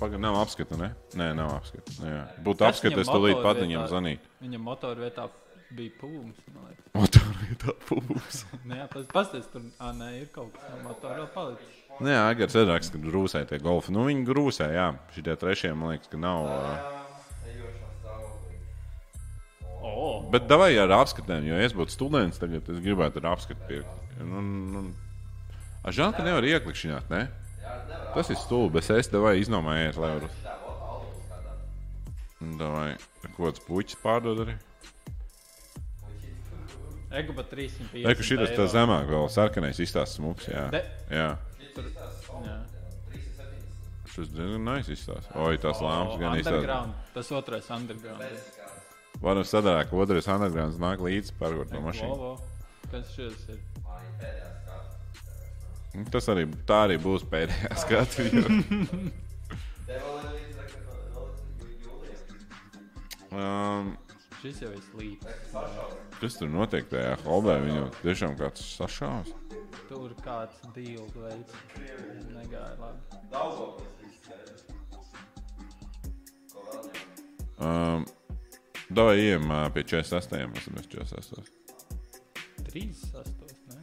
Pagaidām, 0.00 0.24
nav 0.26 0.40
apskata, 0.42 0.76
ne? 0.80 0.90
Nē, 1.14 1.30
nav 1.38 1.52
apskata. 1.60 1.92
Nu, 2.00 2.08
jā. 2.10 2.22
Būtu 2.44 2.66
apskata, 2.66 2.98
es 3.00 3.08
to 3.08 3.20
līdz 3.22 3.40
pat 3.44 3.60
viņam 3.62 3.86
zvanītu. 3.92 4.32
Viņam 4.42 4.64
motoru 4.66 5.04
vietā 5.06 5.28
bija 5.74 5.94
pūms. 6.00 6.40
man 6.54 6.66
liekas. 6.68 6.90
Motorvietā 6.98 7.74
pūlis. 7.86 8.40
Nē, 8.70 8.80
tas 8.92 9.06
pasties 9.12 9.46
tur. 9.52 9.64
Ā, 9.78 9.92
nē, 9.96 10.10
ir 10.22 10.28
kaut 10.34 10.52
kas 10.56 10.70
no 10.74 10.82
motora 10.88 11.26
palicis. 11.34 11.78
Nu 12.02 12.10
Jā, 12.10 12.24
Agars 12.32 12.54
ir 12.58 12.66
raksts, 12.66 12.90
ka 12.90 12.98
grūsē 12.98 13.44
tie 13.48 13.58
golfi. 13.62 13.92
Nu, 13.94 14.02
viņi 14.08 14.24
grūsē, 14.26 14.66
jā. 14.74 14.88
Šitie 15.14 15.36
trešie, 15.38 15.70
man 15.78 15.92
liekas, 15.94 16.10
ka 16.10 16.18
nav. 16.18 16.48
ā. 16.50 16.72
Ejošā 17.52 17.90
stāvoklī. 18.00 18.58
O, 19.84 20.08
Bet 20.32 20.48
davai 20.50 20.72
ar 20.82 20.90
apskatēm, 20.98 21.46
jo 21.46 21.60
es 21.62 21.76
būtu 21.76 21.94
students 21.94 22.40
tagad, 22.42 22.66
es 22.72 22.82
gribētu 22.82 23.22
ar 23.22 23.30
apskatu 23.36 23.62
pirkt. 23.68 24.02
Nu, 24.18 24.42
nu, 24.42 24.84
a, 25.84 25.94
žēl, 25.94 26.10
ka 26.16 26.26
nevar 26.26 26.42
ieklikšķināt, 26.50 27.08
ne? 27.14 27.28
Tas 28.14 28.28
ir 28.30 28.38
stulbi, 28.42 28.76
bet 28.80 28.90
es 28.94 29.08
devai 29.10 29.36
iznomājiet, 29.40 29.96
lai 29.98 30.12
varu. 30.18 30.28
Davai, 32.58 32.90
ko 33.38 33.48
tas 33.54 33.62
puķis 33.64 33.98
pārdod 34.02 34.42
arī? 34.44 34.54
ego 37.14 37.30
pat 37.36 37.46
350. 37.54 38.02
Reku 38.10 38.24
šitas 38.26 38.50
tā 38.58 38.64
zemāk 38.72 39.06
vēl 39.06 39.28
sarkanais 39.30 39.78
izstāsts 39.78 40.18
smūgs, 40.18 40.48
jā. 40.50 40.64
De- 40.74 40.80
Jā. 41.14 41.28
Jā. 42.44 42.56
Šis 44.14 44.28
diezgan 44.30 44.62
nice 44.68 44.92
izstāsts. 44.94 45.30
Oi, 45.34 45.56
tās 45.58 45.80
lāmas 45.82 46.18
gan 46.20 46.36
izstāsts. 46.38 46.60
Underground. 46.60 46.98
Tas 47.16 47.30
otrais 47.34 47.70
underground. 47.74 48.22
Varam 49.24 49.46
sadarāt, 49.48 49.88
ka 49.90 49.98
otrais 50.04 50.28
undergrounds 50.30 50.78
nāk 50.82 51.02
līdzi 51.02 51.34
pārgot 51.40 51.72
no 51.74 51.80
mašīnas. 51.86 52.44
Kas 52.92 53.10
šis 53.16 53.48
ir? 53.54 53.60
Tas 56.10 56.26
arī, 56.30 56.46
tā 56.66 56.80
arī 56.88 56.96
būs 57.02 57.22
pēdējā 57.30 57.74
skatu. 57.82 58.26
Um, 63.34 63.94
Šis 64.42 64.60
jau 64.62 64.70
ir 64.70 64.82
slīps. 64.90 65.26
kas 66.20 66.36
tur 66.38 66.50
notiek 66.52 66.86
tajā 66.90 67.14
hobē? 67.24 67.56
Viņam 67.64 67.88
tiešām 68.02 68.34
kāds 68.38 68.62
sašāvs. 68.76 69.32
Tur 69.88 70.14
kāds 70.24 70.60
deals 70.76 71.16
veids. 71.16 71.52
Negāja 72.34 72.74
labi. 72.80 72.98
Um, 77.64 78.04
Davai 78.94 79.16
ejam 79.18 79.48
ā, 79.50 79.64
pie 79.74 79.82
48. 79.88 80.44
Mēs 80.52 80.66
esam 80.66 80.76
48. 80.78 81.46
38, 82.68 83.54
ne? 83.72 83.80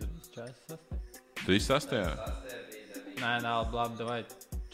46. 0.00 0.78
38. 1.44 2.00
Nē, 3.20 3.32
nē, 3.44 3.52
labi, 3.72 3.98
davai 4.00 4.22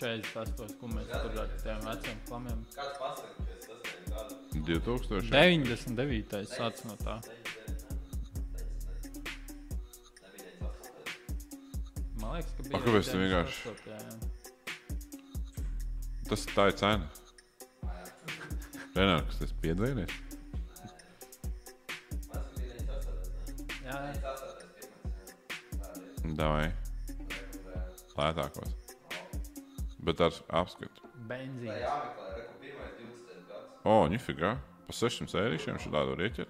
48, 0.00 0.78
ko 0.80 0.88
mēs 0.94 1.10
tur 1.10 1.42
ar 1.42 1.50
tiem 1.60 1.82
veciem 1.84 2.22
klamiem. 2.28 2.62
Kāds 2.76 2.96
pasaka, 3.02 3.32
ka 3.36 3.58
tas 3.66 3.90
ir 3.90 4.00
gada? 4.08 4.38
2000. 4.70 5.28
99. 5.34 6.46
sāc 6.54 6.84
no 6.88 6.96
tā. 7.02 7.18
Man 12.30 12.38
liekas, 12.38 12.52
ka 12.54 12.62
bija. 12.62 12.78
Kāpēc 12.78 13.08
tu 13.10 13.16
vienkārši- 13.18 13.62
98, 13.66 13.90
jā, 13.90 13.98
jā. 14.06 14.14
Tas 16.30 16.42
tā 16.46 16.66
ir 16.70 16.74
cena. 16.78 17.06
Renārs, 18.94 19.38
tas 19.40 19.52
piedalījies? 19.62 20.12
Jā, 23.82 23.96
jā. 24.14 24.34
Davai. 26.38 26.68
Lētākos. 28.14 28.72
Bet 30.06 30.20
ar 30.20 30.32
apskatu. 30.62 31.00
benzīns. 31.26 31.82
O, 33.84 34.06
ņifigā. 34.12 34.54
Pa 34.86 34.92
600 34.94 35.34
eirīšiem 35.42 35.76
šī 35.82 35.90
tādu 35.90 36.14
rieķi. 36.18 36.46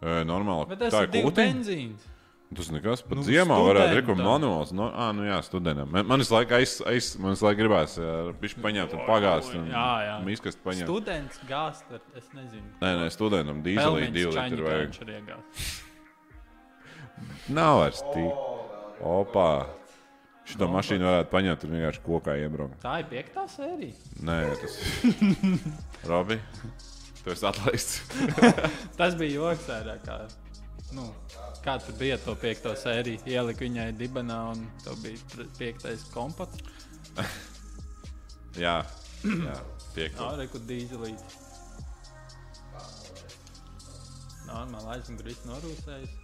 E, 0.00 0.24
normāli. 0.24 0.68
Bet 0.72 0.78
tas 0.78 0.94
ir 1.02 1.08
divi 1.12 1.28
kūtiņa. 1.28 2.15
Tas 2.54 2.68
nekas. 2.70 3.00
Pat 3.02 3.16
Nu, 3.18 3.22
nu, 3.24 3.26
ziemā 3.26 3.56
varētu 3.58 4.02
būt 4.06 4.20
manuāls. 4.22 4.70
No, 4.76 4.86
à, 4.94 5.08
nu 5.16 5.24
jā, 5.26 5.40
studentam. 5.42 5.88
Man, 5.90 6.06
man 6.06 6.22
visu 6.22 6.30
laiku 6.36 6.54
aiz, 6.54 6.76
aiz, 6.86 7.08
man 7.18 7.34
visu 7.34 7.42
laiku 7.48 7.58
gribās 7.64 7.96
pišķi 8.42 8.62
paņemt 8.62 8.94
un 8.94 9.02
pagāzt. 9.08 9.56
Un 9.58 9.66
Jā, 9.72 9.86
jā. 10.06 10.12
Miskast 10.28 10.60
paņemt. 10.62 10.86
Students 10.86 11.40
gāzt, 11.48 11.90
ar- 11.90 12.06
es 12.14 12.28
nezinu. 12.36 12.68
Nē, 12.84 12.92
nē, 13.02 13.08
studentam 13.10 13.64
dīzelī 13.66 14.12
divi 14.14 14.30
litri 14.30 14.62
vajag. 14.62 14.94
ir. 15.02 15.26
Nav 17.48 17.80
vairs 17.82 18.00
tik. 18.14 18.46
Opā. 19.02 19.50
Šo 20.46 20.68
mašīnu 20.70 21.02
varētu 21.02 21.30
paņemt 21.32 21.64
un 21.66 21.72
vienkārši 21.74 22.00
kokā 22.06 22.36
iebraukt. 22.38 22.78
Tā 22.78 23.00
ir 23.02 23.08
piektā 23.10 23.48
sērija. 23.50 23.94
Nē, 24.22 24.36
tas 24.62 24.76
Robi, 26.10 26.38
tu 27.24 27.34
esi 27.34 27.46
atlaists. 27.50 27.98
Tas 28.96 29.18
bija 29.18 29.40
joks 29.40 29.66
ārā. 29.74 29.98
Nu, 30.94 31.06
kā 31.64 31.78
tur 31.82 31.96
bija 31.98 32.18
to 32.22 32.36
piekto 32.38 32.74
sēriju? 32.78 33.24
Ielika 33.26 33.64
viņai 33.64 33.88
dibenā 33.98 34.38
un 34.52 34.66
tā 34.84 34.94
bija 35.02 35.46
piektais 35.58 36.04
kompats. 36.12 36.62
jā, 38.64 38.78
jā, 39.24 39.56
tiek. 39.96 40.14
Jā, 40.14 40.30
reku 40.38 40.62
dīzelīti. 40.68 41.42
Normāli 44.46 44.94
aizmugurē 44.94 45.32
viss 45.32 45.48
norūsējis. 45.50 46.14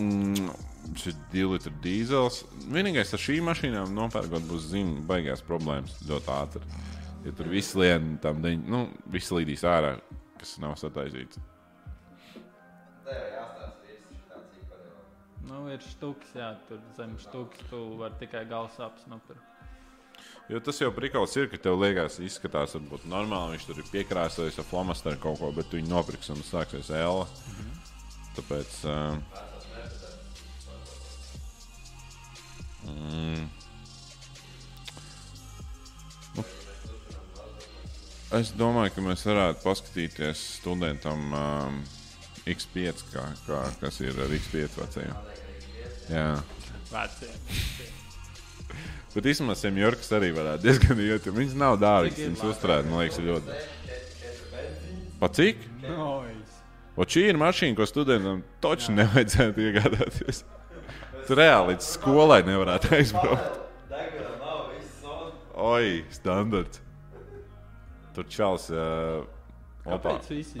Mm, 0.00 0.48
šis 0.96 1.16
divi 1.32 1.50
litri 1.52 1.74
dīzels. 1.84 2.42
Vienīgais 2.72 3.12
ar 3.12 3.20
šīm 3.20 3.44
mašīnām 3.50 3.92
nopērkot 3.96 4.48
būs 4.48 4.70
zina 4.72 5.04
baigās 5.08 5.44
problēmas 5.44 5.98
ļoti 6.08 6.32
ātri. 6.32 6.64
Ja 7.26 7.36
tur 7.36 7.52
viss 7.52 7.76
lien, 7.78 8.16
tam 8.22 8.40
deņ, 8.42 8.64
nu, 8.72 8.86
viss 9.12 9.34
līdīs 9.34 9.62
ārā, 9.68 9.98
kas 10.40 10.56
nav 10.62 10.78
sataisīts. 10.80 11.38
Nu, 15.48 15.64
ir 15.72 15.82
štuks, 15.82 16.36
jā, 16.38 16.52
tur 16.68 16.78
zem 16.96 17.16
štuks. 17.20 17.64
Tu 17.70 17.80
vari 17.98 18.18
tikai 18.20 18.44
galsāpes 18.50 19.08
nopirkt. 19.10 19.48
Jo 20.50 20.60
tas 20.60 20.78
jau 20.80 20.90
prikals 20.94 21.34
ir, 21.38 21.48
ka 21.50 21.58
tev 21.62 21.78
liekas, 21.80 22.18
izskatās, 22.22 22.74
varbūt 22.76 23.06
normāli. 23.10 23.56
Viņš 23.56 23.66
tur 23.68 23.80
ir 23.82 23.88
piekrāsojis 23.90 24.58
ar 24.60 24.66
flomasteru 24.68 25.18
kaut 25.22 25.40
ko, 25.40 25.50
bet 25.54 25.70
tu 25.70 25.78
viņu 25.78 25.90
nopirksi 25.90 26.34
un 26.34 26.44
sāksies 26.46 26.90
ēla. 26.94 27.26
Tāpēc. 28.36 28.76
Uh, 28.88 29.16
mm, 32.90 33.48
nu, 36.36 36.46
es 38.40 38.54
domāju, 38.58 38.94
ka 38.96 39.06
mēs 39.08 39.26
varētu 39.30 39.66
paskatīties 39.66 40.46
studentam 40.60 41.20
um, 41.38 41.82
X5, 42.48 43.04
kā, 43.12 43.24
kā, 43.46 43.60
kas 43.80 44.00
ir 44.02 44.16
ar 44.18 44.32
X5 44.34 44.78
vecajiem. 44.80 45.14
Jā. 46.10 46.28
Vecie. 46.92 47.30
Bet 49.12 49.28
īstenībā 49.28 49.54
Semjorkas 49.58 50.08
arī 50.16 50.30
varētu 50.34 50.64
diezgan 50.64 51.00
iet, 51.04 51.26
jo 51.28 51.34
viņas 51.36 51.54
nav 51.60 51.76
dārgas. 51.80 52.18
Viņas 52.18 52.44
uzturēt, 52.48 52.88
man 52.88 53.04
liekas, 53.04 53.20
ļoti. 53.22 53.58
Pa 55.20 55.28
cik? 55.36 55.60
O 56.96 57.06
šī 57.08 57.28
ir 57.30 57.38
mašīna, 57.40 57.76
ko 57.78 57.86
studentam 57.88 58.42
taču 58.64 58.92
nevajadzētu 58.96 59.66
iegādāties. 59.68 60.42
Tur 61.28 61.38
reāli 61.38 61.74
līdz 61.74 61.90
skolai 61.94 62.40
nevarētu 62.48 62.96
aizbraukt. 62.98 63.60
Oi, 65.62 66.02
standarts. 66.10 66.80
Tur 68.16 68.26
čels. 68.28 68.66
Uh, 68.72 69.22
opā. 69.86 70.16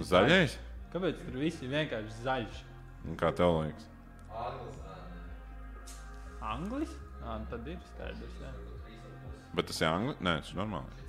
Zaļais? 0.08 0.54
Kāpēc 0.92 1.22
tur 1.24 1.38
viss 1.40 1.62
ir 1.64 1.70
vienkārši 1.72 2.18
zaļš? 2.26 2.58
Un 3.08 3.16
Kā 3.20 3.30
tev 3.36 3.54
liekas? 3.62 3.86
Anglis? 6.42 6.92
Jā, 7.22 7.38
nu 7.38 7.46
tad 7.50 7.68
ir 7.70 7.78
skaidrs. 7.92 8.36
Jā. 8.42 8.50
Bet 9.56 9.68
tas 9.70 9.80
ir 9.82 9.88
angļu? 9.88 10.14
Nē, 10.24 10.36
tas 10.42 10.52
ir 10.52 10.58
normāli. 10.60 11.00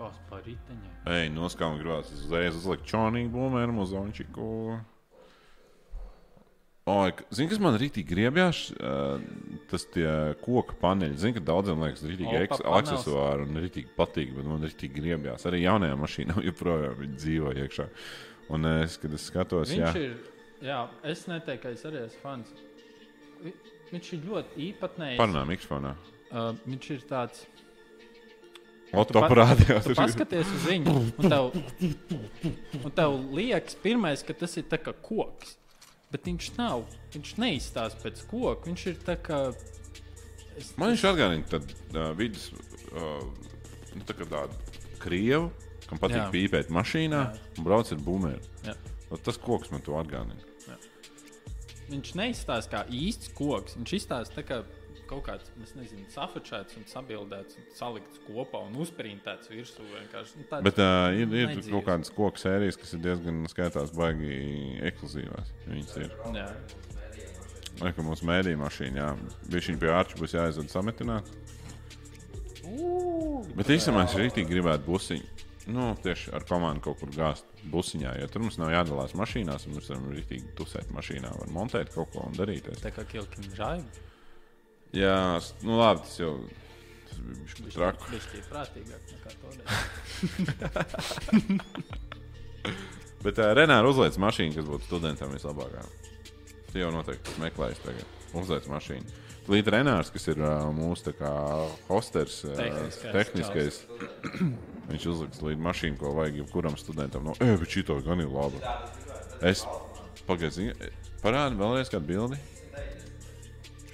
Kas 0.00 0.16
par 0.30 0.40
riteņiem? 0.46 0.94
Ej, 1.12 1.26
noskām 1.34 1.76
gribās 1.80 2.08
uzreiz 2.14 2.56
uzlikt 2.56 2.86
muzončiku. 3.76 4.46
Oi, 6.90 7.10
k- 7.14 7.26
zini, 7.36 7.50
kas 7.52 7.60
man 7.62 7.76
rītīgi 7.78 8.08
griebjās? 8.08 8.60
Uh, 8.80 9.20
tas 9.70 9.84
tie 9.92 10.08
koka 10.42 10.74
paneļi. 10.80 11.18
Zini, 11.20 11.36
ka 11.36 11.42
daudziem 11.52 11.82
liekas 11.84 12.02
rītīgi 12.08 12.32
aksesuāri 12.80 13.44
un 13.46 13.60
rītīgi 13.62 13.92
patīk, 13.98 14.32
bet 14.38 14.48
man 14.48 14.64
rītīgi 14.64 14.96
griebjās. 14.96 15.44
Arī 15.46 15.60
jaunajā 15.66 15.98
mašīnā 16.00 16.40
joprojām 16.48 17.04
dzīvo 17.20 17.52
iekšā. 17.60 17.86
Un 18.50 18.64
es, 18.66 18.96
kad 18.98 19.12
es 19.14 19.26
skatos, 19.30 19.70
Viņš 19.70 19.80
jā, 19.80 19.92
ir. 19.96 20.16
Jā, 20.66 20.80
es 21.06 21.22
neteiktu, 21.30 21.62
ka 21.62 21.68
es 21.76 21.84
arī 21.88 22.00
esmu 22.06 22.20
fans. 22.24 22.48
Vi- 23.44 23.54
Viņš 23.92 24.12
ir 24.14 24.20
ļoti 24.26 24.64
īpatnējs. 24.68 25.16
parunām 25.18 25.50
X-fonā. 25.56 25.94
Uh, 26.30 26.52
viņš 26.66 26.90
ir 26.94 27.00
tāds. 27.10 27.44
Oto 28.92 29.14
pa- 29.20 29.28
parādījās. 29.30 29.84
Tu 29.86 29.94
paskaties 29.94 30.46
uz 30.50 30.64
viņu, 30.66 30.94
un 31.18 31.30
tev, 31.30 31.52
un 32.84 32.90
tev 32.94 33.16
liekas, 33.38 33.76
pirmais, 33.82 34.22
ka 34.26 34.34
tas 34.34 34.56
ir 34.58 34.64
tā 34.70 34.78
kā 34.82 34.92
koks. 35.06 35.56
Bet 36.10 36.24
viņš 36.26 36.48
nav. 36.58 36.84
Viņš 37.14 37.36
neizstāsta 37.38 38.02
pēc 38.02 38.22
koka. 38.30 38.66
Viņš 38.66 38.86
ir 38.90 38.96
tā 39.06 39.14
kā. 39.22 39.40
Es, 40.58 40.72
Man 40.76 40.90
viņš 40.90 41.04
atgādina 41.06 41.46
tādu 41.46 41.70
uh, 41.94 42.12
vidus, 42.18 42.48
uh, 42.90 43.22
nu, 43.94 44.02
tā 44.06 44.14
kā 44.18 44.26
tādu 44.26 44.54
krievu, 44.98 45.52
kam 45.90 45.98
patīk 46.02 46.20
Jā. 46.20 46.26
jā. 46.28 46.32
pīpēt 46.36 46.70
mašīnā 46.74 47.20
Jā. 47.26 47.38
un 47.58 47.66
brauc 47.66 47.90
ar 47.92 48.02
bumēru. 48.06 48.50
Jā. 48.66 48.76
Nu, 49.10 49.18
Tas 49.26 49.36
koks 49.42 49.72
man 49.74 49.82
to 49.82 49.98
atgādina. 49.98 50.38
Viņš 51.90 52.12
neizstāsta 52.14 52.70
kā 52.70 52.80
īsts 52.94 53.32
koks. 53.34 53.74
Viņš 53.80 53.92
izstāsta 53.98 54.36
tā 54.38 54.44
kā 54.46 54.60
kaut 55.10 55.24
kāds, 55.26 55.48
nezinu, 55.74 56.04
safačēts 56.14 56.76
un 56.78 56.84
sabildēts 56.86 57.56
un 57.58 57.64
salikts 57.74 58.20
kopā 58.28 58.60
un 58.68 58.76
uzprintēts 58.78 59.50
virsū. 59.50 59.82
Nu, 59.82 60.04
tāds- 60.12 60.62
Bet 60.62 60.78
uh, 60.78 61.10
ir, 61.10 61.26
ir 61.26 61.48
Nedzīvs. 61.50 61.70
kaut 61.72 61.88
kādas 61.88 62.12
koku 62.14 62.38
sērijas, 62.38 62.78
kas 62.78 62.94
ir 62.94 63.02
diezgan 63.08 63.40
skaitās, 63.50 63.90
baigi 63.90 64.78
ekskluzīvās. 64.86 65.50
Viņas 65.66 65.96
ir. 66.04 66.14
Jā. 66.38 66.46
Vai 67.80 67.90
ka 67.96 68.02
mūsu 68.06 68.22
mēdī 68.28 68.54
mašīna, 68.60 69.02
jā, 69.02 69.10
bija 69.50 69.66
viņa 69.66 69.82
pie 69.82 69.90
ārča, 69.98 70.20
būs 70.22 70.36
jāaizved 70.38 70.70
sametināt. 70.70 71.26
Bet 73.56 73.66
īstenībā 73.74 74.04
es 74.06 74.14
rītīgi 74.14 74.46
gribētu 74.52 74.86
busiņu. 74.86 75.26
Nu, 75.70 75.90
tieši 76.02 76.32
ar 76.34 76.44
komandu 76.48 76.82
kaut 76.88 76.98
kur 77.02 77.10
gāzt 77.14 77.46
busiņā, 77.70 78.14
jo 78.22 78.28
tur 78.32 78.42
mums 78.42 78.58
nav 78.58 78.72
jādalās 78.74 79.12
mašīnās, 79.18 79.66
un 79.68 79.76
mēs 79.76 79.90
varam 79.92 80.08
rītīgi 80.14 80.54
tusēt 80.58 80.88
mašīnā, 80.94 81.30
var 81.42 81.52
montēt 81.54 81.92
kaut 81.94 82.10
ko 82.14 82.24
un 82.26 82.34
darīties. 82.38 82.82
Tā 82.82 82.90
kā 82.94 83.04
kilkim 83.10 83.46
žaiba. 83.54 84.06
Jā, 84.96 85.38
nu 85.62 85.78
labi, 85.78 86.02
tas 86.06 86.16
jau 86.18 86.32
tas 87.10 87.18
bija 87.22 87.36
bišķi 87.44 87.74
traki. 87.76 88.10
Viņš 88.14 88.26
ir 88.38 88.44
prātīgāk 88.50 89.02
nekā 89.14 89.30
to 89.38 89.48
darīt. 89.60 89.70
Bet 93.24 93.36
uh, 93.38 93.52
Renāra 93.56 93.86
uzliek 93.86 94.16
mašīnu, 94.24 94.56
kas 94.56 94.66
būtu 94.66 94.88
studentam 94.88 95.30
vislabākā. 95.34 95.82
Tu 96.72 96.80
jau 96.80 96.90
noteikti 96.94 97.36
meklēsi 97.42 97.84
tagad. 97.84 98.06
Uzliek 98.40 98.64
mašīnu. 98.70 99.18
Līdz 99.50 99.72
Renārs, 99.74 100.10
kas 100.14 100.28
ir 100.30 100.38
uh, 100.42 100.70
mūsu 100.74 101.12
kā 101.18 101.32
hosters, 101.88 102.42
uh, 102.46 102.54
Tehniskais 102.58 103.12
tehniskais, 103.14 103.80
viņš 104.90 105.06
uzliks 105.12 105.42
līdz 105.44 105.62
mašīnu, 105.66 105.98
ko 106.00 106.14
vajag 106.16 106.40
jebkuram 106.42 106.78
studentam. 106.80 107.28
No, 107.28 107.36
e, 107.40 107.52
bet 107.60 107.70
šī 107.70 107.84
to 107.88 107.98
gan 108.06 108.22
ir 108.22 108.30
laba. 108.32 108.76
Es 109.46 109.64
pagaidu, 110.28 110.70
parādu 111.22 111.60
vēlreiz 111.60 111.92
kādu 111.92 112.10
bildi. 112.10 112.40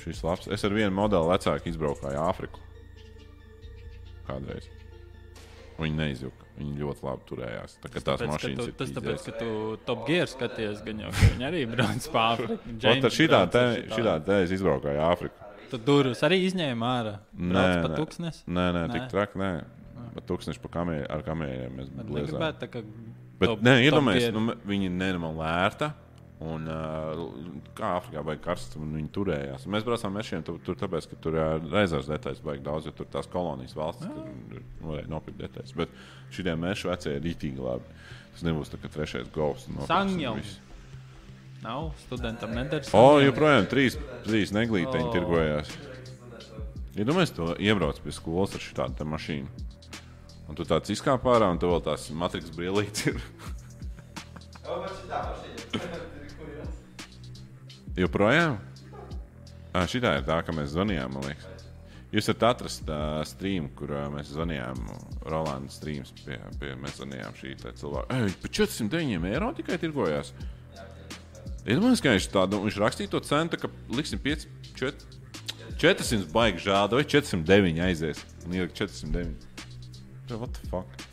Šis 0.02 0.22
labs. 0.22 0.48
Es 0.54 0.64
ar 0.66 0.74
vienu 0.74 0.94
modeli 0.94 1.28
vecāku 1.32 1.70
izbraukāju 1.72 2.22
Āfriku. 2.22 2.62
Kādreiz. 4.26 4.68
Viņi 5.76 5.98
neizjuka. 5.98 6.46
Viņi 6.56 6.78
ļoti 6.80 7.04
labi 7.04 7.26
turējās. 7.28 7.74
Tā 7.82 7.90
tās 7.92 8.04
Tāpēc, 8.06 8.30
mašīnas 8.32 8.68
tu, 8.70 8.74
tas 8.78 8.92
tāpēc, 8.96 9.24
ka 9.26 9.32
tu 9.42 9.48
top 9.84 10.06
gear 10.08 10.30
skaties, 10.30 10.78
gan 10.86 11.02
jau 11.04 11.10
viņi 11.18 11.48
arī 11.50 11.64
brauc 11.68 12.06
pa 12.14 12.28
Āfriku. 12.32 12.56
Ar 12.92 13.12
šitā 13.12 13.42
te, 13.52 13.64
šitā. 13.92 14.14
te 14.24 14.38
es 14.46 14.54
izbraukāju 14.56 15.02
Āfriku. 15.10 15.42
Tu 15.66 15.80
durvis 15.82 16.22
arī 16.24 16.38
izņēma 16.46 16.92
ārā. 17.00 17.16
Brauc 17.34 17.82
pa 17.82 17.90
nē, 18.22 18.32
nē, 18.46 18.70
Nē. 18.72 18.84
tik 18.94 19.10
traki. 19.10 19.50
Bet 20.16 20.26
tūkstoši 20.30 20.62
pa 20.64 20.72
kamē, 20.78 20.96
ar 21.12 21.22
kamēriem 21.26 21.78
mēs 21.80 21.92
Bet 21.92 22.10
negribētu 22.16 22.62
tā 22.64 22.72
kā. 22.72 22.82
Bet, 23.36 23.50
top- 23.52 23.62
nē, 23.66 23.78
tier. 23.84 24.32
nu, 24.32 24.56
viņi 24.64 24.90
nenormāli 24.96 25.42
lērta. 25.42 25.92
Un, 26.36 26.66
uh, 26.68 27.20
kā 27.72 27.94
Afrikā 27.96 28.20
bija 28.20 28.40
karsts, 28.44 28.76
un 28.76 28.90
viņi 28.92 29.08
turējās. 29.14 29.62
Mēs 29.72 29.86
braucām 29.86 30.12
mešiem 30.18 30.42
tur, 30.44 30.58
tur 30.64 30.76
tāpēc, 30.76 31.06
ka 31.08 31.16
tur 31.24 31.38
uh, 31.40 31.54
reizes 31.72 32.10
detaļas 32.10 32.42
vajag 32.44 32.64
daudz, 32.66 32.88
jo 32.90 32.92
tur 32.98 33.08
tās 33.08 33.28
kolonijas 33.32 33.72
valsts 33.76 34.04
tur 34.04 34.60
varēja 34.82 35.08
nopirkt 35.08 35.40
detaļas. 35.40 35.72
Bet 35.80 35.94
šie 36.36 36.56
meši 36.60 36.90
vecie 36.90 37.14
ir 37.16 37.24
rītīgi 37.24 37.64
labi. 37.64 37.96
Tas 38.34 38.44
nebūs 38.44 38.68
tā 38.68 38.80
kā 38.82 38.92
trešais 38.92 39.32
govs. 39.32 39.64
Sangjom. 39.88 40.42
Nav 41.64 41.88
studentam 42.04 42.52
nedara. 42.52 42.84
O, 42.92 43.16
joprojām 43.24 43.64
trīs, 43.72 43.96
trīs 44.28 44.52
neglīteņi 44.52 45.08
oh. 45.08 45.14
tirgojās. 45.16 45.72
Ja 46.96 47.04
to 47.36 47.54
iebrauc 47.60 47.98
pie 48.04 48.12
skolas 48.12 48.54
ar 48.56 48.62
šādu 48.64 49.08
mašīnu. 49.08 49.65
Un 50.46 50.58
tu 50.58 50.66
tāds 50.68 50.92
izkāp 50.94 51.24
ārā, 51.26 51.48
un 51.50 51.58
tu 51.58 51.70
vēl 51.70 51.82
tās 51.84 52.06
matriks 52.14 52.52
brīvlītes 52.54 53.10
ir. 53.10 53.16
Joprojām? 57.96 58.58
Ah, 59.76 59.84
šī 59.88 60.00
ir 60.00 60.24
tā, 60.26 60.40
ka 60.44 60.54
mēs 60.56 60.72
zvanījām. 60.74 61.16
man 61.16 61.30
liekas. 61.30 61.52
Jūs 62.14 62.28
varat 62.30 62.44
atrast 62.48 62.88
uh, 62.88 63.20
streamu, 63.26 63.70
kur 63.76 63.90
uh, 63.92 64.06
mēs 64.12 64.30
zvanījām. 64.32 64.78
Rolanda 65.26 65.72
streams 65.74 66.12
pie, 66.22 66.38
pie 66.60 66.76
mēs 66.80 67.00
zvanījām 67.00 67.34
šī 67.36 67.56
cilvēka. 67.66 68.06
Ej, 68.14 68.36
par 68.42 68.52
409 68.60 69.32
eiro 69.32 69.50
tikai 69.56 69.78
tirgojās. 69.82 70.32
Iedomājieties, 71.66 72.02
ka 72.04 72.14
viņš 72.14 72.28
tādu 72.30 72.62
viņš 72.62 72.78
rakstīja 72.78 73.10
to 73.10 73.20
cenu, 73.26 73.58
ka 73.58 73.70
liksim 73.98 74.22
5, 74.22 74.46
4, 74.78 75.18
400 75.82 76.30
baigi 76.32 76.62
žāda 76.68 77.00
vai 77.00 77.04
409 77.04 77.82
aizies. 77.88 78.22
Un 78.46 78.54
ielikt 78.54 78.78
409. 78.78 79.45
What 80.34 80.52
the 80.52 80.66
fuck? 80.68 81.06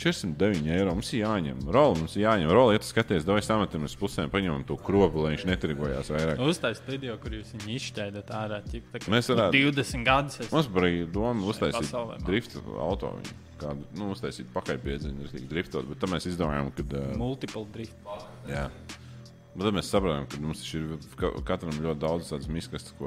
409 0.00 0.64
eiro 0.72 0.94
mums 0.96 1.10
ir 1.12 1.26
jāņem. 1.26 1.58
Rola 1.68 1.98
mums 1.98 2.14
ir 2.16 2.22
jāņem. 2.24 2.48
Rola, 2.56 2.72
ja 2.72 2.80
tu 2.80 2.86
skaties, 2.88 3.26
davai 3.28 3.42
sametam 3.44 3.82
uz 3.84 3.92
pusēm, 4.00 4.30
paņemam 4.32 4.62
to 4.64 4.78
kropu, 4.80 5.20
lai 5.26 5.34
viņš 5.34 5.44
netirgojās 5.50 6.08
vairāk. 6.14 6.40
Uztaisīt 6.40 6.88
video, 6.88 7.18
kur 7.20 7.34
jūs 7.36 7.50
viņu 7.52 7.74
izšķēdat 7.76 8.32
ārā. 8.32 8.62
ķip, 8.64 8.86
tā 8.94 9.02
Mēs 9.12 9.28
varētu- 9.28 9.60
20 9.76 10.04
gadus. 10.08 10.40
Es... 10.40 10.48
Mums 10.54 10.70
bija 10.72 11.04
doma 11.12 11.44
uztaisīt 11.52 11.92
drifta 12.24 12.62
auto. 12.80 13.12
viņu 13.20 13.36
Kādu, 13.60 13.84
nu, 13.98 14.06
uztaisīt 14.14 14.48
pakaļpiedziņu, 14.54 15.28
tik 15.36 15.44
driftot, 15.50 15.84
bet 15.90 15.98
tad 16.00 16.08
mēs 16.08 16.24
izdomājām, 16.30 16.70
ka. 16.72 16.94
Uh, 16.96 17.12
Multiple 17.20 17.66
drift. 17.74 17.92
jā. 18.48 18.70
Bet 19.52 19.66
tad 19.66 19.74
mēs 19.76 19.90
sapratām, 19.92 20.24
ka 20.32 20.40
mums 20.40 20.62
ir 20.72 20.94
ka- 21.20 21.34
katram 21.44 21.76
ļoti 21.76 22.00
daudz 22.00 22.30
tādas 22.32 22.48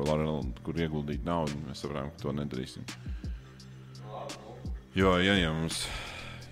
Lorela- 0.05 0.45
kur 0.61 0.75
ieguldīt 0.77 1.25
naudu. 1.25 1.57
Mēs 1.65 1.81
sapratām, 1.81 2.11
ka 2.13 2.21
to 2.21 2.33
nedarīsim. 2.37 2.85
Jo, 4.95 5.15
ja, 5.21 5.37
ja 5.39 5.53
mums. 5.55 5.83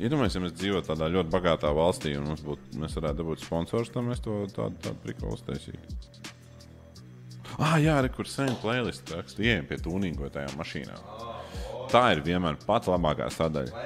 Iedomājieties, 0.02 0.36
ja 0.38 0.42
mēs 0.42 0.56
dzīvotu 0.58 0.90
tādā 0.90 1.12
ļoti 1.14 1.30
bagātā 1.30 1.70
valstī, 1.78 2.16
un 2.18 2.32
mums 2.32 2.42
būtu, 2.42 2.80
mēs 2.82 2.96
varētu 2.98 3.20
dabūt 3.22 3.44
sponsors, 3.44 3.92
tad 3.94 4.08
mēs 4.08 4.24
to 4.26 4.40
tādu, 4.56 4.80
tādu 4.82 4.98
prikolu 5.04 5.36
uztaisītu. 5.38 6.00
Ah, 7.60 7.76
jā, 7.78 8.00
arī 8.00 8.10
kur 8.16 8.30
sen 8.32 8.56
playlist 8.64 9.12
rakstu, 9.14 9.44
ieejam 9.46 9.68
pie 9.70 9.78
tūnīgotajām 9.84 10.56
mašīnām. 10.58 11.04
Tā 11.92 12.06
ir 12.16 12.24
vienmēr 12.26 12.58
pats 12.66 12.90
labākā 12.90 13.28
sadaļa. 13.36 13.86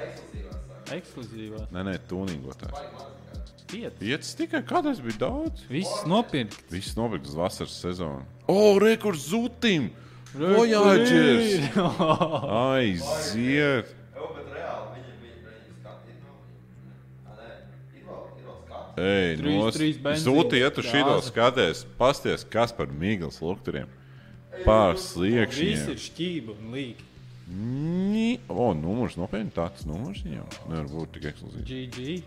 Ekskluzīvā. 0.94 1.66
Nē, 1.74 1.82
nē, 1.90 1.96
tūnīgotājs. 2.08 3.12
Pieci. 3.66 4.36
Tikai 4.38 4.62
kādreiz 4.62 5.00
bija 5.02 5.18
daudz. 5.24 5.64
Viss 5.68 6.04
nopirkt. 6.06 6.62
Viss 6.70 6.94
nopirkts 6.96 7.32
uz 7.32 7.38
vasaras 7.38 7.74
sezonu. 7.82 8.22
O, 8.46 8.78
rekurs 8.78 9.26
zutim! 9.32 9.90
Voyages! 10.36 11.66
Aiziet! 12.70 13.90
Jā, 14.14 14.28
bet 14.36 14.52
reāli 14.52 15.00
viņi 15.00 15.14
viņi 15.24 15.40
viņi 15.48 15.74
skatīt 15.80 16.18
no 16.22 16.36
viņa. 16.44 16.94
Ā, 17.26 17.36
nē, 17.40 17.50
ir 17.98 18.06
vēl, 18.06 18.22
Trīs- 18.96 20.00
nos- 20.00 20.22
Zūti, 20.24 20.60
ja 20.62 20.70
tu 20.72 20.80
šito 20.82 21.18
skaties, 21.22 21.84
pasties, 21.98 22.44
kas 22.48 22.72
par 22.72 22.86
mīglas 22.88 23.40
lukturiem. 23.44 23.86
Pār 24.64 24.94
Viss 24.96 25.12
sliekšņiem. 25.14 25.90
ir 25.92 26.00
šķība 26.00 26.54
un 26.56 26.72
līga. 26.72 27.02
O, 28.48 28.72
numurs 28.74 29.14
nopietni 29.20 29.52
tāds 29.54 29.84
numurs 29.86 30.22
viņam. 30.24 30.48
Nevar 30.70 30.88
būt 30.90 31.12
tik 31.12 31.28
ekskluzīvs. 31.30 31.66
GG. 31.68 32.22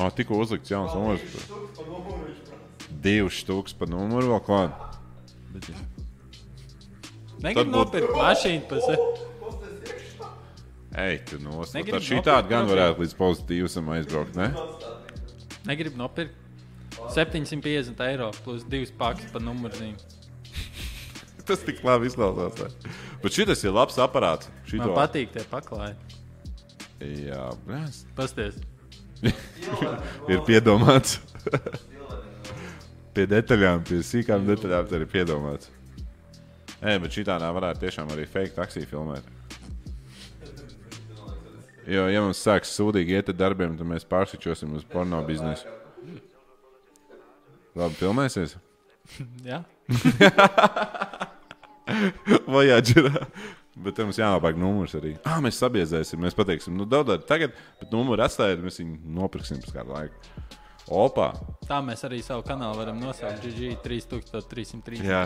O, 0.00 0.08
tikko 0.10 0.40
uzlikts 0.40 0.70
jauns 0.72 0.94
numurs. 0.96 1.20
Divas 3.04 3.36
štukas 3.36 3.76
pa 3.76 3.86
numuru 3.86 4.32
vēl 4.32 4.42
klāt. 4.48 4.72
Negribu 7.40 7.70
būt- 7.70 7.76
nopirkt 7.76 8.16
mašīnu 8.16 8.68
pa 8.68 8.80
sevi. 8.80 9.26
Ej, 11.00 11.20
tu 11.30 11.38
nos. 11.38 11.72
Negribu 11.72 11.98
Tad 12.00 12.02
šī 12.02 12.18
tāda 12.24 12.48
gan 12.48 12.66
varētu 12.66 12.98
līdz 13.04 13.14
pozitīvam 13.14 13.92
aizbraukt, 13.94 14.34
ne? 14.34 14.48
Negribu 15.68 16.00
nopirkt. 16.00 16.36
750 17.14 18.00
eiro 18.08 18.30
plus 18.44 18.64
divas 18.66 18.90
pakas 18.98 19.30
par 19.32 19.42
numurzīm. 19.44 19.94
Tas 21.48 21.62
tik 21.66 21.82
labi 21.86 22.10
izklausās. 22.10 22.58
ne? 22.60 22.94
Bet 23.22 23.36
šis 23.36 23.64
ir 23.64 23.74
labs 23.74 23.98
aparāts. 24.02 24.50
Man 24.50 24.70
Šito... 24.72 24.92
patīk 24.96 25.32
tie 25.34 25.44
paklāji. 25.50 25.96
Jā, 27.00 27.46
blēs. 27.64 28.04
Pasties. 28.16 28.60
ir 30.32 30.42
piedomāts. 30.48 31.18
pie 33.14 33.26
detaļām, 33.30 33.84
pie 33.88 34.00
sīkām 34.06 34.46
detaļām 34.48 34.88
tā 34.90 35.00
ir 35.00 35.06
piedomāts. 35.10 35.70
Nē, 36.80 36.96
bet 37.02 37.12
šī 37.12 37.26
tādā 37.28 37.50
varētu 37.52 37.84
tiešām 37.84 38.12
arī 38.14 38.24
fake 38.28 38.56
taksiju 38.56 38.88
filmēt. 38.88 39.26
Jo, 41.90 42.06
ja 42.06 42.22
mums 42.22 42.38
sāks 42.44 42.70
sūdīgi 42.76 43.16
iet 43.18 43.30
ar 43.32 43.38
darbiem, 43.38 43.74
tad 43.78 43.88
mēs 43.88 44.06
pārsvičosim 44.06 44.76
uz 44.78 44.84
porno 44.86 45.18
biznesu. 45.26 45.66
Labi, 47.78 47.96
filmēsies? 47.98 48.54
Jā. 49.46 49.64
Voyagerā. 52.50 53.24
Bet 53.80 53.98
mums 54.04 54.18
jānopērk 54.20 54.58
numurs 54.60 54.94
arī. 54.98 55.14
Ah, 55.24 55.38
mēs 55.42 55.58
sabiezēsim, 55.62 56.20
mēs 56.22 56.36
pateiksim, 56.36 56.74
nu, 56.76 56.86
daudz 56.90 57.24
tagad, 57.26 57.54
bet 57.80 57.94
numuru 57.94 58.22
atstājiet, 58.26 58.62
mēs 58.62 58.78
viņu 58.82 59.14
nopirksim 59.16 59.62
pēc 59.62 59.74
kāda 59.78 59.96
laika. 59.96 60.46
Opa! 60.90 61.30
Tā 61.68 61.78
mēs 61.86 62.02
arī 62.06 62.18
savu 62.26 62.44
kanālu 62.46 62.82
varam 62.82 62.98
nosaukt. 63.02 63.42
GG 63.46 63.76
3333. 63.82 65.02
Jā. 65.06 65.24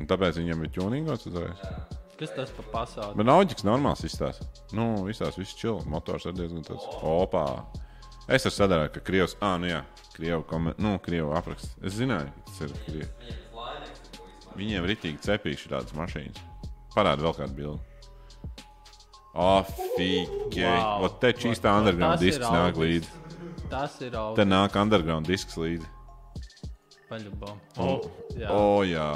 Un 0.00 0.08
tāpēc 0.08 0.38
viņam 0.40 0.62
ir 0.64 0.76
ķūnīgots 0.78 1.30
uzreiz. 1.30 1.98
Kas 2.20 2.34
tas 2.36 2.50
par 2.52 2.66
pasauli? 2.68 3.16
Bet 3.16 3.24
Nauģis 3.24 3.64
normāls 3.64 4.02
izstāsta. 4.04 4.44
Nu, 4.76 4.90
visās 5.06 5.38
viss 5.40 5.56
čil. 5.56 5.78
Motors 5.88 6.26
ir 6.28 6.34
diezgan 6.36 6.66
tāds. 6.66 6.84
Opa! 7.00 7.46
Es 8.28 8.44
ar 8.44 8.52
sadarboju, 8.52 8.92
ka 8.94 9.00
Krievs, 9.06 9.34
ah, 9.40 9.56
nu 9.58 9.70
jā, 9.70 9.78
Krievu, 10.12 10.42
komen... 10.50 10.76
nu, 10.78 10.98
Krievu 11.02 11.32
apraksts. 11.38 11.72
Es 11.80 11.96
zināju, 11.96 12.28
ka 12.36 12.44
tas 12.50 12.60
ir 12.66 12.74
Krievu. 12.84 13.32
Viņiem 14.60 14.84
rītīgi 14.90 15.24
cepīši 15.24 15.72
tādas 15.72 15.96
mašīnas. 15.96 16.42
Parāda 16.92 17.24
vēl 17.24 17.34
kādu 17.38 17.56
bildi. 17.56 17.80
Afīgi! 19.40 20.66
Wow. 20.66 21.08
Te 21.22 21.32
čīstā 21.40 21.72
underground 21.80 22.20
disks 22.20 22.44
nāk 22.44 22.76
līdzi. 22.82 23.16
Tas 23.72 23.96
ir 24.04 24.20
Te 24.36 24.44
nāk 24.44 24.76
underground 24.76 25.30
disks 25.30 25.56
līdzi. 25.56 25.88
Paļubom. 27.10 27.56
O, 27.82 27.94
jā. 28.38 28.48
o, 28.54 28.82
jā. 28.86 29.06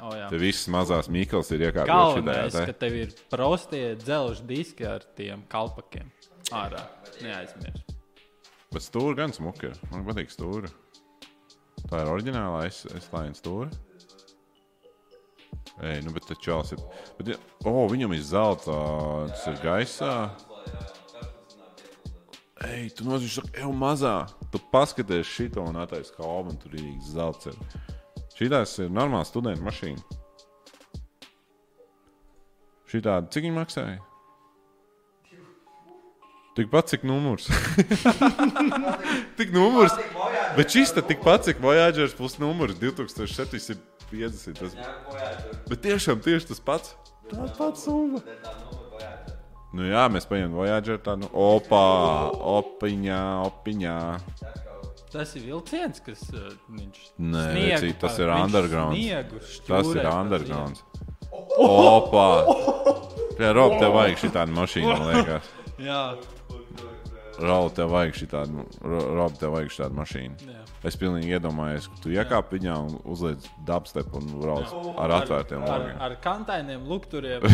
O, 0.00 0.12
jā. 0.16 0.28
Te 0.32 0.38
visas 0.40 0.70
mazās 0.72 1.10
Mikls 1.12 1.50
ir 1.52 1.66
iekārtotas 1.66 1.92
Galvenais, 1.92 2.54
šitā. 2.54 2.62
ka 2.70 2.76
tev 2.80 2.96
ir 2.96 3.12
prostie 3.28 3.82
dzelžu 4.00 4.46
diski 4.48 4.86
ar 4.88 5.04
tiem 5.18 5.44
kalpakiem. 5.52 6.08
Ārā. 6.56 6.86
Neaizmirst. 7.20 7.92
Bet 8.72 8.86
stūra 8.86 9.18
gan 9.20 9.36
smuka 9.36 9.68
ir. 9.68 9.80
Man 9.92 10.06
patīk 10.08 10.32
stūra. 10.32 10.70
Tā 11.90 12.00
ir 12.00 12.08
oriģinālā 12.14 12.64
S-Line 12.70 13.36
stūra. 13.36 13.68
Ej, 15.82 16.00
nu, 16.06 16.12
bet 16.16 16.32
čels 16.40 16.72
ir. 16.72 16.80
Bet, 17.18 17.34
oh, 17.68 17.84
viņam 17.90 18.16
ir 18.16 18.24
zelta, 18.24 18.78
tas 19.28 19.44
ir 19.50 19.60
gaisā. 19.60 20.14
Ej, 22.68 22.92
tu 22.98 23.06
nozīmē, 23.06 23.48
ka 23.50 23.64
jau 23.64 23.72
mazā. 23.74 24.14
Tu 24.52 24.60
paskaties 24.72 25.26
šito 25.26 25.64
un 25.66 25.80
attaisno 25.82 26.14
kalnu, 26.20 26.52
un 26.54 26.60
tur 26.62 26.76
ir 26.78 26.92
zelta. 27.08 27.54
Šī 28.36 28.50
tās 28.52 28.76
ir 28.82 28.92
normāla 28.92 29.26
studenta 29.26 29.64
mašīna. 29.66 30.20
Šī 32.92 33.00
tāda, 33.02 33.30
cik 33.32 33.46
viņa 33.48 33.56
maksāja? 33.56 34.00
Tikpat 36.52 36.90
cik 36.92 37.06
numurs. 37.08 37.48
Tik 39.38 39.54
numurs. 39.54 39.94
Bet 40.58 40.74
šis 40.74 40.92
tad 40.92 41.08
tikpat 41.08 41.46
cik 41.48 41.62
Voyagers 41.64 42.12
plus 42.12 42.36
numurs 42.42 42.76
2750. 42.76 44.60
Tas, 44.60 44.76
bet 45.70 45.80
tiešām 45.86 46.20
tieši 46.20 46.50
tas 46.52 46.60
pats. 46.60 46.92
Tā 47.32 47.48
pats 47.56 47.86
summa. 47.88 48.20
Nu 49.72 49.86
jā, 49.88 50.02
mēs 50.12 50.26
paņemam 50.28 50.56
Voyager 50.58 50.98
tādu 51.00 51.28
opā, 51.32 51.84
opiņā, 52.58 53.20
opiņā. 53.48 53.96
Tas 55.12 55.32
ir 55.36 55.46
vilciens, 55.48 56.00
kas 56.04 56.22
uh, 56.32 56.50
viņš 56.72 57.00
Nē, 57.20 57.44
sniegu 57.52 57.72
vecīt, 57.72 57.98
tas 58.00 58.18
ir 58.20 58.30
viņš 58.32 58.44
undergrounds. 58.46 59.00
sniegu 59.00 59.40
Tas 59.40 59.56
šķūrē 59.56 59.96
ir 59.96 60.06
pa 60.08 60.14
undergrounds. 60.20 60.84
Opā! 61.64 62.26
Jā, 63.42 63.50
Rob, 63.56 63.78
tev 63.80 63.96
vajag 63.96 64.20
šī 64.20 64.30
tāda 64.36 64.54
mašīna, 64.56 64.96
man 65.00 65.08
liekas. 65.08 65.50
Jā, 65.82 66.02
Rob, 67.42 67.70
tev 67.76 67.92
vajag 67.92 68.18
šī 68.20 68.28
tāda, 68.32 68.66
Rob, 68.84 69.36
tev 69.40 69.56
vajag 69.56 69.72
šī 69.72 69.82
tāda 69.86 69.98
mašīna. 70.00 70.52
jā. 70.52 70.61
Es 70.82 70.96
pilnīgi 70.98 71.36
iedomājos, 71.36 71.86
ka 71.92 72.00
tu 72.02 72.10
iekāp 72.10 72.50
viņā 72.56 72.74
un 72.88 72.96
uzliec 73.06 73.44
dubstep 73.66 74.10
un 74.18 74.26
brauc 74.40 74.72
ar 74.98 75.14
atvērtiem 75.20 75.62
ar, 75.62 75.84
logiem. 75.84 76.00
ar 76.08 76.16
kantainiem, 76.24 76.82
lukturiem. 76.90 77.46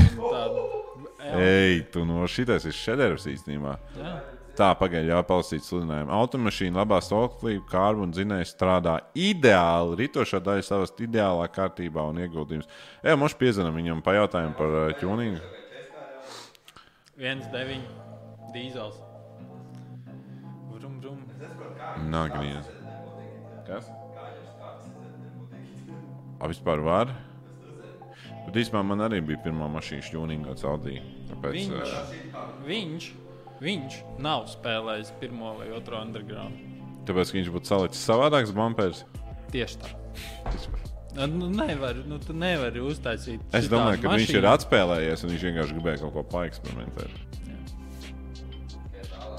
Ej, 1.37 1.83
tu 1.93 2.07
no 2.09 2.25
šitais 2.31 2.65
ir 2.69 2.77
šedevrs 2.77 3.29
īstenībā. 3.29 3.77
jā. 4.01 4.17
Tā, 4.59 4.73
pagaidi, 4.75 5.13
jāpalasīt 5.13 5.63
sludinājumu. 5.63 6.11
Automašīna 6.17 6.81
labā 6.81 6.97
stāvoklī, 7.05 7.61
kārbu 7.71 8.09
un 8.09 8.15
dzinēja 8.15 8.49
strādā 8.49 8.97
ideāli. 9.15 9.95
Rītošā 10.01 10.41
daļa 10.43 10.65
savas 10.67 10.91
ideālā 10.99 11.45
kārtībā 11.55 12.03
un 12.11 12.19
ieguldījums. 12.25 12.67
Jā, 13.07 13.15
mums 13.15 13.37
piezinām 13.39 13.79
viņam 13.79 14.03
pajautājumu 14.03 14.59
par 14.59 14.75
uh, 14.81 14.97
tuningu. 14.99 15.39
1,9 17.23 17.87
dīzels. 18.57 18.99
Nākamais. 22.11 22.78
Kas? 23.69 23.89
A, 26.39 26.47
vispār 26.49 26.81
var? 26.85 27.11
Bet 28.47 28.57
īstenībā 28.63 28.81
man 28.87 29.03
arī 29.05 29.19
bija 29.29 29.41
pirmā 29.45 29.67
mašīna 29.75 30.05
šķūninga 30.07 30.55
caudī. 30.61 30.99
Tāpēc, 31.29 31.57
Viņš, 31.59 31.79
uh, 31.85 32.53
viņš, 32.69 33.09
viņš 33.61 33.97
nav 34.25 34.47
spēlējis 34.49 35.11
pirmo 35.21 35.51
vai 35.59 35.69
otro 35.77 36.01
underground. 36.01 36.57
tāpēc, 37.09 37.33
viņš 37.37 37.51
būtu 37.53 37.69
salicis 37.73 38.05
savādāks 38.09 38.55
bumpers. 38.57 39.03
Tieši 39.53 39.83
tā. 39.83 39.93
Nu, 41.19 41.49
nevar, 41.51 41.97
nu, 42.07 42.19
tu 42.23 42.33
nevari 42.37 42.81
uztaisīt. 42.85 43.43
Es 43.57 43.67
domāju, 43.73 43.99
ka 44.05 44.13
viņš 44.13 44.29
ir 44.31 44.45
mašīnu. 44.45 44.51
atspēlējies 44.55 45.25
un 45.25 45.33
viņš 45.35 45.45
vienkārši 45.49 45.75
gribēja 45.77 46.01
kaut 46.05 46.15
ko 46.15 46.23
paeksperimentēt. 46.37 47.11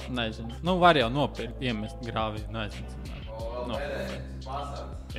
Nezinu. 0.09 0.55
Nu, 0.65 0.75
var 0.81 0.97
jau 0.97 1.09
nopirkt, 1.13 1.61
iemest 1.61 1.97
grāvī. 2.03 2.41
Nezinu. 2.51 2.89
No. 3.67 3.79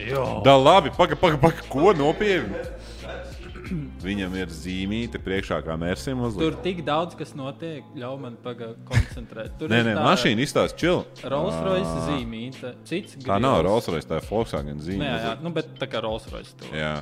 Jo. 0.01 0.25
Da 0.45 0.57
labi, 0.57 0.93
pagaidi, 0.97 1.21
pagaidi, 1.21 1.41
paga, 1.43 1.67
ko 1.69 1.93
nopietni. 1.97 2.63
Viņam 4.03 4.33
ir 4.35 4.51
zīmīte 4.51 5.21
priekšā, 5.23 5.61
kā 5.63 5.77
mērsim 5.79 6.19
Tur 6.19 6.31
uzlikt. 6.31 6.63
tik 6.65 6.81
daudz, 6.87 7.15
kas 7.19 7.37
notiek, 7.39 7.85
ļauj 7.95 8.17
man 8.19 8.39
pagaidīt, 8.43 8.81
koncentrēt. 8.89 9.53
Tur 9.61 9.71
Nē, 9.71 9.83
nē, 9.87 9.93
tā 9.99 10.07
mašīna 10.09 10.43
izstāsta 10.43 10.81
čil. 10.81 11.05
Rolls 11.31 11.59
Royce 11.67 12.01
zīmīte, 12.09 12.73
cits 12.89 13.21
Tā 13.23 13.39
nav. 13.43 13.61
Rolls 13.67 13.87
Royce, 13.93 14.09
tā 14.11 14.19
ir 14.19 14.27
Volkswagen 14.27 14.83
zīme. 14.83 15.05
Nē, 15.05 15.13
jā, 15.27 15.37
nu, 15.45 15.53
bet 15.55 15.71
tā 15.79 15.87
kā 15.93 16.03
Rolls 16.03 16.27
Royce 16.33 16.57
tur 16.59 16.75
jā. 16.75 16.97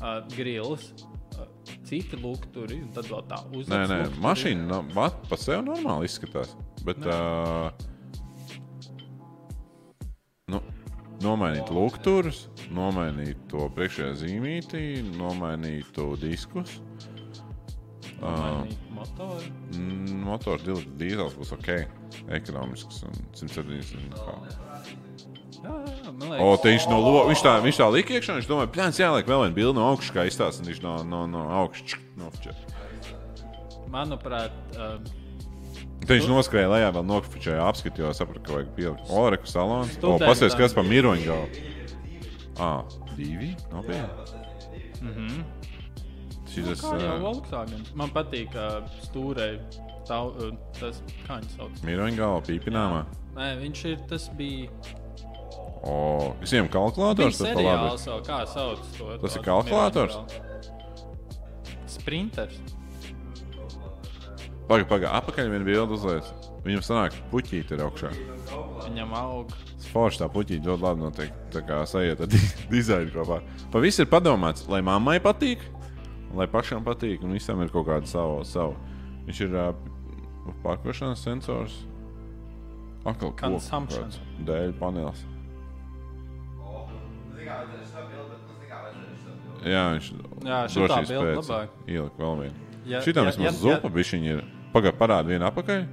uh, 0.00 0.18
grills, 0.34 0.88
uh, 1.36 1.46
citi 1.86 2.18
lukturi, 2.18 2.80
un 2.82 2.90
tad 2.96 3.06
vēl 3.12 3.22
tā 3.30 3.38
uzliek. 3.52 3.70
Nē, 3.70 3.84
nē, 3.92 4.02
mašīna 4.24 4.82
vat, 4.96 5.22
pa 5.30 5.38
sev 5.38 5.62
normāli 5.68 6.10
izskatās. 6.10 6.56
Bet, 6.82 7.04
uh, 7.06 7.70
nomainīt 11.22 11.70
lukturus, 11.72 12.46
nomainīt 12.74 13.40
to 13.50 13.68
priekšējā 13.76 14.12
zīmītī, 14.22 14.84
nomainīt 15.16 15.92
to 15.96 16.12
diskus. 16.20 16.80
Motori. 18.22 19.48
Mm, 19.74 20.20
Motors 20.22 20.66
dīzels 20.98 21.34
būs 21.34 21.50
ok, 21.56 21.70
ekonomisks 22.38 23.02
un 23.08 23.16
170. 23.34 24.12
kā. 24.14 24.36
Jā, 25.62 25.72
jā, 25.72 26.12
man 26.18 26.28
O, 26.38 26.52
liekas, 26.52 26.62
te 26.62 26.70
viņš 26.74 26.86
no 26.90 27.00
lo, 27.02 27.16
viņš 27.30 27.42
tā, 27.42 27.56
viņš 27.62 27.80
tā 27.80 27.88
lika 27.94 28.14
iekšā, 28.16 28.36
viņš 28.38 28.50
domāja, 28.50 28.70
plēns 28.74 28.98
jāliek 28.98 29.28
vēl 29.30 29.44
viena 29.44 29.56
bilde 29.58 29.78
no 29.78 29.88
augšas, 29.90 30.14
kā 30.14 30.26
izstāsta, 30.26 30.62
un 30.62 30.70
viņš 30.70 30.80
no, 30.82 30.94
no, 31.06 31.24
no 31.30 31.44
augšas 31.62 31.98
nofčē. 32.18 32.54
manuprāt, 33.92 34.54
uh, 34.78 34.96
Tad 36.02 36.16
viņš 36.16 36.28
noskrēja 36.30 36.70
lejā, 36.72 36.88
vēl 36.96 37.04
nokļuva 37.06 37.42
apskatījā, 37.68 38.10
saprata, 38.18 38.42
ka 38.46 38.56
vajag 38.56 38.70
pielikt 38.76 39.10
Oreku 39.14 39.46
salons. 39.50 39.94
O, 40.02 40.16
pasies, 40.18 40.56
kas 40.58 40.74
pa 40.74 40.82
miroņu 40.86 41.28
galvu. 41.28 41.68
Ā, 42.58 42.70
divi? 43.16 43.52
Nopietni. 43.72 44.40
Mhm. 45.02 45.44
Šis 46.52 46.82
uh, 46.84 47.22
Volkswagen. 47.22 47.80
Man 47.96 48.10
patīk, 48.12 48.50
ka 48.52 48.82
stūrē 49.06 49.54
tau, 50.08 50.34
uh, 50.36 50.50
tas, 50.76 50.98
kā 51.24 51.38
viņš 51.38 51.54
sauc. 51.56 51.78
miroņu 51.86 52.18
galva 52.18 52.42
pīpināmā. 52.44 53.06
Nē, 53.38 53.46
viņš 53.62 53.84
ir, 53.88 54.02
tas 54.10 54.26
bija, 54.36 54.68
O, 55.82 55.94
bija 56.46 56.68
kalkulators, 56.70 57.40
tas 57.40 57.48
pa 57.48 57.62
labi. 57.62 57.64
seriāls, 57.64 58.04
vēl, 58.06 58.20
kā 58.28 58.42
sauc 58.46 58.84
to. 58.98 59.08
Tas 59.24 59.38
ir 59.38 59.42
kalkulators? 59.46 60.18
miroņu 61.88 62.60
Sprinters. 64.62 64.68
Pagaid, 64.68 64.86
pagaid, 64.88 65.10
apakaļ 65.18 65.50
viena 65.52 65.66
bilde 65.66 65.96
uzliek. 65.96 66.28
Viņam 66.62 66.82
sanāk, 66.86 67.16
puķīte 67.32 67.74
ir 67.74 67.82
augšā. 67.84 68.10
Viņam 68.86 69.14
aug. 69.18 69.52
Forši 69.92 70.22
tā 70.22 70.28
puķīte 70.32 70.68
ļoti 70.68 70.84
labi 70.86 71.02
notiek. 71.02 71.32
Tā 71.52 71.62
kā 71.66 71.80
sajiet 71.88 72.22
ar 72.22 72.30
di 72.30 72.38
dizainu 72.72 73.10
kopā. 73.12 73.40
Pa 73.72 73.82
viss 73.82 74.00
ir 74.00 74.08
padomāts, 74.10 74.68
lai 74.70 74.80
mammai 74.86 75.18
patīk, 75.20 75.64
lai 76.38 76.46
pašam 76.48 76.84
patīk, 76.86 77.24
un 77.26 77.34
visam 77.36 77.60
ir 77.64 77.72
kaut 77.74 77.88
kāda 77.90 78.06
sava. 78.08 78.44
sava. 78.46 78.78
Viņš 79.26 79.42
ir 79.48 79.58
uh, 79.58 79.74
pārkošanas 80.64 81.22
sensors. 81.22 81.80
Akal 83.04 83.34
Consumption. 83.34 84.10
Dēļ 84.46 84.76
panelis. 84.78 85.26
Bildi, 87.42 87.74
bet 88.30 88.42
nu, 88.46 88.54
bildi. 88.62 89.70
Jā, 89.72 89.82
viņš 89.94 90.06
Jā, 90.46 90.60
šitā 90.70 90.86
drošības 90.86 91.10
bilde 91.10 91.32
pēc 91.32 91.50
labāk. 91.50 91.74
Ielika 91.90 92.22
vēl 92.22 92.38
vienu. 92.44 92.71
Ja- 92.86 93.00
Šitam 93.04 93.24
ja- 93.26 93.30
vismaz 93.30 93.54
ja- 93.54 93.60
zupa 93.60 93.88
bišķiņa 93.88 94.32
ir. 94.36 94.44
Pagaid, 94.72 94.94
parāda 94.98 95.26
vienu 95.28 95.44
apakaļ. 95.50 95.84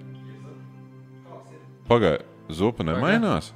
Pagaid, 1.90 2.22
zupa 2.50 2.84
nemainās. 2.86 3.52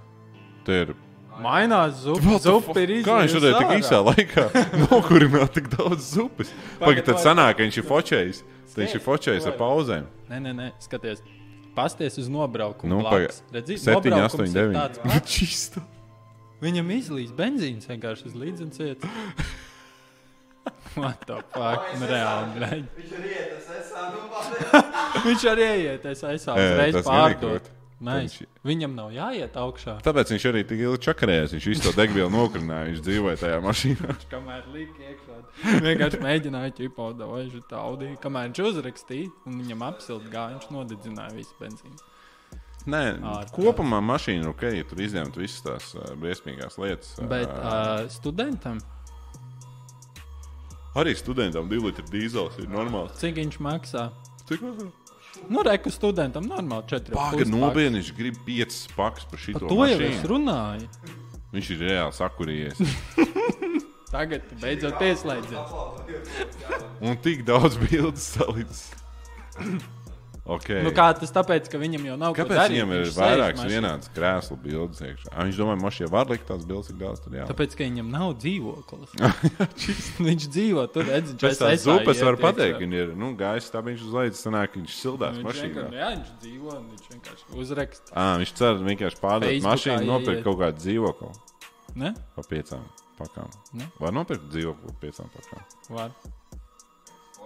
Te 0.66 0.82
ir 0.84 0.96
Mainās 1.42 1.96
zupa. 2.06 2.38
Zupa 2.40 2.76
ir 2.84 2.92
Kā 3.04 3.16
viņš 3.24 3.34
varēja 3.40 3.58
tik 3.58 3.72
īsā 3.82 3.98
izdevies. 3.98 4.10
laikā 4.10 4.44
nokurināt 4.86 5.54
tik 5.56 5.70
daudz 5.74 6.12
zupas? 6.14 6.52
Pagaid, 6.80 7.06
tad 7.08 7.18
sanāk, 7.24 7.56
ka 7.58 7.64
viņš 7.66 7.78
ir 7.82 7.88
fočējis. 7.90 8.44
Tad 8.70 8.84
viņš 8.84 8.94
ir 9.00 9.02
fočējis 9.02 9.48
ar 9.50 9.56
pauzēm. 9.58 10.06
Nē, 10.30 10.38
nē, 10.46 10.52
nē, 10.60 10.68
skaties. 10.86 11.24
Pasties 11.74 12.20
uz 12.22 12.30
nobraukumu. 12.30 12.86
Nu, 12.94 13.00
blakus. 13.02 13.42
pagaid. 13.50 13.58
Redzi, 13.58 13.80
7, 13.82 14.12
nobraukums 14.14 14.46
8, 14.46 14.46
ir 14.46 14.54
9. 14.54 14.78
tāds 14.78 15.02
Nu, 15.06 15.10
pats. 15.18 15.34
čisto. 15.34 15.82
Viņam 16.62 16.92
izlīst 17.00 17.34
benzīns 17.36 17.90
vienkārši 17.90 18.30
uz 18.30 18.36
līdzenas 18.38 18.78
vietas. 18.86 19.10
What 20.96 21.24
the 21.26 21.40
fuck? 21.54 21.88
Nu, 22.00 22.10
reāli, 22.10 22.50
bļaļ. 22.58 22.82
Viņš 22.98 23.14
ir 23.20 23.30
ietas, 23.30 23.70
es 23.80 23.94
pārējā. 23.94 24.84
Viņš 25.28 25.46
arī 25.54 25.70
ieiet, 25.78 26.06
es 26.12 26.22
uzreiz 26.28 26.46
tas 27.00 27.08
pārdot. 27.08 27.72
Viņš- 28.04 28.42
viņam 28.68 28.96
nav 28.98 29.12
jāiet 29.16 29.54
augšā. 29.56 29.94
Tāpēc 30.04 30.34
viņš 30.34 30.46
arī 30.50 30.64
tik 30.68 30.82
ilgi 30.84 31.00
čakarējās. 31.06 31.54
Viņš 31.56 31.68
visu 31.72 31.84
to 31.86 31.94
degvielu 31.96 32.28
nokurināja. 32.34 32.90
Viņš 32.90 33.04
dzīvoja 33.06 33.38
tajā 33.40 33.60
mašīnā. 33.64 34.16
Kamēr 34.34 34.66
līka 34.74 35.06
iekšā, 35.08 35.38
vienkārši 35.86 36.20
mēģināja 36.26 36.74
ķipot, 36.82 37.24
vai 37.30 37.46
viņš 37.46 37.68
tā 37.72 37.80
audīja. 37.80 38.18
Kamēr 38.26 38.50
viņš 38.50 38.62
uzrakstīja, 38.68 39.30
un 39.48 39.62
viņam 39.64 39.86
apsilt 39.88 40.26
gāja, 40.34 40.58
viņš 40.58 40.68
nodedzināja 40.76 41.38
visu 41.38 41.56
benzīnu. 41.62 42.10
Nē, 42.92 43.00
Ārprāts. 43.24 43.54
kopumā 43.56 44.02
mašīna 44.04 44.44
ir 44.44 44.50
ok, 44.52 44.64
ja 44.76 44.84
tur 44.90 45.00
izņemt 45.06 45.38
visas 45.40 45.62
tās 45.64 45.94
uh, 45.96 46.10
briesmīgās 46.20 46.76
lietas. 46.84 47.14
Bet 47.32 47.48
Ā, 47.48 47.78
uh, 48.04 48.10
studentam, 48.12 48.82
Arī 50.96 51.16
studentam 51.18 51.70
2 51.72 51.80
litru 51.88 52.06
dīzels 52.12 52.60
ir 52.62 52.68
normāls. 52.70 53.16
cik 53.18 53.36
viņš 53.42 53.58
maksā? 53.66 54.12
Cik 54.50 54.62
maksā? 54.62 54.92
Nu, 55.50 55.64
reku 55.66 55.90
studentam 55.90 56.46
normāli 56.46 56.86
4. 56.92 57.16
Pagaid, 57.18 57.50
nopietni, 57.50 58.00
viņš 58.00 58.12
grib 58.18 58.36
5 58.46 58.76
pakas 58.96 59.26
par 59.26 59.40
šito 59.42 59.64
Par 59.64 59.70
to 59.72 59.80
jau 59.90 59.98
es 59.98 60.04
mašīnu. 60.04 60.30
runāju. 60.30 60.88
Viņš 61.54 61.72
ir 61.74 61.82
reāli 61.88 62.14
sakurījies. 62.20 62.78
Tagad 64.14 64.46
beidzot 64.62 65.00
pieslēdzies. 65.02 65.74
Un 67.02 67.18
tik 67.26 67.42
daudz 67.50 67.80
bildes 67.82 68.28
salīdzis. 68.38 68.84
Okay. 70.44 70.82
Nu, 70.84 70.92
kā 70.92 71.06
tas 71.16 71.32
tāpēc, 71.32 71.70
ka 71.72 71.80
viņam 71.80 72.04
jau 72.10 72.16
nav 72.20 72.34
Kāpēc 72.36 72.58
darīt, 72.58 72.74
viņam 72.76 72.90
ir 72.92 73.04
viņš 73.06 73.14
vairākas 73.16 73.62
vienādas 73.64 74.10
krēslu 74.12 74.58
bildes 74.60 75.00
iekšā? 75.00 75.30
Ā, 75.32 75.46
Viņš 75.48 75.60
domā, 75.62 75.78
ka 75.78 75.84
mašīnā 75.86 76.10
var 76.12 76.28
likt 76.34 76.44
tās 76.50 76.66
bildes, 76.68 76.90
cik 76.90 76.98
daudz 77.00 77.22
tur 77.24 77.38
jāliek. 77.38 77.48
Tāpēc, 77.54 77.78
ka 77.80 77.88
viņam 77.88 78.10
nav 78.12 78.34
dzīvoklis. 78.42 79.14
viņš 80.28 80.48
dzīvo 80.58 80.84
tur, 80.92 81.08
redz, 81.08 81.32
viņš 81.32 81.46
Pēc 81.46 81.62
tās 81.64 81.86
zupas 81.86 82.20
var 82.28 82.40
pateikt, 82.44 82.76
ka 82.82 82.90
ir 83.06 83.16
nu, 83.16 83.32
gaisa 83.40 83.70
stabiņš 83.72 84.04
uz 84.04 84.18
lejas, 84.20 84.44
sanāk, 84.44 84.76
viņš 84.82 85.00
sildās 85.00 85.40
Viņš 85.40 85.48
mašīnā. 85.48 85.88
jā, 85.96 86.12
viņš 86.18 86.36
dzīvo, 86.44 86.76
viņš 86.92 87.10
vienkārši 87.16 87.50
uzraksta. 87.64 88.12
Ā, 88.12 88.28
viņš 88.44 88.54
cer 88.60 88.84
vienkārši 88.92 89.24
pārdot 89.24 89.68
mašīnu, 89.70 90.06
nopirkt 90.12 90.44
kaut 90.44 90.60
kādu 90.66 90.84
dzīvokli 90.84 91.34
Ne? 92.04 92.14
pa 92.36 92.44
piecām 92.52 92.84
pakām. 93.16 93.48
Ne? 93.80 93.88
Var 94.02 94.12
nopirkt 94.12 94.52
dzīvokli 94.52 94.92
pa 94.92 95.02
piecām 95.08 95.32
pakām. 95.40 95.68
Var. 95.94 96.16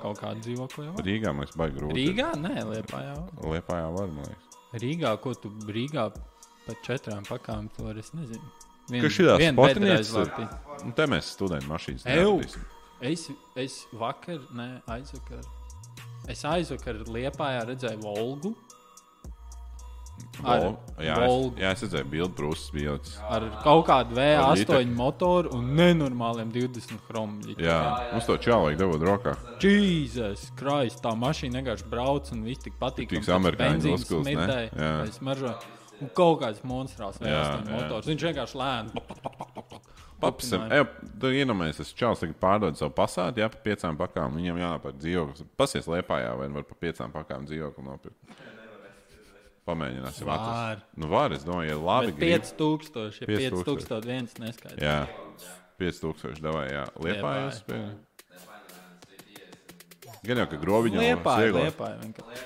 Kaut 0.02 0.20
kādu 0.22 0.44
dzīvokli 0.46 0.86
jau. 0.86 0.94
Rīgā 1.06 1.32
liekas, 1.34 1.56
baigi 1.58 1.80
grūti. 1.80 1.98
Rīgā? 1.98 2.30
Nē, 2.44 2.56
Liepā 2.70 3.00
jau. 3.02 3.20
Liepā 3.50 3.80
jau 3.82 3.92
var, 3.98 4.12
man 4.14 4.28
liekas. 4.30 4.58
Rīgā, 4.84 5.14
ko 5.24 5.34
tu 5.34 5.52
Rīgā 5.74 6.08
pa 6.68 6.76
četrām 6.86 7.26
pakām, 7.28 7.70
to 7.78 7.90
es 7.98 8.12
nezinu. 8.14 8.52
Vien, 8.88 9.02
Ka 9.04 9.10
šitās 9.12 9.42
viena 9.42 9.56
spotinītes 9.58 9.78
bedra 9.78 9.94
ir. 9.94 10.02
aizvārtī. 10.04 10.86
Nu, 10.86 10.92
te 10.96 11.08
mēs 11.12 11.32
studentu 11.36 11.68
mašīnas 11.72 12.06
neatradīsim. 12.08 12.68
Es, 13.10 13.26
es 13.60 13.74
vakar, 13.94 14.40
ne, 14.56 14.68
aizvakar. 14.94 15.42
Es 16.32 16.44
aizvakar 16.48 17.02
Liepājā 17.08 17.66
redzēju 17.72 18.00
Volgu. 18.06 18.54
Ar 20.46 20.64
jā, 21.02 21.16
Volgu. 21.18 21.56
es, 21.56 21.62
jā, 21.64 21.72
es 21.74 21.84
redzēju, 21.86 22.08
bildi 22.12 22.50
bija 22.76 22.92
jau. 22.92 22.98
Ar 23.34 23.46
kaut 23.64 23.86
kādu 23.88 24.18
Ar 24.18 24.20
V8 24.20 24.60
literu. 24.60 24.92
motoru 24.98 25.54
un 25.58 25.72
nenormāliem 25.78 26.52
20 26.54 27.00
chromu. 27.08 27.56
Jā, 27.58 27.80
mums 28.14 28.28
to 28.30 28.38
vajag 28.38 28.78
dabūt 28.84 29.06
rokā. 29.08 29.34
Jēzus, 29.64 30.52
Kristus, 30.60 31.02
tā 31.02 31.16
mašīna 31.18 31.62
vienkārši 31.62 31.90
brauc 31.90 32.30
un 32.36 32.44
viss 32.46 32.64
tik 32.64 32.78
patīk. 32.80 33.10
Tiks 33.10 33.32
amerikāņu 33.34 33.96
uzpils, 33.98 34.30
ne? 34.30 34.70
Jā. 34.70 34.94
Es 35.08 35.22
maržo. 35.26 35.56
Un 35.98 36.12
kaut 36.14 36.44
kāds 36.44 36.62
monstrāls 36.62 37.18
Jā, 37.18 37.32
V8 37.32 37.72
jā. 37.72 37.74
motors. 37.74 38.10
Viņš 38.12 38.26
vienkārši 38.30 38.60
lēni. 38.62 39.06
Papsim, 40.18 40.64
ej, 40.74 40.84
tu 41.22 41.30
iedomājies, 41.30 41.80
es 41.84 41.94
čāls 41.94 42.22
tagad 42.22 42.38
pārdodu 42.42 42.80
savu 42.80 42.94
pasādi, 42.98 43.42
jā, 43.44 43.50
pa 43.54 43.60
piecām 43.66 43.98
pakām. 43.98 44.38
Viņam 44.38 44.62
jānopērk 44.62 44.98
dzīvoklis. 45.02 45.46
Pasies 45.58 45.90
liepājā, 45.90 46.32
vai 46.38 46.48
var 46.54 46.66
pa 46.70 46.78
piecām 46.86 47.14
pakām 47.14 47.46
dzīvokli 47.50 47.86
nopirkt. 47.86 48.38
Pamēģināsim. 49.68 50.30
Atrast. 50.32 50.86
Nu, 50.96 51.10
var, 51.12 51.34
es 51.36 51.44
domāju, 51.44 51.74
ja 51.74 51.78
labi. 51.78 52.12
Bet 52.14 52.20
grib- 52.22 52.46
5000, 52.58 53.22
ja 53.22 53.28
5000. 53.28 53.64
5000 53.68 54.06
viens 54.08 54.38
neskaidrs. 54.40 54.84
Jā, 54.84 55.08
5000 55.82 56.40
davai, 56.46 56.68
jā. 56.72 56.86
Liepājā 56.96 57.48
Liepāja. 57.48 57.56
spēlē. 57.62 57.96
Gan 60.28 60.38
jau, 60.42 60.48
ka 60.52 60.58
grobiņā 60.60 61.00
Liepāja, 61.04 61.52
liepāja. 61.56 61.98
vienkārši. 62.04 62.46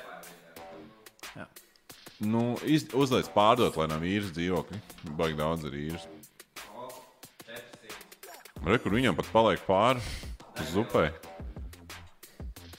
Nu, 2.21 2.41
iz, 2.69 2.83
uzliec 2.93 3.25
pārdot, 3.33 3.77
lai 3.81 3.87
nav 3.89 4.03
īres 4.05 4.29
dzīvokļi. 4.35 4.77
Baigi 5.17 5.37
daudz 5.39 5.63
ir 5.65 5.77
īres. 5.87 6.03
Re, 8.61 8.77
kur 8.77 8.93
viņam 8.93 9.15
pat 9.17 9.25
paliek 9.33 9.63
pāri 9.65 10.03
uz 10.61 10.69
zupai. 10.75 11.07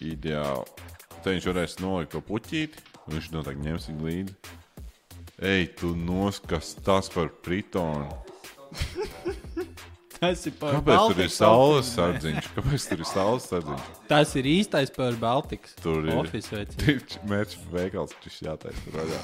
Ideāli. 0.03 0.67
Te 1.25 1.31
viņš 1.35 1.49
varēs 1.51 1.75
nolikt 1.83 2.13
to 2.15 2.21
puķīti, 2.27 2.79
viņš 3.11 3.27
noteikti 3.35 3.69
ņems 3.69 3.85
viņu 3.91 4.03
līdzi. 4.09 4.35
Ej, 5.43 5.73
tu 5.81 5.89
noskas 5.99 6.77
tas 6.87 7.09
par 7.11 7.29
pritonu. 7.43 8.07
Tas 10.23 10.39
ir 10.47 10.53
par 10.55 10.77
Kāpēc 10.77 10.87
tur 10.87 10.95
ir 10.95 10.99
Baltics 11.19 11.35
saules 11.35 11.81
office, 11.81 11.91
ne? 11.91 11.95
sardziņš? 11.97 12.45
Kāpēc 12.55 12.85
tur 12.87 13.01
ir 13.01 13.07
saules 13.11 13.43
sardziņš? 13.51 13.83
Tas 14.07 14.35
ir 14.39 14.47
īstais 14.47 14.93
par 14.95 15.17
Baltikas. 15.19 15.75
Tur 15.83 16.07
ir. 16.07 16.15
Office 16.15 16.47
veids. 16.55 16.79
Viņš 16.87 17.17
mērķis 17.27 17.59
veikals, 17.73 18.15
tas 18.23 18.37
jātaisa 18.47 18.79
tur 18.85 18.95
vaļā. 19.01 19.19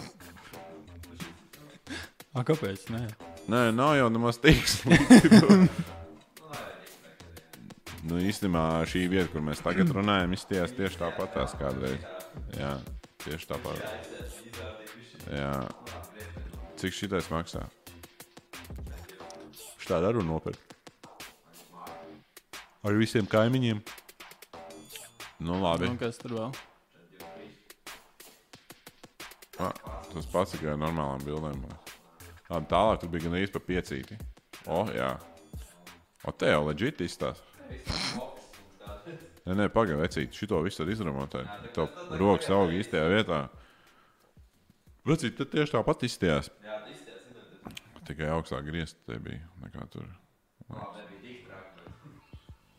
A, 2.34 2.42
kāpēc? 2.42 2.90
Nē. 2.90 3.06
Nē, 3.46 3.70
nav 3.78 3.94
jau 4.00 4.10
nemaz 4.10 4.42
tiks. 4.42 4.82
nu, 8.08 8.18
īstenībā 8.18 8.82
šī 8.90 9.06
vieta, 9.14 9.30
kur 9.30 9.38
mēs 9.46 9.62
tagad 9.62 9.94
runājam, 9.94 10.34
izties 10.34 10.74
tieši 10.74 10.98
tāpat 11.04 11.30
tās 11.38 11.54
kādreiz. 11.62 12.02
Jā, 12.58 12.74
tieši 13.24 13.48
tāpat. 13.50 13.82
Jā. 15.32 15.52
Cik 16.78 16.94
šitais 16.94 17.28
maksā? 17.32 17.64
Štādi 19.82 20.10
arī 20.10 20.22
nopirkt. 20.26 20.76
Ar 22.86 22.94
visiem 22.94 23.26
kaimiņiem. 23.26 23.82
Nu, 25.42 25.58
labi. 25.62 25.90
Nu, 25.90 25.98
kas 25.98 26.18
tur 26.20 26.36
vēl? 26.36 26.54
Ah, 29.58 29.74
tas 30.12 30.30
pats 30.30 30.54
tikai 30.54 30.72
ar 30.76 30.78
normālām 30.78 31.24
bildēm. 31.26 31.64
Labi, 32.48 32.70
tālāk 32.70 33.02
tur 33.02 33.10
bija 33.12 33.26
gan 33.26 33.38
īsti 33.40 33.56
pa 33.56 33.64
piecīti. 33.66 34.18
O, 34.70 34.84
jā. 34.94 35.10
O, 36.22 36.34
te 36.34 36.52
jau 36.52 36.62
leģit 36.68 37.02
izstāsta. 37.08 37.47
Nē, 39.48 39.54
nē, 39.56 39.66
pagaidi, 39.72 39.96
vecīt, 39.96 40.34
šito 40.36 40.58
visu 40.60 40.82
var 40.82 40.90
izremontēt. 40.92 41.68
To 41.72 41.86
rokas 42.20 42.50
aug 42.52 42.74
īstajā 42.76 43.06
vietā. 43.08 43.38
Vecīt, 45.08 45.38
tad 45.38 45.48
tieši 45.54 45.72
tāpat 45.72 46.04
izstījās. 46.04 46.50
Tikai 48.04 48.28
augstāk 48.34 48.66
griezti 48.68 49.00
te 49.08 49.16
bija 49.24 49.40
nekā 49.62 49.86
tur. 49.94 50.04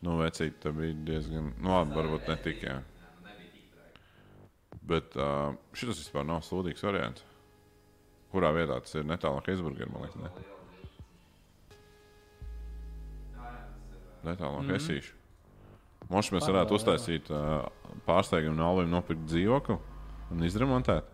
Nu, 0.06 0.20
vecīt, 0.22 0.62
tā 0.62 0.70
bija 0.76 0.94
diezgan, 1.10 1.50
nu, 1.58 1.74
labi, 1.74 1.98
varbūt 1.98 2.30
ne 2.30 2.38
tik, 2.46 2.62
jā. 2.70 2.78
Bet 4.90 5.18
uh, 5.18 5.58
šis 5.74 6.04
vispār 6.06 6.30
nav 6.30 6.46
sūdīgs 6.46 6.86
variants. 6.86 7.26
Kurā 8.30 8.54
vietā 8.54 8.78
tas 8.78 8.94
ir 8.94 9.10
netālu 9.10 9.42
no 9.42 9.46
Heisburgera, 9.48 9.90
man 9.90 10.06
liekas, 10.06 10.22
ne? 10.22 10.30
Netālu 14.22 14.54
no 14.54 14.62
mm 14.62 14.68
-hmm. 14.68 14.76
Hesīša. 14.78 15.19
Mums 16.10 16.32
mēs 16.34 16.48
varētu 16.50 16.74
uztaisīt 16.78 17.28
pārsteigumu 18.08 18.58
no 18.58 18.70
Alvim 18.72 18.90
nopirkt 18.94 19.28
dzīvokli 19.30 19.76
un 20.34 20.46
izremontēt. 20.48 21.06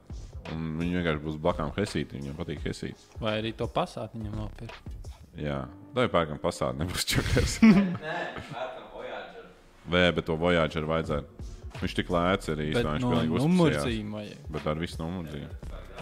Un 0.54 0.76
viņi 0.80 1.00
vienkārši 1.00 1.24
būs 1.26 1.40
blakām 1.42 1.72
Hesīti. 1.76 2.20
Viņiem 2.20 2.36
patīk 2.38 2.62
Hesīt. 2.68 3.02
Vai 3.20 3.40
arī 3.42 3.52
to 3.58 3.68
pasākt 3.72 4.14
viņam 4.16 4.36
nopirkt? 4.44 5.12
Jā, 5.36 5.64
tā 5.96 6.06
ir 6.06 6.12
pērkam 6.14 6.40
pasādi, 6.40 6.80
nebūs 6.84 7.08
čakars. 7.12 7.58
Nē, 7.66 8.14
pērkam 8.54 8.92
Voyager. 8.94 9.48
Vē, 9.92 10.04
bet 10.16 10.30
to 10.30 10.38
Voyager 10.40 10.86
vajadzētu. 10.88 11.50
Viņš 11.82 11.96
tik 11.98 12.12
lēts 12.14 12.54
arī 12.54 12.70
īstenībā. 12.72 12.94
Viņš 12.96 13.04
no 13.04 13.10
pilnīgi 13.12 13.42
numurzīm 13.42 14.14
vajag. 14.16 14.46
Bet 14.56 14.70
ar 14.72 14.80
visu 14.80 15.02
numurzīm. 15.02 15.50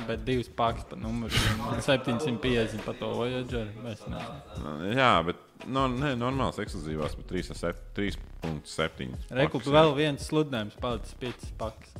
Bet 0.06 0.22
divas 0.28 0.52
pakas 0.60 0.86
par 0.92 1.00
numurzīm. 1.02 1.64
un 1.72 1.82
750 1.88 2.84
par 2.86 3.00
to 3.00 3.10
Voyager. 3.18 3.72
Es 3.90 4.04
nezinu. 4.06 4.94
Jā, 4.94 5.10
bet 5.26 5.42
no, 5.68 5.88
ne, 5.92 6.14
normāls 6.20 6.60
ekskluzīvās, 6.64 7.16
bet 7.20 7.32
3,7. 7.32 9.14
Rekup 9.40 9.70
vēl 9.70 9.96
viens 9.98 10.28
sludinājums, 10.30 10.76
palicis 10.82 11.16
5 11.22 11.54
pakas. 11.62 11.96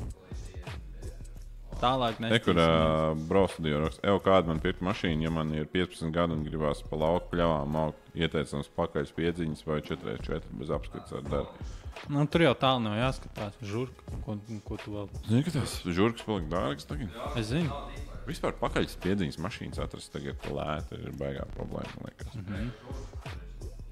Tālāk 1.84 2.20
Nekur 2.24 2.56
nesmu. 2.56 2.64
uh, 2.64 3.24
braucu 3.28 3.72
raksta, 3.84 4.06
ej, 4.08 4.18
kāda 4.24 4.48
man 4.48 4.62
pirkt 4.64 4.84
mašīna, 4.86 5.26
ja 5.26 5.32
man 5.34 5.52
ir 5.52 5.66
15 5.68 6.14
gadi 6.16 6.36
un 6.38 6.46
gribās 6.46 6.84
pa 6.88 7.00
lauku 7.02 7.34
pļāvām 7.34 7.76
augt, 7.82 8.00
ieteicams 8.16 8.70
pakaļ 8.78 9.12
piedziņas 9.18 9.66
vai 9.68 9.82
4x4 9.84 10.60
bez 10.62 10.72
apskates 10.72 11.18
ar 11.18 11.26
darbu. 11.28 11.68
Nu, 12.12 12.24
tur 12.28 12.44
jau 12.46 12.54
tālu 12.60 12.84
nav 12.84 12.96
jāskatās. 13.00 13.60
Žurka, 13.64 14.16
ko, 14.26 14.38
ko 14.68 14.80
tu 14.82 14.96
vēl? 14.96 15.12
Zini, 15.28 15.44
ka 15.46 15.54
tas 15.60 15.76
žurks 15.86 16.26
palika 16.28 16.50
dārgs 16.56 16.88
tagad? 16.90 17.14
Es 17.40 17.52
zinu. 17.52 17.84
Vispār 18.28 18.56
pakaļ 18.60 18.88
piedziņas 19.04 19.40
mašīnas 19.44 19.82
atrast 19.84 20.14
tagad 20.16 20.48
lēti 20.56 21.00
ir 21.00 21.16
baigā 21.20 21.46
problēma, 21.58 22.08
liekas. 22.08 22.36
Mm 22.40 22.46
-hmm. 22.48 23.42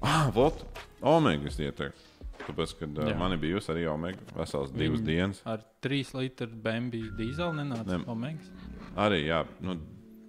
Ah, 0.02 0.30
vot, 0.34 0.64
Omega 1.02 1.46
es 1.50 1.58
ieteiktu. 1.62 2.08
Tāpēc, 2.42 2.72
kad 2.80 2.96
uh, 2.98 3.06
Jā. 3.06 3.14
man 3.18 3.30
bija 3.36 3.42
bijusi 3.52 3.70
arī 3.70 3.84
Omega 3.92 4.18
vesels 4.34 4.72
divas 4.74 4.98
Viņ- 4.98 5.06
dienas. 5.06 5.42
Ar 5.46 5.60
3 5.84 6.08
litru 6.18 6.48
bēnbiju 6.64 7.12
dīzeli 7.18 7.54
nenāca 7.60 7.86
Ne. 7.86 8.00
Omegas. 8.10 8.48
Arī, 8.98 9.20
jā, 9.28 9.44
nu, 9.62 9.76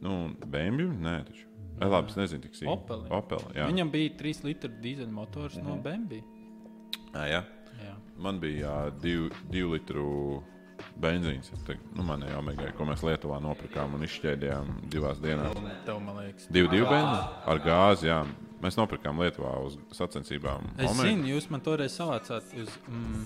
nu 0.04 0.14
Bēnbju? 0.46 0.92
Nē, 1.02 1.16
taču. 1.26 1.48
Es 1.82 1.90
labi, 1.90 2.14
es 2.14 2.20
nezinu, 2.20 2.44
cik 2.46 2.54
sīk. 2.60 2.70
Opeli. 2.70 3.10
Opeli, 3.10 3.50
jā. 3.58 3.66
Viņam 3.72 3.90
bija 3.92 4.14
3 4.22 4.44
litru 4.46 4.70
dīzeļu 4.84 5.12
motors 5.12 5.58
no 5.58 5.80
bēnbija. 5.82 6.24
Jā, 7.16 7.26
jā. 7.32 7.42
Jā. 7.82 7.96
Man 8.22 8.40
bija 8.40 8.62
jā, 8.62 8.76
divu, 9.02 9.32
divu 9.50 9.74
litru 9.74 10.06
benzīns. 11.02 11.50
Te, 11.66 11.80
nu, 11.98 12.06
man 12.06 12.22
jau 12.22 12.38
omega, 12.44 12.70
ko 12.78 12.86
mēs 12.86 13.02
Lietuvā 13.06 13.42
nopirkām 13.42 13.98
un 13.98 14.06
izšķēdījām 14.06 14.72
divās 14.94 15.18
dienās. 15.24 15.58
Tev, 15.88 15.98
man 16.06 16.22
liekas. 16.22 16.46
Divu, 16.54 16.70
divu 16.70 16.86
benzīnu 16.94 17.50
ar 17.50 17.64
gāzi, 17.66 18.12
jā. 18.14 18.22
Mēs 18.64 18.78
nopirkām 18.80 19.18
Lietuvā 19.20 19.58
uz 19.66 19.74
sacensībām. 19.92 20.70
Es 20.78 20.88
Omega. 20.92 21.10
zinu, 21.10 21.28
jūs 21.34 21.50
man 21.52 21.60
toreiz 21.66 21.92
savācāt 22.00 22.54
uz, 22.62 22.70
mm, 22.88 23.26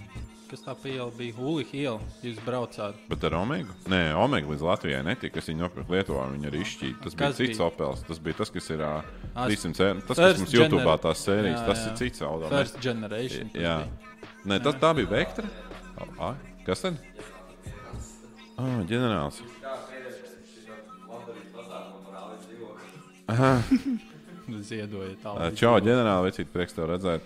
kas 0.49 0.63
tā 0.65 0.73
iela 0.89 1.11
bija, 1.13 1.35
Hulīka 1.37 1.75
iela. 1.77 1.99
Jūs 2.25 2.39
braucāt. 2.45 2.95
Bet 3.11 3.23
ar 3.29 3.35
Omega? 3.37 3.75
Nē, 3.85 3.99
Omega 4.17 4.49
līdz 4.49 4.63
Latvijai 4.65 5.03
netika. 5.05 5.37
Es 5.37 5.45
viņu 5.51 5.61
nopirku 5.67 5.93
Lietuvā, 5.93 6.25
viņa 6.33 6.49
arī 6.49 6.63
izšķīra. 6.65 6.97
Tas 7.03 7.13
Kas 7.13 7.37
bija 7.37 7.37
cits 7.43 7.59
bija? 7.59 7.67
Opels. 7.69 8.01
Tas 8.07 8.19
bija 8.19 8.39
tas, 8.41 8.49
kas 8.55 8.69
ir 8.73 8.81
As- 8.81 9.05
300 9.35 9.85
eiro. 9.91 10.01
Tas, 10.07 10.17
kas 10.17 10.37
mums 10.41 10.53
YouTube 10.57 10.81
gener- 10.81 11.03
tās 11.05 11.21
sērijas, 11.27 11.59
Jā, 11.61 11.65
tas 11.67 11.77
jā. 11.85 11.91
ir 11.91 11.97
cits. 12.01 12.19
Mēs- 12.21 12.49
First 12.49 12.79
generation. 12.81 13.49
tas 13.53 13.61
Jā, 13.61 13.77
bija. 13.77 14.23
Nē, 14.45 14.63
tas 14.63 14.75
tā 14.81 14.95
bija 14.95 15.07
Vektra. 15.13 15.49
A, 16.19 16.33
kas 16.65 16.81
tad? 16.81 16.97
Ah, 18.57 18.81
ģenerālis. 18.89 19.41
Ziedojiet 23.27 24.16
Ā, 24.47 25.07
tālāk. 25.23 25.57
Čau, 25.59 25.73
ģenerāli, 25.83 26.29
vecīt, 26.29 26.51
prieks 26.53 26.75
tev 26.77 26.87
redzēt. 26.93 27.25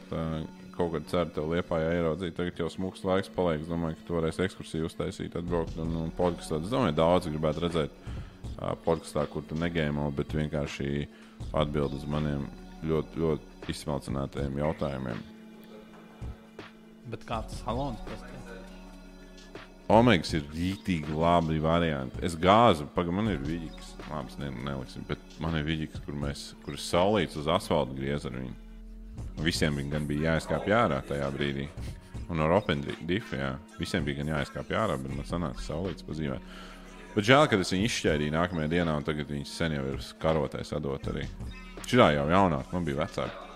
Kaut 0.71 0.95
kad 0.95 1.07
ceru 1.11 1.33
tev 1.35 1.51
liepā 1.51 1.81
ieraudzīt. 1.83 2.33
Tagad 2.37 2.61
jau 2.63 2.69
smūgs 2.71 3.03
laiks 3.05 3.29
paliek. 3.35 3.61
Es 3.61 3.69
domāju, 3.69 3.99
ka 3.99 4.07
tu 4.07 4.15
varēsi 4.17 4.45
ekskursiju 4.47 4.87
uztaisīt, 4.89 5.35
atbraukt 5.37 5.77
un, 5.83 5.93
un 6.05 6.13
podkastā. 6.17 6.61
Es 6.63 6.71
domāju, 6.73 6.95
daudz 6.97 7.29
gribētu 7.29 7.65
redzēt 7.67 8.01
podkastā, 8.85 9.27
kur 9.29 9.45
tu 9.45 9.57
negēmo, 9.59 10.07
bet 10.17 10.33
vienkārši 10.37 11.05
atbild 11.57 11.97
uz 11.97 12.07
maniem 12.09 12.47
ļoti, 12.87 13.21
ļoti 13.21 13.71
izsmalcinātajiem 13.75 14.57
jautājumiem. 14.63 15.21
Bet 17.11 17.25
kāds 17.27 17.61
salons 17.61 18.01
pastāv? 18.07 18.41
Omegas 19.91 20.31
ir 20.37 20.45
rītīgi 20.55 21.11
labi 21.19 21.57
varianti. 21.59 22.21
Es 22.23 22.37
gāzu, 22.39 22.85
pagaidām, 22.95 23.17
man 23.19 23.33
ir 23.33 23.41
viļņas, 23.43 23.90
labi, 24.09 24.35
ne, 24.41 24.49
neliksim, 24.65 25.05
bet 25.07 25.39
man 25.43 25.55
ir 25.59 25.65
viļņas, 25.67 26.03
kur 26.05 26.17
mēs, 26.17 26.43
kur 26.65 26.77
saulīts 26.79 27.37
uz 27.39 27.49
asfalta 27.51 27.95
griez 27.97 28.25
ar 28.27 28.35
viņu. 28.37 28.53
Visiem 29.41 29.77
viņi 29.77 29.93
gan 29.93 30.07
bija 30.09 30.31
jāizkāpj 30.31 30.75
ārā 30.75 31.01
tajā 31.07 31.27
brīdī. 31.35 31.67
Un 32.31 32.39
ar 32.39 32.53
Open 32.55 32.83
Diffu, 33.07 33.35
jā. 33.35 33.53
Visiem 33.79 34.05
bija 34.07 34.21
gan 34.21 34.31
jāizkāpj 34.31 34.77
ārā, 34.77 34.95
bet 35.01 35.15
man 35.15 35.27
sanāca 35.27 35.63
saulītas 35.65 36.05
pazīmēt. 36.07 36.45
Bet 37.11 37.27
žēl, 37.27 37.47
ka 37.51 37.59
es 37.59 37.73
viņu 37.73 37.89
izšķēdīju 37.89 38.35
nākamajā 38.37 38.71
dienā, 38.71 38.95
un 38.95 39.07
tagad 39.07 39.27
viņas 39.33 39.55
sen 39.57 39.75
jau 39.75 39.83
ir 39.89 39.97
uz 39.99 40.13
karotē 40.21 40.63
sadot 40.63 41.09
arī. 41.11 41.25
Šī 41.83 41.99
jau 41.99 42.27
jaunāk, 42.29 42.71
man 42.71 42.87
bija 42.87 43.01
vecāka. 43.01 43.49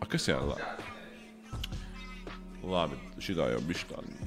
A, 0.00 0.08
kas 0.08 0.30
jā? 0.30 0.38
La... 0.48 0.56
Labi, 2.64 2.96
šī 3.20 3.36
jau 3.36 3.60
bija 3.68 3.90
tāda. 3.92 4.17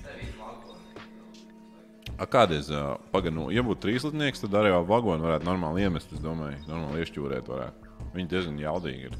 A, 2.21 2.25
kādreiz, 2.29 2.67
uh, 2.69 2.99
pagaidi, 3.13 3.33
nu, 3.33 3.47
ja 3.49 3.63
būtu 3.65 3.87
trīslitnieks, 3.87 4.43
tad 4.43 4.53
arī 4.59 4.69
jau 4.69 4.83
vagonu 4.85 5.25
varētu 5.25 5.47
normāli 5.47 5.87
iemest. 5.87 6.11
Es 6.13 6.21
domāju, 6.21 6.59
normāli 6.69 7.01
iešķūrēt 7.01 7.47
varētu. 7.49 7.87
Viņi 8.13 8.29
diezgan 8.29 8.59
jaudīgi 8.61 9.07
ir. 9.09 9.15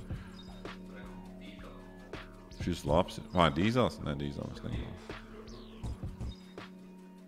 Šis 2.61 2.83
labs 2.85 3.17
ir. 3.17 3.25
Vai 3.33 3.47
dīzels? 3.55 3.97
Nē, 4.05 4.13
dīzels. 4.19 4.61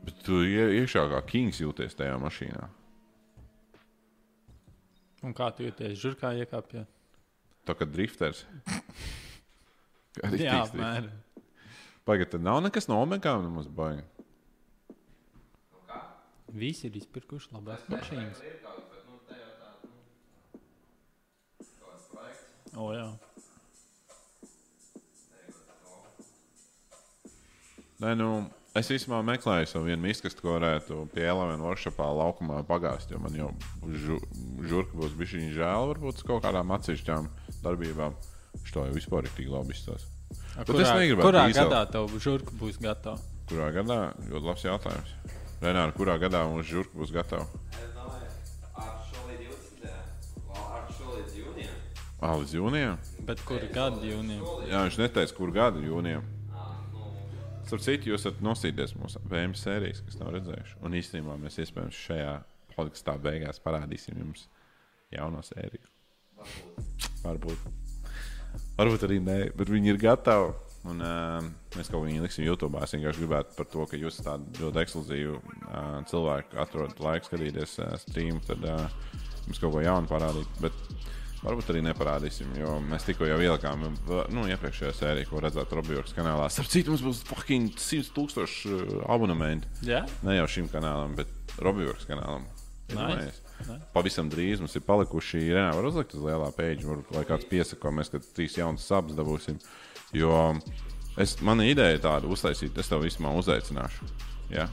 Bet 0.06 0.20
tu 0.28 0.44
ie- 0.46 0.84
iekšā 0.84 1.08
kā 1.10 1.24
kings 1.26 1.64
jūties 1.64 1.98
tajā 1.98 2.20
mašīnā. 2.22 2.68
Un 5.24 5.34
kā 5.34 5.50
tu 5.56 5.66
jūties? 5.66 5.98
Žurkā 5.98 6.36
iekāpjot. 6.44 6.86
Tā 7.66 7.74
kā 7.80 7.88
drifters. 7.90 8.44
Kā 10.14 10.30
Jā, 10.38 10.60
apmēram. 10.68 11.08
Pagaid, 12.06 12.30
tad 12.30 12.44
nav 12.46 12.60
nekas 12.62 12.86
no 12.86 13.00
omegām 13.02 13.42
nemaz 13.48 13.66
baigi. 13.66 14.04
Visi 16.54 16.86
ir 16.90 16.98
izpirkuši 17.00 17.56
labās 17.56 17.86
mašīnas. 17.90 18.42
O, 22.74 22.90
jā. 22.94 23.08
Nē, 28.04 28.14
nu, 28.20 28.30
es 28.78 28.90
īstenībā 28.92 29.22
meklēju 29.26 29.70
savu 29.70 29.88
vienu 29.88 30.04
miskastu, 30.08 30.44
ko 30.44 30.56
varētu 30.58 31.04
pie 31.14 31.28
Elavena 31.30 31.62
workshopā 31.64 32.08
laukumā 32.18 32.64
pagāzt. 32.70 33.14
Jo 33.14 33.22
man 33.24 33.38
jau 33.38 33.52
žu, 34.06 34.18
žurka 34.66 34.98
būs 35.00 35.14
viņa 35.38 35.54
žēl, 35.58 35.92
varbūt 35.94 36.26
kaut 36.28 36.46
kādām 36.46 36.74
atsevišķām 36.78 37.30
darbībām. 37.64 38.18
Šo 38.70 38.88
jau 38.88 38.94
vispār 38.98 39.30
ir 39.30 39.38
tik 39.38 39.50
labi 39.54 39.78
es 40.82 40.90
negribētu 40.90 41.30
kurā 41.30 41.46
dīzeli. 41.50 41.70
gadā 41.70 41.86
tev 41.94 42.12
žurka 42.22 42.58
būs 42.60 42.82
gatava? 42.82 43.22
Kurā 43.50 43.70
gadā? 43.74 44.02
Ļoti 44.30 44.50
labs 44.50 44.68
jautājums. 44.68 45.16
Renāri, 45.64 45.94
kurā 45.96 46.18
gadā 46.20 46.42
mums 46.44 46.68
žurka 46.68 46.98
būs 47.00 47.12
gatava? 47.16 47.46
Es 47.72 47.92
domāju, 47.96 48.32
ar 48.76 48.98
šo 49.08 49.22
līdz 49.30 49.44
20. 49.48 49.94
vēl 50.50 50.66
Ar 50.76 50.90
šo 50.92 51.14
līdz 51.14 51.38
jūnijam. 51.40 51.78
Ah, 52.20 52.34
līdz 52.42 52.56
jūnijam? 52.58 52.98
Bet 53.30 53.44
kuru 53.48 53.70
gadu 53.72 54.04
jūnijā? 54.04 54.56
Jā, 54.68 54.82
viņš 54.90 54.98
neteica, 55.00 55.36
kur 55.38 55.54
gada 55.56 55.80
jūnijam. 55.80 56.26
Starp 57.64 57.86
citu, 57.86 58.12
jūs 58.12 58.26
esat 58.26 58.44
nosīties 58.44 58.92
mūsu 59.00 59.22
VM 59.32 59.56
sērijas, 59.56 60.04
kas 60.04 60.20
nav 60.20 60.34
redzējuši. 60.36 60.76
Un 60.84 61.00
īstenībā 61.00 61.40
mēs 61.40 61.62
iespējams 61.64 62.02
šajā 62.10 62.36
podkāstā 62.76 63.16
beigās 63.24 63.64
parādīsim 63.64 64.20
jums 64.20 64.50
jauno 65.16 65.40
sēriju. 65.48 65.88
Varbūt. 67.24 67.72
Varbūt 68.76 69.08
arī 69.08 69.24
nē, 69.24 69.40
bet 69.56 69.72
viņi 69.72 69.96
ir 69.96 70.04
gatavi. 70.10 70.73
Un, 70.84 71.00
uh, 71.00 71.40
mēs 71.78 71.88
kaut 71.88 72.02
ko 72.02 72.04
viņu 72.04 72.26
liksim 72.26 72.44
YouTube. 72.44 72.82
Es 72.84 72.92
vienkārši 72.92 73.24
gribētu 73.24 73.56
par 73.56 73.68
to, 73.72 73.86
ka 73.88 74.00
jūs 74.00 74.18
esat 74.18 74.26
tādi 74.28 74.66
ļoti 74.66 74.82
ekskluzīvi 74.82 75.36
uh, 75.38 76.02
cilvēki, 76.10 76.58
atrodat 76.60 77.00
laiku 77.00 77.30
skatīties 77.30 77.78
uh, 77.80 77.94
streamu, 78.02 78.44
tad 78.44 78.66
uh, 78.68 78.84
mums 79.48 79.62
kaut 79.64 79.72
ko 79.78 79.84
jaunu 79.84 80.12
parādīt. 80.12 80.58
Bet 80.60 80.76
varbūt 81.44 81.72
arī 81.72 81.86
neparādīsim, 81.88 82.52
jo 82.60 82.76
mēs 82.84 83.08
tikko 83.08 83.30
jau 83.30 83.40
ielikām 83.44 83.86
nu, 83.88 84.44
iepriekšējā 84.52 84.92
sērijā, 84.98 85.30
ko 85.32 85.40
redzēt 85.44 85.72
Robijorkas 85.76 86.16
kanālā. 86.18 86.50
Starp 86.52 86.72
citu, 86.72 86.92
mums 86.92 87.06
būs 87.08 87.24
fucking 87.32 87.80
100 87.80 88.12
tūkstoši 88.18 88.74
uh, 88.76 89.00
abonementi. 89.16 89.72
Jā, 89.88 90.04
Ne 90.28 90.36
jau 90.36 90.50
šim 90.52 90.68
kanālam, 90.72 91.16
bet 91.20 91.32
Robijorkas 91.64 92.12
kanālam. 92.12 92.44
Nice. 92.92 93.40
Pavisam 93.94 94.28
drīz 94.28 94.60
mums 94.60 94.76
ir 94.76 94.84
palikuši. 94.84 95.46
Jā, 95.54 95.70
var 95.78 95.88
uzlikt 95.88 96.16
uz 96.18 96.24
lielā 96.26 96.50
pēļņa, 96.58 97.00
vai 97.16 97.24
kāds 97.30 97.48
piesako, 97.48 97.94
mēs 97.96 98.12
trīs 98.36 98.58
jaunas 98.60 98.84
sabas 98.90 99.16
dabūsim. 99.16 99.60
Jo 100.14 100.34
es, 101.18 101.36
mana 101.42 101.66
ideja 101.66 101.96
ir 101.98 102.02
tāda, 102.04 102.30
uztaisīt, 102.30 102.78
es 102.78 102.90
tev 102.92 103.02
vismaz 103.06 103.44
uzaicināšu. 103.46 104.10
Jā, 104.54 104.68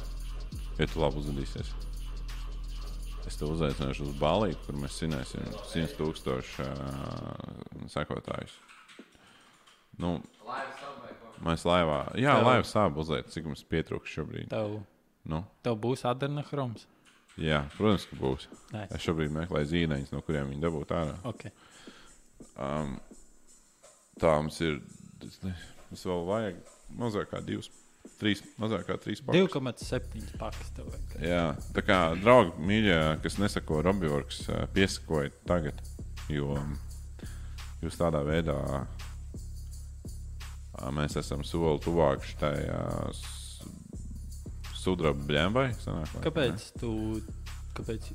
ja 0.78 0.86
tu 0.90 1.00
labi 1.00 1.22
uzvedīsies. 1.22 1.70
Es 3.28 3.36
tev 3.38 3.52
uzaicināšu 3.54 4.08
uz 4.08 4.14
balīti, 4.20 4.58
kur 4.66 4.76
mēs 4.80 4.96
svinēsim 5.00 5.44
100 5.70 5.96
tūkstošu 5.98 6.64
uh, 6.66 7.88
sekotājus. 7.92 8.54
Nu, 10.00 10.16
mēs 11.44 11.64
laivā, 11.68 11.98
jā, 12.20 12.32
Tev- 12.38 12.46
laivā 12.48 12.64
sāp 12.68 12.96
uzliet, 13.00 13.28
cik 13.32 13.44
mums 13.50 13.64
pietrūkst 13.68 14.16
šobrīd. 14.18 14.48
tev, 14.52 14.80
Nu, 15.28 15.42
tev 15.62 15.76
būs 15.76 16.00
adrenahroms. 16.08 16.86
jā, 17.36 17.58
protams, 17.76 18.06
ka 18.08 18.16
būs. 18.16 18.46
Nice. 18.72 18.94
Es 18.96 19.04
šobrīd 19.04 19.30
meklēju 19.36 19.68
zīmēņus, 19.74 20.12
no 20.14 20.22
kuriem 20.24 20.48
viņi 20.48 20.62
dabūtu 20.64 20.96
ārā. 20.96 21.18
Okay. 21.28 21.52
Um, 22.56 22.96
tā 24.18 24.32
mums 24.40 24.56
ir. 24.64 24.80
Tas 25.22 26.04
vēl 26.06 26.26
vajag 26.28 26.60
mazāk 27.00 27.30
kā 27.32 27.40
divas, 27.44 27.70
trīs, 28.20 28.42
mazāk 28.60 28.86
kā 28.88 28.96
trīs 29.02 29.22
pakas. 29.24 29.50
2,7 29.54 30.38
pakas 30.40 30.72
tev 30.76 30.88
vajag. 30.92 31.18
Jā, 31.24 31.44
tā 31.76 31.84
kā 31.86 31.98
draugi, 32.20 32.56
mīļie, 32.70 33.00
kas 33.24 33.38
nesako 33.42 33.82
Robjorks, 33.86 34.44
piesakojiet 34.74 35.36
tagad, 35.48 35.78
jo 36.32 36.56
jūs 37.84 38.00
tādā 38.00 38.22
veidā 38.26 38.58
mēs 40.96 41.18
esam 41.20 41.44
soli 41.44 41.80
tuvāk 41.84 42.24
šai 42.24 42.56
sudraba 44.80 45.48
vai? 45.52 45.68
Kāpēc 46.24 46.70
tu, 46.80 46.92
kāpēc 47.76 48.10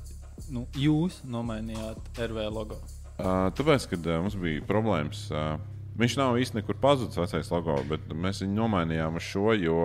nu, 0.50 0.66
jūs 0.76 1.22
nomainījāt 1.30 2.10
RV 2.26 2.46
logo? 2.50 2.78
Uh, 3.16 3.48
tāpēc, 3.56 3.86
kad 3.94 4.08
uh, 4.10 4.18
mums 4.20 4.36
bija 4.36 4.64
problēmas, 4.68 5.22
uh, 5.32 5.56
viņš 6.00 6.16
nav 6.20 6.36
īsti 6.40 6.58
nekur 6.58 6.76
pazudis 6.80 7.18
vecais 7.18 7.50
logo, 7.52 7.76
bet 7.90 8.04
mēs 8.12 8.42
viņu 8.44 8.56
nomainījām 8.58 9.16
uz 9.20 9.24
šo, 9.26 9.54
jo 9.56 9.78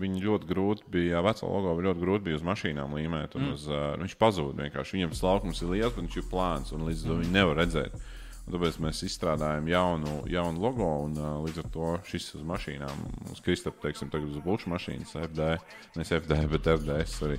viņi 0.00 0.24
ļoti 0.24 0.48
grūti 0.50 0.88
bija, 0.92 1.22
veco 1.24 1.50
logo 1.50 1.76
ļoti 1.88 2.04
grūti 2.04 2.26
bija 2.28 2.38
uz 2.40 2.46
mašīnām 2.46 2.96
līmēt. 2.98 3.36
Mm. 3.36 3.52
Uz, 3.56 3.68
uh, 3.70 3.92
viņš 4.00 4.16
pazuda 4.20 4.64
vienkārši. 4.64 4.98
Viņam 4.98 5.14
tas 5.14 5.22
laukums 5.26 5.62
ir 5.62 5.72
liels, 5.74 5.94
bet 5.94 6.04
viņš 6.06 6.18
ir 6.22 6.28
plāns 6.32 6.74
un 6.76 6.86
līdz 6.88 7.04
ar 7.04 7.12
to 7.12 7.20
viņi 7.22 7.36
nevar 7.36 7.62
redzēt. 7.62 7.96
Un 8.42 8.56
tāpēc 8.56 8.78
mēs 8.82 9.04
izstrādājām 9.06 9.68
jaunu, 9.70 10.16
jaunu 10.30 10.64
logo, 10.64 10.88
un 11.04 11.14
uh, 11.14 11.36
līdz 11.44 11.62
ar 11.62 11.68
to 11.76 11.92
šis 12.08 12.32
uz 12.40 12.46
mašīnām, 12.48 13.04
uz 13.30 13.42
Kristapam, 13.44 13.84
teiksim, 13.84 14.10
tagad 14.10 14.32
uz 14.34 14.42
Bulču 14.42 14.72
mašīnas, 14.72 15.14
FD, 15.28 15.52
nevis 15.94 16.10
FD, 16.18 16.40
bet 16.50 16.72
RDS 16.72 17.20
arī 17.28 17.38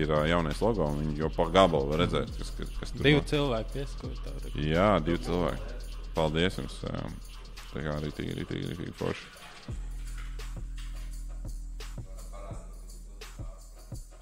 ir 0.00 0.08
uh, 0.08 0.22
jaunais 0.30 0.62
logo, 0.64 0.86
un 0.88 1.02
viņi 1.02 1.20
jau 1.26 1.28
pa 1.34 1.48
gabalu 1.52 1.92
var 1.92 2.06
redzēt, 2.06 2.32
kas, 2.38 2.54
kas, 2.56 2.72
kas 2.80 2.94
tur 2.94 3.04
Divi 3.04 3.20
no- 3.20 3.26
cilvēki 3.34 3.74
piesakoja 3.76 4.22
tev. 4.24 4.56
Jā, 4.64 4.88
divi 5.04 5.20
cilvēki. 5.28 5.76
Paldies 6.16 6.56
jums. 6.58 6.78
ā, 6.88 7.04
Tā 7.70 7.84
kā 7.84 7.94
arī 7.98 8.10
tīri, 8.14 8.44
arī 8.74 8.90
forši. 8.98 9.26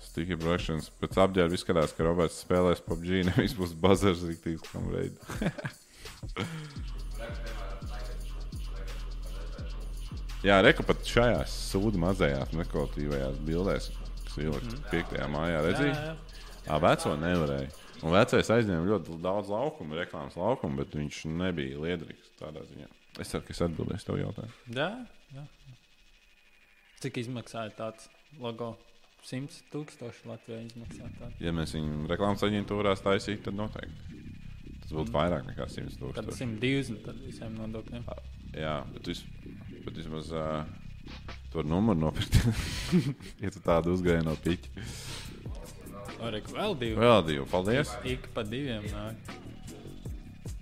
Stīgi 0.09 0.37
braukšanas. 0.41 0.91
Pēc 1.01 1.19
apģērba 1.25 1.55
izskatās, 1.57 1.95
ka 1.97 2.07
Roberts 2.07 2.43
spēlēs 2.45 2.85
PUBG. 2.85 3.11
Nevis 3.31 3.55
būs 3.57 3.73
bazars 3.79 4.25
rīktīgs, 4.27 4.67
kam 4.73 4.91
reid. 4.93 5.15
Jā, 10.47 10.61
reku 10.63 10.85
pat 10.87 11.01
šajās 11.03 11.51
sūdu 11.73 11.99
mazajās 11.99 12.53
nekvalitatīvajās 12.55 13.41
bildēs, 13.43 13.89
kas 14.23 14.37
ielikt 14.39 14.77
5. 14.93 15.17
mājā, 15.35 15.65
redzēji? 15.67 15.95
Jā, 15.97 16.13
jā. 16.13 16.39
Jā, 16.69 16.79
veco 16.85 17.15
nevarēja. 17.19 17.73
Un 18.05 18.15
vecais 18.15 18.53
aizņēma 18.55 18.87
ļoti 18.93 19.19
daudz 19.25 19.51
laukumu, 19.51 19.99
reklāmas 19.99 20.39
laukumu, 20.39 20.79
bet 20.79 20.95
viņš 20.95 21.25
nebija 21.33 21.83
liederīgs 21.83 22.31
tādā 22.39 22.63
ziņā. 22.69 22.87
Es 23.19 23.33
ceru, 23.33 23.45
ka 23.47 23.55
es 23.55 23.63
atbildēšu 23.67 24.09
tev 24.09 24.21
jautājumu. 24.21 24.59
Jā, 24.77 24.91
jā. 25.35 25.47
Cik 27.03 27.19
izmaksāja 27.23 27.75
tāds 27.79 28.11
logo? 28.43 28.77
100 29.27 29.65
tūkstoši 29.73 30.29
Latvijā 30.31 30.61
izmaksā 30.63 31.09
tādu. 31.19 31.35
Ja 31.43 31.53
mēs 31.53 31.75
viņu 31.75 32.07
reklāmas 32.11 32.45
aģentūrās 32.47 33.03
taisītu, 33.03 33.49
tad 33.49 33.59
noteikti. 33.59 34.21
Tas 34.85 34.95
būtu 34.95 35.13
vairāk 35.13 35.49
nekā 35.51 35.67
100 35.69 35.91
Kad 35.91 35.99
tūkstoši. 36.03 36.39
120 36.45 37.03
tad 37.05 37.19
visiem 37.27 37.59
nodokļiem. 37.59 38.07
Jā, 38.57 38.77
bet, 38.95 39.11
vis, 39.11 39.25
bet 39.85 39.99
vismaz 39.99 40.31
uh, 40.33 40.63
tur 41.53 41.69
numuru 41.69 42.07
nopirkt. 42.07 42.39
ja 43.43 43.53
tu 43.53 43.63
tādu 43.65 43.99
uzgāji 43.99 44.25
no 44.25 44.37
piķa. 44.47 44.87
Arī 46.29 46.41
vēl 46.49 46.79
divi. 46.79 46.97
Vēl 46.99 47.21
divi, 47.27 47.45
paldies. 47.51 47.93
Ik 48.09 48.31
pa 48.35 48.47
diviem 48.47 48.87
nāk. 48.95 49.35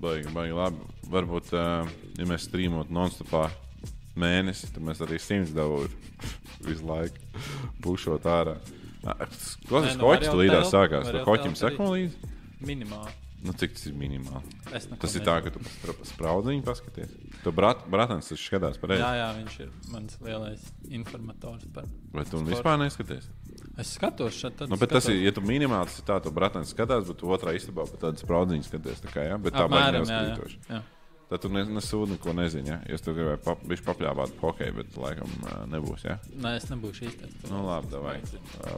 Baigi, 0.03 0.33
baigi 0.35 0.57
labi. 0.57 0.96
Varbūt, 1.13 1.53
uh, 1.55 1.91
ja 2.19 2.27
mēs 2.29 2.49
strīmot 2.49 2.91
non-stopā 2.91 3.47
mēnesi, 4.19 4.73
tad 4.75 4.87
mēs 4.87 5.03
arī 5.05 5.21
simts 5.23 5.53
dabūtu 5.55 5.93
visu 6.69 6.87
laiku 6.89 7.45
pušot 7.85 8.27
ārā. 8.31 8.57
Klausies, 9.07 9.95
nu, 9.95 10.03
var 10.03 10.17
hoķis 10.17 10.27
jau 10.27 10.35
tu 10.35 10.41
līdās 10.41 10.67
telpt, 10.67 10.75
sākās. 10.75 11.13
Tur 11.13 11.31
arī. 11.37 11.55
seko 11.61 11.93
līdzi. 11.93 12.35
Minimāli. 12.67 13.15
Nu, 13.47 13.53
cik 13.55 13.77
tas 13.77 13.85
ir 13.87 13.95
minimāli? 13.95 14.55
Tas 14.67 14.87
ir 14.89 14.97
nezinu. 14.97 15.25
tā, 15.29 15.35
ka 15.45 15.53
tu 15.55 15.95
spraudziņu 16.09 16.65
paskaties. 16.67 17.13
Tu 17.45 17.53
brat, 17.55 17.85
bratans 17.93 18.31
taču 18.33 18.41
skatās 18.43 18.81
pareizi. 18.83 19.05
Jā, 19.05 19.11
jā, 19.21 19.29
viņš 19.37 19.59
ir 19.63 19.71
mans 19.93 20.17
lielais 20.25 20.65
informators. 20.89 21.69
Par... 21.77 21.87
Vai 22.17 22.25
tu 22.25 22.41
Sports. 22.41 22.49
vispār 22.51 22.81
neskaties? 22.81 23.29
Es 23.77 23.93
skatos 23.99 24.41
šeit, 24.41 24.65
Nu, 24.67 24.81
bet 24.81 24.91
tas 24.91 25.05
skatos. 25.05 25.13
ir, 25.13 25.29
ja 25.29 25.35
tu 25.37 25.45
minimāli 25.45 25.93
tas 25.93 26.01
ir 26.01 26.09
tā, 26.09 26.19
tu 26.25 26.33
bratans 26.35 26.73
skatās, 26.73 27.07
bet 27.07 27.21
tu 27.21 27.31
otrā 27.37 27.55
istabā 27.55 27.85
pat 27.87 28.07
tādu 28.09 28.25
spraudziņu 28.25 28.67
skaties. 28.67 29.05
Tā 29.05 29.13
kā, 29.13 29.29
jā, 29.29 29.39
bet 29.39 29.55
tā 29.55 29.69
Apmēram, 29.69 30.01
baigi 30.03 30.17
jā, 30.17 30.17
jā. 30.17 30.33
neuzkrītoši. 30.33 30.61
jā. 30.73 30.83
Tad 31.27 31.43
tu 31.43 31.49
ne- 31.51 31.65
nesūdi 31.67 32.15
neko 32.15 32.33
nezini, 32.39 32.71
ja? 32.71 32.77
Jo 32.87 32.99
tu 33.03 33.11
gribēji 33.17 33.41
pap, 33.43 33.63
papļāvāt 33.89 34.37
hokeju, 34.39 34.77
bet 34.77 34.97
laikam 35.03 35.33
nebūs, 35.73 36.05
jā? 36.07 36.21
Nē, 36.39 36.53
es 36.61 36.69
nebūšu 36.71 37.09
īstais. 37.09 37.33
Nu, 37.51 37.65
labi, 37.67 37.91
davai. 37.91 38.21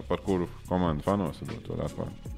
Par 0.09 0.23
kuru 0.25 0.49
komandu 0.69 1.05
fanos 1.05 1.43
varbūt 1.45 1.67
to 1.67 1.77
atklāt? 1.85 2.29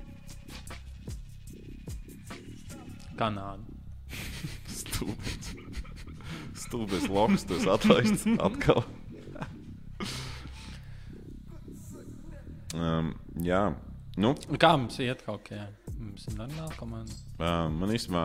Kanāda. 3.21 3.63
Stulbis. 4.81 5.53
Stulbis 6.65 7.07
loks, 7.13 7.45
tas 7.47 7.67
atlaists 7.71 8.27
atkal. 8.41 8.83
um, 12.75 13.13
jā, 13.45 13.63
nu, 14.21 14.35
Kā 14.61 14.75
mums 14.79 14.99
iet 15.03 15.23
kaut 15.27 15.45
kā? 15.49 15.67
Mums 16.01 16.27
ir 16.31 16.37
normāla 16.39 16.75
komanda. 16.81 17.17
uh, 17.39 17.69
man 17.73 17.93
īstenībā, 17.95 18.25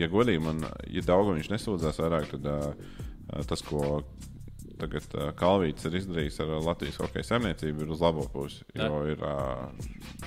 ja 0.00 0.08
godīgi, 0.12 0.42
man, 0.42 0.64
ja 0.88 1.04
daudz 1.06 1.34
viņš 1.36 1.50
nesūdzās 1.52 2.00
vairāk, 2.00 2.30
tad 2.32 2.48
uh, 2.48 3.42
tas, 3.48 3.62
ko 3.66 4.02
tagad 4.82 5.16
uh, 5.16 5.30
Kalvīts 5.38 5.86
ir 5.88 5.98
izdarījis 6.00 6.40
ar 6.42 6.54
Latvijas 6.64 6.98
hokeja 7.02 7.28
saimniecību, 7.28 7.84
ir 7.84 7.92
uz 7.94 8.02
labo 8.02 8.24
pusi. 8.32 8.64
Jā. 8.74 8.88
Jo 8.88 9.02
ir 9.12 9.22
uh, 9.26 9.68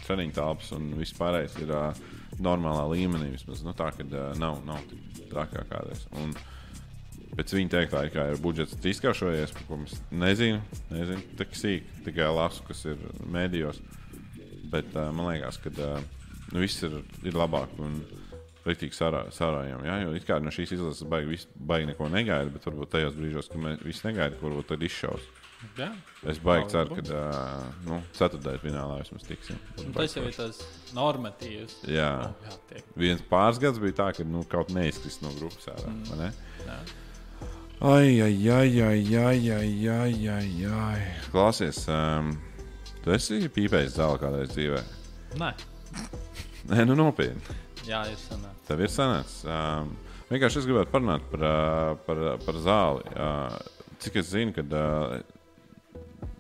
treniņu 0.06 0.36
telpas 0.38 0.72
un 0.78 0.92
viss 1.00 1.18
pārējais 1.18 1.58
ir 1.66 1.74
uh, 1.76 2.04
normālā 2.44 2.86
līmenī. 2.94 3.34
Vismaz 3.36 3.64
nu, 3.66 3.74
tā, 3.78 3.90
ka 3.96 4.06
uh, 4.06 4.34
nav, 4.40 4.62
nav 4.68 4.84
tik 4.92 5.26
traki 5.32 5.58
kā 5.58 5.66
kādreiz. 5.76 6.06
Un, 6.22 6.36
Pēc 7.36 7.52
viņa 7.52 7.68
teiktā, 7.74 8.02
ka 8.14 8.30
ir 8.32 8.38
budžets 8.40 8.78
trīskāršojies, 8.80 9.52
par 9.52 9.64
ko 9.68 9.78
mēs 9.82 9.98
nezinām. 10.08 10.62
Nezinu, 10.88 11.24
tik 11.36 11.58
sīki, 11.60 11.98
tikai 12.06 12.30
lasu, 12.32 12.64
kas 12.64 12.86
ir 12.88 13.02
mēdījos. 13.28 13.82
Bet 14.72 14.96
uh, 14.96 15.10
man 15.12 15.34
liekas, 15.34 15.58
ka 15.60 15.74
uh, 15.74 15.98
nu, 16.52 16.62
viss 16.64 16.84
ir, 16.86 17.00
ir 17.26 17.38
labāk 17.38 17.74
un 17.82 18.02
rīktīgi 18.66 18.98
sārājām. 18.98 19.86
Ja? 19.86 20.00
Jo 20.02 20.14
it 20.18 20.26
kā 20.28 20.40
no 20.42 20.54
šīs 20.54 20.76
izlases 20.78 21.06
baigi, 21.10 21.40
baigi 21.56 21.92
neko 21.92 22.10
negaida, 22.12 22.52
bet 22.54 22.66
varbūt 22.66 22.94
tajos 22.96 23.18
brīžos, 23.18 23.50
kad 23.52 23.62
mēs 23.62 23.84
visi 23.86 24.08
negaidām, 24.08 24.42
varbūt 24.42 24.72
tad 24.74 24.86
izšaus. 24.86 25.28
Jā. 25.80 25.90
Es 26.30 26.40
baigi 26.44 26.74
ceru, 26.74 26.98
ka 27.00 27.22
nu, 27.88 28.00
ceturtajā 28.18 28.62
finālā 28.62 29.00
vismaz 29.00 29.26
tiksim. 29.26 29.58
Un 29.82 29.94
tas 29.96 30.14
jau 30.14 30.26
ir 30.28 30.36
tas 30.36 30.60
normatīvs. 30.98 31.80
Jā. 31.90 32.12
Oh, 32.28 32.52
jā. 32.74 32.84
Viens 33.02 33.24
pāris 33.30 33.62
gads 33.62 33.82
bija 33.82 33.98
tā, 34.02 34.12
ka 34.18 34.26
nu, 34.28 34.44
kaut 34.52 34.74
neizkrist 34.76 35.24
no 35.26 35.34
grupas 35.40 35.70
ārā. 35.74 35.94
Jā. 36.66 36.80
Ai, 37.86 38.22
ai, 38.24 38.36
ai, 38.50 38.82
ai, 38.82 39.00
ai, 39.20 39.40
ai, 39.52 39.72
ai, 39.92 40.28
ai, 40.36 40.68
ai. 40.72 41.00
Klausies, 41.34 41.82
um, 41.92 42.32
tu 43.04 43.16
esi 43.16 43.42
pīpējis 43.52 43.98
zāli 43.98 44.22
kādreiz 44.22 44.54
dzīvē? 44.54 44.84
Nē, 45.42 45.50
Nē, 46.72 46.82
nu 46.90 46.96
nopietni. 46.98 47.42
jā, 47.86 48.02
ir 48.10 48.18
sanāk. 48.18 48.56
Tev 48.68 48.82
ir 48.82 48.90
sanācis. 48.90 49.44
Um, 49.46 49.92
vienkārši 50.32 50.62
es 50.64 50.68
gribētu 50.70 50.92
parunāt 50.96 51.26
par, 51.32 51.44
uh, 51.46 51.92
par, 52.08 52.22
par 52.46 52.60
zāli. 52.66 53.06
Uh, 53.14 53.58
cik 54.02 54.18
es 54.24 54.32
zinu, 54.34 54.54
kad 54.56 54.74
uh, 54.74 55.20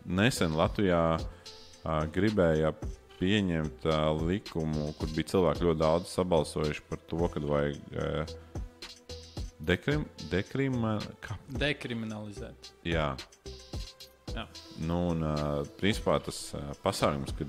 nesen 0.05 0.55
Latvijā 0.57 1.03
uh, 1.19 2.01
gribēja 2.15 2.73
pieņemt 3.19 3.85
uh, 3.87 4.09
likumu, 4.27 4.89
kur 4.99 5.13
bija 5.15 5.29
cilvēki 5.35 5.67
ļoti 5.69 5.79
daudz 5.83 6.09
sabalsojuši 6.17 6.83
par 6.89 6.99
to, 7.11 7.21
ka 7.31 7.45
vajag 7.45 7.77
uh, 7.93 8.33
dekrim, 9.65 10.03
dekrim, 10.33 10.81
kā, 11.23 11.37
Dekriminalizēt. 11.61 12.73
jā, 12.85 13.13
Jā. 14.35 14.43
Nu, 14.83 14.97
un, 15.13 15.21
uh, 15.23 15.61
principā 15.79 16.17
tas 16.19 16.37
uh, 16.57 16.73
pasākums, 16.83 17.31
kad 17.39 17.47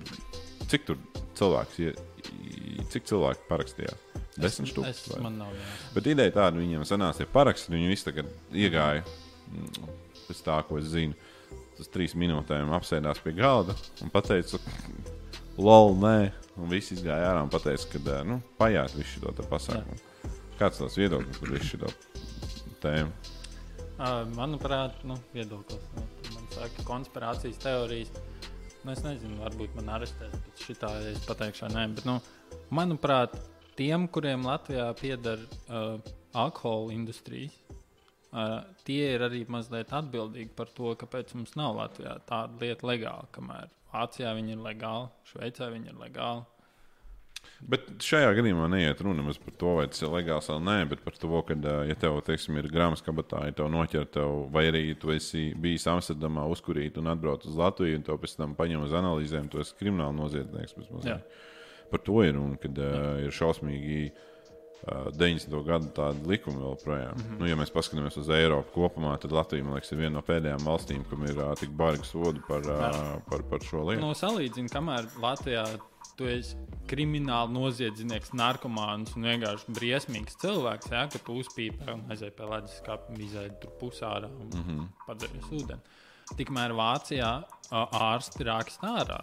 cik 0.71 0.87
tur 0.89 0.99
cilvēks, 1.39 1.79
i- 1.87 2.87
cik 2.93 3.07
cilvēki 3.11 3.47
parakstījās? 3.51 4.03
Desmit 4.37 4.69
Es, 4.69 4.73
stūkus. 4.75 4.89
es, 5.17 5.21
man 5.25 5.39
nav 5.41 5.53
jā. 5.57 5.69
Bet 5.95 6.07
ideja 6.13 6.33
tāda, 6.35 6.59
viņiem 6.61 6.83
sanāca 6.85 7.23
tie 7.23 7.27
paraksti, 7.33 7.73
viņi 7.73 7.89
visi 7.89 8.05
tagad 8.05 8.27
iegāja 8.53 9.01
mm, 9.03 9.87
pēc 10.29 10.43
tā, 10.45 10.59
ko 10.69 10.77
es 10.83 10.91
zinu. 10.93 11.15
Tas 11.77 11.89
trīs 11.93 12.15
minūtēm 12.17 12.71
apsēdās 12.77 13.21
pie 13.25 13.33
galda 13.37 13.75
un 14.05 14.13
teica, 14.13 14.61
lol, 15.61 15.95
nē. 16.01 16.33
Un 16.57 16.71
viss 16.73 16.93
izgāja 16.95 17.31
ārā 17.33 17.43
un 17.45 17.51
teica, 17.53 17.89
ka 17.93 17.99
nu, 18.25 18.39
pajāt 18.61 18.95
visu 18.97 19.21
šo 19.21 19.33
pasākumu. 19.51 19.99
Kāds 20.61 20.79
tas 20.81 20.97
viedoklis 20.97 21.41
par 21.41 21.51
visu 21.53 21.77
šo 21.77 21.91
tēmu? 22.85 23.13
Manuprāt, 24.37 25.01
nu, 25.09 25.17
viedoklis. 25.33 25.81
Nu, 25.97 26.05
man 26.35 26.49
saka, 26.53 26.85
konspirācijas 26.89 27.61
teorijas. 27.61 28.11
Nu, 28.87 28.93
es 28.95 29.01
nezinu, 29.03 29.41
varbūt 29.43 29.73
man 29.75 29.89
arestēs 29.97 30.35
pēc 30.45 30.61
šitā, 30.63 30.89
es 31.11 31.25
pateikšu, 31.27 31.67
nē. 31.75 31.89
Bet, 31.97 32.05
nu, 32.07 32.21
manuprāt, 32.71 33.33
tiem, 33.75 34.05
kuriem 34.15 34.45
Latvijā 34.47 34.85
pieder 34.95 35.41
uh, 35.43 35.97
alkohola 36.39 36.95
industrijas, 36.95 37.57
uh, 38.31 38.61
tie 38.87 39.09
ir 39.17 39.25
arī 39.27 39.41
mazliet 39.51 39.91
atbildīgi 39.91 40.55
par 40.55 40.71
to, 40.77 40.93
kāpēc 41.01 41.35
mums 41.35 41.57
nav 41.59 41.75
Latvijā 41.81 42.15
tāda 42.31 42.63
lieta 42.63 42.87
legāla. 42.87 43.27
Kamēr 43.35 43.75
Vācijā 43.91 44.31
viņi 44.39 44.55
ir 44.55 44.63
legāli, 44.69 45.11
Šveicē 45.33 45.73
viņi 45.75 45.91
ir 45.91 45.99
legāli. 46.05 46.47
Bet 47.67 47.89
šajā 48.05 48.35
gadījumā 48.37 48.67
neiet 48.69 49.01
runa 49.03 49.25
par 49.33 49.55
to, 49.59 49.73
vai 49.79 49.87
tas 49.89 50.03
ir 50.03 50.13
legāls 50.13 50.51
vai 50.53 50.59
nē, 50.61 50.77
bet 50.91 51.03
par 51.07 51.17
to, 51.17 51.41
ka, 51.49 51.57
ja 51.89 51.97
tev 51.99 52.19
teiksim, 52.27 52.59
ir 52.61 52.69
grāmatas 52.73 53.05
kabatā, 53.07 53.47
ja 53.49 53.57
tev 53.57 53.71
noķer, 53.73 54.07
tev, 54.13 54.37
vai 54.53 54.67
arī 54.69 54.85
tu 55.01 55.15
esi 55.15 55.49
bijis 55.57 55.89
Amsterdamā, 55.91 56.45
uzkurīt 56.53 57.01
un 57.01 57.11
atbrauc 57.15 57.49
uz 57.49 57.57
Latviju, 57.57 57.97
un 57.99 58.07
tev 58.07 58.21
pēc 58.23 58.37
tam 58.37 58.55
paņem 58.59 58.85
uz 58.87 58.95
analīzēm, 59.01 59.49
tu 59.51 59.63
esi 59.65 59.75
krimināli 59.81 60.19
noziedznieks. 60.21 60.77
Jā. 61.09 61.19
Par 61.91 62.03
to 62.05 62.23
ir 62.27 62.37
runa, 62.37 62.61
kad 62.61 62.79
uh, 62.83 63.13
ir 63.25 63.35
šausmīgi. 63.35 64.01
Uh, 64.11 64.33
90. 64.87 65.51
gadu 65.67 65.89
tāda 65.97 66.29
likuma 66.29 66.61
vēl 66.61 66.77
projām. 66.83 67.17
Mm 67.17 67.23
-hmm. 67.25 67.39
nu, 67.41 67.47
ja 67.49 67.57
mēs 67.57 67.73
paskatāmies 67.75 68.19
uz 68.21 68.29
Eiropu 68.31 68.71
kopumā, 68.75 69.17
tad 69.19 69.33
Latvija 69.33 69.65
liekas, 69.65 69.91
ir 69.93 69.99
viena 69.99 70.15
no 70.19 70.23
pēdējām 70.23 70.63
valstīm, 70.63 71.03
kam 71.11 71.25
ir 71.25 71.39
uh, 71.39 71.55
tik 71.59 71.71
barga 71.71 72.05
soda 72.05 72.41
par, 72.49 72.61
uh, 72.61 73.23
par, 73.31 73.43
par 73.51 73.65
šo 73.65 73.83
lietu. 73.89 74.05
No 74.05 74.13
salīdzina, 74.15 74.69
kamēr 74.71 75.09
Latvijā 75.23 75.65
tu 76.17 76.29
esi 76.31 76.57
krimināli 76.91 77.55
noziedznieks, 77.57 78.33
narkomāns 78.39 79.17
un 79.19 79.27
vienkārši 79.27 79.75
briesmīgs 79.77 80.39
cilvēks, 80.43 80.93
ja, 80.95 81.07
ka 81.11 81.21
tu 81.27 81.41
uzpīpē 81.43 81.91
un 81.97 82.05
aizēji 82.15 82.37
pie 82.39 82.51
ledas 82.53 82.79
skāpja, 82.81 83.19
izēji 83.27 83.57
tur 83.63 83.75
pusārā 83.81 84.31
un 84.31 84.53
mm. 84.53 84.63
-hmm. 84.69 84.87
padarīji 85.09 85.51
ūdeni. 85.61 85.99
Tikmēr 86.39 86.75
Vācijā 86.75 87.33
ārsti 87.71 88.47
raksta 88.47 88.95
ārā 89.03 89.21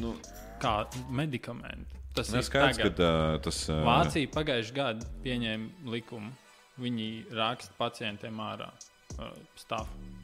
Nu, 0.00 0.14
kā 0.62 0.86
medikamenti. 1.10 2.02
Tas 2.16 2.30
nu, 2.32 2.40
ir 2.40 2.46
skaidrs, 2.46 2.78
ka 2.80 2.90
uh, 2.90 3.38
tas. 3.44 3.58
Uh, 3.68 3.82
Vācija 3.84 4.30
pagājušajā 4.32 4.76
gadā 4.76 5.08
pieņēma 5.24 5.92
likumu. 5.92 6.32
Viņi 6.80 7.08
raksta 7.36 7.76
pacientiem 7.78 8.40
ārā 8.44 8.68
uh, 8.70 9.32
stāvu. 9.58 10.15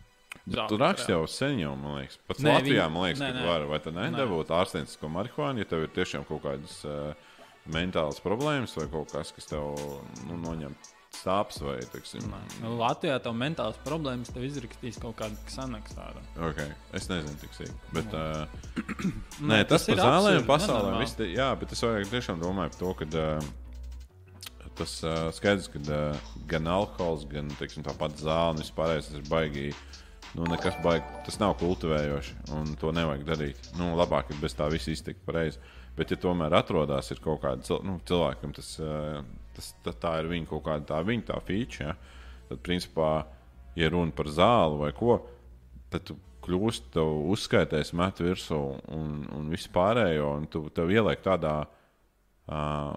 Tu 0.43 0.79
raksti 0.81 1.13
jau 1.15 1.27
sen, 1.31 1.61
jau, 1.63 1.75
man 1.79 2.01
liekas, 2.01 2.19
pat 2.27 2.41
Nē, 2.43 2.57
Latvijā, 2.57 2.87
man 2.91 3.07
liekas, 3.07 3.21
nē, 3.23 3.29
ka 3.31 3.39
nē. 3.39 3.45
var, 3.47 3.67
vai 3.71 3.79
tad 3.85 3.99
nedabūt 3.99 4.51
ārstenisko 4.57 5.11
marihuānu, 5.13 5.63
ja 5.63 5.69
tev 5.71 5.85
ir 5.87 5.93
tiešām 5.95 6.25
kaut 6.27 6.43
kādas 6.47 6.81
uh, 6.89 7.13
mentālas 7.71 8.19
problēmas 8.25 8.75
vai 8.81 8.89
kaut 8.91 9.15
kas, 9.15 9.31
kas 9.37 9.47
tev 9.53 9.77
nu, 10.27 10.41
noņem 10.43 10.75
stāps 11.13 11.61
vai, 11.63 11.77
teiksim, 11.93 12.25
Nu, 12.63 12.75
Latvijā 12.81 13.19
tev 13.23 13.37
mentāls 13.39 13.79
problēmas 13.85 14.33
tev 14.33 14.47
izrakstīs 14.49 14.99
kaut 15.03 15.19
kādu 15.21 15.37
ksanaks 15.47 15.95
ārā. 16.01 16.23
okay. 16.49 16.73
es 16.97 17.09
nezinu, 17.13 17.37
tik 17.43 17.55
sīk. 17.57 17.73
Bet, 17.95 18.15
uh, 18.17 18.47
Nē, 19.39 19.59
nē, 19.59 19.65
tas, 19.69 19.85
tas 19.85 19.91
ir 19.93 20.01
zālēm 20.01 20.47
pasaulē, 20.49 21.07
te, 21.19 21.29
jā, 21.37 21.53
bet 21.61 21.77
es 21.77 21.85
vairāk 21.85 22.11
tiešām 22.11 22.41
domāju 22.43 22.73
par 22.73 22.81
to, 22.81 22.95
ka 23.03 23.11
uh, 23.13 23.51
tas 24.81 24.99
uh, 25.05 25.29
skaidrs, 25.37 25.69
ka 25.73 25.83
uh, 25.85 26.31
gan 26.51 26.69
alkohols, 26.73 27.27
gan, 27.31 27.51
teiksim, 27.61 27.85
tā 27.87 27.95
pati 27.99 28.25
zāle 28.25 28.57
un 28.57 28.63
vispārējais 28.65 29.13
ir 29.19 29.29
baigi. 29.31 29.69
Nu, 30.33 30.47
nekas 30.49 30.79
baigi, 30.81 31.05
tas 31.27 31.37
nav 31.41 31.59
kultivējoši, 31.61 32.35
un 32.57 32.73
to 32.81 32.93
nevajag 32.97 33.25
darīt. 33.29 33.67
Nu, 33.77 33.91
labāk 33.99 34.31
ir 34.33 34.39
bez 34.41 34.55
tā 34.57 34.69
viss 34.73 34.89
iztikt 34.89 35.21
pareizi. 35.27 35.61
Bet, 35.97 36.09
ja 36.09 36.17
tomēr 36.17 36.55
atrodas 36.57 37.13
kaut 37.21 37.43
kāda 37.43 37.67
cil 37.67 37.83
nu, 37.85 37.99
cilvēkam, 38.09 38.55
tas, 38.57 38.71
eh, 38.81 39.19
tas 39.53 39.75
tā, 39.85 39.93
tā 39.93 40.13
ir 40.23 40.31
viņa 40.31 40.49
kaut 40.49 40.65
kāda 40.65 40.89
tā, 40.89 41.03
viņa 41.05 41.27
tā 41.29 41.37
feature, 41.45 41.91
ja? 41.91 41.97
tad, 42.49 42.63
principā, 42.65 43.11
ja 43.77 43.91
runa 43.93 44.17
par 44.17 44.31
zāli 44.33 44.81
vai 44.81 44.93
ko, 44.97 45.19
tad 45.93 46.09
tu 46.09 46.17
kļūsti, 46.47 46.95
tev 46.97 47.13
uzskaitēs, 47.35 47.93
met 47.99 48.25
virsū 48.25 48.63
un, 48.97 49.21
un 49.37 49.53
viss 49.53 49.69
pārējo, 49.73 50.33
un 50.41 50.49
tu 50.51 50.65
tev 50.75 50.91
ieliek 50.91 51.21
tādā 51.23 51.59
uh, 51.61 52.97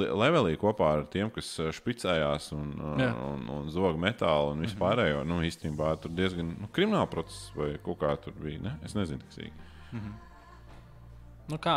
levelī 0.00 0.56
kopā 0.60 0.88
ar 0.98 1.04
tiem, 1.12 1.30
kas 1.34 1.48
ā, 1.60 1.68
špicējās 1.76 2.50
un, 2.56 2.72
ā, 2.80 2.92
Jā. 3.02 3.10
un, 3.28 3.46
un 3.58 3.70
zog 3.74 3.98
metālu 4.00 4.54
un 4.56 4.64
vispārējo. 4.66 5.22
Nu, 5.28 5.40
īstenībā 5.44 5.92
tur 6.02 6.14
diezgan 6.16 6.54
nu, 6.62 6.68
krimināla 6.72 7.08
process 7.12 7.50
vai 7.58 7.74
kaut 7.84 7.98
kā 8.02 8.14
tur 8.24 8.32
bija. 8.40 8.60
Ne? 8.64 8.76
Es 8.86 8.94
nezinu, 8.98 9.20
kas 9.28 9.42
ir. 9.44 9.50
Nu, 11.50 11.58
kā 11.58 11.76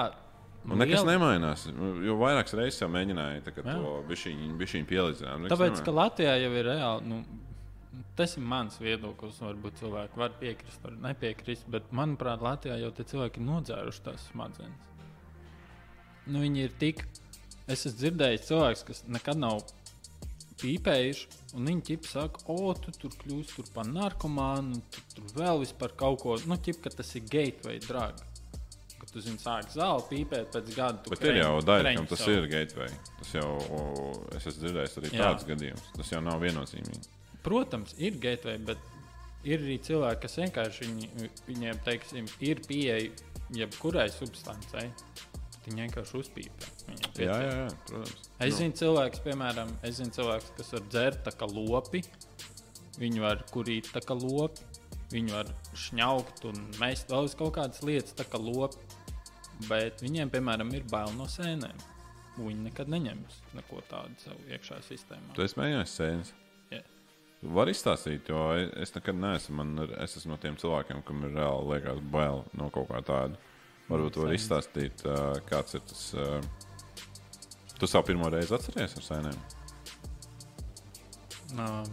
Un 0.65 0.79
nekas 0.81 1.03
liela- 1.03 1.13
nemainās. 1.13 1.67
Jo 2.05 2.15
vairākas 2.17 2.55
reizes 2.57 2.81
jau 2.81 2.87
mēģināja 2.89 3.43
tā, 3.45 3.53
to 3.61 3.91
bišķiņu 4.09 4.85
pielīdzināt. 4.89 5.49
Tāpēc, 5.51 5.83
ka 5.85 5.91
Latvijā 5.93 6.37
jau 6.41 6.51
ir 6.57 6.65
reāli, 6.65 7.05
nu, 7.11 7.19
tas 8.17 8.33
ir 8.37 8.43
mans 8.43 8.79
viedoklis. 8.81 9.37
Varbūt 9.43 9.77
cilvēki 9.83 10.17
var 10.17 10.33
piekrist, 10.39 10.81
var 10.83 10.95
nepiekrist, 11.05 11.67
bet 11.69 11.91
manuprāt, 11.93 12.41
Latvijā 12.41 12.79
jau 12.81 12.89
tie 12.97 13.05
cilvēki 13.11 13.37
ir 13.43 13.45
nodzēruši 13.51 14.03
tās 14.07 14.25
smadzenes. 14.31 14.91
Nu, 16.25 16.39
viņi 16.41 16.63
ir 16.65 16.73
tik. 16.81 17.03
Es 17.67 17.85
esmu 17.85 17.97
dzirdējis 18.03 18.45
cilvēkus, 18.49 18.83
kas 18.85 19.03
nekad 19.09 19.39
nav 19.41 19.63
pīpējuši, 20.61 21.25
un 21.57 21.65
viņi 21.69 21.83
ķip 21.89 22.05
saka, 22.07 22.43
o, 22.53 22.71
tu 22.79 22.93
tur 23.01 23.15
kļūsi 23.23 23.57
tur 23.57 23.67
par 23.75 23.89
narkomānu, 23.89 24.79
tu 24.93 25.03
tur 25.15 25.33
vēl 25.39 25.59
vispār 25.65 25.95
kaut 25.99 26.21
ko. 26.23 26.37
Nu, 26.47 26.57
ķip, 26.63 26.79
ka 26.85 26.93
tas 26.95 27.11
ir 27.19 27.25
gateway 27.31 27.81
drug. 27.83 28.21
Ka 29.01 29.09
tu 29.11 29.19
zini, 29.25 29.39
sāk 29.41 29.67
zāli 29.73 30.05
pīpēt 30.11 30.53
pēc 30.55 30.71
gada. 30.77 31.01
Bet 31.09 31.19
ir 31.19 31.33
kreņ- 31.33 31.41
jau 31.41 31.59
daļa, 31.67 31.95
kam 31.97 32.07
tas 32.13 32.23
savu. 32.23 32.37
ir 32.39 32.47
gateway. 32.53 32.93
Tas 33.19 33.33
jau, 33.35 33.49
o, 33.75 33.81
es 34.37 34.45
esmu 34.47 34.63
dzirdējis 34.63 34.97
arī 35.01 35.11
Jā. 35.11 35.19
tādus 35.25 35.47
gadījumus. 35.51 35.91
Tas 35.97 36.11
jau 36.15 36.21
nav 36.23 36.39
viennozīmīgi. 36.45 37.07
Protams, 37.45 37.93
ir 38.01 38.15
gateway, 38.23 38.57
bet 38.57 38.77
ir 39.43 39.59
arī 39.59 39.75
cilvēki, 39.85 40.21
kas 40.23 40.39
vienkārši 40.39 40.87
viņi, 40.87 41.29
viņiem, 41.49 41.83
teiksim, 41.85 42.29
ir 42.39 42.63
pieeja 42.65 43.11
jebkurai 43.53 44.07
substancei. 44.09 44.87
Viņi 45.65 45.81
vienkārši. 45.81 46.21
Viņiem 46.85 47.19
Jā, 47.25 47.35
jā, 47.41 47.53
jā, 47.57 47.67
protams. 47.87 48.27
Es 48.39 48.51
Nu, 48.53 48.57
zinu, 48.59 48.75
cilvēks, 48.81 49.21
piemēram, 49.25 49.71
es 49.83 49.95
zinu 49.97 50.13
cilvēks, 50.13 50.51
kas 50.59 50.71
var 50.75 50.83
dzert 50.91 51.23
tā 51.25 51.33
kā 51.39 51.47
lopi. 51.49 52.03
Viņi 53.01 53.23
var 53.23 53.41
kurīt 53.51 53.89
tā 53.95 54.03
kā 54.05 54.15
lopi. 54.19 54.61
Viņi 55.11 55.33
var 55.33 55.49
šņaukt 55.73 56.45
un 56.49 56.61
mest 56.79 57.09
vēl 57.13 57.27
uz 57.29 57.35
kaut 57.37 57.55
kādas 57.57 57.81
lietas, 57.85 58.13
tā 58.17 58.25
kā 58.29 58.39
lopi. 58.41 58.77
Bet 59.69 60.01
viņiem, 60.03 60.29
piemēram, 60.33 60.73
ir 60.75 60.83
bail 60.91 61.11
no 61.17 61.25
sēnēm. 61.31 61.77
Viņi 62.35 62.65
nekad 62.67 62.89
neņems 62.91 63.37
neko 63.55 63.81
tādu 63.89 64.17
savā 64.19 64.55
iekšā 64.57 64.81
sistēmā. 64.83 65.33
Tu 65.37 65.45
esi 65.45 65.55
mēģinājis 65.55 65.93
sēnes. 66.01 66.31
Jā. 66.73 66.81
Var 67.55 67.71
izstāstīt, 67.71 68.27
jo 68.27 68.41
es- 68.81 68.91
nekad 68.95 69.15
neesmu. 69.15 69.55
Man, 69.55 69.89
es 70.03 70.17
esmu 70.17 70.33
no 70.33 70.37
tiem 70.37 70.57
cilvēkiem, 70.59 71.03
kam 71.05 71.23
ir 71.23 71.31
reāli 71.37 71.69
liekas 71.73 72.01
bail 72.11 72.43
no 72.53 72.69
kaut 72.69 72.89
kā 72.89 73.01
tāda. 73.01 73.37
Varbūt 73.89 74.17
Sēnes. 74.17 74.39
izstāstīt, 74.41 75.03
kāds 75.49 75.77
ir 75.77 75.83
tas. 75.85 76.05
Tu 77.75 77.87
savu 77.91 78.07
pirmo 78.07 78.29
reizi 78.31 78.55
atceries 78.55 78.95
ar 78.97 79.03
sēnēm. 79.09 79.39
Uh, 81.55 81.83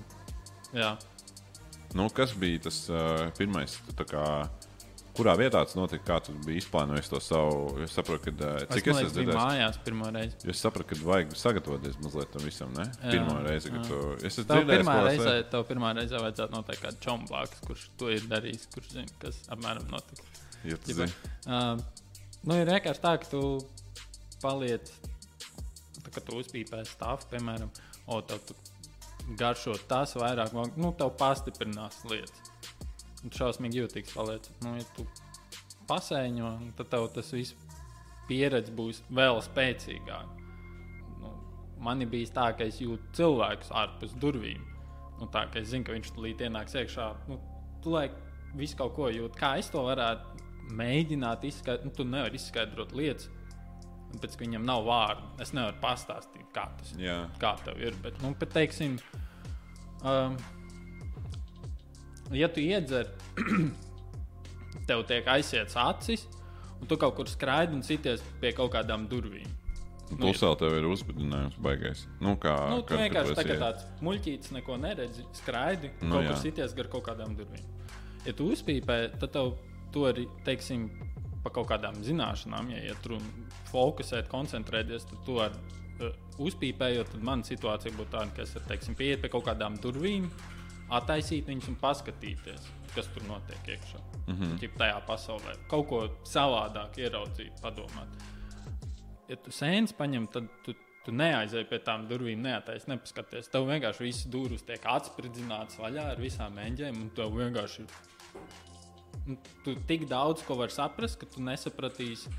jā, 0.75 0.93
Nu, 1.93 2.07
kas 2.09 2.31
bija 2.41 2.63
tas 2.65 2.77
uh, 2.89 3.27
pirmais? 3.37 3.75
Tu, 3.99 4.05
kā, 4.09 4.23
kurā 5.13 5.35
vietā 5.37 5.61
tas 5.61 5.75
notika? 5.77 6.07
Kā 6.09 6.17
tu 6.25 6.33
biji 6.47 6.63
izplānojis 6.63 7.11
to 7.13 7.19
savu? 7.21 7.67
Es 7.85 7.93
saprotu, 7.93 8.31
ka 8.31 8.47
uh, 8.49 8.63
cik 8.73 8.87
es, 8.89 8.95
es 8.97 9.03
es 9.03 9.11
esmu 9.11 9.13
dzirdējis. 9.19 9.37
mājās 9.37 9.77
pirmo 9.85 10.09
reizi. 10.15 10.39
Es 10.55 10.63
sapratu, 10.65 10.89
ka 10.95 11.05
vajag 11.11 11.35
sagatavoties 11.37 11.99
mazliet 12.01 12.33
tam 12.33 12.47
visam. 12.49 12.73
Ne? 12.79 12.87
Jā, 13.03 13.11
Pirmā 13.19 13.37
reize, 13.45 13.75
kad 13.75 13.91
tu. 13.91 13.99
Es 14.25 14.39
esmu 14.41 14.47
dzirdējis, 14.55 14.73
pirmā, 14.73 14.95
ko 14.97 15.05
reizē, 15.11 15.35
tev 15.53 15.67
pirmā 15.69 15.93
reizē 16.01 16.23
vajadzētu 16.25 16.57
noteikt 16.57 16.87
kādu 16.87 17.03
čomblāku, 17.05 17.61
kurš 17.69 17.85
to 18.01 18.09
ir 18.17 18.25
darījis, 18.33 18.65
kurš 18.73 18.89
zina, 18.97 19.19
kas 19.27 19.43
apmēram 19.53 19.93
notiks. 19.93 20.41
Ja 20.65 20.77
tu 20.79 20.95
zini. 20.95 21.13
Uh, 21.47 21.81
nu, 22.47 22.57
ir 22.57 22.69
vienkārši 22.71 23.03
tā, 23.03 23.17
ka 23.19 23.31
tu 23.31 23.43
paliec, 24.43 24.93
tā, 25.99 26.11
kad 26.11 26.23
tu 26.27 26.39
uzpīpēji 26.39 26.91
stāvu, 26.93 27.27
piemēram, 27.33 27.73
o, 28.07 28.21
tev 28.27 28.43
tu 28.47 28.57
garšo 29.39 29.75
tas 29.91 30.15
vairāk, 30.19 30.55
nu, 30.79 30.93
tev 30.99 31.15
pastiprinās 31.19 32.03
lietas. 32.11 32.53
Un 33.23 33.35
šausmīgi 33.35 33.79
jūtīgs 33.83 34.15
paliec. 34.17 34.49
Nu, 34.63 34.75
ja 34.79 34.87
tu 34.97 35.07
pasēņo, 35.91 36.53
tad 36.79 36.91
tev 36.95 37.09
tas 37.15 37.31
viss 37.35 37.55
pieredze 38.31 38.75
būs 38.75 39.03
vēl 39.15 39.39
spēcīgāka. 39.47 40.41
Nu, 41.23 41.33
man 41.83 42.03
ir 42.03 42.11
bijis 42.11 42.35
tā, 42.35 42.49
ka 42.59 42.67
es 42.71 42.81
jūtu 42.83 43.19
cilvēkus 43.19 43.71
ārpus 43.83 44.15
durvīm. 44.23 44.63
Nu, 45.21 45.29
tā 45.31 45.45
kā 45.51 45.63
es 45.63 45.71
zinu, 45.71 45.87
ka 45.87 45.95
viņš 45.95 46.15
tulīt 46.17 46.43
ienāks 46.43 46.75
iekšā. 46.79 47.09
Nu, 47.31 47.39
tu 47.83 47.95
lai 47.95 48.09
visu 48.59 48.79
kaut 48.79 48.97
ko 48.97 49.11
jūt, 49.11 49.39
kā 49.39 49.55
es 49.61 49.71
to 49.73 49.85
varētu 49.87 50.42
mēģināt 50.79 51.47
izskaidrot. 51.49 51.87
Nu, 51.89 51.95
tu 51.97 52.07
nevari 52.09 52.39
izskaidrot 52.41 52.95
lietas, 52.97 53.29
pēc 54.23 54.37
viņam 54.41 54.67
nav 54.69 54.85
vārdu. 54.89 55.29
Es 55.43 55.55
nevaru 55.57 55.79
pastāstīt, 55.83 56.49
kā 56.55 56.67
tas 56.81 56.93
Jā. 57.01 57.23
kā 57.43 57.55
tev 57.65 57.81
ir. 57.83 57.97
Bet, 58.05 58.19
nu, 58.25 58.35
bet 58.39 58.53
teiksim, 58.57 58.99
um, 60.05 60.37
ja 62.37 62.51
tu 62.53 62.65
iedzer, 62.65 63.11
tev 64.89 65.05
tiek 65.09 65.29
aizsietas 65.33 65.77
acis, 65.81 66.27
un 66.81 66.91
tu 66.91 66.99
kaut 67.01 67.17
kur 67.17 67.31
skraidi 67.31 67.77
un 67.79 67.85
sities 67.87 68.25
pie 68.43 68.53
kaut 68.57 68.73
kādām 68.75 69.09
durvīm. 69.11 69.49
Nu, 70.13 70.19
Plus 70.27 70.43
vēl 70.45 70.57
tev 70.61 70.75
ir 70.77 70.87
uzbudinājums 70.91 71.55
baigais. 71.65 72.03
Nu, 72.21 72.35
kā, 72.41 72.53
Nu, 72.69 72.83
tu 72.85 72.99
vienkārši 73.01 73.37
tā 73.39 73.57
tāds 73.57 73.87
muļķītis, 74.05 74.51
neko 74.59 74.77
neredzi, 74.83 75.25
skraidi 75.39 75.89
Nu, 76.03 76.11
kaut 76.19 76.27
kur 76.27 76.35
jā. 76.35 76.41
sities 76.43 76.75
gar 76.77 76.91
kaut 76.93 77.07
kādām 77.07 77.33
durvīm. 77.39 77.65
Ja 78.27 78.35
tu 78.37 78.51
uzpīpē, 78.53 78.99
tad 79.23 79.33
tev 79.33 79.55
to 79.95 80.07
arī, 80.11 80.27
teiksim, 80.47 80.89
pa 81.45 81.53
kaut 81.55 81.71
kādām 81.73 82.01
zināšanām, 82.07 82.71
ja, 82.75 82.83
ja 82.89 82.97
tur 83.05 83.19
fokusēt, 83.71 84.29
koncentrēties, 84.33 85.09
tad 85.11 85.23
tu 85.27 85.39
vari 85.41 85.59
uh, 86.03 86.13
uzpīpējot, 86.43 87.15
tad 87.15 87.25
mana 87.27 87.47
situācija 87.47 87.95
būtu 87.97 88.15
tāda, 88.15 88.31
ka 88.37 88.47
es 88.47 88.55
varu, 88.57 88.69
teiksim, 88.73 88.99
pieiet 88.99 89.25
pie 89.25 89.33
kaut 89.33 89.49
kādām 89.49 89.79
durvīm, 89.83 90.29
attaisīt 90.93 91.49
viņus 91.49 91.73
un 91.73 91.81
paskatīties, 91.81 92.69
kas 92.93 93.09
tur 93.15 93.25
notiek 93.31 93.75
iekšā. 93.75 94.05
Mm. 94.27 94.37
-hmm. 94.37 94.77
Tajā 94.79 95.01
pasaulē 95.09 95.57
kaut 95.69 95.89
ko 95.89 96.05
savādāk 96.29 97.01
ieraudzīt, 97.01 97.59
padomāt 97.65 98.23
ja 99.33 99.39
tu 99.41 99.53
sēnes 99.55 99.95
paņem, 99.97 100.27
tad 100.33 100.49
tu, 100.67 100.75
tu 101.07 101.15
neaizej 101.15 101.65
pie 101.71 101.81
tām 101.85 102.07
durvīm, 102.11 102.43
neattaisno, 102.45 102.97
nepaskaties. 102.97 103.51
Tev 103.53 103.69
vienkārši 103.71 104.07
visas 104.07 104.29
durvis 104.33 104.67
tiek 104.67 104.85
atspridzinātas 104.95 105.81
vaļā 105.81 106.11
ar 106.15 106.23
visām 106.23 106.59
eņģēm, 106.67 107.01
un 107.05 107.11
tev 107.17 107.35
vienkārši 107.39 107.85
ir. 107.85 107.97
Nu, 109.27 109.37
Tu 109.65 109.75
tik 109.89 110.09
daudz 110.11 110.43
ko 110.47 110.57
vari 110.59 110.75
saprast, 110.75 111.21
ka 111.21 111.29
tu 111.31 111.43
nesapratīsi. 111.45 112.33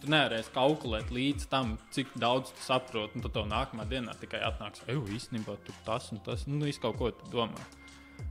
Tu 0.00 0.08
nevarēsi 0.08 0.52
kalkulēt 0.54 1.10
līdz 1.12 1.50
tam, 1.52 1.74
cik 1.92 2.14
daudz 2.20 2.54
tu 2.56 2.62
saproti. 2.64 3.18
Un 3.18 3.26
tad 3.26 3.34
tev 3.36 3.50
nākamā 3.50 3.84
dienā 3.88 4.14
tikai 4.20 4.40
atnāks, 4.46 4.80
ej, 4.88 4.96
īstenībā 5.18 5.58
tur 5.66 5.76
tas 5.84 6.08
un 6.14 6.22
tas. 6.24 6.46
Nu, 6.48 6.62
viss 6.64 6.80
kaut 6.80 6.96
ko 6.96 7.10
tu 7.12 7.28
domā. 7.34 7.60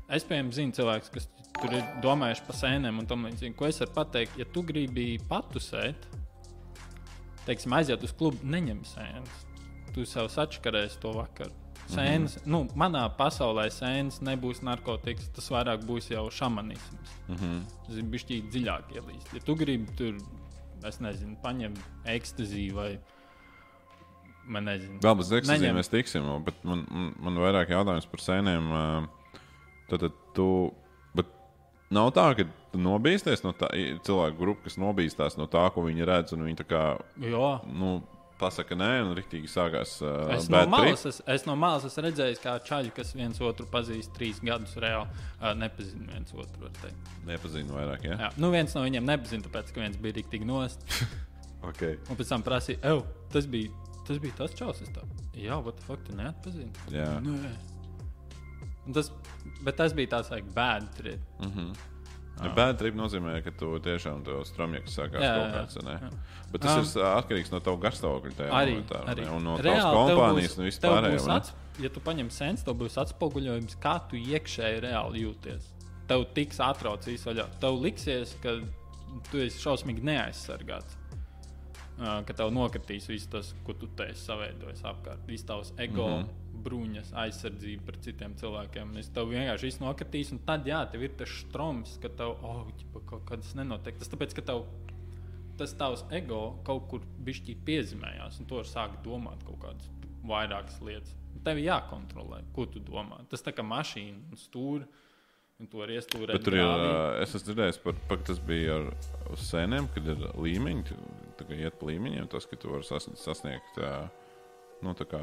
Es, 0.09 0.25
piemēram, 0.25 0.49
zinu 0.55 0.73
cilvēkus, 0.73 1.11
kas 1.13 1.29
tur 1.59 1.75
ir 1.77 1.85
domājuši 2.01 2.45
par 2.47 2.57
sēnēm 2.57 3.03
un 3.03 3.09
tam 3.09 3.27
līdzīgi. 3.27 3.53
Ko 3.57 3.69
es 3.69 3.81
varu 3.83 3.93
pateikt, 3.99 4.39
ja 4.41 4.47
tu 4.49 4.63
gribi 4.65 5.11
patusēt, 5.29 6.09
teiksim, 7.45 7.77
aiziet 7.77 8.05
uz 8.05 8.15
klubu, 8.17 8.41
neņem 8.49 8.81
sēnes. 8.89 9.45
Tu 9.93 10.09
sev 10.09 10.29
sačakarēsi 10.33 11.01
to 11.03 11.13
vakaru. 11.17 11.53
Sēnes, 11.89 12.35
mm 12.37 12.41
-hmm. 12.41 12.51
nu, 12.53 12.59
manā 12.77 13.03
pasaulē 13.17 13.65
sēnes 13.73 14.19
nebūs 14.21 14.61
narkotikas, 14.61 15.29
tas 15.35 15.49
vairāk 15.51 15.85
būs 15.87 16.11
jau 16.11 16.29
šamanisms. 16.31 17.13
Mm 17.27 17.35
-hmm. 17.35 17.61
Tas 17.87 17.95
ir 17.97 18.03
bijis 18.03 18.25
dziļāk 18.25 18.91
ielīst. 18.95 19.33
Ja 19.33 19.39
tu 19.45 19.55
gribi 19.55 19.95
tur, 19.97 20.17
es 20.85 20.99
nezinu, 20.99 21.37
paņemt 21.43 21.79
ekstāziju 22.05 22.73
vai, 22.75 22.99
man 24.45 24.63
nezinu, 24.63 24.99
Vēl 24.99 25.15
bez 25.17 25.29
Neņem. 25.29 25.75
mēs 25.75 25.89
tiksim, 25.89 26.43
bet 26.43 26.63
man, 26.63 26.85
man, 26.91 27.13
man 27.19 27.35
vairāk 27.35 27.69
jautājums 27.69 28.05
par 28.05 28.19
sēnēm. 28.19 28.71
ā, 28.71 29.07
Tad, 29.89 29.99
tad 29.99 30.11
tu. 30.35 30.71
Nav 31.89 32.11
tā, 32.13 32.27
ka 32.37 32.77
nobīsties 32.77 33.41
no 33.41 33.49
tā 33.57 33.71
cilvēku 34.05 34.37
grupas, 34.37 34.63
kas 34.63 34.77
nobīstās 34.77 35.37
no 35.39 35.47
tā, 35.49 35.63
ko 35.73 35.81
viņi 35.87 36.05
redz, 36.05 36.35
viņi 36.37 36.65
kā. 36.69 36.99
jo. 37.17 37.47
Nu, 37.65 38.03
Pasaka, 38.39 38.75
nē, 38.79 38.89
un 39.03 39.13
rīktīgi 39.17 39.49
sākās. 39.51 39.97
Uh, 39.99 40.29
Es 40.37 40.47
no, 40.51 40.61
malas, 40.71 41.05
es, 41.09 41.19
es 41.27 41.43
no 41.47 41.57
malas 41.59 41.87
esmu 41.89 42.05
redzējis, 42.05 42.39
kā 42.43 42.55
čaļi, 42.63 42.93
kas 42.95 43.11
viens 43.17 43.41
otru 43.43 43.67
pazīst 43.71 44.13
trīs 44.15 44.39
gadus, 44.39 44.77
reāli 44.79 45.09
uh, 45.09 45.51
nepazina 45.59 46.13
viens 46.13 46.31
otru. 46.33 46.71
Nepazinu 47.27 47.75
vairāk, 47.75 48.07
ja? 48.07 48.19
Jā, 48.25 48.31
nu 48.39 48.53
viens 48.55 48.75
no 48.77 48.85
viņiem 48.85 49.11
nepazina, 49.11 49.43
tāpēc 49.47 49.73
ka 49.75 49.83
viens 49.83 49.99
bija 49.99 50.19
rīktīgi 50.21 50.47
nost. 50.49 50.85
Okay. 51.59 51.97
Un 52.07 52.15
pēc 52.15 52.29
tam 52.31 52.39
prasīja, 52.39 52.79
ej, 52.87 53.01
tas 53.33 53.43
bija 53.51 53.67
tas, 54.07 54.19
bija 54.23 54.33
tas 54.37 54.53
čels. 54.57 54.79
Jā, 55.37 55.57
fuck, 55.85 56.01
tu 56.07 56.15
neatpazini. 56.17 56.71
Jā. 56.93 57.09
Nē. 57.19 57.51
Un 58.87 58.95
Tas, 58.95 59.11
bet 59.61 59.77
tas 59.77 59.93
bija 59.93 60.15
tāds 60.15 60.31
like, 60.33 60.49
bad 60.55 60.87
trip. 60.97 61.21
Mm 61.39 61.51
-hmm. 61.51 61.73
Ja 62.43 62.53
bad 62.55 62.77
trip 62.79 62.95
nozīmē, 62.95 63.43
ka 63.43 63.51
tu 63.51 63.73
tiešām 63.79 64.23
to 64.23 64.41
strāmjaks 64.47 64.93
sākās 64.95 65.19
Jā, 65.23 65.31
kaut 65.35 65.47
jā, 65.47 65.55
kāds. 65.55 65.83
ne? 65.83 65.95
jā. 65.99 66.09
Bet 66.51 66.61
tas 66.61 66.95
Um, 66.95 67.01
ir 67.01 67.07
atkarīgs 67.09 67.51
no 67.51 67.59
tava 67.59 67.77
garstāvokļa. 67.83 68.33
tajā 68.37 68.51
Arī, 68.51 68.75
momentā, 68.77 69.01
arī. 69.13 69.25
Un 69.35 69.43
no 69.43 69.57
Reāli, 69.57 69.81
tavas 69.81 70.11
kompānijas 70.11 70.57
un 70.57 70.63
tev 70.63 70.69
vispār. 70.69 71.09
būs 71.15 71.27
ats- 71.35 71.53
Ja 71.79 71.89
tu 71.89 71.99
paņem 72.01 72.29
sens, 72.29 72.63
tev 72.63 72.75
būs 72.75 72.97
atspoguļojums, 72.99 73.75
kā 73.79 73.97
tu 74.09 74.15
iekšēji 74.17 74.81
reāli 74.83 75.21
jūties. 75.23 75.63
Tev 76.07 76.25
tiks 76.33 76.57
atraucīs 76.59 77.23
vaļā. 77.23 77.45
Tev 77.59 77.79
liksies, 77.79 78.35
ka 78.41 78.59
tu 79.31 79.37
esi 79.37 79.59
šausmīgi 79.63 80.03
neaizsargāts. 80.03 80.95
Ka 81.99 82.35
tev 82.35 82.53
nokritīs 82.55 83.09
viss 83.11 83.27
tas, 83.27 83.53
ko 83.67 83.75
tu 83.75 83.89
te 83.99 84.05
esi 84.13 84.23
saveidojis 84.29 84.85
apkārt. 84.87 85.25
Viss 85.27 85.47
tavs 85.47 85.73
ego, 85.77 86.05
mm. 86.07 86.21
-hmm. 86.21 86.61
bruņas, 86.63 87.09
aizsardzība 87.23 87.85
pret 87.89 88.03
citiem 88.07 88.35
cilvēkiem. 88.39 88.97
Es 89.01 89.09
tev 89.15 89.27
vienkārši 89.33 89.67
viss 89.67 89.81
nokritīs, 89.83 90.31
un 90.31 90.39
tad, 90.47 90.67
jā, 90.67 90.79
tev 90.91 91.03
ir 91.03 91.17
tas 91.19 91.33
stroms, 91.41 91.97
ka 92.01 92.09
tev, 92.09 92.37
oh, 92.43 92.67
ģipa, 92.79 93.03
kaut 93.05 93.25
kas 93.25 93.55
nenotiek. 93.55 93.99
Tas 93.99 94.11
tāpēc, 94.13 94.35
ka 94.35 94.41
tev 94.41 94.63
tas 95.59 95.73
tavs 95.75 96.05
ego 96.15 96.61
kaut 96.67 96.87
kur 96.91 97.03
bišķi 97.27 97.57
piezīmējās, 97.67 98.39
un 98.39 98.47
vari 98.47 98.69
sākt 98.69 99.03
domāt 99.03 99.43
kaut 99.47 99.59
kādas 99.65 99.89
vairākas 100.23 100.79
lietas. 100.85 101.15
Tev 101.43 101.59
ir 101.59 101.69
jākontrolē, 101.69 102.41
ko 102.55 102.65
tu 102.65 102.79
domā. 102.83 103.19
Tas 103.31 103.43
tā 103.43 103.51
kā 103.55 103.63
mašīna 103.63 104.39
to. 104.53 106.29
Bet 106.39 106.45
tur 106.45 106.55
ir, 106.55 106.63
grāvī. 106.63 106.87
ā, 106.87 106.99
es 107.23 107.33
esmu 107.35 107.49
dzirdējis 107.49 107.79
par 107.83 107.97
to, 107.97 108.15
ka 108.15 108.27
tas 108.29 108.37
bija 108.47 108.77
ar 108.79 109.39
sēnēm, 109.43 109.89
kad 109.91 110.07
ir 110.07 110.21
līmeņi. 110.39 110.99
Iet 111.55 111.77
pa 111.79 111.89
līmeņiem, 111.89 112.27
tas, 112.31 112.47
ka 112.49 112.57
tu 112.59 112.73
vari 112.73 112.87
sas, 112.87 113.09
sasniegt, 113.19 113.79
nu, 114.85 114.95
tā 114.97 115.07
kā 115.09 115.21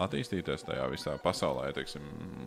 attīstīties 0.00 0.64
tajā 0.66 0.86
visā 0.92 1.16
pasaulē, 1.22 1.70
teiksim, 1.76 2.04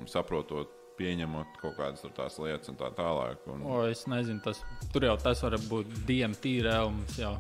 saprotot, 0.10 0.72
pieņemot 0.98 1.58
kaut 1.62 1.76
kādas 1.80 2.06
tās 2.16 2.38
lietas 2.42 2.70
un 2.70 2.78
tā 2.78 2.90
tālāk. 2.94 3.42
Un, 3.50 3.64
O, 3.66 3.82
es 3.90 4.06
nezinu, 4.10 4.42
tas 4.46 4.62
tur 4.94 5.08
jau 5.08 5.16
tas 5.22 5.42
var 5.46 5.58
būt 5.70 5.90
DMT 6.08 6.58
realms. 6.68 7.18
Jau. 7.20 7.34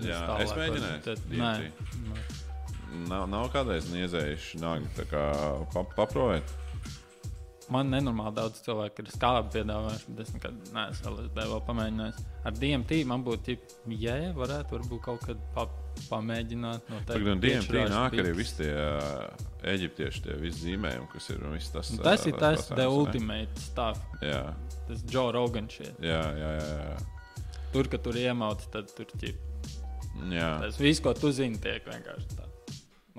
Jā, 0.00 0.20
Tālāk 0.30 0.44
es 0.46 0.54
mēģināju 0.56 1.00
tad-. 1.04 1.24
Nē, 1.28 1.50
nē. 2.06 2.20
nav, 3.10 3.26
nav 3.28 3.50
kādreiz 3.52 3.90
niedzējuši 3.92 4.62
nāgi 4.62 4.92
tā 4.96 5.06
kā 5.10 5.24
pa, 5.74 5.84
paprovēt. 5.98 6.54
Man 7.70 7.90
nenormāli 7.94 8.34
daudz 8.34 8.62
cilvēku 8.64 9.04
ir 9.04 9.10
skābi 9.14 9.52
piedāvājuši, 9.54 10.08
bet 10.16 10.24
es 10.26 10.32
nekad 10.34 10.56
neesmu 10.74 11.12
LSD 11.12 11.44
vēl 11.52 11.60
pamēģinājis. 11.68 12.16
Ar 12.48 12.56
DMT 12.58 12.98
man 13.06 13.22
būtu, 13.26 13.54
ja 14.00 14.16
varētu 14.34 14.74
varbūt 14.74 15.02
kaut 15.04 15.22
kad 15.28 15.44
pa, 15.54 15.68
pamēģināt. 16.10 16.90
Tagad 17.06 17.28
no 17.30 17.36
DMT 17.44 17.84
nāk 17.92 18.16
arī 18.18 18.32
visi 18.40 18.56
tie 18.64 18.72
eģiptieši, 19.74 20.24
tie 20.26 20.36
visi 20.42 20.64
zīmējumi, 20.66 21.08
kas 21.14 21.30
ir 21.30 21.46
un 21.46 21.54
viss 21.54 21.70
tas. 21.74 21.92
Nu, 21.94 22.02
Tas 22.02 22.26
ir 22.26 22.34
tas, 22.40 22.66
pasākums, 22.66 22.74
the 22.74 22.82
ne? 22.82 22.98
ultimate 23.04 23.62
stuff. 23.62 24.02
Jā, 24.24 24.42
Tas 24.90 25.06
Joe 25.06 25.30
Rogan 25.38 25.70
šeit. 25.70 25.94
jā, 26.02 26.20
jā. 26.42 26.52
jā, 26.58 26.76
jā. 26.90 27.00
Tur, 27.70 27.86
kad 27.86 28.02
tur 28.02 28.16
iemauc, 28.18 28.64
tad 28.74 28.90
tur 28.96 29.06
ķip. 29.14 29.38
jā. 30.34 30.50
Tas 30.66 30.80
viss, 30.82 30.98
ko 31.04 31.14
tu 31.14 31.30
zini, 31.30 31.60
tiek 31.62 31.86
vienkārši 31.86 32.34
tā. 32.34 32.49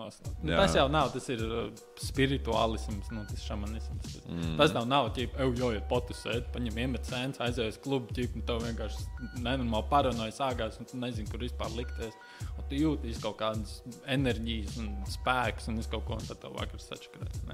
Noslēgts. 0.02 0.42
Nu, 0.42 0.54
tas 0.58 0.76
jau 0.76 0.86
nav, 0.92 1.12
tas 1.14 1.30
ir 1.32 1.44
uh, 1.46 1.84
spirituālisms, 2.02 3.12
nu, 3.16 3.24
tas 3.30 3.46
šamanisms. 3.46 4.02
Tas, 4.08 4.26
mm. 4.26 4.56
tas 4.60 4.76
nav, 4.76 4.88
nav 4.92 5.12
ķip, 5.16 5.38
ej, 5.38 5.54
jau 5.62 5.72
ir 5.76 5.86
potusēt, 5.92 6.50
paņem 6.56 6.82
iemet 6.84 7.08
sēnes, 7.08 7.42
aizies 7.46 7.80
klubu, 7.84 8.12
ķip, 8.18 8.36
un 8.40 8.46
tev 8.50 8.66
vienkārši 8.66 9.06
nenormāli 9.38 9.90
paranoja 9.94 10.36
sākās, 10.36 10.82
un 10.82 10.90
tu 10.90 11.00
nezini, 11.02 11.30
kur 11.32 11.44
vispār 11.46 11.72
likties. 11.78 12.18
Un 12.58 12.68
tu 12.70 12.80
jūties 12.80 13.22
kaut 13.24 13.40
kādas 13.40 13.80
enerģijas 14.10 14.78
un 14.82 14.92
spēks, 15.10 15.70
un 15.72 15.80
es 15.82 15.90
kaut 15.92 16.08
ko, 16.10 16.20
un 16.20 16.28
tad 16.28 16.42
tev 16.44 16.58
vakar 16.58 16.82
sačakarēs. 16.84 17.46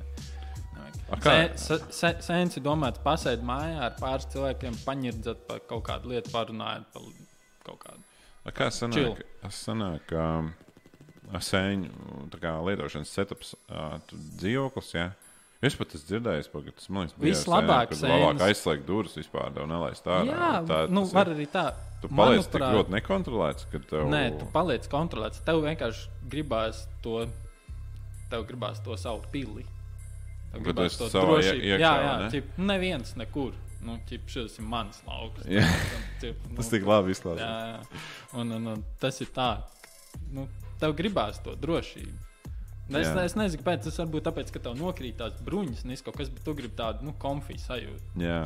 Sēns 1.94 2.58
ir 2.60 2.64
domāts 2.66 3.02
pasēdi 3.04 3.46
mājā 3.48 3.80
ar 3.88 3.96
pāris 4.00 4.28
cilvēkiem, 4.34 4.78
paņirdzat 4.86 5.48
par 5.50 5.64
kaut 5.70 5.86
kādu 5.90 6.14
lietu, 6.14 6.32
parunājot 6.36 6.94
par 6.94 7.10
kaut 7.68 7.82
kādu. 7.86 8.04
A, 8.48 8.54
Kā 8.56 8.70
sanāk, 8.72 9.24
sanāk 9.52 10.14
um, 10.16 10.54
sēņu 11.34 12.30
kā 12.42 12.54
lietošanas 12.64 13.10
setups, 13.14 13.56
tu 14.08 14.20
dzīvoklis, 14.40 14.92
jā? 14.96 15.10
Es 15.62 15.74
pat 15.74 15.90
esmu 15.98 16.06
dzirdējis, 16.12 16.48
ka 16.54 16.60
tas 16.70 16.90
man 16.94 17.08
liekas, 17.08 17.18
Vislabāk 17.20 17.94
labāk 17.98 18.42
aizslēgt 18.46 18.84
durvis 18.86 19.16
vispār, 19.18 19.50
tev 19.56 19.66
nelaist 19.68 20.06
ārā. 20.06 20.28
Jā, 20.30 20.50
tā, 20.70 20.78
nu, 20.94 21.02
tas 21.02 21.14
var 21.18 21.32
ir- 21.32 21.34
arī 21.36 21.48
tā. 21.50 21.64
Tu 22.02 22.08
paliec 22.14 22.46
tik 22.46 22.62
Manuprāt- 22.62 22.76
ļoti 22.78 22.94
nekontrolēts, 22.94 23.66
ka 23.72 23.80
tev. 23.90 24.06
Nē, 24.14 24.38
tu 24.38 24.46
paliec 24.54 24.86
kontrolēts. 24.88 25.42
Tev 25.44 25.64
vienkārši 25.66 26.08
gribās 26.30 26.84
to, 27.02 27.26
tev 28.30 28.46
gribās 28.46 28.84
to 28.86 28.96
savu 29.02 29.24
pili. 29.34 29.66
Tev 30.54 30.62
Bet 30.62 30.76
gribās 30.76 30.98
to 31.00 31.10
ie- 31.42 31.58
iekšā, 31.58 31.80
jā, 31.82 31.94
jā, 32.06 32.14
ne? 32.22 32.30
ķip, 32.36 32.44
neviens 32.58 33.16
nekur. 33.18 33.54
Nu, 33.82 33.98
ķip, 34.10 34.28
šis 34.30 34.60
ir 34.60 34.66
mans 34.66 35.02
lauks. 35.08 35.42
Jā. 35.50 35.66
Ķip, 36.22 36.36
nu, 36.52 36.56
Tas 36.62 36.70
tik 36.70 36.86
labi 36.86 37.12
izklausās. 37.18 37.88
Un, 38.34 38.52
un, 38.52 38.68
un 38.68 38.84
tas 39.00 39.20
ir 39.22 39.28
tā. 39.34 39.64
Nu, 40.32 40.48
tev 40.82 40.96
gribās 40.98 41.42
to 41.44 41.56
drošību. 41.60 42.24
Nu, 42.88 43.02
Es, 43.02 43.10
Jā. 43.10 43.26
es 43.28 43.34
nezinu, 43.36 43.60
kāpēc 43.60 43.84
tas 43.84 43.98
varbūt 44.00 44.24
tāpēc, 44.30 44.52
ka 44.56 44.62
tev 44.64 44.78
nokrīt 44.80 45.18
tās 45.20 45.36
bruņas, 45.44 45.84
un 45.84 45.98
kaut 46.06 46.22
kas, 46.22 46.30
bet 46.32 46.46
tu 46.46 46.54
gribi 46.56 46.78
tādu 46.80 47.04
nu, 47.04 47.12
konfiju 47.20 47.60
sajūtu. 47.60 48.14
Jā, 48.24 48.46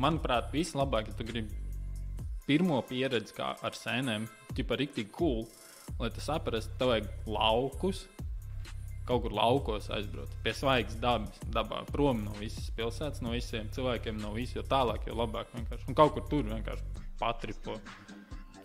manuprāt, 0.00 0.48
vislabāk, 0.54 1.10
ja 1.12 1.18
tu 1.18 1.26
gribi 1.28 1.52
pirmo 2.48 2.80
pieredzi 2.88 3.36
kā 3.36 3.52
ar 3.64 3.76
sēnēm, 3.76 4.24
tipā 4.56 4.78
rīktīgi 4.80 5.12
cool, 5.16 5.44
lai 6.00 6.08
tu 6.14 6.24
saprastu, 6.24 6.72
tev 6.80 6.94
vajag 6.94 7.28
laukus, 7.28 8.06
kaut 9.04 9.26
kur 9.26 9.36
laukos 9.36 9.90
aizbraukt, 9.92 10.32
pie 10.44 10.54
svaigas 10.56 10.96
dabas, 11.00 11.40
dabā, 11.52 11.82
prom 11.92 12.24
no 12.24 12.32
visas 12.38 12.70
pilsētas, 12.76 13.20
no 13.24 13.34
visiem 13.36 13.68
cilvēkiem, 13.76 14.16
no 14.22 14.32
visiem, 14.36 14.62
jo 14.62 14.66
tālāk, 14.70 15.04
jo 15.08 15.16
labāk 15.18 15.52
vienkārši. 15.56 15.90
Un 15.92 15.98
kaut 15.98 16.16
kur 16.16 16.24
tur 16.30 16.48
vienkārši 16.48 17.04
patripo. 17.20 17.76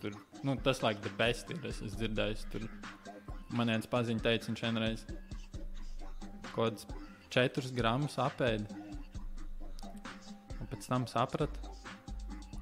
Tur, 0.00 0.16
nu, 0.48 0.56
tas, 0.64 0.80
laikam, 0.80 1.04
the 1.04 1.12
best 1.18 1.52
ir. 1.52 1.60
Es 1.68 1.82
esmu 1.84 1.98
dzirdējis, 2.00 2.46
tur 2.54 2.64
man 3.56 3.72
viens 3.72 3.88
paziņš 3.90 4.22
teica, 4.24 4.50
viņš 4.50 4.62
vienreiz 4.66 5.04
kaut 6.50 6.56
kādus 6.56 6.86
4 7.30 7.74
gramus 7.76 8.18
apēda. 8.18 8.78
Un 10.58 10.70
pēc 10.70 10.88
tam 10.90 11.06
saprata, 11.10 11.74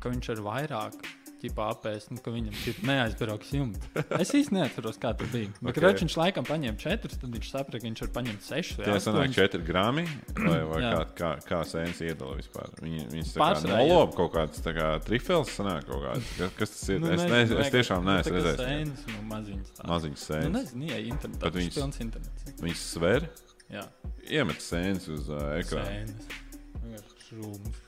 ka 0.00 0.12
viņš 0.12 0.34
ir 0.34 0.44
vairāk. 0.44 1.17
Ķipā 1.38 1.66
apēst, 1.70 2.08
nu, 2.10 2.18
ka 2.18 2.32
viņam 2.34 2.54
ir 2.66 2.78
neaizbrauks 2.82 3.52
jumts. 3.54 3.84
Es 4.22 4.32
īsti 4.34 4.56
neatceros, 4.56 4.96
kā 4.98 5.12
tas 5.14 5.28
bija. 5.30 5.52
Bet, 5.60 5.70
Ok. 5.70 5.76
okay. 5.84 5.98
viņš 6.02 6.16
laikam 6.18 6.46
paņēma 6.48 6.80
četrus, 6.82 7.14
tad 7.22 7.30
viņš 7.36 7.50
saprata, 7.52 7.78
ka 7.78 7.86
viņš 7.86 8.02
var 8.02 8.10
paņemt 8.16 8.42
sešus. 8.42 8.80
tie 8.82 8.96
sanāk 9.04 9.36
4 9.36 9.62
grami, 9.68 10.02
vai, 10.34 10.58
vai 10.66 10.80
Jā. 10.82 10.90
kā, 10.96 11.04
kā, 11.20 11.30
kā 11.46 11.60
sēnes 11.70 12.00
iedala 12.02 12.34
vispār. 12.40 12.72
Viņi, 12.82 13.04
viņas 13.14 13.30
tā 13.36 13.38
kā 13.38 13.62
jā. 13.62 13.70
nolob 13.70 14.16
kaut 14.18 14.32
kāds 14.34 14.64
tā 14.66 14.74
kā 14.74 14.88
trifels 15.06 15.54
sanāk 15.54 15.86
kaut 15.86 16.02
kāds. 16.08 16.32
Kas, 16.40 16.56
kas 16.58 16.74
tas 16.74 16.88
ir? 16.96 17.00
Nu, 17.06 17.12
es, 17.14 17.22
ne, 17.30 17.42
es 17.62 17.70
tiešām 17.76 18.02
neesmu 18.10 18.34
redzējis. 18.34 18.62
Sēnes, 18.64 19.06
nu, 19.14 19.22
maziņas. 19.30 19.70
tādas. 19.78 19.90
Maziņas 19.94 20.18
Nu, 20.18 20.34
sēnes. 20.34 20.56
nezinu, 20.58 20.90
jā, 20.90 20.98
internetā. 21.14 21.44
Bet 21.46 21.52
Tas 21.54 21.60
viņas- 21.62 21.78
pilns 21.78 22.02
internets. 22.08 22.50
Viņas 22.66 22.84
sver, 22.96 23.28
Jā, 23.68 23.82
iemet 24.26 24.62
sēnes 24.64 25.06
uz 25.12 25.28
uh, 25.30 25.42
ekrāna. 25.60 25.86
sēnes. 25.86 26.36
Vienkārši 26.82 27.26
šūmas. 27.28 27.87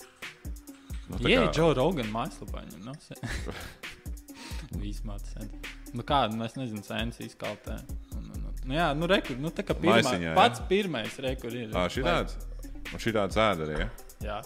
Nu, 1.11 1.19
Jā, 1.29 1.45
kā- 1.49 1.53
Džo 1.57 1.69
Rogan 1.75 2.11
mājaslapā 2.15 2.63
viņam 2.67 2.85
nav 2.87 2.99
sēnes. 3.03 3.41
Vispār 4.81 5.19
sēnes. 5.25 5.73
Nu 5.97 6.05
kādu, 6.11 6.37
nu 6.39 6.47
es 6.47 6.55
nezinu, 6.59 6.83
sēnes 6.87 7.19
izkaltē. 7.25 7.81
Un, 8.17 8.29
un, 8.37 8.45
un. 8.47 8.55
Nu, 8.69 8.77
jā, 8.77 8.91
nu 8.97 9.09
rekur, 9.11 9.39
nu 9.41 9.51
tā 9.55 9.65
kā 9.67 9.75
pirmā, 9.75 9.97
Maisiņā, 9.99 10.29
jā. 10.31 10.37
pats 10.39 10.63
pirmais 10.71 11.17
rekur 11.25 11.57
ir. 11.59 11.73
Ā, 11.75 11.87
šī 11.91 12.05
tāds. 12.07 12.37
Un 12.91 13.03
šī 13.03 13.13
tāds 13.17 13.39
ēda 13.41 13.67
arī. 13.67 13.77
Ja? 13.81 13.91
Jā. 14.29 14.39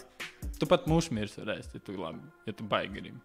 Tu 0.61 0.69
pat 0.71 0.87
mušmirs 0.89 1.37
varēsi, 1.41 1.75
ja 1.77 1.83
tu 1.85 1.95
labi, 1.99 2.21
ja 2.49 2.55
tu 2.57 2.67
baigi 2.69 2.95
gribi. 3.01 3.21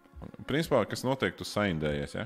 Principā, 0.49 0.82
kas 0.90 1.03
notiek, 1.07 1.36
tu 1.40 1.45
saindējies. 1.48 2.16
Ja? 2.20 2.26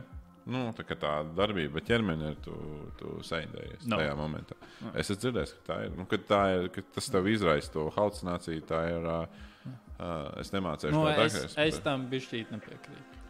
Nu, 0.49 0.65
tā 0.75 0.83
kā 0.87 0.95
tā 0.99 1.11
darbība, 1.37 1.77
bet 1.77 1.85
ķermeni 1.91 2.31
ir 2.33 2.39
tu, 2.43 2.55
tu 2.99 3.13
saindējies 3.23 3.85
No. 3.87 3.99
tajā 4.01 4.15
momentā. 4.19 4.57
No. 4.83 4.91
Es 4.97 5.07
esmu 5.11 5.21
dzirdējis, 5.27 5.53
ka 5.59 5.67
tā 5.69 5.77
ir. 5.85 5.93
Nu, 5.99 6.07
kad 6.09 6.25
tā 6.29 6.41
ir 6.57 6.69
kad 6.75 6.89
tas 6.97 7.07
tev 7.13 7.29
izraisa 7.31 7.71
to 7.77 7.85
halucināciju, 7.95 8.65
tā 8.69 8.81
ir. 8.95 9.07
Uh, 9.07 9.49
uh, 9.69 10.29
es 10.41 10.51
nemācīšu 10.53 10.91
Nu, 10.93 11.03
to 11.07 11.25
es, 11.25 11.33
tagad. 11.37 11.57
es 11.67 11.79
tam 11.85 12.07
bišķīt 12.11 12.51
nepiekrītu. 12.53 13.21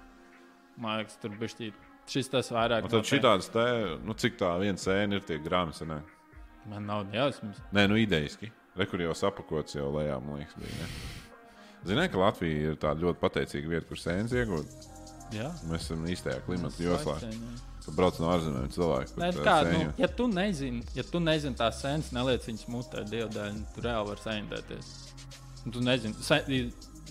Man 0.83 0.99
liekas, 1.01 1.17
tur 1.21 1.35
bišķīt. 1.39 1.73
Šis 2.09 2.27
tas 2.33 2.49
vairāk. 2.51 2.83
Un 2.83 2.91
tad 2.91 2.99
no 2.99 3.07
šī 3.07 3.19
tā- 3.21 3.25
tādas, 3.29 3.49
te, 3.53 3.65
nu, 4.03 4.13
cik 4.13 4.35
tā 4.39 4.51
viena 4.59 4.77
sēna 4.81 5.19
ir 5.19 5.21
tie 5.27 5.37
grāmati. 5.39 5.83
sanāk? 5.83 6.03
Man 6.67 6.85
nav 6.87 7.05
jausmas. 7.13 7.59
Nē, 7.75 7.87
nu, 7.91 7.95
idejiski. 7.99 8.51
Rekur 8.75 8.99
jau 8.99 9.13
sapakots 9.13 9.75
jau 9.75 9.91
lejā, 9.93 10.17
man 10.23 10.39
liekas, 10.41 10.55
bija. 10.57 10.71
Ne? 10.79 10.87
Ziniet, 11.85 12.11
ka 12.11 12.17
Latvija 12.17 12.71
ir 12.71 12.75
tāda 12.79 13.03
ļoti 13.03 13.19
pateicīga 13.19 13.69
vieta, 13.69 13.87
kur 13.87 13.97
sēnes 13.99 14.31
iegūt. 14.31 14.89
Jā. 15.33 15.49
Mēs 15.67 15.87
esam 15.87 16.03
īstajā 16.07 16.41
klimata 16.45 16.83
joslā. 16.83 17.17
Kad 17.83 17.95
brauc 17.97 18.19
no 18.19 18.29
ārzemēm 18.31 18.69
cilvēki. 18.71 19.15
Kā, 19.43 19.55
ā, 19.59 19.71
nu, 19.71 19.93
ja 19.99 20.07
tu 20.07 20.27
nezini, 20.31 20.83
ja 20.95 21.03
tu 21.03 21.19
nezini 21.19 21.55
tās 21.59 21.81
sēnes, 21.83 22.13
neliec 22.15 22.45
viņas 22.47 22.67
mutē, 22.71 23.03
dievdēļ, 23.09 23.57
tu 23.75 23.83
reāli 23.83 24.07
vari 24.07 24.23
saindēties. 24.23 24.91
Tu 25.63 25.81
nezini, 25.83 26.63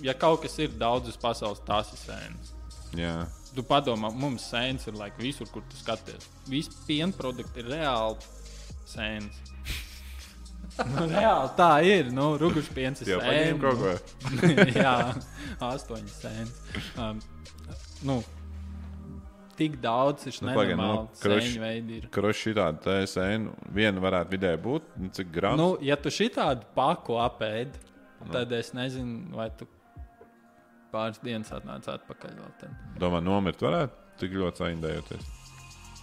ja 0.04 0.14
kaut 0.18 0.42
kas 0.44 0.58
ir 0.60 0.74
daudz 0.80 1.08
uz 1.12 1.16
pasaules, 1.20 1.62
tās 1.64 1.92
ir 1.94 2.02
sēnes. 2.02 2.52
Jā, 2.98 3.14
Tu 3.52 3.60
padomā, 3.68 4.08
mums 4.16 4.46
sēnes 4.48 4.86
ir 4.88 4.96
like, 4.96 5.18
visur, 5.20 5.48
kur 5.52 5.64
tu 5.68 5.76
skaties. 5.76 6.28
Visi 6.48 6.72
piena 6.86 7.12
produkti 7.12 7.60
ir 7.60 7.68
reāli 7.68 8.30
sēnes. 8.88 9.40
nu, 10.88 11.04
reāli 11.10 11.50
tā 11.58 11.72
ir. 11.84 12.08
Nu, 12.16 12.30
Rūkuši 12.40 12.76
piens 12.76 13.04
ir 13.04 13.10
sēnes. 13.12 13.58
ko. 13.60 13.92
Jā, 14.84 14.94
astoņas 15.68 16.16
sēnes. 16.24 16.54
Um, 16.96 17.20
nu, 18.08 18.22
tik 19.60 19.76
daudz 19.84 20.26
ir 20.30 20.40
Nu, 20.40 20.48
nu, 20.48 20.64
nenormāli 20.72 21.20
sēņu. 21.20 22.00
Kurš 22.14 22.44
šī 22.46 22.56
tāda 22.56 22.98
sēna, 23.12 23.52
viena 23.76 24.00
varētu 24.00 24.32
vidēji 24.32 24.62
būt, 24.64 24.92
nu, 24.96 25.12
cik 25.12 25.32
grāmatā? 25.34 25.60
Nu, 25.60 25.70
ja 25.84 26.00
tu 26.00 26.12
šitādu 26.12 26.72
paku 26.76 27.20
apēdi, 27.20 27.91
tad 28.30 28.52
es 28.52 28.72
nezinu, 28.76 29.32
vai 29.36 29.48
tu 29.58 29.66
pāris 30.92 31.18
dienas 31.24 31.50
atnāc 31.56 31.88
atpakaļ. 31.88 32.40
Domā, 33.00 33.22
nomirt 33.24 33.62
varētu, 33.64 33.96
tik 34.20 34.34
ļoti 34.36 34.62
saindējoties. 34.66 35.30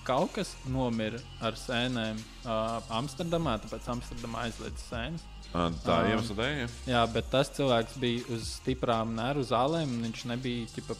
Kaut 0.07 0.31
kas 0.33 0.55
nomira 0.65 1.19
ar 1.45 1.53
sēnēm 1.59 2.17
uh, 2.17 2.79
Amsterdamā, 2.97 3.59
tāpēc 3.61 3.85
Amsterdamā 3.93 4.47
aizliedz 4.47 4.81
sēnes. 4.89 5.25
Ā, 5.53 5.67
Tā 5.85 5.99
Ā. 5.99 6.07
iemesla 6.09 6.37
dēļ. 6.39 6.55
ja? 6.63 6.69
Jā, 6.89 7.03
bet 7.13 7.29
tas 7.29 7.51
cilvēks 7.53 7.99
bija 8.01 8.23
uz 8.33 8.47
stiprām 8.57 9.13
nervu 9.17 9.43
zālēm. 9.45 9.93
Viņš 10.07 10.23
nebija, 10.31 10.65
ķipa, 10.73 10.97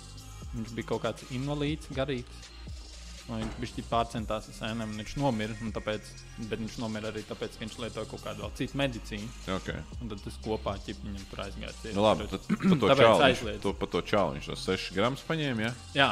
viņš 0.54 0.76
bija 0.78 0.90
kaut 0.91 1.04
kāds 1.08 1.26
invalīds, 1.34 1.90
garīgs. 1.98 2.52
Un 3.30 3.43
Viņš 3.61 3.73
bija 3.76 3.85
pārcentās 3.91 4.47
ar 4.49 4.56
sēnēm, 4.57 4.95
viņš 4.97 5.11
nomira. 5.22 5.53
Tāpēc, 5.76 6.07
bet 6.49 6.60
viņš 6.64 6.77
nomira 6.81 7.11
arī 7.11 7.22
tāpēc, 7.30 7.57
ka 7.60 7.61
viņš 7.65 7.76
lietoja 7.84 8.07
kaut 8.10 8.23
kādu 8.23 8.41
vēl 8.41 8.56
citu 8.57 8.77
medicīnu. 8.80 9.27
Okay. 9.60 9.84
Un 10.01 10.10
tad 10.10 10.23
tas 10.26 10.39
kopā 10.41 10.73
ķip, 10.81 11.03
viņam 11.06 11.27
tur 11.30 11.43
aizgāja. 11.45 11.73
ciet. 11.84 11.93
Nu, 11.93 12.01
labi, 12.01 12.26
tad 12.31 12.47
par 12.49 12.80
to 12.81 12.89
čālu. 12.97 13.60
to- 13.61 13.73
Par 13.73 13.88
to 13.93 14.01
čālu 14.01 14.34
viņš 14.39 14.49
tos 14.49 14.65
6 14.65 14.93
gramus 14.97 15.22
paņēma. 15.30 15.61
Ja? 15.61 15.73
Jā, 15.93 16.10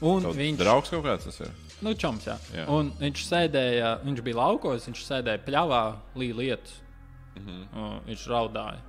un 0.00 0.22
Kaut 0.22 0.36
viņš 0.36 0.56
Draugs 0.62 0.90
kaut 0.90 1.04
kāds 1.04 1.24
tas 1.28 1.40
ir. 1.40 1.52
Nu, 1.82 1.92
čoms, 1.92 2.24
jā. 2.24 2.38
Jā. 2.56 2.64
Un 2.72 2.90
viņš 3.02 3.20
sēdēja, 3.28 3.92
viņš 4.04 4.22
bija 4.24 4.36
laukos, 4.40 4.88
viņš 4.88 5.04
sēdēja 5.04 5.44
pļāvā, 5.44 5.82
līja 6.16 6.34
lietus. 6.40 6.80
Mm. 7.36 7.68
-hmm. 7.74 8.00
Viņš 8.08 8.26
raudāja. 8.32 8.80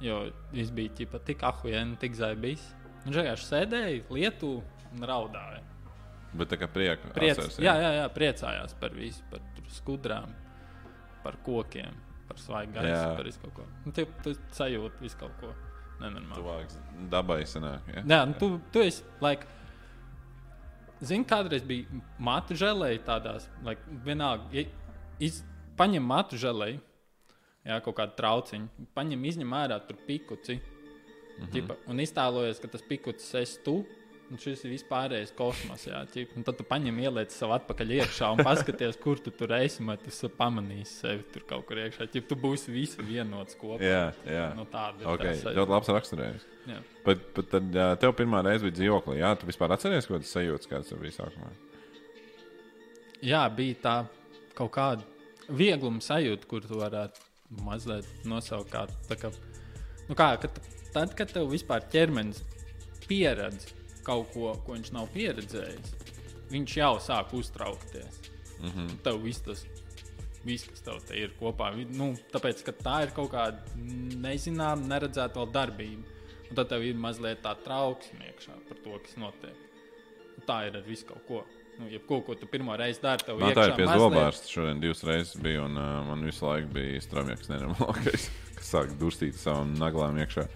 Jo 0.00 0.30
viņš 0.52 0.70
bija 0.72 0.88
ķipa, 0.96 1.20
tik 1.24 1.42
ahujens, 1.44 1.98
tik 2.00 2.16
zaibīs. 2.16 2.60
Viņš 3.04 3.16
vienkārši 3.20 3.48
sēdēja, 3.52 4.04
lietu 4.10 4.62
un 4.92 5.00
raudāja. 5.04 5.60
Bet 6.36 6.50
tā 6.52 6.58
kā 6.60 6.68
prieka. 6.70 7.12
Priec, 7.14 7.38
asars, 7.38 7.60
jā, 7.62 7.74
jā, 7.80 7.92
jā, 8.00 8.08
priecājās 8.12 8.74
par 8.80 8.94
visu, 8.96 9.22
par 9.30 9.44
skudrām, 9.72 10.34
par 11.24 11.38
kokiem, 11.46 11.94
par 12.28 12.40
svaigu 12.42 12.76
Jā. 12.76 12.82
gaisu, 12.82 13.16
par 13.16 13.28
visu 13.30 13.42
kaut 13.44 13.54
ko. 13.56 13.66
Nu, 13.84 13.92
tu, 13.96 14.06
tu 14.24 14.34
sajūti 14.56 15.04
visu 15.04 15.20
kaut 15.20 15.36
ko 15.40 15.52
nenormālu. 16.02 16.40
Tuvāk 16.40 16.74
dabai 17.12 17.42
sanāk. 17.48 17.86
Ja? 17.94 18.02
Jā, 18.02 18.20
nu, 18.28 18.36
tu, 18.40 18.50
tu 18.72 18.82
esi. 18.84 19.04
Like, 19.24 19.48
Zini, 21.04 21.26
kādreiz 21.28 21.64
bija 21.66 22.00
matu 22.24 22.56
žēlēji 22.56 23.02
tādās, 23.04 23.50
like, 23.66 23.82
vienalga, 24.04 24.48
ja 24.56 24.64
iz, 25.20 25.42
paņem 25.76 26.06
matu 26.08 26.38
žēlēji, 26.40 26.78
jā, 27.68 27.76
kaut 27.84 27.98
kādu 27.98 28.16
trauciņu, 28.16 28.86
paņem, 28.96 29.26
izņem 29.28 29.52
ārā 29.58 29.76
tur 29.84 29.98
pikuci, 30.06 30.56
mm 30.56 31.42
-hmm. 31.42 31.50
ķipa, 31.52 31.76
un 31.92 32.00
iztēlojies, 32.00 32.62
ka 32.62 32.72
tas 32.72 32.86
pikucis 32.88 33.34
esi 33.42 33.60
tu. 33.64 33.76
Un 34.26 34.40
šis 34.42 34.64
ir 34.66 34.72
vispārējais 34.72 35.30
kosmos, 35.38 35.84
jā, 35.86 36.00
ķip, 36.10 36.32
un 36.34 36.42
tad 36.46 36.56
tu 36.58 36.64
paņem, 36.66 36.96
ieliec 37.04 37.30
sev 37.30 37.52
atpakaļ 37.54 37.92
iekšā 38.00 38.30
un 38.34 38.40
paskaties, 38.42 38.96
kur 38.98 39.20
tu 39.22 39.30
tur 39.30 39.52
esi. 39.54 39.84
vai 39.86 39.94
Tu 40.02 40.10
esi 40.10 40.30
pamanījis 40.34 40.94
sevi 41.04 41.22
tur 41.30 41.44
kaut 41.46 41.62
kur 41.68 41.78
iekšā. 41.84 42.08
Ķip, 42.10 42.26
tu 42.32 42.38
būsi 42.42 42.74
visi 42.74 43.04
vienots 43.06 43.54
kopā. 43.60 43.78
Jā, 43.86 44.08
jā. 44.26 44.48
Nu, 44.58 44.64
tāda 44.72 45.04
ir 45.04 45.12
Okay. 45.12 45.38
sajūta. 45.38 45.54
Ļoti 45.60 45.74
labs 45.76 45.92
raksturējums. 45.94 46.48
Bet, 47.06 47.22
bet 47.36 47.50
tad 47.54 47.78
jā, 47.78 47.86
tev 48.02 48.16
pirmā 48.18 48.42
reize 48.42 48.66
bija 48.66 48.74
dzīvoklī. 48.80 49.20
Jā, 49.20 49.30
tu 49.38 49.46
vispār 49.46 49.76
atceries, 49.76 50.10
ko 50.10 50.18
tas 50.18 50.34
sajūta, 50.34 50.72
kāds 50.74 50.90
tev 50.90 50.98
bija 51.04 51.14
sākumā. 51.20 51.52
Jā, 53.22 53.44
bija 53.54 53.78
tā 53.86 53.96
kaut 54.58 54.74
kāda 54.74 55.06
viegluma 55.48 56.02
sajūta, 56.02 56.50
kur 56.50 56.66
tu 56.66 56.82
varētu 56.82 57.22
mazliet 57.62 58.26
nosaukt 58.26 58.72
kā, 58.74 58.88
tā 59.06 59.14
kā, 59.20 59.30
nu 60.10 60.18
kā 60.18 60.32
kad, 60.42 60.58
tad, 60.90 61.14
kad 61.14 61.30
tev 61.30 61.46
vispār 61.52 61.86
ķermenis 61.92 62.42
pieredz 63.06 63.70
kaut 64.06 64.30
ko, 64.34 64.52
ko 64.66 64.76
viņš 64.76 64.92
nav 64.94 65.10
pieredzējis, 65.14 65.94
viņš 66.52 66.76
jau 66.78 66.94
sāk 67.02 67.34
uztraukties. 67.36 68.22
Mm. 68.60 68.70
-hmm. 68.70 68.94
Tev 69.04 69.20
viss 69.24 69.44
tas, 69.44 69.66
viss, 70.46 70.68
kas 70.70 70.84
tev 70.86 71.02
te 71.06 71.18
ir 71.18 71.34
kopā, 71.40 71.72
nu, 71.92 72.12
tāpēc, 72.32 72.62
ka 72.66 72.72
tā 72.72 72.96
ir 73.06 73.14
kaut 73.16 73.32
kāda 73.34 73.58
nezināma, 74.22 74.86
neredzēta 74.94 75.40
vēl 75.40 75.52
darbība. 75.52 76.14
Un 76.46 76.54
tad 76.54 76.70
tev 76.70 76.84
ir 76.86 76.98
mazliet 77.02 77.42
tā 77.42 77.56
trauksme 77.64 78.28
iekšā 78.30 78.54
par 78.68 78.82
to, 78.84 78.98
kas 79.02 79.16
notiek. 79.18 79.62
Un 80.36 80.44
tā 80.46 80.60
ir 80.68 80.76
ar 80.78 80.84
visu 80.86 81.08
kaut 81.08 81.24
ko. 81.26 81.44
Nu, 81.76 81.90
jebko, 81.92 82.22
ko 82.24 82.34
tu 82.38 82.46
pirmo 82.48 82.76
reizi 82.78 83.02
dari, 83.02 83.24
tev 83.26 83.40
Man 83.40 83.52
tā 83.56 83.66
ir 83.68 83.74
pie 83.76 83.88
zobārsta. 83.90 84.48
Šodien 84.48 84.78
divas 84.80 85.02
reizes 85.04 85.34
bija, 85.42 85.66
un 85.66 85.76
uh, 85.76 85.98
man 86.06 86.22
visu 86.24 86.46
laiku 86.46 86.70
bija 86.78 87.02
strāmjaks, 87.04 87.50
nenormālākais, 87.52 88.30
kas 88.56 88.70
sāk 88.72 88.94
durstīt 89.00 89.36
savu 89.36 89.66
naglām 89.74 90.16
iekšā. 90.22 90.46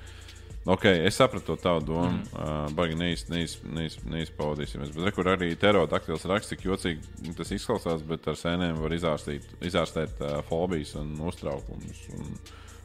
Ok, 0.69 0.85
es 0.85 1.17
sapratu 1.17 1.57
tavu 1.57 1.81
domu. 1.81 2.11
Mm. 2.11 2.25
Uh, 2.37 2.73
baigi 2.77 2.97
neiz, 3.01 3.25
neiz, 3.33 3.57
neiz, 3.65 3.97
neizpaudīsimies. 4.05 4.93
Bet 4.93 5.07
rekur 5.09 5.31
arī 5.33 5.55
terodaktils 5.57 6.27
raksts, 6.29 6.53
cik 6.53 6.67
jocīgi 6.69 7.33
tas 7.39 7.53
izklausās, 7.57 8.05
bet 8.07 8.29
ar 8.29 8.37
sēnēm 8.37 8.83
var 8.83 8.93
izārstīt, 8.93 9.47
izārstēt 9.65 10.21
uh, 10.21 10.41
fobijas 10.51 10.93
un 11.01 11.15
uztraukumus 11.31 12.05
un, 12.19 12.35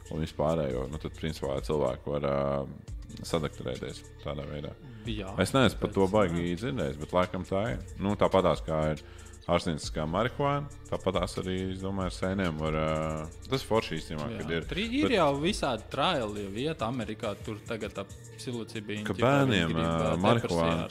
un 0.08 0.24
vispārējo. 0.24 0.86
Nu, 0.88 1.00
tad, 1.02 1.12
principā, 1.20 1.58
cilvēki 1.68 2.14
var 2.14 2.28
uh, 2.30 2.94
sadakturēties 3.28 4.00
tādā 4.24 4.48
veidā. 4.48 4.72
Jā, 5.06 5.36
Es 5.38 5.52
neesmu 5.54 5.78
par 5.84 5.92
to 5.94 6.08
baigi 6.10 6.56
dzirdējis, 6.56 6.96
bet 7.02 7.12
laikam 7.14 7.44
tā 7.46 7.62
ir. 7.74 7.84
Nu, 8.02 8.16
tāpatās 8.18 8.64
kā 8.66 8.80
ir 8.94 9.04
ārstnieciskā 9.46 10.04
marihuāna, 10.10 10.66
tāpatās 10.88 11.36
arī, 11.38 11.56
es 11.72 11.82
domāju, 11.82 12.10
ar 12.10 12.14
sēnēm 12.16 12.58
var. 12.58 12.78
Uh, 12.80 13.44
tas 13.46 13.62
ir 13.62 13.68
forši 13.68 13.98
īstenībā, 14.00 14.26
kad 14.40 14.50
ir. 14.56 14.66
Tur 14.66 14.80
ir 14.82 15.06
bet... 15.06 15.14
jau 15.14 15.28
visādi 15.42 15.86
traili, 15.92 16.46
vieta 16.54 16.88
Amerikā. 16.90 17.32
Tur 17.46 17.60
tagad 17.68 17.94
tā 17.94 18.06
psilocibīna. 18.10 19.06
Ka 19.06 19.16
bērniem 19.18 19.76
uh, 19.78 20.08
marihuāna, 20.22 20.88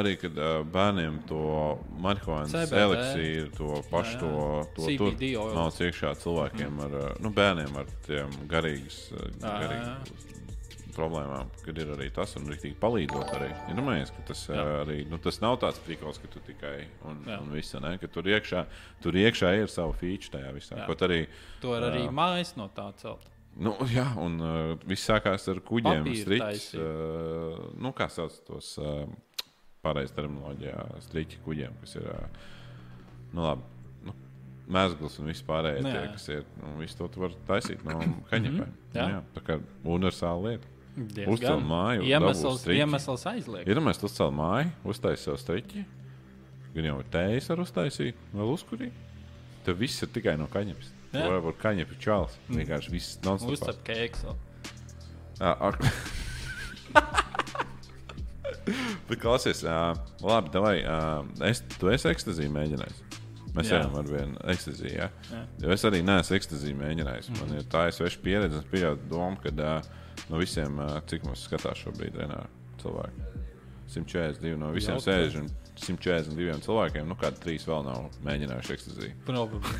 arī 0.00 0.16
kad 0.20 0.42
uh, 0.42 0.56
bērniem 0.74 1.22
to 1.30 1.44
marihuānas 2.02 2.74
eliksīru, 2.74 3.50
to 3.58 3.82
pašu 3.92 4.14
Jā, 4.14 4.20
to, 4.20 4.34
jā. 4.34 4.68
to 4.74 4.86
CBD 4.90 5.32
tur 5.38 5.58
māc 5.58 5.82
iekšā 5.86 6.14
cilvēkiem 6.24 6.86
ar, 6.88 7.00
uh, 7.00 7.10
nu, 7.22 7.34
bērniem 7.34 7.82
ar 7.82 7.98
tiem 8.08 8.38
garīgas, 8.50 9.04
uh, 9.14 9.28
garīgas 9.44 10.33
problēmām, 10.96 11.50
kad 11.64 11.78
ir 11.82 11.90
arī 11.96 12.06
tas 12.14 12.32
un 12.38 12.46
rīktīgi 12.50 12.76
palīdzot 12.80 13.32
arī. 13.36 13.50
Ja 13.68 13.76
domājies, 13.78 14.12
ka 14.16 14.24
tas, 14.30 14.44
Jā. 14.48 14.56
jā. 14.60 14.78
arī, 14.84 14.96
nu, 15.10 15.18
tas 15.22 15.40
nav 15.42 15.58
tāds 15.62 15.82
prikals, 15.84 16.18
ka 16.22 16.30
tu 16.32 16.40
tikai 16.46 16.86
un, 17.10 17.20
Jā. 17.28 17.38
un 17.42 17.52
visa, 17.54 17.80
ne, 17.84 17.96
ka 18.02 18.08
tur 18.14 18.26
iekšā, 18.30 18.64
tur 19.04 19.18
iekšā 19.20 19.52
ir 19.60 19.70
savu 19.72 19.92
feature 20.00 20.32
tajā 20.38 20.54
visā. 20.56 20.80
Arī, 21.08 21.20
To 21.64 21.74
var 21.74 21.88
arī 21.90 22.06
mājas 22.14 22.54
no 22.56 22.70
tā 22.74 22.88
celt. 23.02 23.26
nu, 23.56 23.74
jā, 23.92 24.06
un 24.18 24.40
uh, 24.42 24.74
viss 24.90 25.06
sākās 25.06 25.44
ar 25.52 25.60
kuģiem, 25.62 26.08
taisīt. 26.26 26.80
uh, 26.80 27.68
nu, 27.78 27.92
kā 27.94 28.08
sauc 28.10 28.34
tos 28.48 28.72
uh, 28.82 29.04
pareizi 29.84 30.14
terminoloģijā, 30.16 30.80
striķi 31.06 31.38
kuģiem, 31.44 31.76
kas 31.84 31.94
ir, 32.00 32.08
uh, 32.10 32.50
nu, 33.34 33.44
labi. 33.44 33.62
nu, 34.08 34.14
Mēsglis 34.74 35.18
un 35.20 35.28
viss 35.30 35.44
pārējais, 35.46 35.84
Nu, 35.84 35.92
tie, 35.92 36.04
kas 36.16 36.28
ir. 36.32 36.44
Nu, 36.62 36.72
visu 36.80 36.96
to 36.98 37.08
tu 37.14 37.20
vari 37.20 37.36
taisīt 37.46 37.84
no 37.84 37.98
kaņepēm. 38.32 38.72
jā. 38.96 39.04
nu, 39.06 39.10
jā, 39.18 39.22
tā 39.36 39.42
kā 39.44 39.58
universāla 39.84 40.48
lieta. 40.50 40.70
Diezgan. 40.94 41.32
Uzcēl 41.34 41.62
māju, 41.66 42.04
Iemesls, 42.06 42.64
iemesls 42.70 43.24
aizliegt. 43.26 43.66
Iedomājieties, 43.66 44.00
tu 44.04 44.06
uzcēl 44.10 44.30
māju, 44.36 44.70
uztaisīji 44.92 45.24
savu 45.26 45.40
striķi. 45.42 45.84
Gan 46.74 46.86
jau 46.90 46.98
ir 47.02 47.08
tējas 47.14 47.50
ar 47.54 47.62
uztaisīt, 47.64 48.20
vēl 48.34 48.52
uzkurī. 48.54 48.90
Tev 49.66 49.78
viss 49.80 50.02
ir 50.06 50.10
tikai 50.14 50.36
no 50.38 50.46
kaņepes. 50.52 50.92
Jā. 51.14 51.24
Vai 51.24 51.32
varbūt 51.38 51.58
kaņepi 51.62 51.98
čāls. 52.02 52.36
Vienkārši 52.50 52.92
viss 52.94 53.18
non-stop. 53.26 53.54
Uzcep 53.56 53.82
kēkseli. 53.86 54.36
Ā, 55.42 55.54
ak- 55.70 55.82
Bet 59.08 59.20
klausies, 59.20 59.60
uh, 59.66 59.92
labi, 60.24 60.48
davai, 60.54 60.76
uh, 60.88 61.26
es, 61.44 61.60
tu 61.78 61.90
esi 61.92 62.08
ekstāziju 62.08 62.52
mēģinājis. 62.54 63.02
Mēs 63.54 63.68
Jā. 63.70 63.80
ejam 63.82 63.98
ar 64.00 64.06
vienu 64.08 64.38
ekstāziju. 64.50 64.94
Ja? 64.96 65.10
Jā. 65.30 65.42
Jo 65.62 65.74
es 65.74 65.84
arī 65.86 66.00
neesmu 66.06 66.38
ekstāziju 66.38 66.78
mēģinājis. 66.80 67.28
Man 67.38 67.52
ir 67.58 67.66
tā 67.70 67.84
ir 67.90 67.94
sveša 67.94 68.22
pieredze. 68.24 68.62
Es 68.62 68.70
pieļauju 68.72 69.04
domu, 69.10 69.36
ka 69.44 69.52
uh, 69.52 69.90
no 70.30 70.40
visiem, 70.40 70.80
cik 71.10 71.26
mums 71.28 71.44
skatās 71.48 71.84
šobrīd, 71.84 72.16
vienā 72.20 72.40
cilvēkā, 72.82 73.30
142 73.94 74.56
no 74.60 74.70
visiem 74.74 74.98
sēž 75.02 75.38
un 75.42 75.50
142 75.74 76.60
cilvēkiem, 76.64 77.06
nu 77.10 77.16
kādi 77.18 77.42
trīs 77.42 77.66
vēl 77.68 77.84
nav 77.86 78.08
mēģinājuši 78.26 78.74
ekstāziju. 78.76 79.16
Probably. 79.28 79.74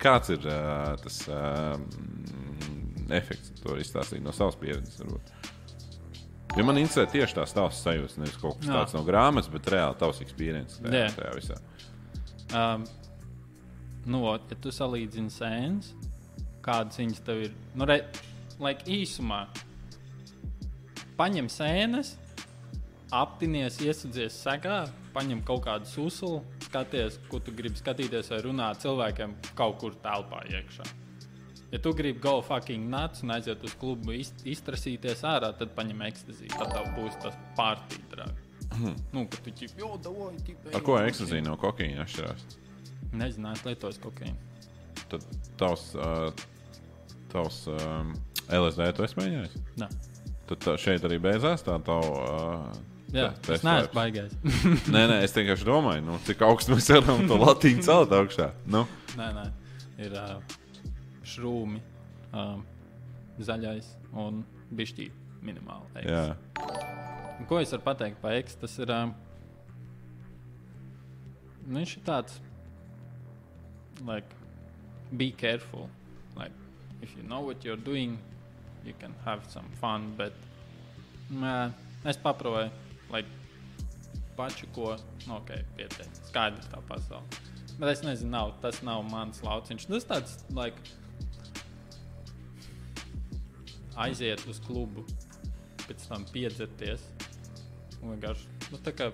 Kāds 0.00 0.30
ir 0.34 0.46
uh, 0.46 0.94
tas 1.02 1.22
uh, 1.32 1.76
efekts, 3.16 3.52
to 3.62 3.76
izstāstīt 3.80 4.22
no 4.24 4.34
savas 4.36 4.58
pieredzes? 4.60 5.00
Varbūt. 5.02 5.32
Jo 6.56 6.64
man 6.64 6.78
interesē 6.80 7.04
tieši 7.12 7.36
tās 7.36 7.52
tavas 7.52 7.80
sajūtas, 7.84 8.16
nevis 8.20 8.36
kaut 8.40 8.60
kas 8.62 8.70
tāds 8.70 8.94
no 8.96 9.02
grāmatas, 9.04 9.50
bet 9.52 9.66
reāli 9.74 9.98
tavs 10.00 10.22
pieredze 10.38 10.78
tajā, 10.80 11.02
Jā. 11.02 11.08
tajā 11.18 11.32
visā. 11.36 11.58
Um, 12.56 12.86
nu, 14.08 14.22
ja 14.30 14.56
tu 14.62 14.72
salīdzini 14.72 15.32
sēnes, 15.34 15.90
kādas 16.64 16.96
viņas 17.02 17.20
tev 17.26 17.42
ir, 17.48 17.52
nu, 17.76 17.88
re, 17.90 17.98
like, 18.62 18.84
īsumā, 18.88 19.46
paņem 21.18 21.48
sēnes, 21.52 22.14
aptinies, 23.14 23.78
iesadzies 23.84 24.36
segā, 24.42 24.84
paņem 25.14 25.42
kaut 25.46 25.64
kādu 25.66 25.88
susulu, 25.88 26.42
skaties, 26.66 27.18
ko 27.30 27.40
tu 27.40 27.54
gribi 27.56 27.78
skatīties, 27.78 28.30
vai 28.34 28.40
runāt 28.44 28.82
cilvēkiem 28.84 29.34
kaut 29.58 29.78
kur 29.80 29.94
telpā 30.04 30.42
iekšā. 30.50 30.86
Ja 31.72 31.80
tu 31.82 31.90
gribi 31.98 32.20
go 32.22 32.38
fucking 32.46 32.86
nuts 32.90 33.24
un 33.24 33.32
aiziet 33.34 33.62
uz 33.66 33.72
klubu, 33.78 34.12
iz- 34.14 34.34
iztrasīties 34.46 35.24
ārā, 35.26 35.50
tad 35.58 35.72
paņem 35.78 36.04
ekstāziju. 36.06 36.52
Tad 36.54 36.70
tev 36.74 36.92
būs 36.94 37.16
tas 37.22 37.34
pārtītrāk. 37.58 38.42
nu, 39.14 39.24
ka 39.30 39.40
tu 39.44 39.50
ķip, 39.50 39.74
jo, 39.80 39.96
davai, 40.02 40.34
ķip, 40.46 40.68
Ar 40.74 40.84
ko 40.86 40.98
ekstāzija 41.00 41.44
no 41.46 41.56
kokaīna 41.60 42.04
atšķirās? 42.04 42.46
Nezinu, 43.16 43.50
es 43.52 43.64
lietoju 43.66 44.00
kokaīnu. 44.04 44.36
Tad 45.10 45.26
tavs, 45.58 45.88
uh, 45.94 46.30
tavs 47.32 47.60
um, 47.72 48.12
LSD 48.52 48.90
tu 48.96 49.04
esi 49.06 49.18
mēģinājis? 49.18 49.56
Nē. 49.82 49.88
Tad 50.46 50.60
tā, 50.62 50.76
šeit 50.78 51.04
arī 51.08 51.18
beidzās 51.22 51.64
tā 51.66 51.74
tava. 51.82 52.20
Uh, 52.70 52.84
Jā, 53.14 53.28
te- 53.40 53.52
tas 53.54 53.62
neesmu 53.66 53.94
baigājis. 53.94 54.34
Nē, 54.94 55.02
nē, 55.10 55.16
es 55.24 55.34
vienkārši 55.34 55.66
domāju, 55.66 56.02
nu, 56.06 56.16
cik 56.26 56.42
augstu 56.46 56.74
mēs 56.74 56.88
varam 56.90 57.22
to 57.30 57.38
latīņu 57.38 57.84
celt 57.86 58.12
augšā. 58.14 58.48
Nu, 58.70 58.82
nē, 59.18 59.28
nē, 59.36 59.44
ir 60.06 60.16
uh, 60.18 60.56
šrūmi, 61.26 61.78
uh, 62.34 62.56
zaļais 63.46 63.92
un 64.18 64.42
bišķī 64.74 65.06
minimāli. 65.46 66.02
Eks. 66.02 66.10
jā. 66.10 67.44
Ko 67.46 67.60
es 67.62 67.70
varu 67.74 67.84
pateikt 67.86 68.18
par 68.22 68.34
ekstu? 68.38 68.64
Tas 68.66 68.74
ir. 68.82 68.90
Uh, 68.90 69.14
viņš 71.66 71.96
ir 71.98 72.04
tāds, 72.06 72.38
like, 74.06 74.30
be 75.18 75.30
careful. 75.30 75.88
Like, 76.36 76.52
if 77.02 77.14
you 77.16 77.22
know 77.22 77.40
what 77.40 77.64
you're 77.64 77.76
doing, 77.80 78.18
you 78.86 78.94
can 79.00 79.14
have 79.24 79.44
some 79.50 79.68
fun. 79.80 80.12
Bet 80.18 80.34
nē, 81.30 81.72
es 82.06 82.18
paproju, 82.22 82.70
lai 83.10 83.24
pašu 84.36 84.68
ko, 84.76 84.94
nu, 85.26 85.38
ok, 85.40 85.52
pietiek. 85.76 86.20
Skaidrs 86.28 86.68
tā 86.72 86.80
pasaule. 86.88 87.42
Bet 87.76 87.90
es 87.92 88.02
nezinu, 88.04 88.30
nav, 88.32 88.54
tas 88.62 88.80
nav 88.86 89.02
mans 89.10 89.42
lauciņš. 89.44 89.88
Tas 89.90 90.08
tāds, 90.08 90.36
like, 90.56 90.80
aiziet 94.00 94.44
uz 94.48 94.60
klubu, 94.64 95.04
pēc 95.86 96.06
tam 96.08 96.24
piedzerties. 96.32 97.04
Vienkārši, 98.00 98.48
nu, 98.72 98.80
tā 98.84 98.92
kā, 98.96 99.10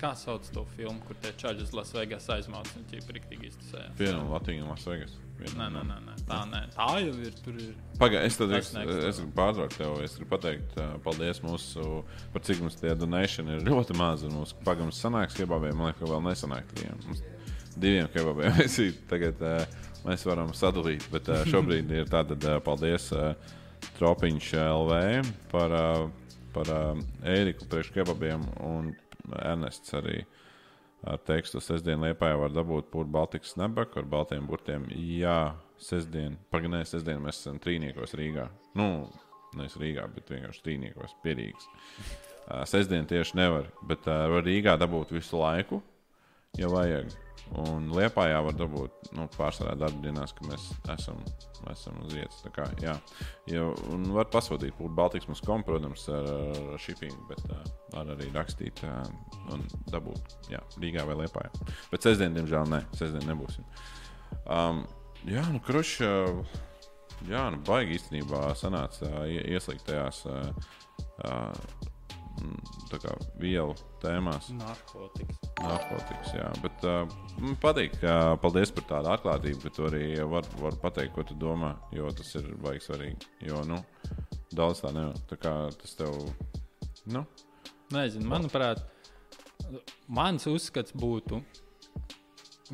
kā 0.00 0.12
sauc 0.18 0.48
to 0.54 0.64
filmu, 0.76 1.00
kur 1.06 1.18
tie 1.22 1.32
čaļi 1.40 1.64
uz 1.64 1.72
Lasvegas 1.76 2.28
aizmauc 2.34 2.68
un 2.78 2.84
ķīpa 2.90 3.16
riktīgi 3.16 3.50
iztusējās. 3.50 3.94
Viena 3.98 4.18
no 4.20 4.34
Latvijas 4.34 4.68
Lasvegas. 4.72 5.16
Nē, 5.36 5.66
nē, 5.68 5.82
nē, 5.84 5.96
nē, 6.00 6.14
tā 6.24 6.38
nē. 6.48 6.62
Tā 6.72 6.86
jau 7.04 7.14
ir. 7.20 7.34
Tur 7.44 7.58
ir. 7.60 7.72
Pagaid, 8.00 8.24
es 8.24 8.38
tad 8.40 8.54
es, 8.56 8.70
es 8.72 9.18
gribu 9.20 9.34
pārtraukt 9.36 9.76
tevi. 9.76 10.06
Es 10.06 10.16
gribu 10.16 10.30
pateikt, 10.32 10.78
paldies 11.04 11.42
mūsu, 11.44 11.84
par 12.32 12.44
cik 12.46 12.62
mums 12.64 12.78
tie 12.80 12.94
donēšana 12.96 13.58
ir 13.58 13.66
ļoti 13.68 13.96
maz. 14.00 14.24
un 14.24 14.38
Mūsu 14.38 14.56
pagaidām 14.64 14.94
sanāks 14.96 15.36
kebabiem, 15.36 15.76
man 15.76 15.90
liekas, 15.90 16.00
ka 16.00 16.12
vēl 16.14 16.24
nesanāk 16.24 16.72
tiem. 16.72 17.04
Mums 17.04 17.24
diviem 17.76 18.08
kebabiem 18.12 18.56
mēs 18.60 18.78
ir 18.80 18.96
tagad 19.10 19.44
mēs 20.06 20.24
varam 20.28 20.52
sadalīt, 20.56 21.04
bet 21.12 21.28
šobrīd 21.50 21.92
ir 21.92 22.08
tātad 22.12 22.44
paldies 22.64 23.10
Tropiņš 23.96 24.52
LV 24.62 25.00
par, 25.52 25.74
par 26.56 26.70
Ēriku 27.28 27.68
priekš 27.68 27.92
kebabiem 27.94 28.44
un 28.64 28.94
Ernests 29.42 29.94
arī. 29.96 30.24
Ar 31.06 31.20
tekstu 31.22 31.60
sestdien 31.62 32.00
liepā 32.02 32.32
var 32.40 32.54
dabūt 32.54 32.88
pūru 32.90 33.10
Baltikas 33.12 33.54
nebaku 33.60 34.00
ar 34.00 34.08
baltiem 34.10 34.46
burtiem. 34.48 34.86
Jā, 34.90 35.54
sestdien, 35.78 36.38
pagaidām, 36.50 36.82
sestdien 36.88 37.20
mēs 37.22 37.42
esam 37.42 37.60
trīniekos 37.62 38.16
Rīgā. 38.18 38.48
Nu, 38.78 38.88
nevis 39.54 39.76
Rīgā, 39.80 40.06
bet 40.14 40.32
vienkārši 40.32 40.64
trīniekos 40.64 41.14
pierīgs. 41.22 41.68
Sestdien 42.70 43.06
tieši 43.10 43.38
nevar, 43.38 43.70
bet 43.86 44.06
var 44.06 44.42
Rīgā 44.46 44.76
dabūt 44.80 45.14
visu 45.14 45.38
laiku, 45.42 45.82
ja 46.58 46.72
vajag. 46.72 47.12
Un 47.54 47.86
Liepājā 47.94 48.40
var 48.42 48.56
dabūt 48.58 49.12
nu, 49.16 49.28
pārsvarā 49.36 49.76
darba 49.78 50.00
dienās, 50.02 50.32
ka 50.34 50.44
mēs 50.48 50.64
esam, 50.96 51.20
esam 51.70 52.00
uz 52.02 52.12
vietas. 52.16 52.40
Tā 52.42 52.50
Kā, 52.56 52.66
jā, 52.82 52.96
ja, 53.48 53.62
un 53.94 54.08
var 54.16 54.26
pasūtīt 54.32 54.74
pūru 54.76 54.92
Baltikas 54.98 55.28
mums 55.30 55.42
kom, 55.46 55.62
protams, 55.64 56.08
ar, 56.12 56.26
ar 56.74 56.82
shipping, 56.82 57.14
bet 57.30 57.40
uh, 57.46 57.62
var 57.94 58.10
arī 58.16 58.28
rakstīt 58.34 58.82
uh, 58.84 58.98
un 59.54 59.62
dabūt 59.94 60.36
jā, 60.52 60.60
Rīgā 60.82 61.06
vai 61.06 61.16
Liepājā. 61.22 61.52
Bet 61.92 62.04
sestdien, 62.08 62.34
diemžēl, 62.36 62.66
ne. 62.74 62.82
Sestdien 62.98 63.24
nebūsim. 63.30 63.64
Um, 64.44 64.82
jā, 65.24 65.46
nu, 65.54 65.62
krušs. 65.62 66.00
Uh, 66.02 66.62
jā, 67.30 67.46
nu, 67.54 67.62
baigi 67.64 67.96
īstenībā 68.00 68.48
sanāca 68.58 69.06
uh, 69.06 69.22
ie- 69.30 69.46
ieslīgt 69.54 69.86
tajās 69.88 70.24
uh, 70.28 70.50
uh, 71.24 71.92
kā 73.02 73.14
vielu 73.40 73.74
tēmās. 74.02 74.50
Narkotikas. 74.56 75.40
Narkotikas, 75.62 76.34
jā. 76.36 76.50
Bet 76.64 76.86
uh, 76.88 77.16
man 77.40 77.58
patīk, 77.62 77.98
ka 78.02 78.36
paldies 78.42 78.72
par 78.76 78.88
tādu 78.90 79.12
atklātību, 79.14 79.62
ka 79.64 79.74
tu 79.76 79.88
arī 79.88 80.04
var, 80.28 80.48
var 80.60 80.78
pateikt, 80.82 81.14
ko 81.16 81.26
tu 81.26 81.38
domā. 81.40 81.74
Jo 81.96 82.12
tas 82.14 82.34
ir 82.40 82.52
baigi 82.62 82.86
svarīgi. 82.88 83.32
Jo, 83.48 83.64
nu, 83.68 83.80
daudz 84.54 84.84
tā 84.84 84.94
nevar. 84.96 85.18
Tā 85.30 85.40
kā 85.40 85.56
tas 85.80 85.98
tev, 85.98 86.16
nu, 87.12 87.24
Nezinu, 87.94 88.26
manuprāt, 88.26 88.80
mans 90.10 90.42
uzskats 90.50 90.94
būtu, 90.98 91.38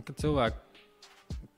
ka 0.08 0.14
cilvēki 0.16 0.72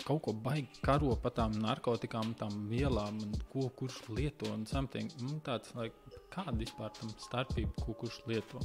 kaut 0.04 0.24
ko 0.26 0.34
baigi 0.34 0.82
karo 0.82 1.14
par 1.22 1.36
tām 1.36 1.54
narkotikām, 1.62 2.34
tām 2.40 2.64
vielām, 2.68 3.20
un 3.22 3.36
ko 3.52 3.68
kurš 3.78 4.00
lieto. 4.10 4.50
Un 4.52 4.66
something. 4.66 5.12
nu, 5.22 5.38
tāds, 5.46 5.70
like, 5.78 5.94
kāda 6.34 6.56
vispār 6.58 6.92
tam 6.98 7.12
starpība, 7.22 7.72
ko 7.80 7.96
kurš 8.02 8.20
lieto? 8.28 8.60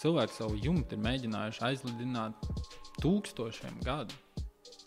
Cilvēki 0.00 0.36
savu 0.36 0.56
jumtu 0.62 0.96
ir 0.96 1.02
mēģinājuši 1.04 1.64
aizlidināt 1.66 2.48
tūkstošiem 3.02 3.82
gadu. 3.84 4.16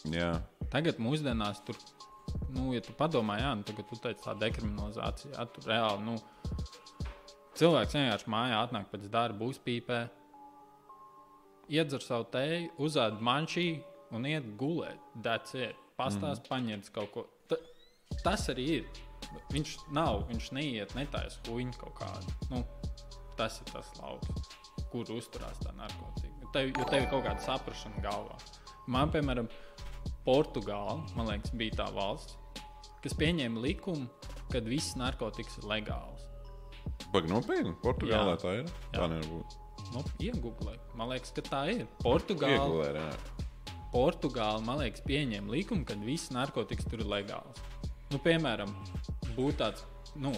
jā. 0.10 0.32
Tagad 0.74 0.98
mūsdienās 1.04 1.62
tur, 1.68 1.78
nu, 2.56 2.72
ja 2.74 2.82
tu 2.82 2.96
padomā, 2.98 3.38
jā, 3.42 3.52
nu, 3.60 3.66
tagad 3.68 3.90
tu 3.92 4.00
teici 4.02 4.24
tā 4.24 4.34
dekriminalizācija, 4.42 5.36
jā, 5.36 5.46
tur 5.54 5.70
reāli, 5.70 6.08
nu, 6.08 6.16
cilvēks 7.60 7.98
vienkārši 8.00 8.34
mājā 8.34 8.64
atnāk 8.66 8.90
pēc 8.90 9.06
darba, 9.14 9.52
uzpīpē, 9.52 10.00
iedzer 11.74 12.02
savu 12.04 12.28
teju, 12.34 12.72
uzāda 12.82 13.22
manšī 13.24 13.68
un 14.14 14.28
iet 14.30 14.48
gulēt. 14.60 15.02
That's 15.24 15.56
it. 15.58 15.78
Pastāst, 15.98 16.44
mm. 16.44 16.50
paņemt 16.50 16.90
kaut 16.96 17.12
ko. 17.14 17.26
Ta, 17.50 17.60
tas 18.26 18.48
arī 18.54 18.68
ir. 18.80 18.88
Viņš 19.54 19.74
nav, 19.96 20.24
viņš 20.30 20.50
neiet 20.58 20.96
netājas 20.98 21.40
kuņu 21.48 21.78
kaut 21.82 21.96
kādu. 22.02 22.36
Nu, 22.52 22.64
tas 23.40 23.60
ir 23.62 23.72
tas 23.74 23.90
lauks, 24.00 24.50
kur 24.92 25.10
uzturās 25.14 25.62
tā 25.64 25.74
narkotika. 25.78 26.52
Tev, 26.54 26.70
jo 26.70 26.86
tev 26.90 27.06
ir 27.06 27.10
kaut 27.10 27.26
kāda 27.26 27.42
saprāšana 27.42 28.04
galvā. 28.04 28.38
Man, 28.92 29.10
piemēram, 29.14 29.48
Portugāla, 30.28 31.00
liekas, 31.18 31.54
bija 31.58 31.80
tā 31.82 31.88
valsts, 31.96 32.38
kas 33.04 33.16
pieņēma 33.20 33.64
likumu, 33.64 34.08
ka 34.52 34.62
viss 34.64 34.98
narkotikas 35.00 35.60
ir 35.62 35.68
legāls. 35.72 36.28
Pagaid, 37.14 37.32
nopietni. 37.32 37.74
Portugālē 37.84 38.36
Jā. 38.36 38.40
tā 38.42 38.56
ir. 38.60 38.66
Jā. 38.68 39.00
Tā 39.00 39.10
nevar 39.12 39.30
būt. 39.32 39.60
Nu, 39.94 40.02
Iegūlē, 40.24 40.78
man 40.98 41.12
liekas, 41.12 41.34
ka 41.36 41.44
tā 41.46 41.64
ir. 41.74 41.88
Portugāla, 42.02 42.58
Iegulē. 42.58 43.04
Portugāla 43.94 44.64
man 44.66 44.82
liekas, 44.82 45.04
pieņēma 45.06 45.54
likumu, 45.54 45.86
ka 45.86 45.98
viss 46.02 46.32
narkotikas 46.34 46.88
tur 46.90 47.04
ir 47.04 47.10
legāls. 47.12 47.62
Nu, 48.14 48.22
piemēram, 48.24 48.76
būtu 49.36 49.58
tāds. 49.64 49.88
Nu, 50.16 50.34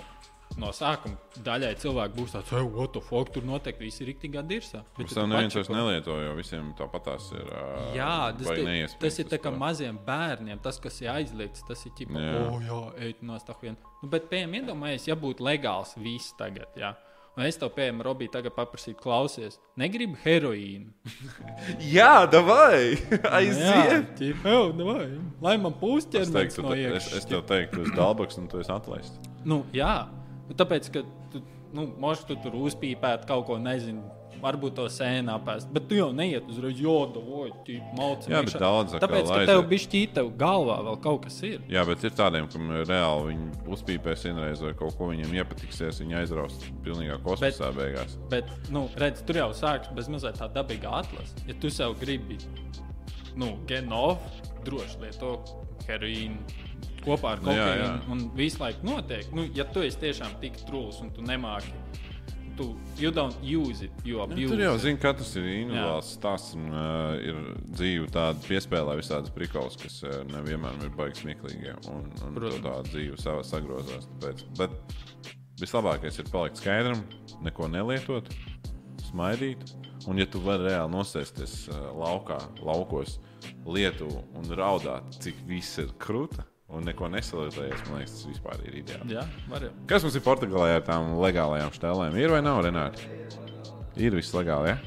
No 0.56 0.70
sākuma 0.72 1.18
daļai 1.44 1.74
cilvēku 1.82 2.16
būs 2.16 2.32
tāds, 2.36 2.52
ej, 2.56 2.68
what 2.72 2.94
the 2.96 3.02
fuck, 3.04 3.32
tur 3.36 3.44
noteikti 3.44 3.84
viss 3.84 4.00
ir 4.00 4.08
rīktīgi 4.08 4.44
dirsā. 4.48 4.84
Bet 4.96 5.10
Tas 5.10 5.18
tev 5.18 5.26
neviens 5.28 5.58
vairs 5.58 5.72
nelieto, 5.74 6.16
jo 6.22 6.36
visiem 6.38 6.70
tāpatās 6.80 7.26
ir. 7.36 7.50
ā, 7.52 7.64
Jā, 7.98 8.12
tas, 8.38 8.48
neiespējams 8.54 8.96
tas 9.02 9.20
ir 9.20 9.28
tā 9.34 9.40
kā 9.44 9.52
maziem 9.52 10.00
bērniem. 10.06 10.62
Tas, 10.64 10.80
kas 10.80 11.02
ir 11.04 11.12
aizliegts, 11.12 11.66
tas 11.68 11.84
ir 11.90 11.92
ķipa, 11.98 12.24
Jā. 12.24 12.38
oh, 12.46 12.62
jā, 12.64 12.80
ej, 13.04 13.16
no 13.28 13.40
tā 13.44 13.58
vien. 13.60 13.76
Nu, 14.00 14.08
bet, 14.14 14.30
piemēram, 14.32 14.56
iedomājieties, 14.62 15.10
ja 15.12 15.20
būtu 15.20 15.44
legāls 15.44 15.92
viss 16.00 16.32
tagad. 16.40 16.72
Jā. 16.80 16.94
Un 17.36 17.44
es 17.44 17.57
tev, 17.60 17.72
piemēram, 17.76 18.02
Robī, 18.07 18.30
tagad 18.32 18.53
paprasītu, 18.56 18.95
klausies, 19.03 19.57
negribu 19.82 20.16
heroīnu. 20.24 20.94
Jā, 21.95 22.26
davai! 22.32 22.95
Jā, 23.52 23.98
ķipa, 24.16 24.53
jau, 24.53 24.70
davai, 24.78 25.10
lai 25.44 25.56
man 25.60 25.74
Es, 25.76 25.80
pūsķermenis 25.82 26.36
teiktu, 26.38 26.64
no 26.64 26.72
tu- 26.72 26.95
es, 26.99 27.10
es 27.20 27.28
tev 27.28 27.44
teiktu, 27.49 27.82
tu 27.82 27.90
esi 27.90 27.98
dalbaks 27.98 28.40
un 28.40 28.48
tu 28.52 28.62
esi 28.64 28.72
atlaists. 28.72 29.20
Nu, 29.44 29.64
jā, 29.76 30.06
Nu, 30.45 30.53
tāpēc, 30.53 30.91
ka 30.94 31.02
tu, 31.34 31.40
nu, 31.74 31.88
možda 31.98 32.28
tu 32.30 32.36
tur 32.44 32.53
uzpīpēt 32.68 33.24
kaut 33.26 33.48
ko, 33.48 33.56
nezinu, 33.57 34.03
varbūt 34.41 34.76
to 34.78 34.86
sēnē 34.91 35.36
apēst, 35.36 35.70
bet 35.76 35.88
tu 35.90 35.98
jau 35.98 36.10
neiet 36.16 36.48
uzreiz, 36.52 36.80
jo, 36.82 36.95
davoj, 37.16 37.52
mācīt. 37.98 38.32
Jā, 38.32 38.41
bet 38.45 38.57
daudz 38.62 38.95
atkal 38.95 39.06
Tāpēc, 39.06 39.30
ka 39.30 39.40
aiziet. 39.40 39.52
tev 39.52 39.64
bija 39.72 39.84
šķīta 39.86 40.26
galvā 40.40 40.78
vēl 40.90 40.99
kaut 41.06 41.24
kas 41.26 41.40
ir. 41.48 41.64
Jā, 41.72 41.86
bet 41.88 42.06
ir 42.07 42.16
tādiem, 42.18 42.49
kam 42.52 42.74
reāli 42.78 43.32
viņi 43.32 43.72
uzpīpēs 43.76 44.28
vienreiz 44.30 44.64
vai 44.66 44.74
kaut 44.78 44.98
ko 44.99 45.10
viņiem 45.12 45.36
iepatiksies, 45.40 46.02
viņi 46.03 46.20
aizraus 46.22 46.60
pilnīgā 46.86 47.20
kosmosā 47.26 47.72
bet... 47.72 47.80
beigās. 47.82 48.18
Bet, 48.34 48.52
nu, 48.74 48.88
redz, 49.02 49.24
tur 49.28 49.41
jau 49.41 49.49
sākas 49.57 49.94
bez 49.95 50.12
mazliet 50.12 50.40
tā 50.41 50.49
dabīga 50.56 50.99
atlase. 51.02 51.38
Ja 51.49 51.57
tu 51.62 51.74
sev 51.74 51.98
gribi, 52.02 52.40
nu, 53.40 53.56
genov, 53.70 54.20
droši 54.66 55.03
lieto 55.03 55.38
heroīnu 55.86 56.64
kopā 57.06 57.36
ar 57.36 57.44
kokaīnu. 57.44 57.82
jā. 57.84 57.91
Un 58.12 58.24
visu 58.38 58.62
laiku 58.64 58.88
notiek. 58.88 59.28
Nu, 59.36 59.45
ja 59.56 59.68
tu 59.70 59.84
esi 59.86 60.02
tiešām 60.02 60.40
tik 60.41 60.57
trūls 60.66 61.02
un 61.03 61.12
tu 61.16 61.26
nemāki, 61.26 61.74
tu 62.57 62.76
you 62.98 63.11
don't 63.11 63.36
use 63.44 63.82
it, 63.86 63.91
you 64.03 64.22
abuse 64.22 64.52
tur 64.52 64.61
jau 64.61 64.76
it. 64.76 64.82
zina, 64.84 64.99
ka 65.02 65.14
tas 65.19 65.32
ir 65.40 65.48
individuāls 65.52 66.11
stāsts 66.15 66.56
un 66.57 66.69
uh, 66.72 67.15
ir 67.19 67.40
dzīve 67.76 68.10
tāda 68.14 68.40
piespēlē 68.48 68.98
visādas 68.99 69.34
prikals, 69.36 69.77
kas 69.82 70.02
uh, 70.06 70.22
nevienmēr 70.32 70.88
ir 70.88 70.94
baigi 70.98 71.23
smieklīgi. 71.23 71.76
Un, 71.91 72.07
un 72.27 72.40
tā 72.64 72.77
dzīve 72.90 73.19
savā 73.22 73.44
sagrozās. 73.48 74.07
Tāpēc. 74.15 74.45
Bet 74.60 74.76
vislabākais 75.61 76.19
ir 76.22 76.32
palikt 76.32 76.61
skaidram, 76.64 77.03
neko 77.45 77.69
nelietot, 77.72 78.32
smaidīt. 79.10 79.64
Un, 80.06 80.19
ja 80.22 80.27
tu 80.30 80.41
vari 80.44 80.69
reāli 80.69 80.94
nosēsties 80.94 81.64
uh, 81.73 81.88
laukā, 81.98 82.40
laukos, 82.64 83.19
lietu 83.65 84.10
un 84.38 84.52
raudāt, 84.57 85.18
cik 85.23 85.40
viss 85.49 85.80
ir 85.82 85.90
krūta 86.02 86.45
un 86.74 86.86
neko 86.88 87.10
nesalietējies, 87.14 87.84
man 87.90 88.02
liekas, 88.02 88.16
tas 88.18 88.30
vispār 88.30 88.64
ir 88.66 88.80
ideāli. 88.82 89.16
Jā, 89.16 89.26
var. 89.52 89.68
Kas 89.90 90.06
mums 90.06 90.18
ir 90.18 90.24
Portugālē 90.26 90.80
ar 90.80 90.86
tām 90.86 91.14
legālajām 91.22 91.74
stēlēm? 91.76 92.18
Ir 92.20 92.34
vai 92.34 92.42
nav, 92.46 92.64
Renāri? 92.66 93.10
Ir 94.02 94.18
viss 94.18 94.34
legāli, 94.36 94.74
ja? 94.74 94.80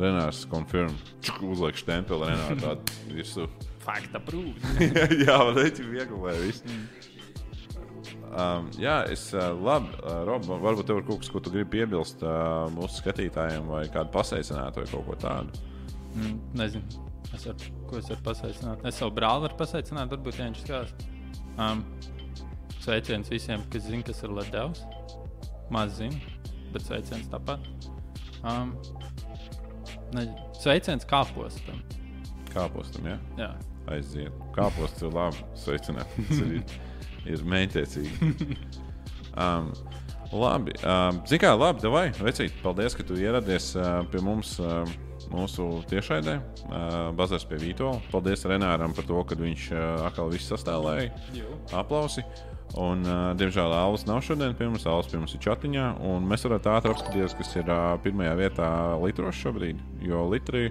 Renārs 0.00 0.42
confirm. 0.50 0.94
Čuk, 1.24 1.42
uzliek 1.52 1.78
stempeli 1.78 2.32
Renāri 2.32 2.58
tādu 2.62 2.98
virsū. 3.12 3.46
Fakta 3.82 4.20
prūd. 4.22 4.58
jā, 5.26 5.38
viegli 5.54 6.20
vai 6.22 6.36
viss. 6.40 6.62
Um, 8.32 8.70
jā, 8.80 9.02
es 9.12 9.26
uh, 9.36 9.50
labi, 9.52 9.92
uh, 10.00 10.22
Rob, 10.24 10.46
varbūt 10.48 10.86
tev 10.88 11.02
ir 11.02 11.04
kaut 11.04 11.20
kas, 11.20 11.28
ko 11.28 11.42
tu 11.44 11.52
gribi 11.52 11.74
piebilst 11.74 12.22
uh, 12.24 12.64
mūsu 12.72 13.02
skatītājiem, 13.02 13.66
vai 13.68 13.82
kādu 13.92 14.08
paseicinātu, 14.14 14.80
vai 14.80 14.88
kaut 14.88 15.04
ko 15.10 15.16
tādu. 15.20 15.66
Mm, 16.16 16.38
nezinu, 16.56 17.02
es 17.36 17.46
varu, 17.48 17.70
ko 17.88 17.98
es 18.00 18.10
varu 18.10 18.24
pasveicināt. 18.26 18.84
Es 18.88 19.00
savu 19.00 19.14
brāli 19.16 19.46
varu 19.46 19.58
pasveicināt, 19.60 20.12
varbūt 20.12 20.38
ja 20.40 20.48
viņš 20.48 20.62
skatās. 20.64 20.94
Um, 21.60 21.84
sveiciens 22.82 23.30
visiem, 23.32 23.64
kas 23.72 23.86
zina, 23.88 24.04
kas 24.06 24.22
ir 24.24 24.34
ledevs. 24.36 24.84
Maz 25.72 25.96
zina, 26.00 26.18
bet 26.74 26.86
sveiciens 26.86 27.30
tāpat. 27.32 27.64
Um, 28.42 28.74
nezinu, 30.12 30.48
sveiciens 30.60 31.06
kāpostam. 31.08 31.82
Kāpostam, 32.52 33.06
ja? 33.08 33.18
Jā. 33.38 33.52
Aiziet. 33.92 34.34
Kāposts 34.54 35.02
ir 35.02 35.14
labi. 35.14 35.46
Sveicināt. 35.58 36.18
Tas 36.28 36.42
ir, 36.44 36.76
ir 37.32 37.46
mēģiniecīgi. 37.54 38.58
Um, 39.32 39.70
labi. 40.32 40.74
Um, 40.84 41.22
Zini, 41.24 41.40
kā 41.40 41.54
labi, 41.56 41.88
vai? 41.88 42.10
Vecīt, 42.20 42.52
paldies, 42.60 42.96
ka 42.96 43.06
tu 43.08 43.16
ieradies 43.16 43.70
uh, 43.78 44.02
pie 44.12 44.20
mums. 44.24 44.58
Uh, 44.60 44.84
Mūsu 45.32 45.66
tiešraidē, 45.88 46.36
uh, 46.68 47.10
Bazars 47.16 47.46
pie 47.48 47.56
Vītola. 47.60 48.02
Paldies 48.12 48.44
Renāram 48.48 48.92
par 48.96 49.06
to, 49.08 49.20
ka 49.24 49.38
viņš 49.38 49.68
uh, 49.72 49.84
atkal 50.08 50.32
viss 50.32 50.50
sastāvēja. 50.52 51.08
Aplausi. 51.78 52.24
Un, 52.80 53.04
uh, 53.04 53.32
diemžēl 53.36 53.72
Alans 53.76 54.06
nav 54.08 54.22
šodien 54.24 54.54
pie 54.56 54.68
mums. 54.68 54.86
Alans 54.88 55.08
pie 55.08 55.20
mums 55.20 55.34
ir 55.36 55.42
chatiņā. 55.44 55.88
un 56.08 56.28
Mēs 56.28 56.44
varētu 56.48 56.72
ātri 56.72 56.92
apskatīties, 56.94 57.36
kas 57.40 57.56
ir 57.56 57.68
uh, 57.68 57.96
pirmajā 58.04 58.36
vietā 58.44 58.68
litros 59.00 59.40
šobrīd. 59.40 59.80
Jo 60.04 60.24
litri 60.32 60.70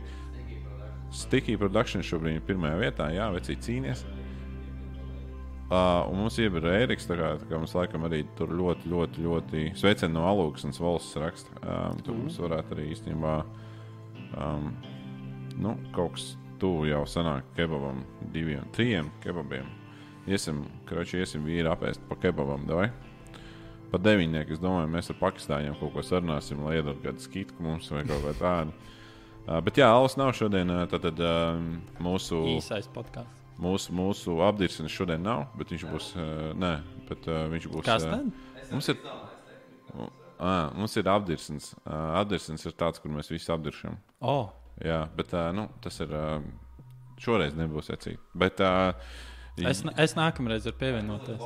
Sticky 1.11 1.57
Production 1.59 2.05
šobrīd 2.05 2.39
ir 2.39 2.45
pirmajā 2.47 2.81
vietā. 2.81 3.09
Jā, 3.13 3.29
vecī 3.33 3.57
cīnīties. 3.57 4.05
Uh, 5.71 6.03
un 6.11 6.17
mums 6.19 6.35
ir 6.41 6.51
Eriks, 6.67 7.05
tā 7.07 7.15
kā, 7.15 7.27
tā 7.39 7.45
kā 7.47 7.55
mums 7.55 7.71
laikam 7.77 8.03
arī 8.03 8.25
tur 8.35 8.49
ļoti, 8.51 8.89
ļoti, 8.91 9.21
ļoti 9.23 9.61
sveicieni 9.79 10.17
no 10.17 10.25
Alūksnes 10.27 10.81
valsts 10.83 11.15
raksta. 11.21 11.53
Um, 11.63 12.01
tur 12.03 12.17
mums 12.17 12.35
varētu 12.43 12.75
arī 12.75 12.89
īstenībā 12.91 13.37
um, 14.37 14.71
nu, 15.61 15.75
kaut 15.95 16.15
kas 16.15 16.31
tuvu 16.61 16.85
jau 16.91 17.03
sanāk 17.09 17.47
kebabam, 17.57 18.03
diviem, 18.33 18.67
trim 18.75 19.09
kebabiem. 19.23 19.67
Iesim, 20.29 20.65
kroči, 20.85 21.17
iesim 21.23 21.45
vīri 21.47 21.69
apēst 21.71 22.03
pa 22.09 22.17
kebabam, 22.21 22.67
vai? 22.69 22.91
Pa 23.91 23.99
deviņnieku, 23.99 24.55
es 24.55 24.61
domāju, 24.61 24.87
mēs 24.93 25.09
ar 25.11 25.17
Pakistāņiem 25.19 25.75
kaut 25.79 25.91
ko 25.95 26.03
sarunāsim, 26.05 26.61
lai 26.63 26.77
iedod 26.77 27.01
kādu 27.03 27.23
skitku 27.23 27.65
mums 27.65 27.89
vai 27.91 28.05
kaut 28.07 28.23
ko 28.23 28.33
tādu. 28.37 28.75
Uh, 29.41 29.57
bet 29.65 29.81
jā, 29.81 29.89
Alus 29.89 30.15
nav 30.21 30.35
šodien, 30.37 30.69
uh, 30.69 30.85
tad, 30.87 31.03
tad 31.07 31.19
um, 31.25 31.73
mūsu 31.99 32.39
Īsais 32.53 32.87
podkāsts. 32.93 33.39
Mūsu, 33.61 33.93
mūsu 33.93 34.37
apgabals 34.45 34.93
šodien 34.93 35.25
nav, 35.25 35.47
bet 35.57 35.73
viņš 35.73 35.83
būs. 35.89 36.11
Uh, 36.15 36.53
nē, 36.61 36.71
bet 37.09 37.27
uh, 37.29 37.43
viņš 37.51 37.67
būs. 37.73 37.85
Kas 37.85 38.05
uh, 38.05 38.13
tad? 38.13 38.69
Mums 38.71 38.87
ir, 38.93 39.01
uh, 39.97 40.07
mums 40.77 40.95
ir 41.01 41.09
apgabals. 41.11 41.73
Uh, 41.81 41.97
apgabals 42.21 42.69
ir 42.69 42.77
tāds, 42.77 43.01
kur 43.01 43.11
mēs 43.13 43.33
visi 43.33 43.51
apgabšam. 43.53 43.97
Oh, 44.21 44.51
Jā, 44.81 45.03
bet 45.17 45.33
uh, 45.37 45.51
nu, 45.53 45.67
tas 45.83 45.99
ir. 46.01 46.13
Uh, 46.15 46.41
šoreiz 47.21 47.53
nebūs 47.57 47.91
secīgi. 47.91 48.17
Bet. 48.37 48.61
Uh, 48.65 48.95
es, 49.61 49.83
es 50.01 50.17
nākamreiz 50.17 50.65
varu 50.65 50.79
pievienoties. 50.79 51.43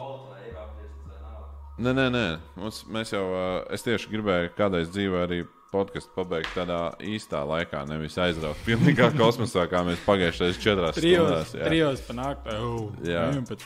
Nē, 1.75 1.91
nē, 1.91 2.05
nē. 2.13 2.23
Mums, 2.55 2.85
mēs 2.91 3.11
jau. 3.11 3.25
Uh, 3.33 3.59
es 3.75 3.83
tieši 3.83 4.11
gribēju 4.13 4.53
kādreiz 4.55 4.91
dzīvē 4.93 5.25
arī 5.25 5.41
podkāstu 5.75 6.13
pabeigt 6.15 6.53
tādā 6.55 6.79
īstā 7.03 7.41
laikā, 7.43 7.81
nevis 7.89 8.15
aizraukt 8.21 8.61
pilnīgā 8.63 9.09
kosmosā, 9.19 9.65
kā 9.67 9.81
mēs 9.83 9.99
pagājušajās 10.05 10.61
četrās 10.63 10.95
stundās. 11.01 11.51
jā. 11.57 11.65
trijos 11.67 12.03
panākt, 12.07 12.47
oh, 12.53 12.93
Jā. 13.03 13.25
pēc 13.49 13.65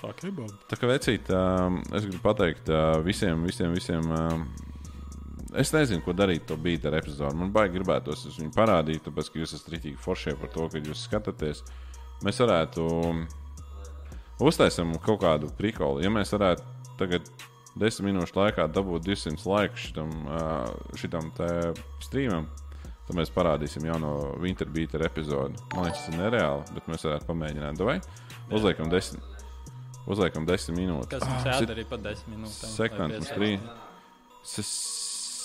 tā 0.71 0.79
kā 0.79 0.89
vecīt, 0.89 1.29
um, 1.35 1.77
es 1.93 2.07
gribu 2.07 2.23
pateikt 2.23 2.71
uh, 2.73 2.95
visiem, 3.05 3.45
visiem, 3.45 3.75
visiem. 3.77 4.09
Um, 4.09 4.47
es 5.57 5.71
nezinu, 5.73 6.03
ko 6.05 6.13
darīt 6.13 6.45
to 6.49 6.57
beigu 6.57 6.87
ar 6.89 6.99
epizodu. 6.99 7.35
Man 7.39 7.51
baigi 7.55 7.79
gribētos 7.79 8.27
viņu 8.37 8.51
parādīt, 8.55 9.03
tāpēc, 9.07 9.31
ka 9.33 9.39
jūs 9.41 9.55
esat 9.57 9.71
rītīgi 9.73 9.97
foršie 10.03 10.35
par 10.39 10.51
to, 10.53 10.67
ka 10.69 10.81
jūs 10.83 11.05
skatāties. 11.07 11.63
Mēs 12.25 12.41
varētu 12.43 12.85
uztaisīt 14.43 14.97
kaut 15.05 15.21
kādu 15.23 15.49
prikolu. 15.57 16.03
Ja 16.03 16.11
mēs 16.13 16.33
varētu 16.35 16.63
tagad 16.99 17.27
desmit 17.79 18.11
minūšu 18.11 18.35
laikā 18.35 18.67
dabūt 18.75 19.05
200 19.07 19.45
laiku 19.47 19.79
šitam, 19.79 20.13
šitam 20.99 21.29
te 21.37 21.49
streamam, 22.03 22.47
tad 23.07 23.17
mēs 23.17 23.31
parādīsim 23.33 23.85
jauno 23.87 24.35
Winterbeater 24.43 25.05
epizodi. 25.07 25.59
Man 25.75 25.87
liekas, 25.87 26.05
tas 26.05 26.13
ir 26.13 26.19
nereāli, 26.19 26.65
bet 26.75 26.89
mēs 26.91 27.05
varētu 27.07 27.29
pamēģināt. 27.29 27.83
Vai? 27.87 27.99
Uzliekam 28.51 28.91
desmit. 28.91 29.23
Uzliekam 30.09 30.47
desmit 30.49 30.79
minūtes. 30.79 31.11
Kas 31.13 31.27
mums 31.27 31.45
Ah, 31.45 31.59
jādara 31.59 31.77
arī 31.77 31.85
pa 31.89 31.97
desmit 32.01 32.35
minūtēm? 32.37 32.73
Mums 33.13 33.31
trīs 33.35 33.69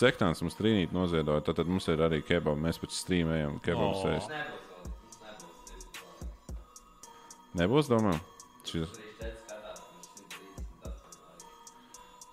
sektants 0.00 0.42
mums 0.44 0.58
trīnīt 0.58 0.92
noziedoja, 0.94 1.44
tad, 1.46 1.60
tad 1.60 1.70
mums 1.70 1.88
ir 1.92 2.02
arī 2.04 2.20
kebab. 2.26 2.58
Mēs 2.60 2.80
pēc 2.82 2.94
strīmējam 2.96 3.58
kebab 3.64 3.94
oh. 3.94 4.04
sēst. 4.04 4.28
Nebūs, 7.54 7.90
domā? 7.90 8.16
Šis... 8.66 9.00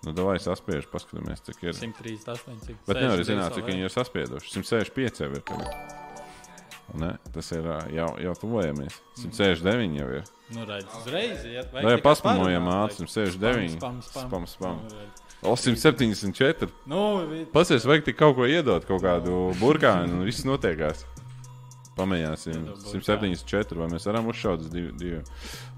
Nu, 0.02 0.10
davai 0.10 0.40
saspiež, 0.42 0.88
paskatāmies, 0.90 1.44
cik 1.46 1.60
ir. 1.62 1.76
138, 1.78 2.56
cik. 2.64 2.78
Bet 2.88 2.98
nevar 2.98 3.20
zināt, 3.22 3.54
cik 3.54 3.68
viņi 3.70 3.86
ir 3.86 3.92
saspieduši. 3.94 4.50
165 4.56 5.22
jau 5.22 5.28
ir 5.30 5.44
tagad. 5.46 6.00
Ne, 6.98 7.12
tas 7.32 7.46
ir 7.54 7.68
jau, 7.94 8.08
jau 8.20 8.32
tuvojamies. 8.40 8.98
169 9.22 10.00
jau 10.00 10.08
ir. 10.18 10.26
Nu, 10.52 10.66
redz, 10.68 10.90
uzreiz. 10.98 11.46
Ja, 11.46 11.62
Lai 11.86 11.94
paspanojam 12.02 12.66
ātri, 12.74 13.06
169. 13.06 13.78
Spam, 13.78 14.02
spam, 14.02 14.26
spam. 14.26 14.50
spam. 14.50 14.50
spam. 14.50 14.82
Nu, 14.82 15.06
spam. 15.06 15.31
874. 15.42 16.70
Nu, 16.86 17.00
Pasies, 17.54 17.86
vajag 17.88 18.06
tik 18.06 18.20
kaut 18.20 18.36
ko 18.38 18.46
iedot, 18.46 18.84
kaut 18.86 19.02
kādu 19.02 19.48
burkānu, 19.58 20.20
un 20.20 20.28
viss 20.28 20.46
notiekās. 20.46 21.02
Pamēģināsim. 21.96 22.62
174. 22.86 23.76
Vai 23.76 23.88
mēs 23.92 24.06
varam 24.08 24.30
uzšaut 24.32 24.62
uz 24.64 24.70
diviem? 24.72 24.94
Div. 25.00 25.18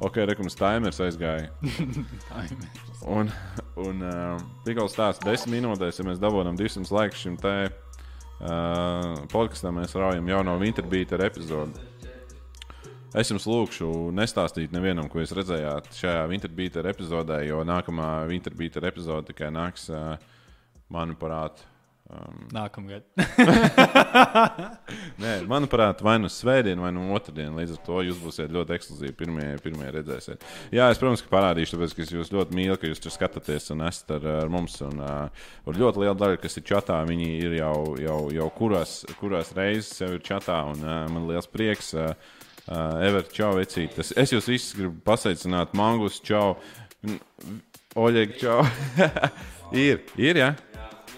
Ok, 0.04 0.20
rekums, 0.28 0.54
timers 0.58 1.00
aizgāja. 1.02 1.48
un 3.16 3.32
un 3.80 4.04
uh, 4.06 4.36
tikko 4.66 4.86
stāsta 4.92 5.26
10 5.26 5.50
minūtēs, 5.50 5.98
ja 5.98 6.06
mēs 6.06 6.20
dabūjam 6.22 6.54
200 6.60 6.94
laikus 6.94 7.24
šim 7.24 7.38
te 7.40 7.54
uh, 7.66 9.24
podkastam, 9.32 9.80
mēs 9.80 9.96
raujam 9.98 10.30
jauno 10.30 10.54
Winterbīta 10.60 11.18
epizodu. 11.26 11.82
Es 13.14 13.28
jums 13.30 13.44
lūgšu 13.46 13.88
nestāstīt 14.10 14.72
nevienam, 14.74 15.06
ko 15.06 15.20
jūs 15.22 15.36
redzējāt 15.38 15.86
šajā 16.00 16.24
Winterbeater 16.32 16.88
epizodē, 16.90 17.44
jo 17.46 17.60
nākamā 17.62 18.08
Winterbeater 18.26 18.88
epizode 18.90 19.28
tikai 19.28 19.52
nāks, 19.54 19.86
manuprāt, 20.90 21.62
um, 22.10 22.40
Nākamgad. 22.50 23.06
Nē, 25.22 25.36
manuprāt, 25.46 26.02
vai 26.02 26.16
nu 26.18 26.26
svētdien, 26.26 26.82
vai 26.82 26.90
nu 26.96 27.06
otrdien. 27.14 27.54
Līdz 27.54 27.78
ar 27.78 27.80
to 27.86 28.02
jūs 28.08 28.18
būsiet 28.18 28.50
ļoti 28.54 28.76
ekskluzīvi. 28.80 29.14
Pirmie, 29.22 29.48
pirmie 29.62 29.94
redzēsiet. 29.94 30.42
Jā, 30.74 30.90
es, 30.90 30.98
protams, 30.98 31.22
ka 31.22 31.30
parādīšu, 31.38 31.78
tāpēc, 31.78 31.94
ka 31.94 32.06
es 32.08 32.14
jūs 32.18 32.34
ļoti 32.34 32.58
mīlu, 32.58 32.78
ka 32.82 32.90
jūs 32.90 33.02
tur 33.04 33.14
skatāties 33.14 33.70
un 33.76 33.86
esat 33.86 34.16
ar, 34.18 34.30
ar 34.42 34.50
mums. 34.50 34.80
Un, 34.90 34.98
uh, 34.98 35.50
un 35.70 35.78
ļoti 35.78 36.02
liela 36.02 36.18
daļa, 36.18 36.42
kas 36.42 36.58
ir 36.58 36.66
čatā, 36.66 36.98
viņi 37.06 37.30
ir 37.46 37.60
jau, 37.62 37.76
jau, 38.02 38.22
jau 38.42 38.54
kurās, 38.58 39.04
kurās 39.22 39.54
reizes 39.54 40.02
jau 40.02 40.16
ir 40.18 40.24
čatā. 40.26 40.64
Un, 40.74 40.82
uh, 40.82 41.04
man 41.14 41.30
liels 41.30 41.46
prieks. 41.46 41.94
Uh, 41.94 42.42
uh, 42.68 43.00
Ever, 43.04 43.24
čau, 43.34 43.54
vecīt. 43.58 43.96
Es, 44.00 44.32
jūs 44.34 44.48
visus 44.50 44.76
gribu 44.78 44.98
pasveicināt. 45.06 45.74
Mangus, 45.78 46.20
čau. 46.24 46.54
Oļeg, 47.94 48.38
čau. 48.40 48.62
ir, 49.86 50.00
ir, 50.18 50.40
jā. 50.40 50.52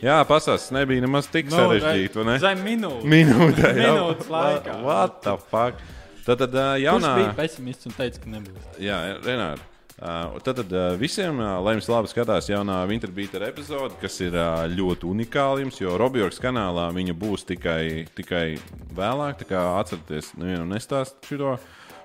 Jā, 0.04 0.16
pasās, 0.28 0.66
nebija 0.76 1.00
nemaz 1.06 1.28
tik 1.32 1.48
Nu, 1.48 1.56
sarežģīti. 1.56 2.20
ne? 2.28 2.34
Zem 2.42 2.60
minūtes. 2.66 3.06
Minūtē, 3.08 3.70
jau 3.80 3.94
Minūtes 3.94 4.28
laikā. 4.32 4.74
What 4.84 5.22
the 5.24 5.36
fuck? 5.40 5.80
Tad, 6.26 6.42
tad 6.42 6.58
uh, 6.58 6.74
jaunā. 6.82 7.14
bija 7.22 7.32
pesimists 7.38 7.88
un 7.88 7.94
teica, 7.96 8.20
ka 8.20 8.32
nebūs? 8.34 8.66
Jā, 8.82 8.98
Renāri. 9.24 9.62
Uh, 9.96 10.36
tad, 10.44 10.58
tad 10.60 10.72
uh, 10.76 10.90
visiem, 11.00 11.38
uh, 11.40 11.54
lai 11.64 11.72
jums 11.72 11.86
labi 11.88 12.10
skatās 12.10 12.50
jaunā 12.50 12.82
Winterbeater 12.84 13.46
epizode, 13.46 13.96
kas 13.96 14.18
ir 14.20 14.34
uh, 14.36 14.66
ļoti 14.68 15.08
unikāla 15.08 15.62
jums, 15.62 15.78
jo 15.80 15.94
Robjorks 15.96 16.36
kanālā 16.42 16.90
viņa 16.92 17.14
būs 17.16 17.46
tikai, 17.48 18.04
tikai 18.18 18.58
vēlāk. 18.92 19.38
Tā 19.40 19.48
kā 19.54 19.62
atcerieties, 19.78 20.34
nevienu 20.36 20.68
nestāst 20.74 21.16
šo. 21.24 21.54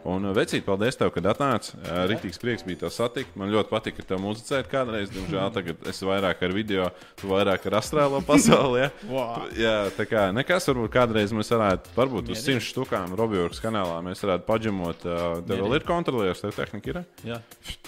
Un, 0.07 0.25
uh, 0.25 0.33
vecīt, 0.33 0.63
paldies 0.65 0.97
tev, 0.97 1.11
kad 1.13 1.27
atnāci. 1.29 1.75
Uh, 1.77 2.01
Rītīgs 2.09 2.39
prieks 2.41 2.65
bija 2.65 2.83
tev 2.83 2.93
satikt. 2.95 3.35
Man 3.37 3.51
ļoti 3.53 3.69
patika, 3.69 4.01
ka 4.01 4.07
tev 4.13 4.21
muzicēt 4.23 4.69
kādreiz. 4.71 5.11
Diemžēl 5.13 5.51
tagad 5.53 5.85
es 5.91 6.01
vairāk 6.05 6.41
ar 6.47 6.55
video, 6.55 6.87
tu 7.21 7.29
vairāk 7.29 7.67
ar 7.69 7.77
astrālo 7.81 8.21
pasauli. 8.31 8.81
Ja? 8.85 8.89
Wow. 9.11 9.45
Jā, 9.57 9.75
tā 9.97 10.07
kā 10.09 10.25
nekas, 10.33 10.65
varbūt 10.71 10.93
kādreiz 10.95 11.35
mēs 11.37 11.53
varētu, 11.53 11.93
varbūt 11.97 12.33
uz 12.33 12.41
simts 12.41 12.71
štukām 12.71 13.13
Robjorks 13.19 13.61
kanālā 13.61 14.01
mēs 14.05 14.25
varētu 14.25 14.47
paģemot. 14.49 15.05
Uh, 15.05 15.39
tev 15.45 15.61
vēl 15.65 15.77
ir 15.77 15.87
kontrolieris, 15.87 16.41
tev 16.41 16.57
tehnika 16.57 16.95
ir. 16.95 17.01
Jā, 17.27 17.41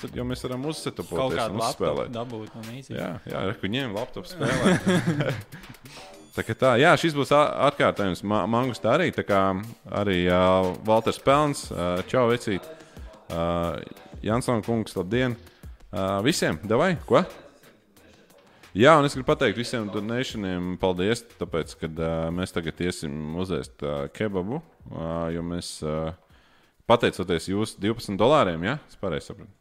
Tad 0.03 0.18
jau 0.18 0.26
mēs 0.27 0.45
varam 0.45 0.69
kādu 1.34 1.57
un 1.57 1.61
uzspēlēt. 1.65 2.14
dabūt 2.14 2.57
un 2.61 2.73
īsi. 2.77 2.94
Jā, 2.98 3.14
jā 3.26 3.45
reku 3.49 3.72
ņem 3.73 3.98
laptopu 3.98 4.30
spēlēt. 4.34 6.12
Tā 6.35 6.43
kā 6.45 6.55
tā, 6.57 6.73
jā, 6.81 6.91
šis 6.99 7.15
būs 7.18 7.31
atkārtojums 7.35 8.23
ma 8.27 8.43
mangus 8.49 8.81
tā 8.84 8.95
arī. 8.97 9.11
Tā 9.15 9.26
kā 9.27 9.41
arī 10.01 10.23
uh, 10.27 10.73
Valters 10.88 11.22
Pelns, 11.23 11.68
uh, 11.72 12.01
čau 12.10 12.27
vecīt. 12.31 12.65
Uh, 13.30 13.80
Jansona 14.23 14.64
kungs, 14.65 14.95
labdien. 14.97 15.38
Uh, 15.93 16.19
visiem, 16.26 16.57
davai, 16.65 16.95
ko? 17.10 17.22
Jā, 18.73 18.95
un 18.97 19.05
es 19.05 19.14
gribu 19.14 19.27
pateikt 19.30 19.60
visiem 19.60 19.85
donēšaniem 19.93 20.80
paldies, 20.81 21.22
tāpēc, 21.38 21.76
ka 21.77 21.89
uh, 21.91 22.14
mēs 22.34 22.55
tagad 22.55 22.80
iesim 22.81 23.35
uzēst 23.38 23.84
uh, 23.85 24.07
kebabu, 24.15 24.64
uh, 24.89 25.27
jo 25.30 25.43
mēs, 25.45 25.76
uh, 25.85 26.15
pateicoties 26.89 27.51
jūsu 27.51 27.77
12 27.84 28.18
dolāriem, 28.18 28.65
ja? 28.65 28.80
Es 28.89 28.97
pareizi 28.97 29.30
sapratu. 29.30 29.53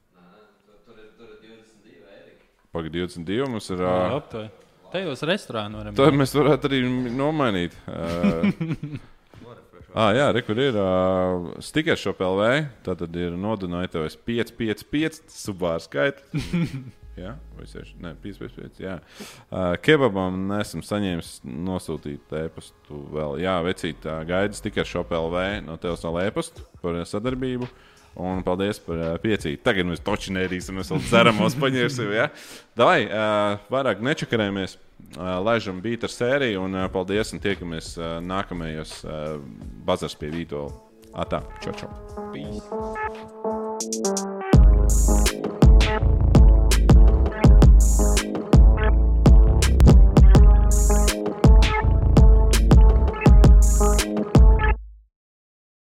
Tur 0.88 0.96
ir, 0.96 1.12
tur 1.18 1.28
ir 1.28 1.44
22 1.44 2.00
eiro. 2.16 2.40
Pagaid, 2.72 2.96
22 2.96 3.52
mums 3.52 3.68
ir. 3.74 3.84
Jā, 3.84 3.92
Uh, 3.92 4.16
aptuveni. 4.22 4.61
Tajos 4.92 5.24
restorānos 5.28 5.82
varam 5.82 5.96
to 5.96 6.10
mēs 6.16 6.36
varētu 6.36 6.70
arī 6.70 6.84
nomainīt. 7.16 7.78
Uh, 7.88 9.00
Ah, 9.92 10.08
jā, 10.16 10.30
re, 10.32 10.40
kur 10.40 10.56
ir 10.56 10.76
uh, 10.80 11.50
stikers 11.60 12.00
šo 12.00 12.14
PLV. 12.16 12.46
Tā 12.86 12.94
tad 12.96 13.16
ir 13.20 13.34
nodunājis 13.36 14.16
5, 14.24 14.54
5, 14.56 14.84
5 14.88 15.18
subāra 15.28 15.82
skaits. 15.84 16.24
Jā, 17.20 17.34
vai 17.58 17.66
6, 17.68 17.98
ne, 18.00 18.14
5, 18.22 18.38
5, 18.40 18.54
5. 18.56 18.78
Jā, 18.80 18.94
uh, 19.52 19.74
kebabam 19.84 20.46
nesam 20.48 20.80
saņēmis 20.80 21.42
nosūtīt 21.44 22.32
e-pastu 22.38 23.02
vēl. 23.12 23.36
Jā, 23.44 23.58
vecīt, 23.66 24.06
uh, 24.08 24.22
gaida 24.24 24.56
stikers 24.56 24.88
šo 24.88 25.02
PLV 25.10 25.42
no 25.66 25.76
tevis 25.82 26.06
vēl 26.08 26.22
e-pastu 26.22 26.64
par 26.80 26.96
uh, 26.96 27.04
sadarbību. 27.04 27.68
Un 28.20 28.42
paldies 28.44 28.76
par 28.84 28.98
uh, 28.98 29.14
piecīti. 29.22 29.62
Tagad 29.64 29.88
mēs 29.88 30.02
toču 30.04 30.34
nerīsim, 30.36 30.76
mēs 30.76 30.90
vēl 30.92 31.00
ceramos 31.08 31.56
paņemsim. 31.60 32.12
Ja? 32.12 32.26
Davai, 32.76 33.06
uh, 33.08 33.56
vairāk 33.72 34.04
nečakarējamies, 34.04 34.76
uh, 34.76 35.40
laižam 35.40 35.80
beat 35.84 36.04
ar 36.04 36.12
sēriju 36.12 36.66
un 36.66 36.76
uh, 36.76 36.88
paldies 36.92 37.32
un 37.32 37.40
tiekamies 37.42 37.96
uh, 37.96 38.18
nākamajos 38.24 38.92
uh, 39.06 39.40
bazars 39.88 40.16
pie 40.20 40.28
Vītola. 40.34 40.72
Atā, 41.12 41.42
čau, 41.60 41.72
čau. 41.76 41.90
Peace. 42.32 42.68